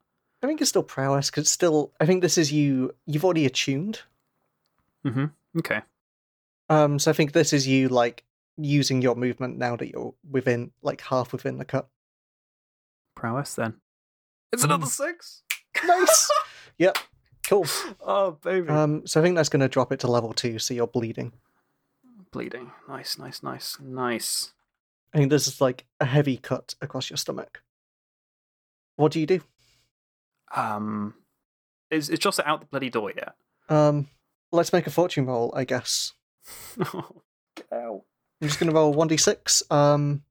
I 0.43 0.47
think 0.47 0.61
it's 0.61 0.69
still 0.69 0.83
prowess 0.83 1.29
because 1.29 1.49
still. 1.49 1.91
I 1.99 2.05
think 2.05 2.21
this 2.21 2.37
is 2.37 2.51
you. 2.51 2.93
You've 3.05 3.25
already 3.25 3.45
attuned. 3.45 4.01
Mm-hmm. 5.05 5.25
Okay. 5.59 5.81
Um, 6.69 6.99
so 6.99 7.11
I 7.11 7.13
think 7.13 7.31
this 7.31 7.53
is 7.53 7.67
you 7.67 7.87
like 7.87 8.23
using 8.57 9.01
your 9.01 9.15
movement 9.15 9.57
now 9.57 9.75
that 9.75 9.89
you're 9.89 10.13
within 10.29 10.71
like 10.81 11.01
half 11.01 11.31
within 11.31 11.57
the 11.57 11.65
cut. 11.65 11.87
Prowess 13.17 13.55
then. 13.55 13.73
It's 14.51 14.61
Mm. 14.61 14.65
another 14.65 14.85
six. 14.85 15.41
Nice. 15.83 16.29
yep. 16.77 16.97
Cool. 17.47 17.65
Oh 18.01 18.31
baby. 18.43 18.69
Um, 18.69 19.07
so 19.07 19.19
I 19.19 19.23
think 19.23 19.35
that's 19.35 19.49
going 19.49 19.61
to 19.61 19.67
drop 19.67 19.91
it 19.91 19.99
to 20.01 20.07
level 20.07 20.33
two, 20.33 20.59
so 20.59 20.73
you're 20.73 20.85
bleeding. 20.87 21.33
Bleeding. 22.31 22.71
Nice, 22.87 23.17
nice, 23.17 23.41
nice, 23.41 23.77
nice. 23.79 24.53
I 25.13 25.17
think 25.17 25.31
this 25.31 25.47
is 25.47 25.59
like 25.61 25.85
a 25.99 26.05
heavy 26.05 26.37
cut 26.37 26.75
across 26.81 27.09
your 27.09 27.17
stomach. 27.17 27.63
What 28.97 29.11
do 29.13 29.19
you 29.19 29.25
do? 29.25 29.41
Um, 30.55 31.13
is 31.89 32.09
is 32.09 32.19
Jossa 32.19 32.43
out 32.45 32.59
the 32.61 32.65
bloody 32.67 32.89
door 32.89 33.11
yet? 33.15 33.33
Um, 33.69 34.07
let's 34.51 34.73
make 34.73 34.85
a 34.87 34.91
fortune 34.91 35.25
roll, 35.25 35.51
I 35.55 35.63
guess. 35.63 36.13
Get 36.77 37.65
out. 37.73 38.03
I'm 38.41 38.47
just 38.47 38.59
going 38.59 38.69
to 38.69 38.75
roll 38.75 38.93
1d6. 38.93 39.71
Um, 39.71 40.23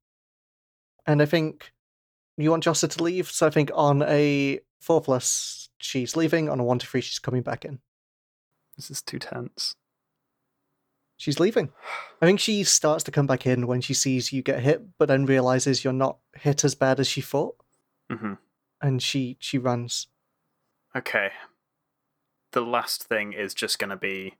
and 1.05 1.21
I 1.21 1.25
think 1.25 1.71
you 2.37 2.51
want 2.51 2.63
Jossa 2.63 2.89
to 2.89 3.03
leave, 3.03 3.29
so 3.29 3.47
I 3.47 3.49
think 3.49 3.71
on 3.73 4.03
a 4.03 4.59
4 4.79 5.01
plus, 5.01 5.69
she's 5.79 6.15
leaving. 6.15 6.49
On 6.49 6.59
a 6.59 6.63
1 6.63 6.79
to 6.79 6.87
3, 6.87 7.01
she's 7.01 7.19
coming 7.19 7.41
back 7.41 7.65
in. 7.65 7.79
This 8.75 8.91
is 8.91 9.01
too 9.01 9.19
tense. 9.19 9.75
She's 11.17 11.39
leaving. 11.39 11.71
I 12.21 12.27
think 12.27 12.39
she 12.39 12.63
starts 12.63 13.03
to 13.05 13.11
come 13.11 13.25
back 13.25 13.47
in 13.47 13.65
when 13.65 13.81
she 13.81 13.95
sees 13.95 14.31
you 14.31 14.43
get 14.43 14.59
hit, 14.59 14.97
but 14.99 15.07
then 15.07 15.25
realizes 15.25 15.83
you're 15.83 15.93
not 15.93 16.17
hit 16.35 16.63
as 16.63 16.75
bad 16.75 16.99
as 16.99 17.07
she 17.07 17.21
thought, 17.21 17.55
hmm 18.11 18.33
and 18.79 19.01
she 19.01 19.37
she 19.39 19.57
runs. 19.57 20.07
Okay. 20.95 21.31
The 22.51 22.61
last 22.61 23.03
thing 23.03 23.33
is 23.33 23.53
just 23.53 23.79
going 23.79 23.89
to 23.89 23.97
be 23.97 24.35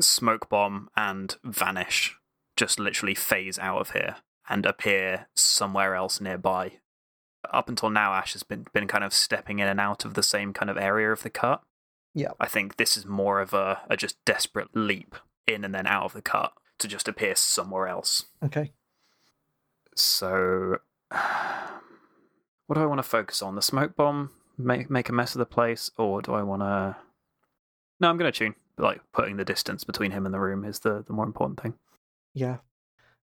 smoke 0.00 0.48
bomb 0.48 0.88
and 0.96 1.36
vanish. 1.44 2.16
Just 2.56 2.78
literally 2.78 3.14
phase 3.14 3.58
out 3.58 3.80
of 3.80 3.90
here 3.90 4.16
and 4.48 4.66
appear 4.66 5.28
somewhere 5.34 5.94
else 5.94 6.20
nearby. 6.20 6.80
Up 7.52 7.68
until 7.68 7.90
now, 7.90 8.12
Ash 8.14 8.32
has 8.32 8.42
been 8.42 8.66
been 8.72 8.86
kind 8.86 9.04
of 9.04 9.12
stepping 9.12 9.58
in 9.58 9.68
and 9.68 9.80
out 9.80 10.04
of 10.04 10.14
the 10.14 10.22
same 10.22 10.52
kind 10.52 10.70
of 10.70 10.76
area 10.76 11.12
of 11.12 11.22
the 11.22 11.30
cut. 11.30 11.62
Yeah. 12.14 12.30
I 12.38 12.46
think 12.46 12.76
this 12.76 12.96
is 12.96 13.04
more 13.04 13.40
of 13.40 13.52
a, 13.52 13.80
a 13.90 13.96
just 13.96 14.24
desperate 14.24 14.68
leap 14.74 15.16
in 15.46 15.64
and 15.64 15.74
then 15.74 15.86
out 15.86 16.04
of 16.04 16.12
the 16.12 16.22
cut 16.22 16.52
to 16.78 16.88
just 16.88 17.08
appear 17.08 17.34
somewhere 17.34 17.88
else. 17.88 18.26
Okay. 18.42 18.72
So, 19.96 20.78
what 21.10 22.74
do 22.74 22.80
I 22.80 22.86
want 22.86 22.98
to 22.98 23.02
focus 23.02 23.42
on? 23.42 23.56
The 23.56 23.62
smoke 23.62 23.96
bomb, 23.96 24.30
make 24.56 24.90
make 24.90 25.08
a 25.08 25.12
mess 25.12 25.34
of 25.34 25.40
the 25.40 25.46
place, 25.46 25.90
or 25.98 26.22
do 26.22 26.32
I 26.34 26.42
want 26.42 26.62
to? 26.62 26.96
No, 28.00 28.08
I'm 28.08 28.16
going 28.16 28.30
to 28.32 28.38
tune. 28.38 28.54
Like 28.76 29.00
putting 29.12 29.36
the 29.36 29.44
distance 29.44 29.84
between 29.84 30.10
him 30.10 30.26
and 30.26 30.34
the 30.34 30.40
room 30.40 30.64
is 30.64 30.80
the 30.80 31.04
the 31.06 31.12
more 31.12 31.26
important 31.26 31.60
thing. 31.60 31.74
Yeah. 32.32 32.58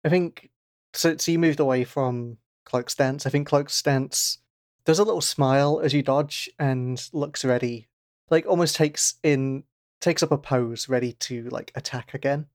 I 0.05 0.09
think 0.09 0.51
so 0.93 1.17
so 1.17 1.33
you 1.33 1.39
moved 1.39 1.61
away 1.61 1.85
from 1.85 2.39
Cloak's 2.69 2.93
stance. 2.93 3.25
I 3.25 3.31
think 3.31 3.49
cloak 3.49 3.71
stance 3.71 4.39
does 4.85 4.99
a 4.99 5.05
little 5.05 5.23
smile 5.23 5.81
as 5.83 5.95
you 5.95 6.03
dodge 6.03 6.51
and 6.59 7.03
looks 7.15 7.45
ready. 7.45 7.89
Like 8.31 8.47
almost 8.47 8.77
takes 8.77 9.15
in 9.23 9.65
takes 10.01 10.23
up 10.23 10.31
a 10.31 10.37
pose 10.39 10.89
ready 10.89 11.13
to 11.15 11.49
like 11.49 11.73
attack 11.75 12.13
again. 12.13 12.47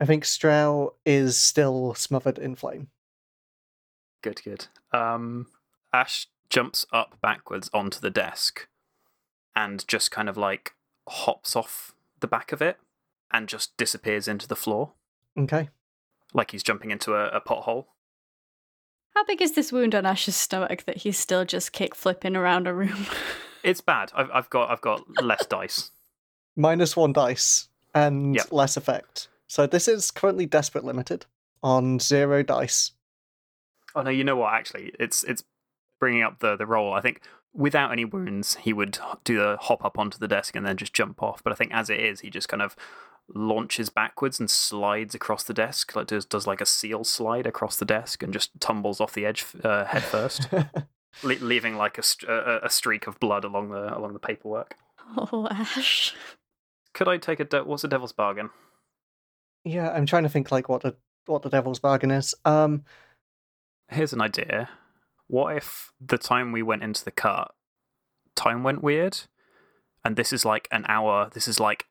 I 0.00 0.04
think 0.06 0.24
Strau 0.24 0.90
is 1.06 1.36
still 1.38 1.94
smothered 1.94 2.38
in 2.38 2.56
flame. 2.56 2.88
Good, 4.22 4.40
good. 4.44 4.66
Um, 4.92 5.46
Ash 5.92 6.26
jumps 6.50 6.84
up 6.92 7.16
backwards 7.20 7.70
onto 7.72 8.00
the 8.00 8.10
desk, 8.10 8.66
and 9.54 9.86
just 9.86 10.10
kind 10.10 10.28
of 10.28 10.36
like 10.36 10.74
hops 11.08 11.54
off 11.54 11.94
the 12.20 12.26
back 12.26 12.50
of 12.52 12.60
it, 12.60 12.78
and 13.32 13.48
just 13.48 13.76
disappears 13.76 14.26
into 14.28 14.48
the 14.48 14.56
floor, 14.56 14.92
Okay. 15.38 15.68
like 16.34 16.50
he's 16.50 16.62
jumping 16.64 16.90
into 16.90 17.14
a, 17.14 17.28
a 17.28 17.40
pothole. 17.40 17.86
How 19.18 19.24
big 19.24 19.42
is 19.42 19.50
this 19.56 19.72
wound 19.72 19.96
on 19.96 20.06
Ash's 20.06 20.36
stomach 20.36 20.84
that 20.84 20.98
he's 20.98 21.18
still 21.18 21.44
just 21.44 21.72
kick 21.72 21.96
flipping 21.96 22.36
around 22.36 22.68
a 22.68 22.72
room? 22.72 23.06
It's 23.64 23.80
bad. 23.80 24.12
I've, 24.14 24.30
I've 24.32 24.48
got 24.48 24.70
I've 24.70 24.80
got 24.80 25.02
less 25.20 25.44
dice. 25.44 25.90
Minus 26.54 26.96
one 26.96 27.12
dice 27.12 27.66
and 27.92 28.36
Yep. 28.36 28.52
less 28.52 28.76
effect. 28.76 29.26
So 29.48 29.66
this 29.66 29.88
is 29.88 30.12
currently 30.12 30.46
desperate 30.46 30.84
limited 30.84 31.26
on 31.60 31.98
zero 31.98 32.44
dice. 32.44 32.92
Oh 33.96 34.02
no, 34.02 34.10
you 34.10 34.22
know 34.22 34.36
what? 34.36 34.54
Actually, 34.54 34.92
it's 35.00 35.24
it's 35.24 35.42
bringing 35.98 36.22
up 36.22 36.38
the 36.38 36.54
the 36.56 36.66
roll. 36.66 36.92
I 36.92 37.00
think 37.00 37.20
without 37.52 37.90
any 37.90 38.04
wounds, 38.04 38.54
he 38.60 38.72
would 38.72 38.96
do 39.24 39.38
the 39.38 39.56
hop 39.60 39.84
up 39.84 39.98
onto 39.98 40.18
the 40.18 40.28
desk 40.28 40.54
and 40.54 40.64
then 40.64 40.76
just 40.76 40.94
jump 40.94 41.20
off. 41.20 41.42
But 41.42 41.52
I 41.52 41.56
think 41.56 41.72
as 41.74 41.90
it 41.90 41.98
is, 41.98 42.20
he 42.20 42.30
just 42.30 42.48
kind 42.48 42.62
of 42.62 42.76
launches 43.34 43.90
backwards 43.90 44.40
and 44.40 44.50
slides 44.50 45.14
across 45.14 45.42
the 45.44 45.54
desk, 45.54 45.94
like 45.94 46.06
does 46.08 46.24
does 46.24 46.46
like 46.46 46.60
a 46.60 46.66
seal 46.66 47.04
slide 47.04 47.46
across 47.46 47.76
the 47.76 47.84
desk 47.84 48.22
and 48.22 48.32
just 48.32 48.58
tumbles 48.60 49.00
off 49.00 49.12
the 49.12 49.26
edge 49.26 49.44
uh, 49.62 49.84
head 49.84 50.02
first, 50.02 50.48
le- 51.22 51.34
leaving 51.40 51.76
like 51.76 51.98
a, 51.98 52.02
st- 52.02 52.30
a 52.30 52.64
a 52.64 52.70
streak 52.70 53.06
of 53.06 53.20
blood 53.20 53.44
along 53.44 53.70
the 53.70 53.96
along 53.96 54.12
the 54.12 54.18
paperwork. 54.18 54.76
oh, 55.16 55.46
Ash. 55.50 56.14
Could 56.94 57.08
I 57.08 57.16
take 57.18 57.38
a 57.40 57.44
de- 57.44 57.64
what's 57.64 57.84
a 57.84 57.88
devil's 57.88 58.12
bargain? 58.12 58.50
yeah, 59.64 59.90
I'm 59.90 60.06
trying 60.06 60.22
to 60.22 60.28
think 60.28 60.50
like 60.50 60.68
what 60.68 60.82
the 60.82 60.96
what 61.26 61.42
the 61.42 61.50
devil's 61.50 61.78
bargain 61.80 62.10
is. 62.10 62.34
Um 62.44 62.84
Here's 63.90 64.12
an 64.12 64.20
idea. 64.20 64.68
What 65.28 65.56
if 65.56 65.92
the 66.00 66.18
time 66.18 66.52
we 66.52 66.62
went 66.62 66.82
into 66.82 67.04
the 67.04 67.10
cut, 67.10 67.54
time 68.34 68.62
went 68.62 68.82
weird, 68.82 69.20
and 70.04 70.16
this 70.16 70.32
is 70.32 70.44
like 70.44 70.68
an 70.70 70.84
hour. 70.88 71.30
This 71.32 71.48
is 71.48 71.58
like 71.60 71.84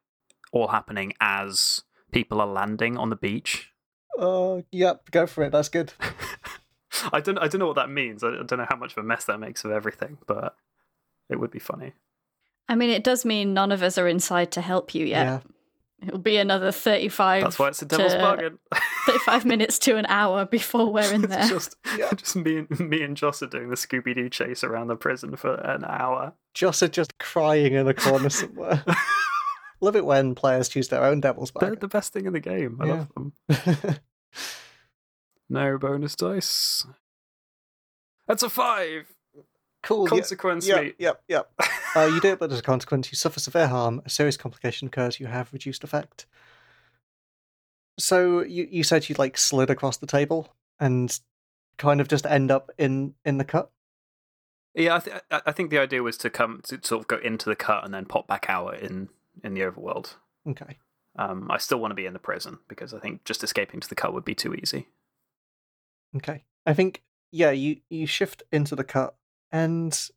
all 0.51 0.67
happening 0.69 1.13
as 1.19 1.81
people 2.11 2.39
are 2.41 2.47
landing 2.47 2.97
on 2.97 3.09
the 3.09 3.15
beach. 3.15 3.71
uh 4.19 4.61
yep, 4.71 5.09
go 5.11 5.27
for 5.27 5.43
it. 5.43 5.51
That's 5.51 5.69
good. 5.69 5.93
I 7.13 7.19
don't. 7.19 7.37
I 7.37 7.47
don't 7.47 7.59
know 7.59 7.67
what 7.67 7.75
that 7.75 7.89
means. 7.89 8.23
I 8.23 8.29
I 8.29 8.43
don't 8.43 8.57
know 8.57 8.65
how 8.67 8.75
much 8.77 8.93
of 8.93 8.97
a 8.99 9.03
mess 9.03 9.25
that 9.25 9.39
makes 9.39 9.63
of 9.63 9.71
everything, 9.71 10.17
but 10.25 10.55
it 11.29 11.39
would 11.39 11.51
be 11.51 11.59
funny. 11.59 11.93
I 12.69 12.75
mean, 12.75 12.89
it 12.89 13.03
does 13.03 13.23
mean 13.25 13.53
none 13.53 13.71
of 13.71 13.83
us 13.83 13.97
are 13.97 14.07
inside 14.07 14.51
to 14.53 14.61
help 14.61 14.95
you 14.95 15.05
yet. 15.05 15.43
It'll 16.01 16.19
be 16.19 16.37
another 16.37 16.71
35, 16.71 17.41
That's 17.43 17.57
why 17.57 17.69
it's 17.69 17.81
a 17.81 17.85
devil's 17.85 18.13
to- 18.13 18.19
bargain. 18.19 18.59
35 19.07 19.45
minutes 19.45 19.79
to 19.79 19.95
an 19.97 20.05
hour 20.07 20.45
before 20.45 20.91
we're 20.93 21.11
in 21.11 21.21
there. 21.23 21.47
just, 21.47 21.75
Yeah. 21.97 22.11
just 22.15 22.35
me 22.35 22.57
and 22.69 22.79
me 22.89 23.01
and 23.01 23.17
Joss 23.17 23.41
are 23.41 23.47
doing 23.47 23.69
the 23.69 23.75
Scooby 23.75 24.13
Doo 24.13 24.29
chase 24.29 24.63
around 24.63 24.87
the 24.87 24.95
prison 24.95 25.35
for 25.37 25.55
an 25.55 25.83
hour. 25.85 26.33
Joss 26.53 26.83
are 26.83 26.87
just 26.87 27.17
crying 27.19 27.73
in 27.73 27.87
a 27.87 27.93
corner 27.95 28.29
somewhere. 28.29 28.83
Love 29.79 29.95
it 29.95 30.05
when 30.05 30.33
players 30.35 30.69
choose 30.69 30.87
their 30.87 31.03
own 31.03 31.19
devil's 31.21 31.51
They're 31.59 31.75
the 31.75 31.87
best 31.87 32.11
thing 32.13 32.25
in 32.25 32.33
the 32.33 32.39
game. 32.39 32.79
I 32.81 32.85
Yeah. 32.85 32.93
love 32.93 33.13
them. 33.15 33.33
No 35.49 35.77
bonus 35.77 36.15
dice. 36.15 36.85
That's 38.27 38.43
a 38.43 38.49
five. 38.49 39.07
cool. 39.81 40.05
Consequence, 40.07 40.67
Yep, 40.67 40.95
yep, 40.99 41.23
yep. 41.29 41.49
uh, 41.95 42.09
you 42.13 42.19
do 42.19 42.33
it, 42.33 42.39
but 42.39 42.51
as 42.51 42.59
a 42.59 42.63
consequence, 42.63 43.09
you 43.11 43.15
suffer 43.15 43.39
severe 43.39 43.67
harm. 43.67 44.01
A 44.05 44.09
serious 44.09 44.35
complication 44.35 44.87
occurs. 44.89 45.19
You 45.21 45.27
have 45.27 45.53
reduced 45.53 45.85
effect. 45.85 46.25
So 47.97 48.41
you 48.43 48.67
you 48.69 48.83
said 48.83 49.07
you 49.07 49.15
like 49.17 49.37
slid 49.37 49.69
across 49.69 49.97
the 49.97 50.05
table 50.05 50.53
and 50.79 51.17
kind 51.77 52.01
of 52.01 52.07
just 52.09 52.25
end 52.25 52.51
up 52.51 52.69
in 52.77 53.13
in 53.23 53.37
the 53.37 53.45
cut. 53.45 53.71
Yeah, 54.75 54.97
I, 54.97 54.99
th- 54.99 55.17
I 55.31 55.51
think 55.53 55.69
the 55.71 55.79
idea 55.79 56.03
was 56.03 56.17
to 56.17 56.29
come 56.29 56.61
to 56.65 56.77
sort 56.83 57.01
of 57.01 57.07
go 57.07 57.17
into 57.17 57.49
the 57.49 57.55
cut 57.55 57.83
and 57.85 57.93
then 57.93 58.05
pop 58.05 58.27
back 58.27 58.47
out 58.49 58.77
in 58.79 59.07
in 59.43 59.53
the 59.53 59.61
overworld. 59.61 60.15
Okay. 60.47 60.77
Um, 61.17 61.49
I 61.49 61.57
still 61.57 61.79
want 61.79 61.91
to 61.91 61.95
be 61.95 62.05
in 62.05 62.13
the 62.13 62.19
prison 62.19 62.59
because 62.67 62.93
I 62.93 62.99
think 62.99 63.23
just 63.25 63.43
escaping 63.43 63.79
to 63.79 63.89
the 63.89 63.95
cut 63.95 64.13
would 64.13 64.25
be 64.25 64.35
too 64.35 64.53
easy. 64.53 64.87
Okay. 66.15 66.43
I 66.65 66.73
think 66.73 67.03
yeah, 67.31 67.51
you 67.51 67.77
you 67.89 68.07
shift 68.07 68.43
into 68.51 68.75
the 68.75 68.83
cut 68.83 69.15
and 69.51 70.09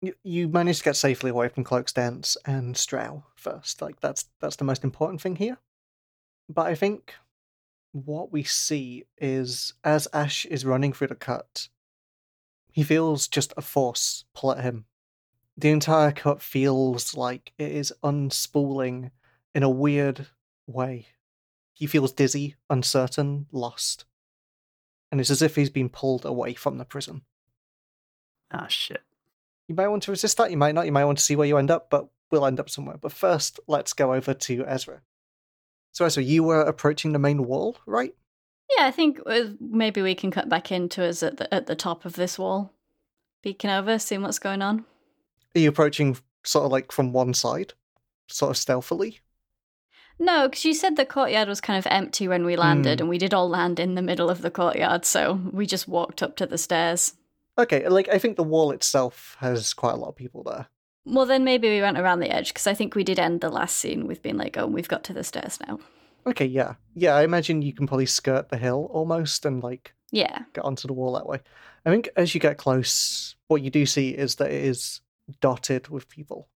you, 0.00 0.14
you 0.22 0.48
manage 0.48 0.78
to 0.78 0.84
get 0.84 0.96
safely 0.96 1.30
away 1.30 1.48
from 1.48 1.64
Cloak's 1.64 1.92
dance 1.92 2.36
and 2.44 2.74
Strau 2.74 3.22
first. 3.34 3.80
Like 3.80 4.00
that's 4.00 4.26
that's 4.40 4.56
the 4.56 4.64
most 4.64 4.84
important 4.84 5.20
thing 5.20 5.36
here. 5.36 5.58
But 6.48 6.66
I 6.66 6.74
think 6.74 7.14
what 7.92 8.32
we 8.32 8.42
see 8.42 9.04
is 9.18 9.74
as 9.84 10.08
Ash 10.12 10.44
is 10.46 10.64
running 10.64 10.92
through 10.92 11.08
the 11.08 11.14
cut, 11.14 11.68
he 12.70 12.82
feels 12.82 13.28
just 13.28 13.52
a 13.56 13.62
force 13.62 14.24
pull 14.34 14.52
at 14.52 14.64
him. 14.64 14.86
The 15.56 15.70
entire 15.70 16.12
cut 16.12 16.42
feels 16.42 17.16
like 17.16 17.52
it 17.58 17.70
is 17.70 17.92
unspooling 18.02 19.10
in 19.54 19.62
a 19.62 19.70
weird 19.70 20.26
way. 20.66 21.08
He 21.74 21.86
feels 21.86 22.12
dizzy, 22.12 22.56
uncertain, 22.70 23.46
lost. 23.52 24.04
And 25.10 25.20
it's 25.20 25.30
as 25.30 25.42
if 25.42 25.56
he's 25.56 25.70
been 25.70 25.88
pulled 25.88 26.24
away 26.24 26.54
from 26.54 26.78
the 26.78 26.84
prison. 26.84 27.22
Ah, 28.50 28.66
shit. 28.68 29.02
You 29.68 29.74
might 29.74 29.88
want 29.88 30.02
to 30.04 30.10
resist 30.10 30.36
that, 30.38 30.50
you 30.50 30.56
might 30.56 30.74
not, 30.74 30.86
you 30.86 30.92
might 30.92 31.04
want 31.04 31.18
to 31.18 31.24
see 31.24 31.36
where 31.36 31.46
you 31.46 31.58
end 31.58 31.70
up, 31.70 31.90
but 31.90 32.08
we'll 32.30 32.46
end 32.46 32.60
up 32.60 32.70
somewhere. 32.70 32.96
But 33.00 33.12
first, 33.12 33.60
let's 33.66 33.92
go 33.92 34.14
over 34.14 34.34
to 34.34 34.64
Ezra. 34.66 35.02
So, 35.92 36.04
Ezra, 36.06 36.22
you 36.22 36.42
were 36.42 36.62
approaching 36.62 37.12
the 37.12 37.18
main 37.18 37.44
wall, 37.44 37.76
right? 37.86 38.14
Yeah, 38.76 38.86
I 38.86 38.90
think 38.90 39.20
uh, 39.26 39.50
maybe 39.60 40.00
we 40.00 40.14
can 40.14 40.30
cut 40.30 40.48
back 40.48 40.72
into 40.72 41.04
us 41.04 41.22
at 41.22 41.36
the 41.36 41.52
at 41.52 41.66
the 41.66 41.74
top 41.74 42.06
of 42.06 42.14
this 42.14 42.38
wall, 42.38 42.72
peeking 43.42 43.70
over, 43.70 43.98
seeing 43.98 44.22
what's 44.22 44.38
going 44.38 44.62
on. 44.62 44.86
Are 45.54 45.60
you 45.60 45.68
approaching 45.68 46.16
sort 46.44 46.64
of 46.66 46.72
like 46.72 46.92
from 46.92 47.12
one 47.12 47.34
side, 47.34 47.74
sort 48.28 48.50
of 48.50 48.56
stealthily? 48.56 49.20
No, 50.18 50.48
because 50.48 50.64
you 50.64 50.74
said 50.74 50.96
the 50.96 51.04
courtyard 51.06 51.48
was 51.48 51.60
kind 51.60 51.78
of 51.78 51.86
empty 51.90 52.28
when 52.28 52.44
we 52.44 52.56
landed, 52.56 52.98
Hmm. 53.00 53.04
and 53.04 53.10
we 53.10 53.18
did 53.18 53.34
all 53.34 53.48
land 53.48 53.80
in 53.80 53.94
the 53.94 54.02
middle 54.02 54.30
of 54.30 54.42
the 54.42 54.50
courtyard, 54.50 55.04
so 55.04 55.40
we 55.52 55.66
just 55.66 55.88
walked 55.88 56.22
up 56.22 56.36
to 56.36 56.46
the 56.46 56.58
stairs. 56.58 57.14
Okay, 57.58 57.86
like 57.88 58.08
I 58.08 58.18
think 58.18 58.36
the 58.36 58.42
wall 58.44 58.70
itself 58.70 59.36
has 59.40 59.74
quite 59.74 59.92
a 59.94 59.96
lot 59.96 60.08
of 60.08 60.16
people 60.16 60.42
there. 60.42 60.68
Well, 61.04 61.26
then 61.26 61.44
maybe 61.44 61.68
we 61.68 61.80
went 61.82 61.98
around 61.98 62.20
the 62.20 62.30
edge, 62.32 62.48
because 62.48 62.66
I 62.66 62.74
think 62.74 62.94
we 62.94 63.04
did 63.04 63.18
end 63.18 63.40
the 63.40 63.48
last 63.50 63.76
scene 63.76 64.06
with 64.06 64.22
being 64.22 64.36
like, 64.36 64.56
oh, 64.56 64.66
we've 64.66 64.88
got 64.88 65.02
to 65.04 65.12
the 65.12 65.24
stairs 65.24 65.58
now. 65.66 65.80
Okay, 66.26 66.46
yeah. 66.46 66.74
Yeah, 66.94 67.14
I 67.16 67.24
imagine 67.24 67.62
you 67.62 67.72
can 67.72 67.88
probably 67.88 68.06
skirt 68.06 68.48
the 68.48 68.56
hill 68.56 68.88
almost 68.92 69.44
and 69.44 69.60
like 69.62 69.92
Yeah. 70.12 70.44
get 70.52 70.64
onto 70.64 70.86
the 70.86 70.92
wall 70.94 71.12
that 71.14 71.26
way. 71.26 71.40
I 71.84 71.90
think 71.90 72.08
as 72.16 72.32
you 72.34 72.40
get 72.40 72.58
close, 72.58 73.34
what 73.48 73.62
you 73.62 73.70
do 73.70 73.84
see 73.86 74.10
is 74.10 74.36
that 74.36 74.52
it 74.52 74.64
is 74.64 75.00
dotted 75.40 75.88
with 75.88 76.08
people. 76.08 76.48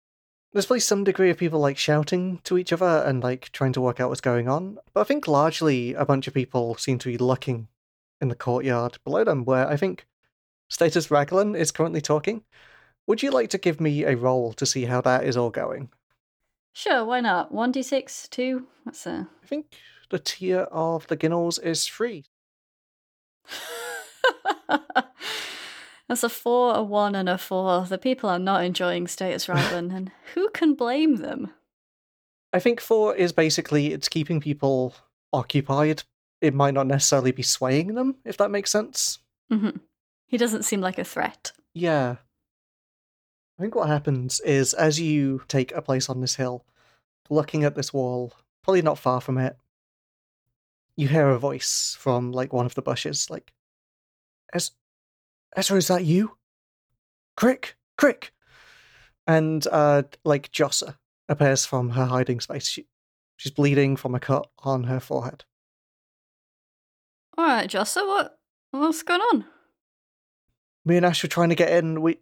There's 0.53 0.67
probably 0.67 0.81
some 0.81 1.05
degree 1.05 1.31
of 1.31 1.37
people 1.37 1.61
like 1.61 1.77
shouting 1.77 2.41
to 2.45 2.57
each 2.57 2.73
other 2.73 3.03
and 3.07 3.23
like 3.23 3.51
trying 3.53 3.73
to 3.75 3.81
work 3.81 4.01
out 4.01 4.09
what's 4.09 4.21
going 4.21 4.49
on. 4.49 4.79
But 4.95 5.03
I 5.03 5.05
think 5.05 5.29
largely 5.29 5.93
a 5.95 6.07
bunch 6.07 6.27
of 6.27 6.35
people 6.35 6.77
seem 6.77 6.99
to 6.99 7.09
be 7.09 7.19
looking 7.19 7.69
in 8.21 8.29
the 8.29 8.35
courtyard 8.35 8.99
below 9.05 9.25
them, 9.25 9.45
where 9.45 9.69
I 9.69 9.77
think 9.77 10.07
Status 10.69 11.11
Raglan 11.11 11.55
is 11.55 11.71
currently 11.71 12.01
talking. 12.01 12.43
Would 13.07 13.23
you 13.23 13.31
like 13.31 13.51
to 13.51 13.59
give 13.59 13.81
me 13.81 14.05
a 14.05 14.17
roll 14.17 14.53
to 14.55 14.67
see 14.67 14.87
how 14.87 15.01
that 15.03 15.25
is 15.25 15.37
all 15.37 15.51
going? 15.51 15.91
Sure, 16.73 17.05
why 17.05 17.21
not? 17.21 17.53
1d6, 17.53 18.29
2? 18.31 18.67
What's 18.85 19.07
a. 19.07 19.29
I 19.43 19.47
think 19.47 19.67
the 20.11 20.19
tier 20.19 20.61
of 20.73 21.07
the 21.07 21.17
Ginnels 21.17 21.63
is 21.63 21.87
three. 21.87 22.25
That's 26.09 26.23
a 26.23 26.29
4, 26.29 26.75
a 26.77 26.83
1, 26.83 27.15
and 27.15 27.29
a 27.29 27.37
4. 27.39 27.87
The 27.87 27.99
people 27.99 28.31
are 28.31 28.39
not 28.39 28.65
enjoying 28.65 29.07
Status 29.07 29.49
Raglan, 29.49 29.91
and 29.91 30.13
who 30.35 30.49
can 30.51 30.75
blame 30.75 31.17
them? 31.17 31.53
I 32.53 32.61
think 32.61 32.81
four 32.81 33.15
is 33.15 33.33
basically 33.33 33.93
it's 33.93 34.09
keeping 34.09 34.41
people 34.41 34.95
occupied. 35.33 36.05
It 36.41 36.55
might 36.55 36.75
not 36.75 36.87
necessarily 36.87 37.33
be 37.33 37.43
swaying 37.43 37.95
them, 37.95 38.17
if 38.25 38.37
that 38.39 38.51
makes 38.51 38.71
sense. 38.71 39.19
hmm 39.51 39.71
He 40.27 40.37
doesn't 40.39 40.63
seem 40.65 40.81
like 40.81 40.99
a 40.99 41.05
threat. 41.05 41.53
Yeah. 41.75 42.17
I 43.59 43.63
think 43.63 43.75
what 43.75 43.89
happens 43.89 44.41
is 44.41 44.75
as 44.75 45.01
you 45.01 45.43
take 45.49 45.73
a 45.73 45.83
place 45.83 46.09
on 46.09 46.21
this 46.21 46.37
hill, 46.37 46.65
looking 47.29 47.65
at 47.65 47.75
this 47.75 47.93
wall, 47.93 48.33
probably 48.63 48.83
not 48.83 48.99
far 48.99 49.21
from 49.21 49.39
it, 49.39 49.57
you 50.95 51.09
hear 51.09 51.29
a 51.29 51.39
voice 51.39 51.97
from 51.99 52.33
like 52.33 52.53
one 52.53 52.65
of 52.67 52.75
the 52.75 52.83
bushes, 52.83 53.29
like, 53.29 53.53
Ez- 54.55 54.71
Ezra, 55.57 55.79
is 55.79 55.89
that 55.89 56.05
you? 56.05 56.37
Crick, 57.37 57.77
Crick! 57.99 58.33
And 59.27 59.67
uh 59.73 60.05
like 60.25 60.53
Jossa 60.53 60.97
appears 61.29 61.67
from 61.67 61.91
her 61.91 62.05
hiding 62.05 62.41
space. 62.41 62.69
She, 62.69 62.87
she's 63.37 63.53
bleeding 63.53 63.97
from 63.97 64.15
a 64.15 64.21
cut 64.21 64.49
on 64.61 64.85
her 64.85 65.01
forehead. 65.01 65.45
All 67.37 67.45
right, 67.45 67.69
Jossa, 67.69 68.07
what 68.07 68.39
what's 68.71 69.03
going 69.03 69.21
on? 69.21 69.47
me 70.87 70.97
and 70.97 71.05
Ash 71.05 71.23
were 71.23 71.29
trying 71.29 71.51
to 71.51 71.55
get 71.55 71.73
in. 71.73 72.01
We 72.01 72.21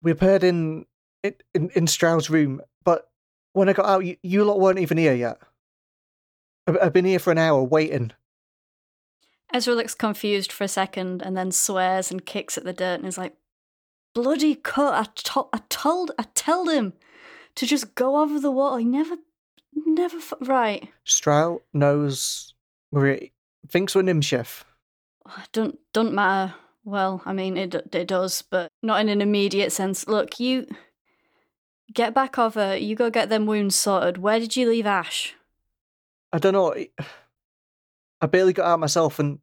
we 0.00 0.12
appeared 0.12 0.44
in 0.44 0.86
in 1.22 1.70
in 1.74 1.86
Strau's 1.86 2.30
room, 2.30 2.62
but 2.84 3.10
when 3.52 3.68
I 3.68 3.72
got 3.74 3.86
out, 3.86 4.04
you, 4.06 4.16
you 4.22 4.44
lot 4.44 4.60
weren't 4.60 4.78
even 4.78 4.96
here 4.96 5.14
yet. 5.14 5.38
I've, 6.66 6.78
I've 6.80 6.92
been 6.92 7.04
here 7.04 7.18
for 7.18 7.32
an 7.32 7.38
hour 7.38 7.62
waiting. 7.62 8.12
Ezra 9.52 9.74
looks 9.74 9.94
confused 9.94 10.52
for 10.52 10.64
a 10.64 10.68
second 10.68 11.22
and 11.22 11.36
then 11.36 11.50
swears 11.52 12.10
and 12.10 12.24
kicks 12.26 12.58
at 12.58 12.64
the 12.64 12.72
dirt 12.72 12.98
and 13.00 13.06
is 13.06 13.18
like, 13.18 13.34
"Bloody 14.14 14.54
cut! 14.54 14.94
I, 14.94 15.06
to- 15.14 15.48
I 15.52 15.60
told, 15.68 16.10
I 16.18 16.24
told 16.34 16.70
him 16.70 16.92
to 17.54 17.66
just 17.66 17.94
go 17.94 18.20
over 18.20 18.38
the 18.38 18.50
wall. 18.50 18.76
He 18.76 18.84
never, 18.84 19.16
never. 19.74 20.18
F- 20.18 20.34
right? 20.42 20.88
Strau 21.06 21.60
knows 21.72 22.54
Maria 22.92 23.28
thinks 23.68 23.94
we're 23.94 24.02
Nimshef. 24.02 24.64
Oh, 25.26 25.42
don't 25.52 25.78
don't 25.92 26.12
matter. 26.14 26.54
Well, 26.84 27.22
I 27.26 27.32
mean, 27.32 27.56
it 27.56 27.74
it 27.74 28.08
does, 28.08 28.42
but 28.42 28.70
not 28.82 29.00
in 29.00 29.08
an 29.08 29.20
immediate 29.20 29.72
sense. 29.72 30.06
Look, 30.08 30.38
you 30.40 30.66
get 31.92 32.14
back 32.14 32.38
over. 32.38 32.76
You 32.76 32.94
go 32.94 33.10
get 33.10 33.28
them 33.28 33.46
wounds 33.46 33.76
sorted. 33.76 34.18
Where 34.18 34.38
did 34.40 34.56
you 34.56 34.68
leave 34.68 34.86
Ash? 34.86 35.34
I 36.32 36.38
don't 36.38 36.52
know. 36.52 36.74
I 38.20 38.26
barely 38.26 38.52
got 38.52 38.66
out 38.66 38.80
myself, 38.80 39.18
and 39.18 39.38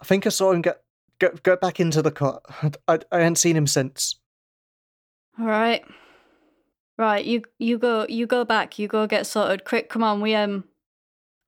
I 0.00 0.04
think 0.04 0.26
I 0.26 0.30
saw 0.30 0.52
him 0.52 0.62
get 0.62 0.82
get 1.18 1.42
get 1.42 1.60
back 1.60 1.80
into 1.80 2.02
the 2.02 2.10
cut. 2.10 2.42
I 2.62 2.70
I, 2.88 2.98
I 3.12 3.18
hadn't 3.18 3.36
seen 3.36 3.56
him 3.56 3.66
since. 3.66 4.16
All 5.38 5.46
right. 5.46 5.84
Right, 6.98 7.24
you 7.24 7.42
you 7.58 7.78
go 7.78 8.04
you 8.08 8.26
go 8.26 8.44
back, 8.44 8.78
you 8.78 8.86
go 8.86 9.06
get 9.06 9.26
sorted. 9.26 9.64
Quick, 9.64 9.88
come 9.88 10.02
on, 10.02 10.20
we 10.20 10.34
um 10.34 10.64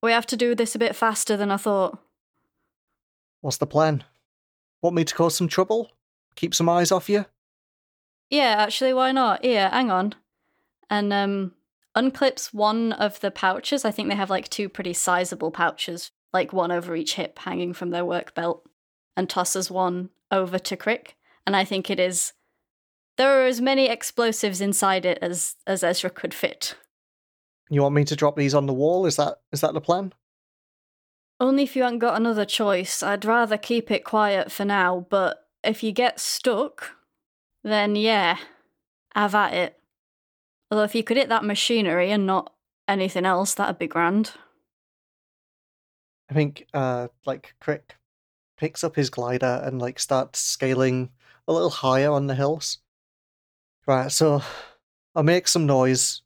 we 0.03 0.11
have 0.11 0.27
to 0.29 0.37
do 0.37 0.55
this 0.55 0.75
a 0.75 0.79
bit 0.79 0.97
faster 0.97 1.37
than 1.37 1.51
I 1.51 1.59
thought. 1.59 1.99
What's 3.43 3.59
the 3.59 3.67
plan? 3.67 4.05
Want 4.81 4.97
me 4.97 5.05
to 5.05 5.15
cause 5.15 5.35
some 5.37 5.49
trouble? 5.49 5.91
Keep 6.37 6.55
some 6.55 6.69
eyes 6.69 6.91
off 6.91 7.11
you? 7.11 7.27
Yeah, 8.31 8.55
actually, 8.59 8.95
why 8.95 9.13
not? 9.13 9.45
Here, 9.45 9.69
hang 9.69 9.91
on. 9.91 10.15
And 10.89 11.13
um 11.13 11.53
unclips 11.97 12.53
one 12.53 12.93
of 12.93 13.21
the 13.21 13.31
pouches. 13.31 13.85
I 13.85 13.91
think 13.91 14.09
they 14.09 14.15
have 14.15 14.31
like 14.31 14.49
two 14.49 14.69
pretty 14.69 14.93
sizable 14.93 15.51
pouches, 15.51 16.11
like 16.33 16.53
one 16.53 16.73
over 16.73 16.97
each 16.97 17.15
hip 17.15 17.39
hanging 17.41 17.73
from 17.73 17.91
their 17.91 18.05
work 18.05 18.35
belt, 18.35 18.69
and 19.17 19.29
tosses 19.29 19.71
one 19.71 20.11
over 20.31 20.59
to 20.59 20.77
Crick. 20.77 21.17
And 21.47 21.57
I 21.57 21.65
think 21.65 21.91
it 21.91 22.01
is 22.01 22.33
there 23.17 23.43
are 23.43 23.47
as 23.47 23.61
many 23.61 23.89
explosives 23.89 24.61
inside 24.61 25.05
it 25.05 25.19
as 25.21 25.57
as 25.67 25.85
Ezra 25.85 26.11
could 26.11 26.35
fit. 26.35 26.77
You 27.69 27.83
want 27.83 27.95
me 27.95 28.05
to 28.05 28.17
drop 28.17 28.37
these 28.37 28.55
on 28.55 28.67
the 28.67 28.73
wall? 28.73 29.07
Is 29.07 29.17
that 29.17 29.39
is 29.53 29.61
that 29.61 29.75
the 29.75 29.81
plan? 29.81 30.13
Only 31.41 31.65
if 31.65 31.75
you 31.75 31.83
haven't 31.83 31.99
got 31.99 32.17
another 32.17 32.45
choice. 32.45 33.03
I'd 33.03 33.25
rather 33.25 33.59
keep 33.59 33.91
it 33.91 34.05
quiet 34.05 34.53
for 34.53 34.65
now, 34.65 35.07
but 35.11 35.49
if 35.65 35.83
you 35.83 35.91
get 35.91 36.21
stuck, 36.21 36.93
then 37.65 37.97
yeah, 37.97 38.39
have 39.15 39.35
at 39.35 39.53
it. 39.53 39.82
Although 40.73 40.85
if 40.85 40.95
you 40.95 41.05
could 41.05 41.19
hit 41.19 41.29
that 41.29 41.45
machinery 41.45 42.11
and 42.13 42.25
not 42.27 42.51
anything 42.89 43.27
else, 43.27 43.53
that'd 43.53 43.79
be 43.79 43.87
grand. 43.87 44.33
I 46.31 46.35
think 46.35 46.67
uh 46.73 47.09
like 47.27 47.55
Crick 47.61 47.97
picks 48.57 48.83
up 48.83 48.97
his 48.97 49.11
glider 49.11 49.61
and 49.63 49.79
like 49.79 49.99
starts 49.99 50.39
scaling 50.39 51.11
a 51.47 51.53
little 51.53 51.69
higher 51.69 52.11
on 52.11 52.27
the 52.27 52.35
hills. 52.35 52.79
Right, 53.87 54.11
so 54.11 54.41
I'll 55.15 55.23
make 55.23 55.47
some 55.47 55.67
noise, 55.67 56.23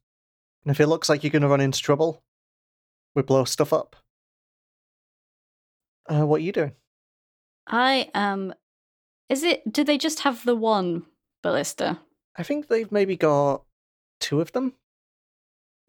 and 0.64 0.70
if 0.70 0.78
it 0.78 0.86
looks 0.86 1.08
like 1.08 1.24
you're 1.24 1.32
gonna 1.32 1.48
run 1.48 1.60
into 1.60 1.82
trouble, 1.82 2.22
we 3.16 3.22
blow 3.22 3.44
stuff 3.46 3.72
up. 3.72 3.96
Uh, 6.08 6.24
what 6.24 6.36
are 6.36 6.44
you 6.44 6.52
doing? 6.52 6.72
I 7.66 8.10
am. 8.14 8.54
Is 9.28 9.42
it. 9.42 9.72
Do 9.72 9.82
they 9.82 9.98
just 9.98 10.20
have 10.20 10.44
the 10.44 10.54
one 10.54 11.04
ballista? 11.42 11.98
I 12.36 12.44
think 12.44 12.68
they've 12.68 12.92
maybe 12.92 13.16
got 13.16 13.65
two 14.20 14.40
of 14.40 14.52
them. 14.52 14.74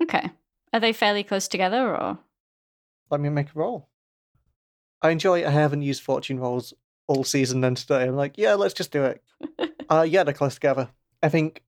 Okay. 0.01 0.29
Are 0.73 0.79
they 0.79 0.93
fairly 0.93 1.23
close 1.23 1.47
together 1.47 1.95
or? 1.95 2.19
Let 3.09 3.21
me 3.21 3.29
make 3.29 3.47
a 3.49 3.59
roll. 3.59 3.89
I 5.01 5.11
enjoy. 5.11 5.45
I 5.45 5.49
haven't 5.49 5.81
used 5.83 6.03
fortune 6.03 6.39
rolls 6.39 6.73
all 7.07 7.23
season, 7.23 7.63
and 7.63 7.77
today 7.77 8.03
I'm 8.03 8.15
like, 8.15 8.37
yeah, 8.37 8.55
let's 8.55 8.73
just 8.73 8.91
do 8.91 9.03
it. 9.05 9.23
uh, 9.89 10.05
yeah, 10.07 10.23
they're 10.23 10.33
close 10.33 10.55
together. 10.55 10.89
I 11.23 11.29
think 11.29 11.63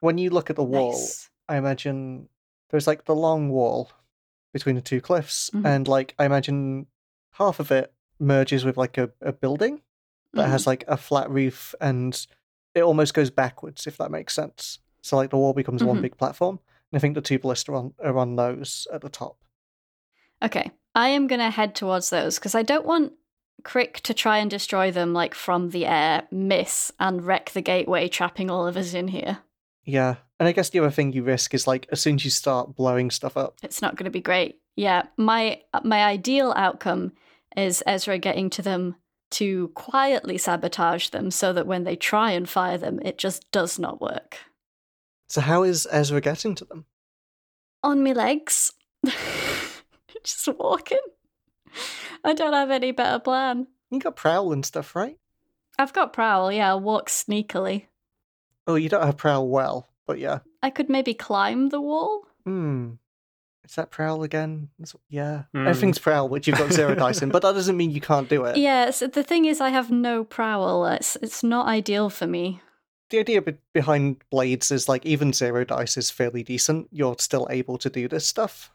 when 0.00 0.18
you 0.18 0.30
look 0.30 0.50
at 0.50 0.56
the 0.56 0.64
wall, 0.64 0.92
Nice. 0.92 1.30
I 1.48 1.56
imagine 1.56 2.28
there's 2.70 2.86
like 2.86 3.04
the 3.04 3.14
long 3.14 3.50
wall 3.50 3.92
between 4.52 4.74
the 4.74 4.80
two 4.82 5.00
cliffs, 5.00 5.50
Mhm. 5.50 5.64
and 5.66 5.88
like 5.88 6.14
I 6.18 6.24
imagine 6.24 6.86
half 7.34 7.60
of 7.60 7.70
it 7.70 7.92
merges 8.18 8.64
with 8.64 8.76
like 8.76 8.98
a, 8.98 9.10
a 9.20 9.32
building 9.32 9.82
that 10.34 10.48
has 10.48 10.66
like 10.66 10.82
a 10.88 10.96
flat 10.96 11.30
roof, 11.30 11.74
and 11.80 12.26
it 12.74 12.82
almost 12.82 13.14
goes 13.14 13.30
backwards, 13.30 13.86
if 13.86 13.98
that 13.98 14.10
makes 14.10 14.34
sense. 14.34 14.78
So 15.02 15.16
like 15.16 15.30
the 15.30 15.36
wall 15.36 15.52
becomes 15.52 15.84
one 15.84 15.98
Mhm. 15.98 16.02
big 16.02 16.16
platform, 16.16 16.58
and 16.90 16.98
I 16.98 17.00
think 17.00 17.14
the 17.14 17.20
two 17.20 17.38
ballista 17.38 17.72
are 17.72 17.76
on, 17.76 17.94
are 18.02 18.16
on 18.16 18.36
those 18.36 18.86
at 18.92 19.02
the 19.02 19.08
top. 19.10 19.36
Okay, 20.42 20.70
I 20.94 21.08
am 21.08 21.26
gonna 21.26 21.50
head 21.50 21.74
towards 21.74 22.10
those 22.10 22.36
because 22.38 22.54
I 22.54 22.62
don't 22.62 22.86
want 22.86 23.12
Crick 23.64 24.00
to 24.00 24.14
try 24.14 24.38
and 24.38 24.50
destroy 24.50 24.90
them 24.90 25.12
like 25.12 25.34
from 25.34 25.70
the 25.70 25.86
air, 25.86 26.26
miss, 26.32 26.90
and 26.98 27.24
wreck 27.24 27.50
the 27.50 27.60
gateway, 27.60 28.08
trapping 28.08 28.50
all 28.50 28.66
of 28.66 28.76
us 28.76 28.92
in 28.94 29.08
here. 29.08 29.38
Yeah. 29.84 30.16
And 30.40 30.48
I 30.48 30.52
guess 30.52 30.70
the 30.70 30.80
other 30.80 30.90
thing 30.90 31.12
you 31.12 31.22
risk 31.22 31.54
is 31.54 31.66
like 31.68 31.86
as 31.92 32.00
soon 32.00 32.16
as 32.16 32.24
you 32.24 32.30
start 32.32 32.74
blowing 32.74 33.10
stuff 33.10 33.36
up. 33.36 33.58
It's 33.62 33.80
not 33.80 33.94
going 33.94 34.06
to 34.06 34.10
be 34.10 34.20
great. 34.20 34.58
Yeah, 34.74 35.04
my 35.16 35.60
my 35.84 36.02
ideal 36.04 36.52
outcome 36.56 37.12
is 37.56 37.82
Ezra 37.86 38.18
getting 38.18 38.50
to 38.50 38.62
them 38.62 38.96
to 39.32 39.68
quietly 39.68 40.38
sabotage 40.38 41.10
them 41.10 41.30
so 41.30 41.52
that 41.52 41.66
when 41.66 41.84
they 41.84 41.94
try 41.96 42.32
and 42.32 42.48
fire 42.48 42.78
them, 42.78 42.98
it 43.04 43.16
just 43.18 43.48
does 43.52 43.78
not 43.78 44.00
work. 44.00 44.38
So 45.32 45.40
how 45.40 45.62
is 45.62 45.88
Ezra 45.90 46.20
getting 46.20 46.54
to 46.56 46.66
them? 46.66 46.84
On 47.82 48.02
me 48.02 48.12
legs. 48.12 48.74
just 50.22 50.46
walking. 50.58 51.00
I 52.22 52.34
don't 52.34 52.52
have 52.52 52.70
any 52.70 52.92
better 52.92 53.18
plan. 53.18 53.66
You 53.90 53.98
got 53.98 54.14
prowl 54.14 54.52
and 54.52 54.62
stuff, 54.62 54.94
right? 54.94 55.16
I've 55.78 55.94
got 55.94 56.12
prowl, 56.12 56.52
yeah, 56.52 56.68
I'll 56.68 56.80
walk 56.80 57.08
sneakily. 57.08 57.86
Oh, 58.66 58.74
you 58.74 58.90
don't 58.90 59.06
have 59.06 59.16
prowl 59.16 59.48
well, 59.48 59.88
but 60.06 60.18
yeah. 60.18 60.40
I 60.62 60.68
could 60.68 60.90
maybe 60.90 61.14
climb 61.14 61.70
the 61.70 61.80
wall. 61.80 62.26
Hmm. 62.44 62.90
Is 63.64 63.74
that 63.76 63.90
prowl 63.90 64.24
again? 64.24 64.68
Yeah. 65.08 65.44
Hmm. 65.52 65.66
Everything's 65.66 65.98
prowl, 65.98 66.28
which 66.28 66.46
you've 66.46 66.58
got 66.58 66.74
zero 66.74 66.94
dice 66.94 67.22
in, 67.22 67.30
but 67.30 67.40
that 67.40 67.54
doesn't 67.54 67.78
mean 67.78 67.90
you 67.90 68.02
can't 68.02 68.28
do 68.28 68.44
it. 68.44 68.56
Yeah, 68.58 68.90
so 68.90 69.06
the 69.06 69.22
thing 69.22 69.46
is, 69.46 69.62
I 69.62 69.70
have 69.70 69.90
no 69.90 70.24
prowl. 70.24 70.84
It's 70.88 71.16
it's 71.22 71.42
not 71.42 71.68
ideal 71.68 72.10
for 72.10 72.26
me. 72.26 72.60
The 73.12 73.18
idea 73.18 73.42
be- 73.42 73.58
behind 73.74 74.22
blades 74.30 74.70
is 74.70 74.88
like 74.88 75.04
even 75.04 75.34
zero 75.34 75.64
dice 75.64 75.98
is 75.98 76.10
fairly 76.10 76.42
decent. 76.42 76.88
You're 76.90 77.16
still 77.18 77.46
able 77.50 77.76
to 77.76 77.90
do 77.90 78.08
this 78.08 78.26
stuff. 78.26 78.72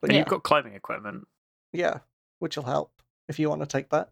But 0.00 0.12
Yeah. 0.12 0.18
you've 0.20 0.28
got 0.28 0.44
climbing 0.44 0.74
equipment. 0.74 1.26
Yeah, 1.72 1.98
which 2.38 2.56
will 2.56 2.62
help 2.64 2.92
if 3.28 3.40
you 3.40 3.48
want 3.48 3.60
to 3.62 3.66
take 3.66 3.90
that. 3.90 4.10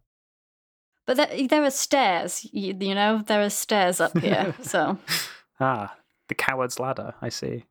But 1.07 1.17
there, 1.19 1.47
there 1.49 1.63
are 1.63 1.71
stairs, 1.71 2.45
you, 2.53 2.77
you 2.81 2.95
know, 2.97 3.23
there 3.25 3.43
are 3.43 3.51
stairs 3.51 4.01
up 4.01 4.19
here. 4.19 4.55
so, 4.63 4.99
Ah, 5.61 5.97
the 6.29 6.35
coward's 6.35 6.81
ladder. 6.81 7.15
I 7.23 7.29
see. 7.29 7.65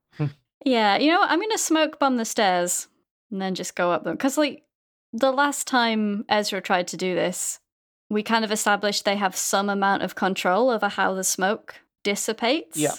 yeah, 0.65 0.97
you 0.97 1.11
know 1.11 1.19
what? 1.19 1.30
I'm 1.31 1.39
going 1.39 1.49
to 1.51 1.57
smoke 1.57 1.99
bomb 1.99 2.15
the 2.15 2.23
stairs 2.26 2.88
and 3.30 3.41
then 3.41 3.55
just 3.55 3.76
go 3.76 3.91
up 3.91 4.05
them. 4.05 4.13
Because, 4.15 4.38
like, 4.38 4.63
the 5.11 5.31
last 5.31 5.67
time 5.67 6.23
Ezra 6.30 6.61
tried 6.61 6.88
to 6.89 6.97
do 6.97 7.13
this, 7.13 7.59
we 8.09 8.23
kind 8.23 8.45
of 8.45 8.51
established 8.53 9.03
they 9.03 9.17
have 9.17 9.35
some 9.35 9.69
amount 9.69 10.03
of 10.03 10.15
control 10.15 10.69
over 10.69 10.88
how 10.88 11.13
the 11.13 11.23
smoke 11.26 11.76
dissipates. 12.03 12.77
Yeah. 12.77 12.95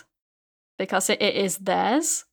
Because 0.78 1.10
it, 1.10 1.20
it 1.20 1.34
is 1.34 1.58
theirs. 1.58 2.24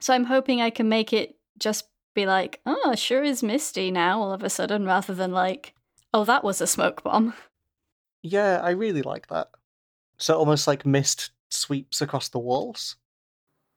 So 0.00 0.14
I'm 0.14 0.24
hoping 0.24 0.60
I 0.60 0.70
can 0.70 0.88
make 0.88 1.12
it 1.12 1.36
just 1.58 1.86
be 2.14 2.26
like, 2.26 2.60
oh, 2.66 2.94
sure 2.94 3.22
is 3.22 3.42
misty 3.42 3.90
now 3.90 4.20
all 4.20 4.32
of 4.32 4.42
a 4.42 4.50
sudden, 4.50 4.84
rather 4.84 5.14
than 5.14 5.32
like, 5.32 5.74
oh, 6.12 6.24
that 6.24 6.44
was 6.44 6.60
a 6.60 6.66
smoke 6.66 7.02
bomb. 7.02 7.34
Yeah, 8.22 8.60
I 8.62 8.70
really 8.70 9.02
like 9.02 9.28
that. 9.28 9.50
So 10.18 10.36
almost 10.36 10.66
like 10.66 10.86
mist 10.86 11.30
sweeps 11.50 12.00
across 12.00 12.28
the 12.28 12.38
walls. 12.38 12.96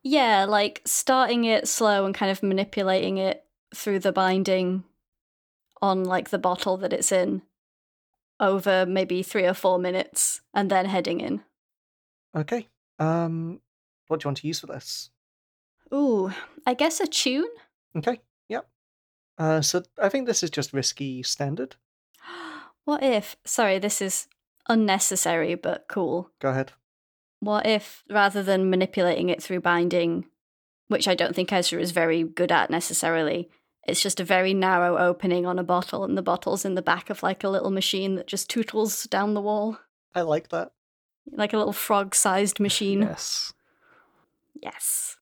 Yeah, 0.04 0.46
like 0.46 0.82
starting 0.86 1.44
it 1.44 1.68
slow 1.68 2.06
and 2.06 2.16
kind 2.16 2.32
of 2.32 2.42
manipulating 2.42 3.18
it 3.18 3.44
through 3.76 4.00
the 4.00 4.14
binding 4.14 4.84
on 5.82 6.04
like 6.04 6.30
the 6.30 6.38
bottle 6.38 6.78
that 6.78 6.94
it's 6.94 7.12
in 7.12 7.42
over 8.40 8.86
maybe 8.86 9.22
three 9.22 9.46
or 9.46 9.54
four 9.54 9.78
minutes 9.78 10.42
and 10.54 10.70
then 10.70 10.86
heading 10.86 11.20
in. 11.20 11.42
Okay. 12.36 12.68
Um, 13.00 13.60
what 14.08 14.20
do 14.20 14.26
you 14.26 14.30
want 14.30 14.38
to 14.38 14.48
use 14.48 14.60
for 14.60 14.68
this? 14.68 15.10
Ooh, 15.94 16.32
I 16.66 16.74
guess 16.74 17.00
Attune? 17.00 17.50
Okay. 17.96 18.20
Yep. 18.50 18.68
Uh, 19.38 19.62
so 19.62 19.84
I 20.02 20.10
think 20.10 20.28
this 20.28 20.44
is 20.44 20.50
just 20.50 20.74
risky 20.74 21.24
standard. 21.24 21.76
What 22.86 23.04
if, 23.04 23.36
sorry, 23.46 23.78
this 23.78 24.02
is 24.02 24.28
unnecessary 24.68 25.54
but 25.54 25.86
cool. 25.88 26.32
Go 26.40 26.50
ahead. 26.50 26.72
What 27.40 27.68
if 27.68 28.04
rather 28.10 28.42
than 28.42 28.72
manipulating 28.72 29.30
it 29.30 29.44
through 29.44 29.60
binding, 29.62 30.26
which 30.88 31.08
I 31.08 31.14
don't 31.14 31.36
think 31.36 31.54
Ezra 31.54 31.80
is 31.80 31.92
very 31.92 32.24
good 32.24 32.52
at 32.52 32.72
necessarily, 32.72 33.48
it's 33.88 34.02
just 34.02 34.20
a 34.20 34.24
very 34.24 34.56
narrow 34.56 34.98
opening 34.98 35.46
on 35.46 35.60
a 35.60 35.64
bottle 35.64 36.04
and 36.04 36.18
the 36.18 36.24
bottle's 36.24 36.66
in 36.66 36.74
the 36.74 36.82
back 36.82 37.10
of 37.10 37.22
like 37.22 37.44
a 37.44 37.50
little 37.50 37.72
machine 37.72 38.16
that 38.16 38.28
just 38.28 38.50
tootles 38.50 39.04
down 39.04 39.36
the 39.36 39.42
wall? 39.42 39.78
I 40.16 40.22
like 40.22 40.50
that. 40.50 40.72
Like 41.32 41.54
a 41.54 41.58
little 41.58 41.74
frog 41.74 42.16
sized 42.16 42.60
machine. 42.60 43.02
Yes. 43.02 43.54
Yes. 44.54 45.18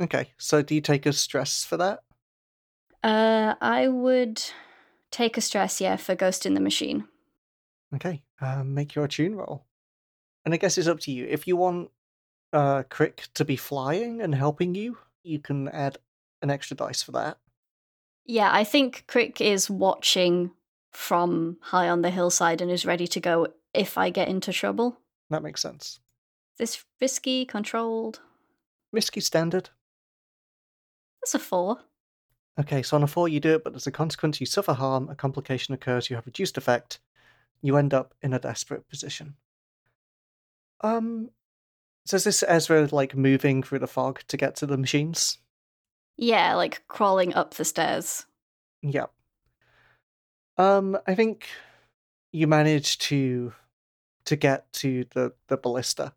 Okay. 0.00 0.30
So 0.38 0.62
do 0.62 0.74
you 0.74 0.80
take 0.80 1.06
a 1.06 1.12
stress 1.12 1.64
for 1.64 1.76
that? 1.76 2.00
Uh, 3.02 3.54
I 3.60 3.88
would 3.88 4.42
take 5.10 5.36
a 5.36 5.40
stress, 5.40 5.80
yeah, 5.80 5.96
for 5.96 6.14
Ghost 6.14 6.46
in 6.46 6.54
the 6.54 6.60
Machine. 6.60 7.04
Okay. 7.94 8.22
Um, 8.40 8.74
make 8.74 8.94
your 8.94 9.04
attune 9.04 9.34
roll. 9.34 9.64
And 10.44 10.54
I 10.54 10.56
guess 10.56 10.78
it's 10.78 10.88
up 10.88 11.00
to 11.00 11.12
you. 11.12 11.26
If 11.26 11.46
you 11.46 11.56
want 11.56 11.90
uh 12.52 12.82
Crick 12.88 13.28
to 13.34 13.44
be 13.44 13.56
flying 13.56 14.20
and 14.20 14.34
helping 14.34 14.74
you, 14.74 14.98
you 15.22 15.38
can 15.38 15.68
add 15.68 15.98
an 16.42 16.50
extra 16.50 16.76
dice 16.76 17.02
for 17.02 17.12
that. 17.12 17.38
Yeah, 18.24 18.50
I 18.52 18.64
think 18.64 19.04
Crick 19.06 19.40
is 19.40 19.68
watching 19.68 20.52
from 20.90 21.58
high 21.60 21.88
on 21.88 22.02
the 22.02 22.10
hillside 22.10 22.60
and 22.60 22.70
is 22.70 22.86
ready 22.86 23.06
to 23.08 23.20
go 23.20 23.48
if 23.74 23.98
I 23.98 24.10
get 24.10 24.28
into 24.28 24.52
trouble. 24.52 24.98
That 25.30 25.42
makes 25.42 25.62
sense. 25.62 26.00
This 26.58 26.84
risky, 27.00 27.44
controlled. 27.44 28.20
Risky 28.92 29.20
standard. 29.20 29.70
That's 31.22 31.34
a 31.34 31.38
four. 31.38 31.78
Okay, 32.58 32.82
so 32.82 32.96
on 32.96 33.02
a 33.02 33.06
four 33.06 33.28
you 33.28 33.40
do 33.40 33.54
it, 33.54 33.64
but 33.64 33.74
as 33.74 33.86
a 33.86 33.92
consequence 33.92 34.40
you 34.40 34.46
suffer 34.46 34.74
harm, 34.74 35.08
a 35.08 35.14
complication 35.14 35.72
occurs, 35.72 36.10
you 36.10 36.16
have 36.16 36.26
reduced 36.26 36.58
effect, 36.58 36.98
you 37.62 37.76
end 37.76 37.94
up 37.94 38.14
in 38.20 38.34
a 38.34 38.38
desperate 38.38 38.88
position. 38.88 39.36
Um 40.82 41.30
so 42.06 42.16
is 42.16 42.24
this 42.24 42.42
Ezra 42.46 42.88
like 42.90 43.14
moving 43.14 43.62
through 43.62 43.78
the 43.78 43.86
fog 43.86 44.20
to 44.28 44.36
get 44.36 44.56
to 44.56 44.66
the 44.66 44.78
machines? 44.78 45.38
Yeah, 46.16 46.54
like 46.54 46.82
crawling 46.88 47.34
up 47.34 47.54
the 47.54 47.64
stairs. 47.64 48.26
Yep. 48.82 49.12
Um, 50.58 50.98
I 51.06 51.14
think 51.14 51.46
you 52.32 52.46
managed 52.46 53.00
to 53.02 53.54
to 54.26 54.36
get 54.36 54.72
to 54.74 55.04
the 55.14 55.32
the 55.48 55.56
ballista. 55.56 56.12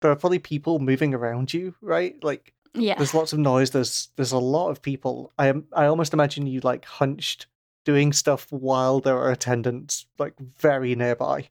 There 0.00 0.10
are 0.10 0.16
probably 0.16 0.38
people 0.40 0.78
moving 0.78 1.14
around 1.14 1.54
you, 1.54 1.74
right? 1.80 2.22
Like 2.24 2.52
Yeah. 2.74 2.96
there's 2.96 3.14
lots 3.14 3.32
of 3.32 3.38
noise. 3.38 3.70
There's 3.70 4.08
there's 4.16 4.32
a 4.32 4.38
lot 4.38 4.70
of 4.70 4.82
people. 4.82 5.32
I 5.38 5.46
am 5.48 5.66
I 5.72 5.86
almost 5.86 6.12
imagine 6.12 6.46
you 6.46 6.60
like 6.60 6.84
hunched 6.84 7.46
doing 7.84 8.12
stuff 8.12 8.46
while 8.50 9.00
there 9.00 9.16
are 9.16 9.30
attendants 9.30 10.06
like 10.18 10.34
very 10.38 10.94
nearby. 10.94 11.48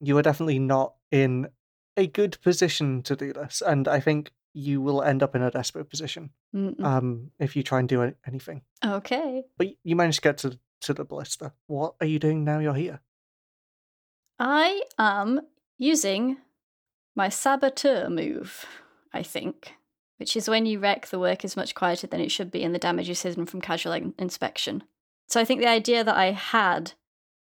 You 0.00 0.18
are 0.18 0.22
definitely 0.22 0.58
not 0.58 0.94
in 1.10 1.48
a 1.96 2.06
good 2.06 2.38
position 2.42 3.02
to 3.02 3.14
do 3.14 3.32
this, 3.32 3.62
and 3.64 3.86
I 3.86 4.00
think 4.00 4.32
you 4.54 4.80
will 4.80 5.02
end 5.02 5.22
up 5.22 5.34
in 5.34 5.40
a 5.42 5.50
desperate 5.50 5.88
position 5.88 6.28
Mm-mm. 6.54 6.82
um 6.84 7.30
if 7.38 7.56
you 7.56 7.62
try 7.62 7.78
and 7.80 7.88
do 7.88 8.12
anything. 8.26 8.62
okay. 8.84 9.44
But 9.56 9.68
you 9.82 9.96
managed 9.96 10.16
to 10.18 10.22
get 10.22 10.38
to 10.38 10.58
to 10.82 10.92
the 10.94 11.04
ballista. 11.04 11.52
What 11.68 11.94
are 12.00 12.06
you 12.06 12.18
doing 12.18 12.44
now? 12.44 12.58
You're 12.58 12.74
here. 12.74 13.00
I 14.44 14.82
am 14.98 15.42
using 15.78 16.38
my 17.14 17.28
saboteur 17.28 18.10
move, 18.10 18.66
I 19.12 19.22
think, 19.22 19.74
which 20.18 20.36
is 20.36 20.48
when 20.48 20.66
you 20.66 20.80
wreck, 20.80 21.06
the 21.06 21.20
work 21.20 21.44
is 21.44 21.56
much 21.56 21.76
quieter 21.76 22.08
than 22.08 22.20
it 22.20 22.32
should 22.32 22.50
be, 22.50 22.64
and 22.64 22.74
the 22.74 22.80
damage 22.80 23.08
is 23.08 23.22
hidden 23.22 23.46
from 23.46 23.60
casual 23.60 23.92
in- 23.92 24.14
inspection. 24.18 24.82
So 25.28 25.40
I 25.40 25.44
think 25.44 25.60
the 25.60 25.68
idea 25.68 26.02
that 26.02 26.16
I 26.16 26.32
had 26.32 26.94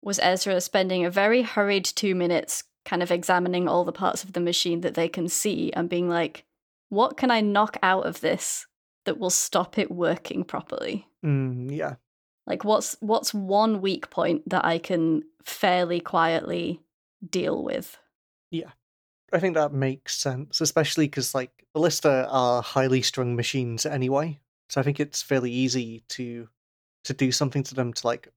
was 0.02 0.20
Ezra 0.20 0.60
spending 0.60 1.06
a 1.06 1.12
very 1.12 1.44
hurried 1.44 1.86
two 1.86 2.16
minutes 2.16 2.64
kind 2.84 3.04
of 3.04 3.12
examining 3.12 3.68
all 3.68 3.86
the 3.86 3.92
parts 3.92 4.24
of 4.24 4.34
the 4.34 4.40
machine 4.40 4.82
that 4.82 4.96
they 4.96 5.08
can 5.08 5.28
see 5.28 5.72
and 5.74 5.88
being 5.88 6.10
like, 6.10 6.46
what 6.90 7.16
can 7.16 7.30
I 7.30 7.42
knock 7.42 7.78
out 7.84 8.08
of 8.08 8.22
this 8.22 8.66
that 9.06 9.20
will 9.20 9.30
stop 9.30 9.78
it 9.78 9.92
working 9.92 10.44
properly? 10.44 11.08
Mm, 11.24 11.70
yeah. 11.78 11.96
Like 12.48 12.64
what's 12.64 12.96
what's 13.02 13.36
one 13.36 13.82
weak 13.82 14.10
point 14.10 14.50
that 14.50 14.66
I 14.66 14.80
can 14.80 15.24
fairly 15.44 16.00
quietly 16.00 16.82
deal 17.28 17.64
with? 17.64 17.98
Yeah. 18.52 18.72
I 19.34 19.40
think 19.40 19.56
that 19.56 19.74
makes 19.74 20.16
sense, 20.16 20.62
especially 20.62 21.06
because 21.06 21.36
like 21.36 21.66
ballista 21.74 22.28
are 22.30 22.62
highly 22.62 23.02
strung 23.02 23.36
machines 23.36 23.86
anyway. 23.86 24.40
So 24.70 24.80
I 24.80 24.84
think 24.84 25.00
it's 25.00 25.22
fairly 25.22 25.52
easy 25.52 26.04
to 26.10 26.48
to 27.06 27.14
do 27.14 27.32
something 27.32 27.64
to 27.64 27.76
them 27.76 27.94
to 27.94 28.08
like 28.08 28.30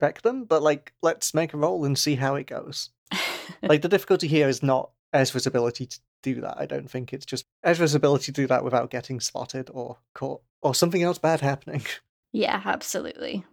wreck 0.00 0.22
them. 0.22 0.44
But 0.44 0.62
like, 0.62 0.92
let's 1.02 1.34
make 1.34 1.52
a 1.54 1.58
roll 1.58 1.84
and 1.84 1.98
see 1.98 2.14
how 2.14 2.34
it 2.36 2.46
goes. 2.46 2.90
like 3.62 3.82
the 3.82 3.88
difficulty 3.88 4.28
here 4.28 4.48
is 4.48 4.62
not 4.62 4.90
Ezra's 5.12 5.46
ability 5.46 5.86
to 5.86 6.00
do 6.22 6.40
that. 6.40 6.58
I 6.58 6.66
don't 6.66 6.90
think 6.90 7.12
it's 7.12 7.26
just 7.26 7.46
Ezra's 7.62 7.94
ability 7.94 8.26
to 8.26 8.32
do 8.42 8.46
that 8.46 8.64
without 8.64 8.90
getting 8.90 9.20
spotted 9.20 9.70
or 9.72 9.98
caught 10.14 10.42
or 10.62 10.74
something 10.74 11.02
else 11.02 11.18
bad 11.18 11.40
happening. 11.40 11.82
yeah, 12.32 12.60
absolutely. 12.64 13.44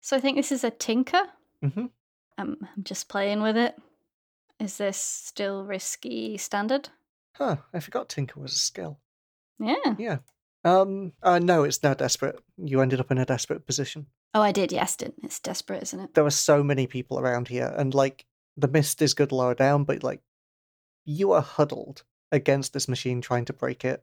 So 0.00 0.16
I 0.16 0.20
think 0.20 0.36
this 0.36 0.52
is 0.52 0.64
a 0.64 0.70
tinker. 0.70 1.22
hmm 1.62 1.86
Um, 2.38 2.56
I'm 2.76 2.82
just 2.82 3.08
playing 3.08 3.42
with 3.42 3.56
it. 3.56 3.74
Is 4.60 4.76
this 4.78 4.96
still 4.96 5.64
risky 5.64 6.36
standard? 6.36 6.88
Huh? 7.34 7.56
I 7.72 7.80
forgot 7.80 8.08
Tinker 8.08 8.40
was 8.40 8.54
a 8.54 8.58
skill. 8.58 8.98
Yeah. 9.58 9.94
Yeah. 9.98 10.18
Um, 10.64 11.12
uh, 11.22 11.38
no, 11.38 11.64
it's 11.64 11.82
now 11.82 11.94
desperate. 11.94 12.38
You 12.56 12.80
ended 12.80 13.00
up 13.00 13.10
in 13.10 13.18
a 13.18 13.26
desperate 13.26 13.66
position. 13.66 14.06
Oh, 14.32 14.40
I 14.40 14.52
did. 14.52 14.72
Yes, 14.72 14.96
didn't. 14.96 15.22
It's 15.22 15.38
desperate, 15.38 15.82
isn't 15.82 16.00
it? 16.00 16.14
There 16.14 16.24
are 16.24 16.30
so 16.30 16.62
many 16.62 16.86
people 16.86 17.18
around 17.18 17.48
here, 17.48 17.72
and 17.76 17.94
like 17.94 18.24
the 18.56 18.68
mist 18.68 19.02
is 19.02 19.14
good 19.14 19.32
lower 19.32 19.54
down, 19.54 19.84
but 19.84 20.02
like 20.02 20.20
you 21.04 21.32
are 21.32 21.42
huddled 21.42 22.02
against 22.32 22.72
this 22.72 22.88
machine 22.88 23.20
trying 23.20 23.44
to 23.44 23.52
break 23.52 23.84
it 23.84 24.02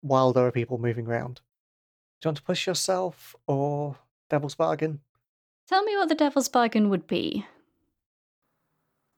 while 0.00 0.32
there 0.32 0.46
are 0.46 0.52
people 0.52 0.78
moving 0.78 1.06
around. 1.06 1.40
Do 2.20 2.26
you 2.26 2.28
want 2.28 2.36
to 2.38 2.42
push 2.42 2.66
yourself 2.66 3.34
or 3.46 3.96
Devil's 4.28 4.54
Bargain? 4.54 5.00
Tell 5.68 5.82
me 5.84 5.96
what 5.96 6.08
the 6.08 6.14
devil's 6.14 6.48
bargain 6.48 6.88
would 6.88 7.06
be. 7.06 7.46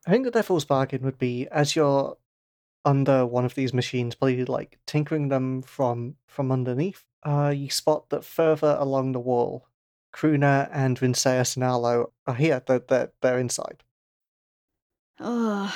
I 0.07 0.11
think 0.11 0.25
the 0.25 0.31
devil's 0.31 0.65
bargain 0.65 1.03
would 1.03 1.19
be 1.19 1.47
as 1.51 1.77
you're 1.77 2.17
under 2.85 3.25
one 3.25 3.45
of 3.45 3.55
these 3.55 3.73
machines, 3.73 4.15
probably 4.15 4.45
like 4.45 4.79
tinkering 4.87 5.29
them 5.29 5.63
from 5.63 6.17
from 6.27 6.51
underneath. 6.51 7.05
Uh, 7.23 7.53
you 7.55 7.71
spot 7.71 8.11
that 8.11 8.25
further 8.25 8.77
along 8.81 9.13
the 9.13 9.21
wall, 9.21 9.69
Kruna 10.13 10.69
and 10.73 10.99
Vincea 10.99 11.43
Sinalo 11.43 12.11
are 12.27 12.35
here. 12.35 12.63
They're, 12.67 12.81
they're, 12.81 13.13
they're 13.21 13.39
inside. 13.39 13.85
Oh, 15.21 15.73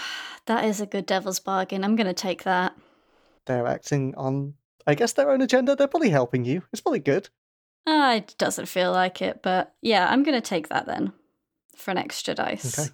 that 0.47 0.65
is 0.65 0.81
a 0.81 0.87
good 0.87 1.07
devil's 1.07 1.39
bargain. 1.39 1.85
I'm 1.85 1.95
going 1.95 2.09
to 2.09 2.15
take 2.15 2.43
that. 2.43 2.75
They're 3.45 3.67
acting 3.67 4.15
on, 4.17 4.55
I 4.89 4.97
guess, 4.97 5.13
their 5.13 5.31
own 5.31 5.41
agenda. 5.41 5.77
They're 5.77 5.87
probably 5.87 6.11
helping 6.11 6.45
you. 6.45 6.63
It's 6.73 6.83
probably 6.83 6.99
good. 6.99 7.29
Ah, 7.87 8.15
it 8.15 8.35
doesn't 8.39 8.67
feel 8.67 8.91
like 8.91 9.23
it, 9.23 9.41
but 9.43 9.73
yeah, 9.81 10.09
I'm 10.11 10.25
going 10.25 10.35
to 10.37 10.47
take 10.47 10.69
that 10.69 10.87
then 10.87 11.13
for 11.77 11.93
an 11.93 11.99
extra 11.99 12.35
dice. 12.35 12.77
Okay. 12.77 12.89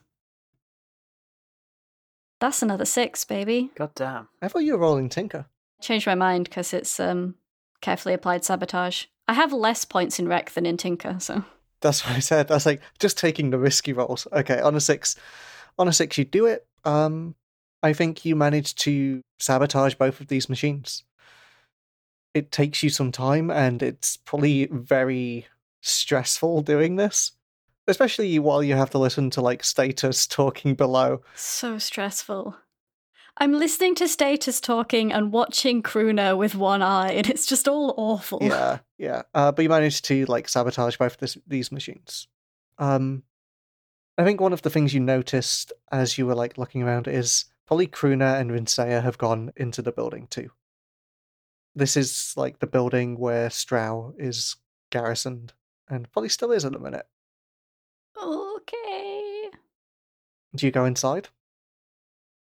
That's 2.43 2.61
another 2.61 2.85
six, 2.85 3.25
baby. 3.25 3.71
God 3.77 3.95
damn. 3.95 4.27
I 4.43 4.49
thought 4.49 4.65
you 4.65 4.73
were 4.73 4.81
rolling 4.81 5.09
Tinker. 5.09 5.47
Changed 5.81 6.09
my 6.09 6.17
mind 6.17 6.47
because 6.47 6.75
it's 6.75 6.99
um 6.99 7.37
carefully 7.81 8.15
applied 8.15 8.45
sabotage. 8.45 9.05
I 9.29 9.35
have 9.35 9.53
less 9.53 9.85
points 9.85 10.19
in 10.19 10.27
Wreck 10.27 10.51
than 10.51 10.67
in 10.67 10.77
Tinker, 10.77 11.19
so 11.21 11.45
That's 11.83 12.05
what 12.05 12.17
I 12.17 12.19
said. 12.19 12.51
I 12.51 12.55
was 12.55 12.67
like, 12.67 12.83
just 12.99 13.17
taking 13.17 13.51
the 13.51 13.61
risky 13.61 13.93
rolls. 13.93 14.27
Okay, 14.33 14.61
on 14.61 14.75
a 14.75 14.81
six, 14.81 15.15
on 15.79 15.87
a 15.87 15.93
six, 15.93 16.19
you 16.19 16.25
do 16.25 16.47
it. 16.47 16.67
Um, 16.85 17.37
I 17.81 17.93
think 17.93 18.25
you 18.25 18.35
managed 18.35 18.77
to 18.81 19.23
sabotage 19.39 19.95
both 19.95 20.21
of 20.21 20.27
these 20.27 20.49
machines. 20.49 21.05
It 22.35 22.51
takes 22.51 22.83
you 22.83 22.91
some 22.91 23.13
time, 23.13 23.53
and 23.53 23.85
it's 23.85 24.17
probably 24.17 24.67
very 24.67 25.47
stressful 25.81 26.63
doing 26.63 26.97
this, 26.97 27.31
especially 27.87 28.39
while 28.39 28.63
you 28.63 28.75
have 28.75 28.91
to 28.91 28.99
listen 28.99 29.31
to 29.31 29.41
like 29.41 29.65
status 29.65 30.27
talking 30.27 30.75
below. 30.75 31.23
so 31.35 31.79
stressful. 31.79 32.57
I'm 33.39 33.55
listening 33.55 33.95
to 33.97 34.09
Status 34.09 34.61
talking 34.61 35.11
and 35.11 35.33
watching 35.33 35.83
Kruna 35.83 36.37
with 36.37 36.55
one 36.55 36.83
eye, 36.83 37.13
and 37.13 37.29
it's 37.31 37.47
just 37.47 37.67
all 37.67 37.95
awful. 37.97 38.41
Yeah, 38.43 38.81
yeah. 38.99 39.23
Uh, 39.35 39.51
but 39.51 39.63
you 39.63 39.71
managed 39.71 40.05
to 40.07 40.27
like 40.27 40.49
sabotage 40.49 40.99
both 40.99 41.17
this, 41.17 41.39
these 41.47 41.73
machines. 41.73 42.29
Um, 42.79 43.23
I 44.19 44.25
think 44.25 44.41
one 44.41 44.53
of 44.53 44.63
the 44.63 44.71
things 44.71 44.93
you 44.93 45.01
noticed 45.01 45.73
as 45.91 46.19
you 46.19 46.27
were 46.27 46.35
like 46.35 46.59
looking 46.59 46.83
around 46.83 47.09
is 47.09 47.47
probably 47.67 47.87
Kruna 47.87 48.39
and 48.39 48.53
Rinsea 48.53 49.01
have 49.01 49.17
gone 49.17 49.53
into 49.57 49.81
the 49.81 49.93
building 49.93 50.27
too. 50.29 50.51
This 51.75 51.97
is 51.97 52.35
like 52.37 52.59
the 52.59 52.67
building 52.67 53.19
where 53.19 53.49
Strau 53.49 54.13
is 54.19 54.57
garrisoned, 54.91 55.55
and 55.89 56.11
probably 56.13 56.29
still 56.29 56.53
is 56.53 56.67
at 56.67 56.73
the 56.73 56.79
minute. 56.79 57.07
Okay. 58.21 59.51
Do 60.55 60.67
you 60.67 60.73
go 60.73 60.85
inside? 60.85 61.29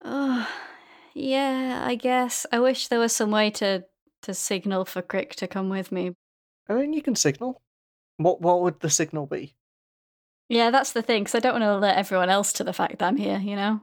Oh, 0.05 0.49
yeah, 1.15 1.82
I 1.86 1.94
guess. 1.94 2.47
I 2.53 2.59
wish 2.59 2.89
there 2.89 2.99
was 2.99 3.15
some 3.15 3.31
way 3.31 3.51
to 3.51 3.85
to 4.23 4.35
signal 4.35 4.85
for 4.85 5.03
Crick 5.03 5.35
to 5.36 5.49
come 5.49 5.69
with 5.69 5.90
me. 5.90 6.15
I 6.69 6.74
mean, 6.74 6.93
you 6.93 7.03
can 7.03 7.16
signal. 7.16 7.61
What 8.16 8.40
what 8.40 8.62
would 8.62 8.81
the 8.81 8.90
signal 8.90 9.27
be? 9.27 9.55
Yeah, 10.49 10.70
that's 10.70 10.93
the 10.93 11.03
thing, 11.03 11.24
because 11.24 11.35
I 11.35 11.39
don't 11.40 11.55
want 11.55 11.62
to 11.62 11.74
alert 11.74 11.97
everyone 11.97 12.28
else 12.28 12.53
to 12.55 12.65
the 12.65 12.73
fact 12.73 12.99
that 12.99 13.07
I'm 13.07 13.16
here. 13.16 13.39
You 13.39 13.57
know, 13.57 13.81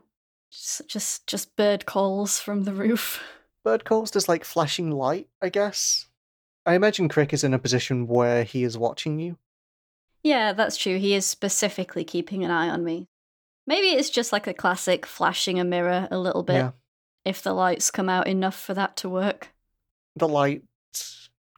just 0.52 0.88
just 0.88 1.28
just 1.28 1.56
bird 1.56 1.86
calls 1.86 2.40
from 2.40 2.64
the 2.64 2.74
roof. 2.74 3.24
Bird 3.66 3.84
calls 3.84 4.10
does 4.10 4.30
like 4.30 4.45
flashing 4.45 4.90
light, 4.90 5.28
I 5.41 5.49
guess. 5.49 6.07
I 6.66 6.76
imagine 6.76 7.10
Crick 7.10 7.34
is 7.34 7.44
in 7.44 7.53
a 7.53 7.60
position 7.60 8.07
where 8.07 8.45
he 8.45 8.64
is 8.64 8.78
watching 8.78 9.20
you. 9.20 9.38
Yeah, 10.23 10.53
that's 10.53 10.77
true. 10.77 10.97
He 10.97 11.13
is 11.13 11.25
specifically 11.25 12.03
keeping 12.03 12.43
an 12.43 12.51
eye 12.51 12.69
on 12.69 12.83
me. 12.83 13.07
Maybe 13.67 13.87
it's 13.89 14.09
just 14.09 14.31
like 14.31 14.47
a 14.47 14.53
classic 14.53 15.05
flashing 15.05 15.59
a 15.59 15.63
mirror 15.63 16.07
a 16.11 16.17
little 16.17 16.43
bit. 16.43 16.55
Yeah. 16.55 16.71
If 17.25 17.41
the 17.43 17.53
lights 17.53 17.91
come 17.91 18.09
out 18.09 18.27
enough 18.27 18.59
for 18.59 18.73
that 18.73 18.95
to 18.97 19.09
work. 19.09 19.49
the 20.15 20.27
light 20.27 20.63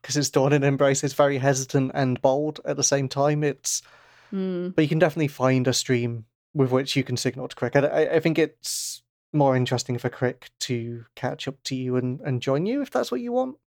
because 0.02 0.18
it's 0.18 0.30
dawn 0.30 0.52
in 0.54 0.64
embrace 0.64 1.04
is 1.04 1.14
very 1.14 1.38
hesitant 1.38 1.92
and 1.96 2.22
bold 2.22 2.60
at 2.66 2.76
the 2.76 2.84
same 2.84 3.08
time 3.08 3.44
it's 3.44 3.82
Hmm. 4.30 4.70
but 4.70 4.82
you 4.84 4.88
can 4.90 5.00
definitely 5.00 5.28
find 5.28 5.68
a 5.68 5.74
stream 5.74 6.26
with 6.54 6.72
which 6.72 6.96
you 6.96 7.04
can 7.04 7.18
signal 7.18 7.48
to 7.48 7.56
crick 7.56 7.76
I, 7.76 7.80
I- 7.86 8.16
I 8.16 8.20
think 8.20 8.38
it's 8.40 9.02
more 9.34 9.56
interesting 9.56 9.98
for 9.98 10.10
crick 10.10 10.50
to 10.62 11.06
catch 11.16 11.48
up 11.48 11.62
to 11.64 11.76
you 11.76 11.96
and, 11.98 12.20
and 12.22 12.42
join 12.42 12.66
you 12.66 12.82
if 12.82 12.92
that's 12.92 13.12
what 13.12 13.22
you 13.22 13.32
want 13.32 13.58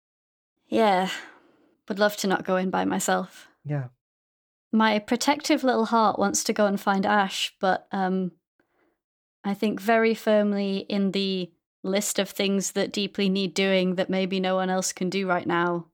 Yeah. 0.69 1.09
Would 1.89 1.99
love 1.99 2.17
to 2.19 2.27
not 2.27 2.45
go 2.45 2.57
in 2.57 2.71
by 2.71 2.85
myself. 2.85 3.49
yeah 3.65 3.89
My 4.75 4.99
protective 4.99 5.63
little 5.63 5.85
heart 5.85 6.19
wants 6.19 6.43
to 6.43 6.53
go 6.53 6.67
and 6.67 6.81
find 6.81 7.07
Ash, 7.07 7.55
but 7.61 7.87
um 7.93 8.33
I 9.45 9.55
think 9.55 9.81
very 9.81 10.15
firmly 10.15 10.79
in 10.89 11.13
the 11.13 11.53
list 11.85 12.19
of 12.19 12.29
things 12.29 12.73
that 12.73 12.93
deeply 12.93 13.29
need 13.29 13.55
doing 13.55 13.95
that 13.95 14.11
maybe 14.11 14.41
no 14.41 14.57
one 14.57 14.71
else 14.71 14.93
can 14.93 15.11
do 15.11 15.29
right 15.29 15.47
now 15.47 15.87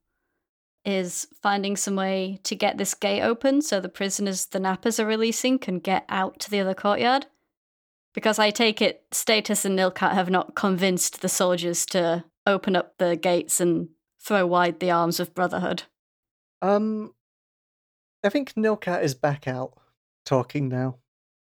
is 0.87 1.27
finding 1.43 1.77
some 1.77 1.95
way 1.95 2.39
to 2.45 2.55
get 2.55 2.79
this 2.79 2.95
gate 2.95 3.21
open 3.21 3.61
so 3.61 3.81
the 3.81 3.89
prisoners 3.91 4.47
the 4.47 4.59
nappers 4.59 4.99
are 4.99 5.07
releasing 5.07 5.59
can 5.59 5.79
get 5.79 6.07
out 6.09 6.41
to 6.41 6.51
the 6.51 6.61
other 6.61 6.73
courtyard. 6.75 7.27
Because 8.15 8.39
I 8.39 8.51
take 8.51 8.81
it 8.81 9.05
Status 9.13 9.67
and 9.67 9.79
Nilcat 9.79 10.15
have 10.15 10.31
not 10.31 10.55
convinced 10.55 11.21
the 11.21 11.29
soldiers 11.29 11.85
to 11.87 12.25
open 12.47 12.77
up 12.77 12.97
the 12.97 13.15
gates 13.15 13.61
and 13.61 13.91
throw 14.25 14.47
wide 14.47 14.81
the 14.81 14.91
arms 14.91 15.21
of 15.21 15.35
Brotherhood. 15.35 15.83
um 16.63 17.13
i 18.25 18.29
think 18.29 18.53
nilcat 18.55 19.03
is 19.03 19.15
back 19.15 19.47
out 19.49 19.73
talking 20.25 20.69
now 20.69 20.97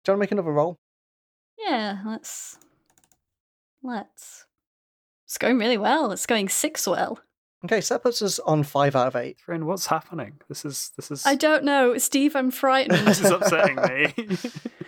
do 0.04 0.12
you 0.12 0.16
want 0.16 0.18
to 0.18 0.22
make 0.26 0.32
another 0.32 0.52
roll 0.52 0.78
Yeah, 1.58 1.98
let's. 2.06 2.56
Let's. 3.82 4.46
It's 5.26 5.38
going 5.38 5.58
really 5.58 5.76
well. 5.76 6.12
It's 6.12 6.24
going 6.26 6.48
six 6.48 6.86
well. 6.86 7.18
okay 7.64 7.80
so 7.80 7.94
that 7.94 8.02
puts 8.02 8.22
us 8.22 8.38
on 8.38 8.62
five 8.62 8.94
out 8.96 9.08
of 9.08 9.16
eight 9.16 9.40
Friend, 9.40 9.66
what's 9.66 9.86
happening? 9.86 10.40
This 10.48 10.64
is 10.64 10.92
this 10.96 11.10
is 11.10 11.26
I 11.26 11.34
don't 11.34 11.64
know, 11.64 11.98
Steve. 11.98 12.34
I'm 12.36 12.50
frightened. 12.50 12.98
this 13.06 13.20
is 13.20 13.30
upsetting 13.30 13.76
me. 13.76 14.14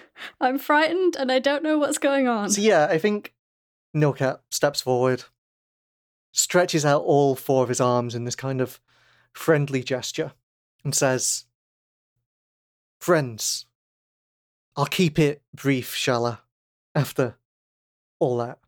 I'm 0.41 0.59
frightened, 0.59 1.17
and 1.17 1.31
I 1.33 1.39
don't 1.41 1.62
know 1.62 1.77
what's 1.79 1.99
going 1.99 2.29
on. 2.29 2.51
So 2.51 2.61
yeah, 2.61 2.87
I 2.91 2.99
think 2.99 3.35
Nilcat 3.95 4.39
steps 4.51 4.81
forward, 4.81 5.25
stretches 6.33 6.85
out 6.85 7.03
all 7.03 7.35
four 7.35 7.62
of 7.62 7.69
his 7.69 7.81
arms 7.81 8.15
in 8.15 8.25
this 8.25 8.37
kind 8.37 8.61
of 8.61 8.81
friendly 9.33 9.83
gesture, 9.83 10.33
and 10.85 10.95
says, 10.95 11.47
Friends, 13.01 13.64
I'll 14.77 14.85
keep 14.85 15.18
it 15.18 15.40
brief, 15.55 15.94
shall 15.94 16.27
I? 16.27 16.36
After 16.94 17.36
all 18.18 18.36
that. 18.39 18.59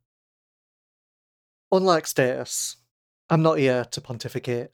Unlike 1.71 2.07
Status, 2.07 2.77
I'm 3.29 3.43
not 3.43 3.59
here 3.59 3.85
to 3.85 4.01
pontificate, 4.01 4.71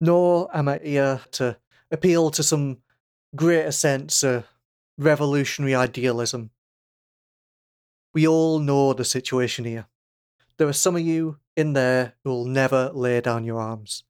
nor 0.00 0.54
am 0.56 0.68
I 0.68 0.80
here 0.82 1.20
to 1.32 1.58
appeal 1.92 2.32
to 2.32 2.42
some 2.42 2.78
greater 3.36 3.70
sense 3.70 4.24
of 4.24 4.46
revolutionary 4.98 5.76
idealism. 5.76 6.50
We 8.12 8.26
all 8.26 8.58
know 8.58 8.94
the 8.94 9.04
situation 9.04 9.64
here. 9.64 9.86
There 10.56 10.66
are 10.66 10.72
some 10.72 10.96
of 10.96 11.02
you 11.02 11.38
in 11.56 11.74
there 11.74 12.14
who 12.24 12.30
will 12.30 12.46
never 12.46 12.90
lay 12.92 13.20
down 13.20 13.44
your 13.44 13.60
arms. 13.60 14.02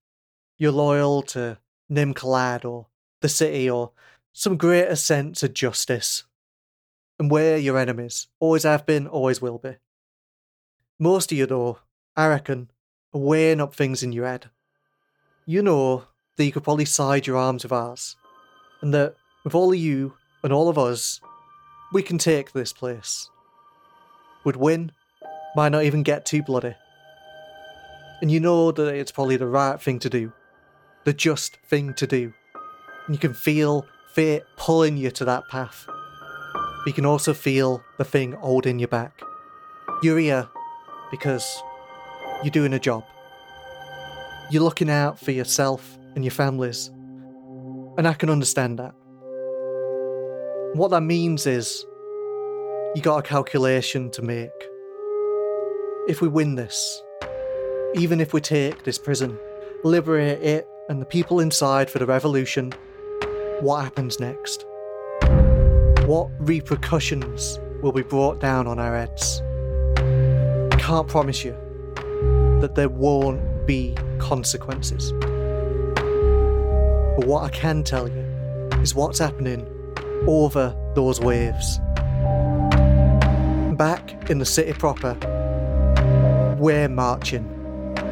You're 0.57 0.73
loyal 0.73 1.21
to 1.23 1.59
Nimkalad 1.91 2.65
or 2.65 2.87
the 3.21 3.29
city 3.29 3.69
or 3.69 3.93
some 4.33 4.57
greater 4.57 4.97
sense 4.97 5.43
of 5.43 5.55
justice. 5.55 6.25
And 7.19 7.31
we're 7.31 7.57
your 7.57 7.79
enemies. 7.79 8.29
Always 8.41 8.63
have 8.65 8.87
been, 8.87 9.07
always 9.07 9.41
will 9.41 9.59
be. 9.59 9.77
Most 10.99 11.31
of 11.31 11.39
you, 11.39 11.47
though, 11.47 11.79
I 12.17 12.29
reckon, 12.29 12.71
are 13.15 13.21
weighing 13.21 13.61
up 13.61 13.75
things 13.75 14.03
in 14.03 14.13
your 14.13 14.27
head. 14.27 14.51
You 15.47 15.63
know 15.63 16.05
that 16.37 16.45
you 16.45 16.53
could 16.53 16.65
probably 16.65 16.85
side 16.85 17.27
your 17.27 17.37
arms 17.37 17.63
with 17.63 17.73
ours. 17.73 18.17
And 18.81 18.93
that 18.95 19.15
with 19.45 19.55
all 19.55 19.73
of 19.73 19.79
you 19.79 20.15
and 20.43 20.53
all 20.53 20.69
of 20.69 20.79
us, 20.79 21.21
we 21.93 22.03
can 22.03 22.19
take 22.19 22.53
this 22.53 22.73
place. 22.73 23.29
Would 24.45 24.57
win, 24.57 24.93
might 25.55 25.71
not 25.71 25.85
even 25.85 26.03
get 26.03 26.25
too 26.25 26.43
bloody. 26.43 26.75
And 28.21 28.31
you 28.31 28.41
know 28.41 28.73
that 28.73 28.95
it's 28.95 29.13
probably 29.13 29.37
the 29.37 29.47
right 29.47 29.81
thing 29.81 29.99
to 30.01 30.11
do, 30.11 30.33
the 31.05 31.13
just 31.13 31.59
thing 31.69 31.93
to 31.95 32.07
do. 32.07 32.33
And 33.07 33.15
you 33.15 33.19
can 33.19 33.35
feel 33.35 33.87
fate 34.15 34.43
pulling 34.57 34.97
you 34.97 35.11
to 35.11 35.25
that 35.25 35.49
path. 35.49 35.85
But 35.87 36.87
you 36.87 36.93
can 36.93 37.07
also 37.07 37.33
feel 37.33 37.83
the 37.99 38.05
thing 38.05 38.33
holding 38.33 38.79
you 38.79 38.89
back. 38.89 39.23
You're 40.03 40.19
here 40.19 40.49
because 41.11 41.63
you're 42.43 42.51
doing 42.51 42.73
a 42.75 42.79
job. 42.79 43.05
You're 44.51 44.63
looking 44.63 44.91
out 44.91 45.19
for 45.19 45.31
yourself 45.31 45.97
and 46.15 46.25
your 46.25 46.33
families. 46.33 46.89
And 47.97 48.07
I 48.07 48.15
can 48.15 48.29
understand 48.29 48.79
that. 48.79 48.95
What 50.75 50.91
that 50.91 51.03
means 51.03 51.47
is 51.47 51.87
you 52.95 53.03
got 53.03 53.19
a 53.19 53.23
calculation 53.23 54.11
to 54.11 54.23
make. 54.23 54.51
If 56.09 56.21
we 56.21 56.29
win 56.29 56.57
this, 56.57 57.03
even 57.95 58.21
if 58.21 58.33
we 58.33 58.41
take 58.41 58.83
this 58.85 58.99
prison, 58.99 59.39
liberate 59.85 60.43
it 60.43 60.67
and 60.89 61.01
the 61.01 61.07
people 61.07 61.41
inside 61.41 61.89
for 61.89 61.99
the 61.99 62.07
revolution, 62.07 62.73
what 63.63 63.85
happens 63.85 64.19
next? 64.19 64.67
What 66.07 66.29
repercussions 66.41 67.61
will 67.81 67.93
be 67.93 68.03
brought 68.03 68.41
down 68.41 68.67
on 68.67 68.81
our 68.81 68.97
heads? 68.97 69.41
I 70.73 70.77
can't 70.81 71.07
promise 71.07 71.45
you 71.45 71.53
that 72.61 72.75
there 72.75 72.89
won't 72.89 73.65
be 73.65 73.95
consequences. 74.19 75.13
But 75.95 77.25
what 77.25 77.45
I 77.45 77.51
can 77.51 77.85
tell 77.85 78.09
you 78.09 78.25
is 78.83 78.97
what's 78.97 79.21
happening 79.21 79.65
over 80.27 80.77
those 80.97 81.21
waves. 81.21 81.79
Back 83.77 84.29
in 84.29 84.41
the 84.41 84.45
city 84.45 84.73
proper, 84.73 85.15
we're 86.59 86.89
marching. 86.89 87.49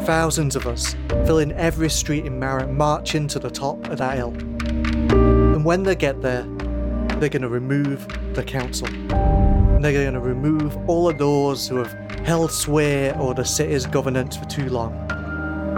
Thousands 0.03 0.55
of 0.55 0.69
us 0.69 0.95
filling 1.27 1.51
every 1.53 1.91
street 1.91 2.25
in 2.25 2.39
Mara, 2.39 2.69
marching 2.69 3.27
to 3.27 3.41
the 3.41 3.51
top 3.51 3.89
of 3.89 3.99
that 3.99 4.17
hill. 4.17 4.33
And 5.61 5.66
when 5.66 5.82
they 5.82 5.95
get 5.95 6.23
there, 6.23 6.45
they're 7.19 7.28
going 7.28 7.43
to 7.43 7.49
remove 7.51 8.09
the 8.35 8.43
council. 8.43 8.89
They're 8.89 9.93
going 9.93 10.15
to 10.15 10.19
remove 10.19 10.74
all 10.89 11.07
of 11.07 11.19
those 11.19 11.69
who 11.69 11.77
have 11.77 11.93
held 12.24 12.51
sway 12.51 13.12
over 13.12 13.35
the 13.35 13.45
city's 13.45 13.85
governance 13.85 14.39
for 14.39 14.47
too 14.47 14.70
long. 14.70 14.95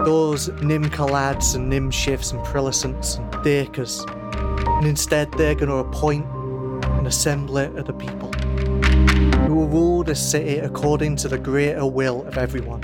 Those 0.05 0.47
Nimkalads 0.61 1.55
and 1.55 1.69
Nimshifts 1.69 2.31
and 2.31 2.41
Prillicents 2.45 3.15
and 3.15 3.29
Dakers. 3.43 4.05
And 4.07 4.87
instead, 4.87 5.29
they're 5.33 5.53
going 5.53 5.67
to 5.67 5.75
appoint 5.75 6.25
an 6.27 7.05
assembly 7.05 7.65
of 7.65 7.85
the 7.85 7.91
people 7.91 8.31
who 9.47 9.53
will 9.53 9.67
rule 9.67 10.05
the 10.05 10.15
city 10.15 10.59
according 10.59 11.17
to 11.17 11.27
the 11.27 11.37
greater 11.37 11.85
will 11.85 12.25
of 12.25 12.37
everyone. 12.37 12.79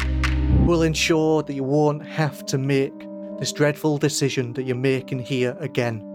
Will 0.65 0.83
ensure 0.83 1.43
that 1.43 1.53
you 1.53 1.63
won't 1.63 2.05
have 2.05 2.45
to 2.47 2.57
make 2.57 2.91
this 3.39 3.53
dreadful 3.53 3.97
decision 3.97 4.51
that 4.55 4.63
you're 4.63 4.75
making 4.75 5.19
here 5.19 5.55
again. 5.61 6.08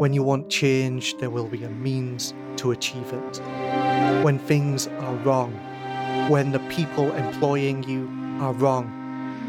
When 0.00 0.14
you 0.14 0.22
want 0.22 0.48
change, 0.48 1.18
there 1.18 1.28
will 1.28 1.46
be 1.46 1.62
a 1.62 1.68
means 1.68 2.32
to 2.56 2.70
achieve 2.70 3.12
it. 3.12 3.36
When 4.24 4.38
things 4.38 4.86
are 4.86 5.14
wrong, 5.16 5.52
when 6.30 6.52
the 6.52 6.58
people 6.70 7.12
employing 7.12 7.82
you 7.82 8.08
are 8.42 8.54
wrong, 8.54 8.88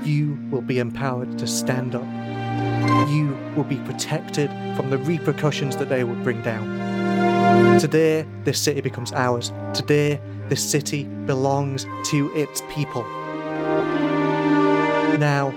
you 0.04 0.38
will 0.50 0.60
be 0.62 0.80
empowered 0.80 1.40
to 1.40 1.48
stand 1.48 1.96
up. 1.96 2.04
You 3.10 3.38
will 3.56 3.64
be 3.64 3.78
protected 3.78 4.50
from 4.76 4.90
the 4.90 4.98
repercussions 4.98 5.78
that 5.78 5.88
they 5.88 6.04
will 6.04 6.22
bring 6.22 6.42
down. 6.42 7.80
Today, 7.80 8.26
this 8.44 8.60
city 8.60 8.82
becomes 8.82 9.14
ours. 9.14 9.54
Today, 9.74 10.20
this 10.50 10.70
city 10.70 11.06
belongs 11.06 11.86
to 12.08 12.30
its 12.36 12.62
people. 12.70 13.04
Now, 15.18 15.54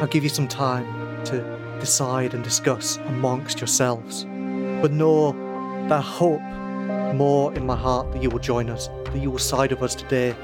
I'll 0.00 0.08
give 0.08 0.24
you 0.24 0.30
some 0.30 0.48
time 0.48 1.24
to 1.26 1.55
decide 1.80 2.34
and 2.34 2.42
discuss 2.42 2.96
amongst 3.06 3.60
yourselves. 3.60 4.24
But 4.82 4.92
know 4.92 5.32
that 5.88 5.92
I 5.92 6.00
hope 6.00 6.40
more 7.14 7.54
in 7.54 7.66
my 7.66 7.76
heart 7.76 8.12
that 8.12 8.22
you 8.22 8.30
will 8.30 8.38
join 8.38 8.68
us, 8.70 8.88
that 9.06 9.18
you 9.18 9.30
will 9.30 9.38
side 9.38 9.70
with 9.70 9.82
us 9.82 9.94
today. 9.94 10.34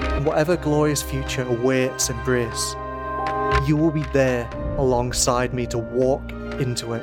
And 0.00 0.26
whatever 0.26 0.56
glorious 0.56 1.02
future 1.02 1.42
awaits 1.42 2.10
Embrace, 2.10 2.74
you 3.66 3.76
will 3.76 3.90
be 3.90 4.02
there 4.12 4.48
alongside 4.78 5.54
me 5.54 5.66
to 5.68 5.78
walk 5.78 6.30
into 6.60 6.94
it. 6.94 7.02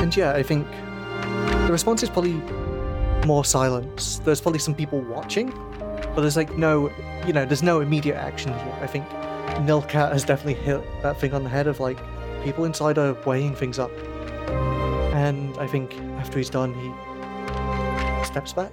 And 0.00 0.16
yeah, 0.16 0.32
I 0.32 0.42
think 0.42 0.66
the 1.66 1.72
response 1.72 2.02
is 2.02 2.08
probably 2.08 2.40
more 3.26 3.44
silence. 3.44 4.20
There's 4.24 4.40
probably 4.40 4.60
some 4.60 4.74
people 4.74 5.00
watching, 5.00 5.50
but 6.14 6.22
there's 6.22 6.36
like 6.36 6.56
no, 6.56 6.90
you 7.26 7.32
know, 7.32 7.44
there's 7.44 7.62
no 7.62 7.80
immediate 7.80 8.16
action 8.16 8.52
here. 8.52 8.78
I 8.80 8.86
think 8.86 9.04
Nilcat 9.58 10.12
has 10.12 10.24
definitely 10.24 10.62
hit 10.62 10.82
that 11.02 11.20
thing 11.20 11.34
on 11.34 11.42
the 11.42 11.48
head 11.48 11.66
of 11.66 11.80
like 11.80 11.98
people 12.44 12.64
inside 12.64 12.98
are 12.98 13.14
weighing 13.26 13.54
things 13.54 13.78
up. 13.78 13.90
And 15.14 15.56
I 15.58 15.66
think 15.66 15.94
after 16.18 16.38
he's 16.38 16.50
done, 16.50 16.74
he 16.74 18.24
steps 18.24 18.52
back 18.52 18.72